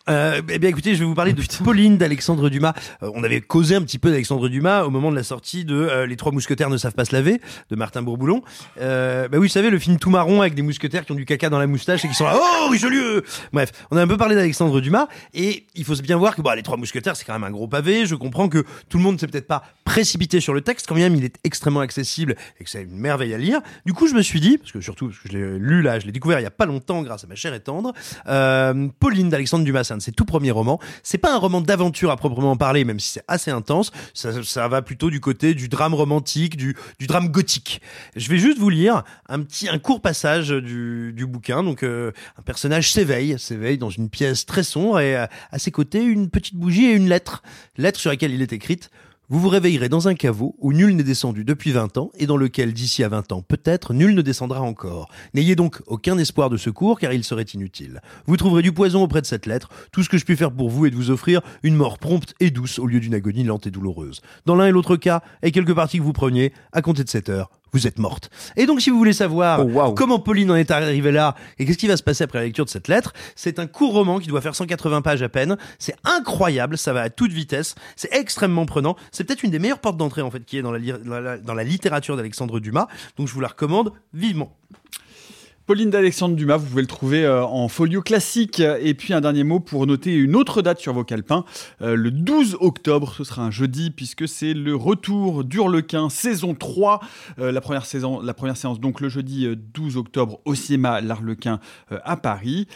Euh, 0.10 0.42
eh 0.50 0.60
bien, 0.60 0.70
écoutez, 0.70 0.96
je 0.96 1.00
vais 1.00 1.06
vous 1.06 1.16
parler 1.16 1.34
de 1.34 1.44
Pauline 1.64 1.98
d'Alexandre 1.98 2.50
Dumas. 2.50 2.74
Euh, 3.04 3.12
on 3.14 3.24
avait 3.24 3.42
causé 3.42 3.76
un 3.76 3.82
petit 3.82 4.00
peu 4.00 4.10
d'Alexandre 4.10 4.50
Dumas 4.50 4.84
au 4.84 4.90
moment 4.90 5.12
de 5.12 5.16
la 5.16 5.24
sortie 5.24 5.66
de 5.66 5.76
euh, 5.76 6.06
Les 6.06 6.16
Trois 6.16 6.32
Mousquetaires 6.32 6.70
ne 6.70 6.78
savent 6.78 6.94
pas 6.94 7.06
se 7.06 7.14
laver 7.14 7.40
de 7.70 7.76
Martin 7.76 8.02
Bourboulon. 8.02 8.42
Euh, 8.82 9.28
bah 9.28 9.38
oui, 9.38 9.48
vous 9.48 9.54
savez, 9.54 9.70
le 9.70 9.80
film 9.80 9.98
tout 9.98 10.10
marron 10.10 10.42
avec 10.42 10.56
des 10.56 10.62
mousquetaires 10.62 11.06
qui 11.06 11.12
ont 11.12 11.16
du 11.16 11.26
caca 11.26 11.50
dans 11.50 11.60
la 11.60 11.68
moustache 11.68 12.04
et 12.06 12.08
qui 12.08 12.14
sont 12.14 12.26
là, 12.26 12.38
oh 12.38 12.70
Richelieu 12.70 13.24
Bref, 13.54 13.72
on 13.92 13.98
a 13.98 14.02
un 14.02 14.08
peu 14.08 14.18
parlé 14.18 14.36
d'Alexandre 14.36 14.82
Dumas 14.82 15.08
et 15.34 15.66
il 15.76 15.86
faut 15.86 15.96
bien 15.96 16.18
voir 16.18 16.36
que 16.36 16.42
bah, 16.42 16.56
Les 16.56 16.64
Trois 16.64 16.78
Mousquetaires, 16.78 17.16
c'est 17.16 17.26
quand 17.26 17.34
même 17.34 17.46
un 17.46 17.52
gros 17.52 17.68
pavé. 17.68 18.06
Je 18.06 18.16
comprends 18.16 18.50
que 18.50 18.66
tout 18.90 18.98
le 18.98 19.04
monde 19.04 19.16
ne 19.16 19.20
s'est 19.20 19.28
peut-être 19.28 19.48
pas 19.48 19.64
précipité 19.86 20.42
sur 20.42 20.54
le 20.54 20.62
texte, 20.62 20.86
quand 20.88 20.96
même 20.96 21.16
il 21.16 21.24
est 21.24 21.38
extrêmement 21.44 21.80
accessible 21.80 22.36
et 22.60 22.64
que 22.64 22.70
c'est 22.70 22.84
une 22.84 22.98
merveille 22.98 23.34
à 23.34 23.38
lire. 23.38 23.62
Du 23.86 23.94
coup, 23.94 24.08
je 24.08 24.14
me 24.14 24.22
suis 24.22 24.42
dit, 24.42 24.58
parce 24.58 24.72
que 24.72 24.82
surtout, 24.82 25.08
parce 25.08 25.20
que 25.20 25.30
je 25.32 25.38
l'ai 25.38 25.60
lu 25.60 25.82
là, 25.82 26.00
je 26.00 26.06
l'ai 26.06 26.12
découvert 26.12 26.40
il 26.40 26.44
y 26.44 26.48
a 26.48 26.52
pas 26.52 26.66
longtemps 26.66 27.02
grâce 27.04 27.24
à 27.24 27.28
ma 27.28 27.36
chère 27.36 27.54
et 27.54 27.60
tendre, 27.60 27.94
euh, 28.28 28.88
Pauline 29.00 29.30
d'Alexandre 29.30 29.64
Dumas, 29.64 29.77
c'est 29.84 29.94
un 29.94 29.98
de 29.98 30.02
ses 30.02 30.12
tout 30.12 30.26
premiers 30.26 30.52
romans. 30.52 30.80
C'est 31.04 31.18
pas 31.18 31.34
un 31.34 31.38
roman 31.38 31.62
d'aventure 31.62 32.12
à 32.12 32.18
proprement 32.18 32.56
parler, 32.56 32.86
même 32.86 33.00
si 33.00 33.14
c'est 33.14 33.24
assez 33.28 33.52
intense. 33.52 33.92
Ça, 34.14 34.68
va 34.68 34.82
plutôt 34.82 35.10
du 35.10 35.20
côté 35.20 35.54
du 35.54 35.70
drame 35.70 35.94
romantique, 35.94 36.58
du, 36.58 36.76
drame 37.08 37.30
gothique. 37.30 37.82
Je 38.16 38.30
vais 38.30 38.38
juste 38.38 38.58
vous 38.58 38.70
lire 38.70 39.04
un 39.30 39.42
petit, 39.42 39.70
un 39.70 39.80
court 39.80 40.02
passage 40.02 40.50
du, 40.50 41.26
bouquin. 41.28 41.64
Donc, 41.64 41.84
euh, 41.84 42.12
un 42.38 42.42
personnage 42.42 42.92
s'éveille, 42.92 43.38
s'éveille 43.38 43.78
dans 43.78 43.90
une 43.90 44.10
pièce 44.10 44.46
très 44.46 44.64
sombre 44.64 45.00
et 45.00 45.16
euh, 45.16 45.26
à 45.52 45.60
ses 45.60 45.72
côtés 45.72 46.04
une 46.04 46.30
petite 46.30 46.56
bougie 46.56 46.86
et 46.86 46.94
une 46.94 47.10
lettre, 47.10 47.44
lettre 47.78 48.00
sur 48.00 48.10
laquelle 48.10 48.32
il 48.32 48.42
est 48.42 48.54
écrite. 48.54 48.90
Vous 49.30 49.42
vous 49.42 49.50
réveillerez 49.50 49.90
dans 49.90 50.08
un 50.08 50.16
caveau 50.16 50.56
où 50.58 50.72
nul 50.72 50.96
n'est 50.96 51.04
descendu 51.04 51.44
depuis 51.44 51.74
20 51.74 51.98
ans 51.98 52.12
et 52.18 52.28
dans 52.28 52.38
lequel 52.38 52.72
d'ici 52.72 53.04
à 53.04 53.10
20 53.10 53.34
ans 53.34 53.42
peut-être 53.42 53.94
nul 53.94 54.16
ne 54.16 54.22
descendra 54.22 54.62
encore. 54.62 55.10
N'ayez 55.34 55.58
donc 55.58 55.82
aucun 55.86 56.18
espoir 56.18 56.50
de 56.50 56.56
secours 56.56 56.98
car 56.98 57.12
il 57.12 57.26
serait 57.26 57.44
inutile. 57.44 58.00
Vous 58.26 58.38
trouverez 58.38 58.62
du 58.62 58.72
poison 58.72 59.04
auprès 59.04 59.20
de 59.20 59.26
cette 59.26 59.46
lettre. 59.46 59.68
Tout 59.92 60.02
ce 60.02 60.08
que 60.08 60.18
je 60.18 60.24
puis 60.24 60.38
faire 60.38 60.54
pour 60.54 60.70
vous 60.70 60.86
est 60.86 60.92
de 60.92 60.96
vous 60.96 61.12
offrir 61.12 61.42
une 61.62 61.76
mort 61.76 62.00
prompte 62.00 62.36
et 62.40 62.52
douce 62.52 62.80
au 62.80 62.88
lieu 62.88 63.02
d'une 63.02 63.16
agonie 63.16 63.44
lente 63.44 63.68
et 63.68 63.72
douloureuse. 63.72 64.22
Dans 64.46 64.56
l'un 64.56 64.68
et 64.68 64.72
l'autre 64.72 64.96
cas, 64.96 65.22
et 65.44 65.52
quelque 65.52 65.74
partie 65.74 65.98
que 65.98 66.04
vous 66.04 66.14
preniez, 66.14 66.54
à 66.72 66.82
compter 66.82 67.04
de 67.04 67.10
cette 67.10 67.28
heure, 67.28 67.50
vous 67.74 67.88
êtes 67.88 68.00
morte. 68.00 68.30
Et 68.56 68.66
donc, 68.66 68.82
si 68.82 68.90
vous 68.90 68.98
voulez 68.98 69.14
savoir 69.14 69.60
comment 69.94 70.20
Pauline 70.20 70.52
en 70.52 70.56
est 70.56 70.72
arrivée 70.72 71.12
là 71.12 71.36
et 71.60 71.66
qu'est-ce 71.66 71.78
qui 71.78 71.88
va 71.88 71.98
se 71.98 72.04
passer 72.04 72.24
après 72.24 72.40
la 72.40 72.46
lecture 72.46 72.66
de 72.66 72.70
cette 72.70 72.88
lettre, 72.88 73.14
c'est 73.36 73.60
un 73.60 73.68
court 73.68 73.94
roman 73.94 74.20
qui 74.20 74.28
doit 74.28 74.42
faire 74.42 74.56
180 74.56 75.02
pages 75.02 75.22
à 75.22 75.30
peine. 75.30 75.58
C'est 75.80 75.96
incroyable, 76.04 76.78
ça 76.78 76.94
va 76.94 77.02
à 77.02 77.10
toute 77.10 77.32
vitesse, 77.32 77.76
c'est 77.96 78.14
extrêmement 78.14 78.66
prenant. 78.66 78.96
C'est 79.12 79.24
peut-être 79.24 79.44
une 79.44 79.52
des 79.52 79.60
meilleures 79.60 79.80
portes 79.80 79.98
d'entrée 79.98 80.22
en 80.22 80.32
fait 80.32 80.44
qui 80.46 80.58
est 80.58 80.62
dans 80.62 80.72
la, 80.72 80.80
li- 80.80 80.94
dans 81.06 81.20
la- 81.20 81.38
dans 81.38 81.54
la 81.54 81.64
littérature 81.64 82.16
d'Alexandre 82.18 82.60
Dumas. 82.60 82.88
Donc, 83.18 83.28
je 83.28 83.34
vous 83.34 83.42
la 83.42 83.50
recommande 83.50 83.92
vivement. 84.14 84.54
Pauline 85.68 85.90
d'Alexandre 85.90 86.38
Dumas, 86.38 86.56
vous 86.56 86.66
pouvez 86.68 86.82
le 86.82 86.88
trouver 86.88 87.26
euh, 87.26 87.44
en 87.44 87.68
folio 87.68 88.02
classique. 88.02 88.62
Et 88.62 88.94
puis 88.94 89.14
un 89.14 89.20
dernier 89.20 89.44
mot 89.44 89.60
pour 89.60 89.86
noter 89.86 90.16
une 90.16 90.34
autre 90.38 90.62
date 90.62 90.80
sur 90.80 90.94
vos 90.94 91.04
calepins. 91.04 91.44
Euh, 91.82 91.94
le 91.94 92.10
12 92.10 92.56
octobre, 92.62 93.14
ce 93.14 93.26
sera 93.26 93.42
un 93.42 93.52
jeudi, 93.52 93.92
puisque 93.92 94.30
c'est 94.30 94.54
le 94.54 94.78
retour 94.78 95.44
d'Hurlequin, 95.44 96.08
saison 96.08 96.56
3. 96.56 97.02
Euh, 97.40 97.52
la, 97.52 97.60
première 97.60 97.86
saison, 97.86 98.22
la 98.22 98.34
première 98.34 98.56
séance, 98.56 98.80
donc 98.80 99.02
le 99.02 99.10
jeudi 99.10 99.46
euh, 99.46 99.58
12 99.58 99.98
octobre, 99.98 100.40
au 100.46 100.56
cinéma 100.56 101.02
L'Arlequin 101.02 101.60
à 101.92 102.16
Paris, 102.16 102.68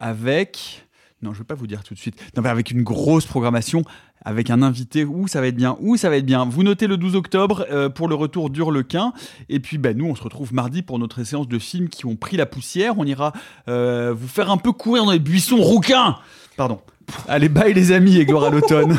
avec... 0.00 0.86
Non, 1.20 1.32
je 1.32 1.38
ne 1.38 1.42
vais 1.42 1.46
pas 1.46 1.54
vous 1.54 1.66
dire 1.66 1.84
tout 1.84 1.94
de 1.94 1.98
suite. 1.98 2.20
Non, 2.36 2.44
avec 2.46 2.70
une 2.70 2.82
grosse 2.82 3.26
programmation, 3.26 3.84
avec 4.24 4.50
un 4.50 4.62
invité. 4.62 5.04
Où 5.04 5.28
ça 5.28 5.40
va 5.40 5.48
être 5.48 5.56
bien, 5.56 5.76
où 5.80 5.96
ça 5.96 6.10
va 6.10 6.16
être 6.16 6.26
bien. 6.26 6.44
Vous 6.44 6.62
notez 6.62 6.86
le 6.86 6.96
12 6.96 7.16
octobre 7.16 7.66
euh, 7.70 7.88
pour 7.88 8.08
le 8.08 8.14
retour 8.14 8.50
d'Hurlequin. 8.50 9.12
Et 9.48 9.60
puis, 9.60 9.78
bah, 9.78 9.94
nous, 9.94 10.06
on 10.06 10.14
se 10.14 10.22
retrouve 10.22 10.52
mardi 10.54 10.82
pour 10.82 10.98
notre 10.98 11.24
séance 11.24 11.48
de 11.48 11.58
films 11.58 11.88
qui 11.88 12.06
ont 12.06 12.16
pris 12.16 12.36
la 12.36 12.46
poussière. 12.46 12.94
On 12.98 13.04
ira 13.04 13.32
euh, 13.68 14.14
vous 14.16 14.28
faire 14.28 14.50
un 14.50 14.56
peu 14.58 14.72
courir 14.72 15.04
dans 15.04 15.12
les 15.12 15.18
buissons 15.18 15.60
rouquins. 15.60 16.16
Pardon. 16.56 16.80
Allez, 17.28 17.48
bye 17.48 17.74
les 17.74 17.92
amis 17.92 18.18
et 18.18 18.24
gloire 18.24 18.44
à 18.44 18.50
l'automne. 18.50 18.98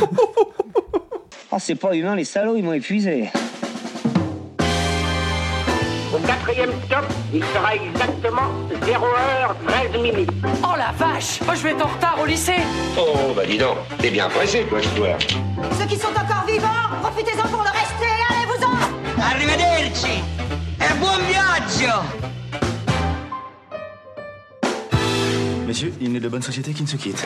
Oh, 1.51 1.55
c'est 1.59 1.75
pas 1.75 1.95
humain, 1.95 2.15
les 2.15 2.25
salauds, 2.25 2.55
ils 2.55 2.63
m'ont 2.63 2.73
épuisé. 2.73 3.29
Au 6.13 6.19
quatrième 6.19 6.71
stop, 6.85 7.05
il 7.33 7.43
sera 7.43 7.73
exactement 7.75 8.49
0h13 8.71 9.99
minutes. 9.99 10.29
Oh 10.63 10.75
la 10.77 10.91
vache 10.91 11.41
Moi 11.43 11.55
je 11.55 11.63
vais 11.63 11.71
être 11.71 11.83
en 11.83 11.89
retard 11.89 12.19
au 12.21 12.25
lycée 12.25 12.61
Oh, 12.97 13.33
bah 13.35 13.43
dis 13.47 13.57
donc, 13.57 13.77
t'es 13.97 14.11
bien 14.11 14.29
pressé, 14.29 14.63
toi, 14.69 14.79
toi. 14.95 15.17
Ceux 15.79 15.85
qui 15.87 15.95
sont 15.97 16.09
encore 16.09 16.45
vivants, 16.47 16.67
profitez-en 17.01 17.47
pour 17.47 17.63
le 17.63 17.69
rester, 17.69 18.13
allez-vous-en 18.29 19.21
Arrivederci 19.23 20.21
e 20.79 20.93
buon 20.99 21.17
viaggio 21.27 21.99
Messieurs, 25.65 25.93
il 25.99 26.11
n'est 26.11 26.19
de 26.19 26.29
bonne 26.29 26.43
société 26.43 26.73
qui 26.73 26.83
ne 26.83 26.87
se 26.87 26.97
quitte. 26.97 27.25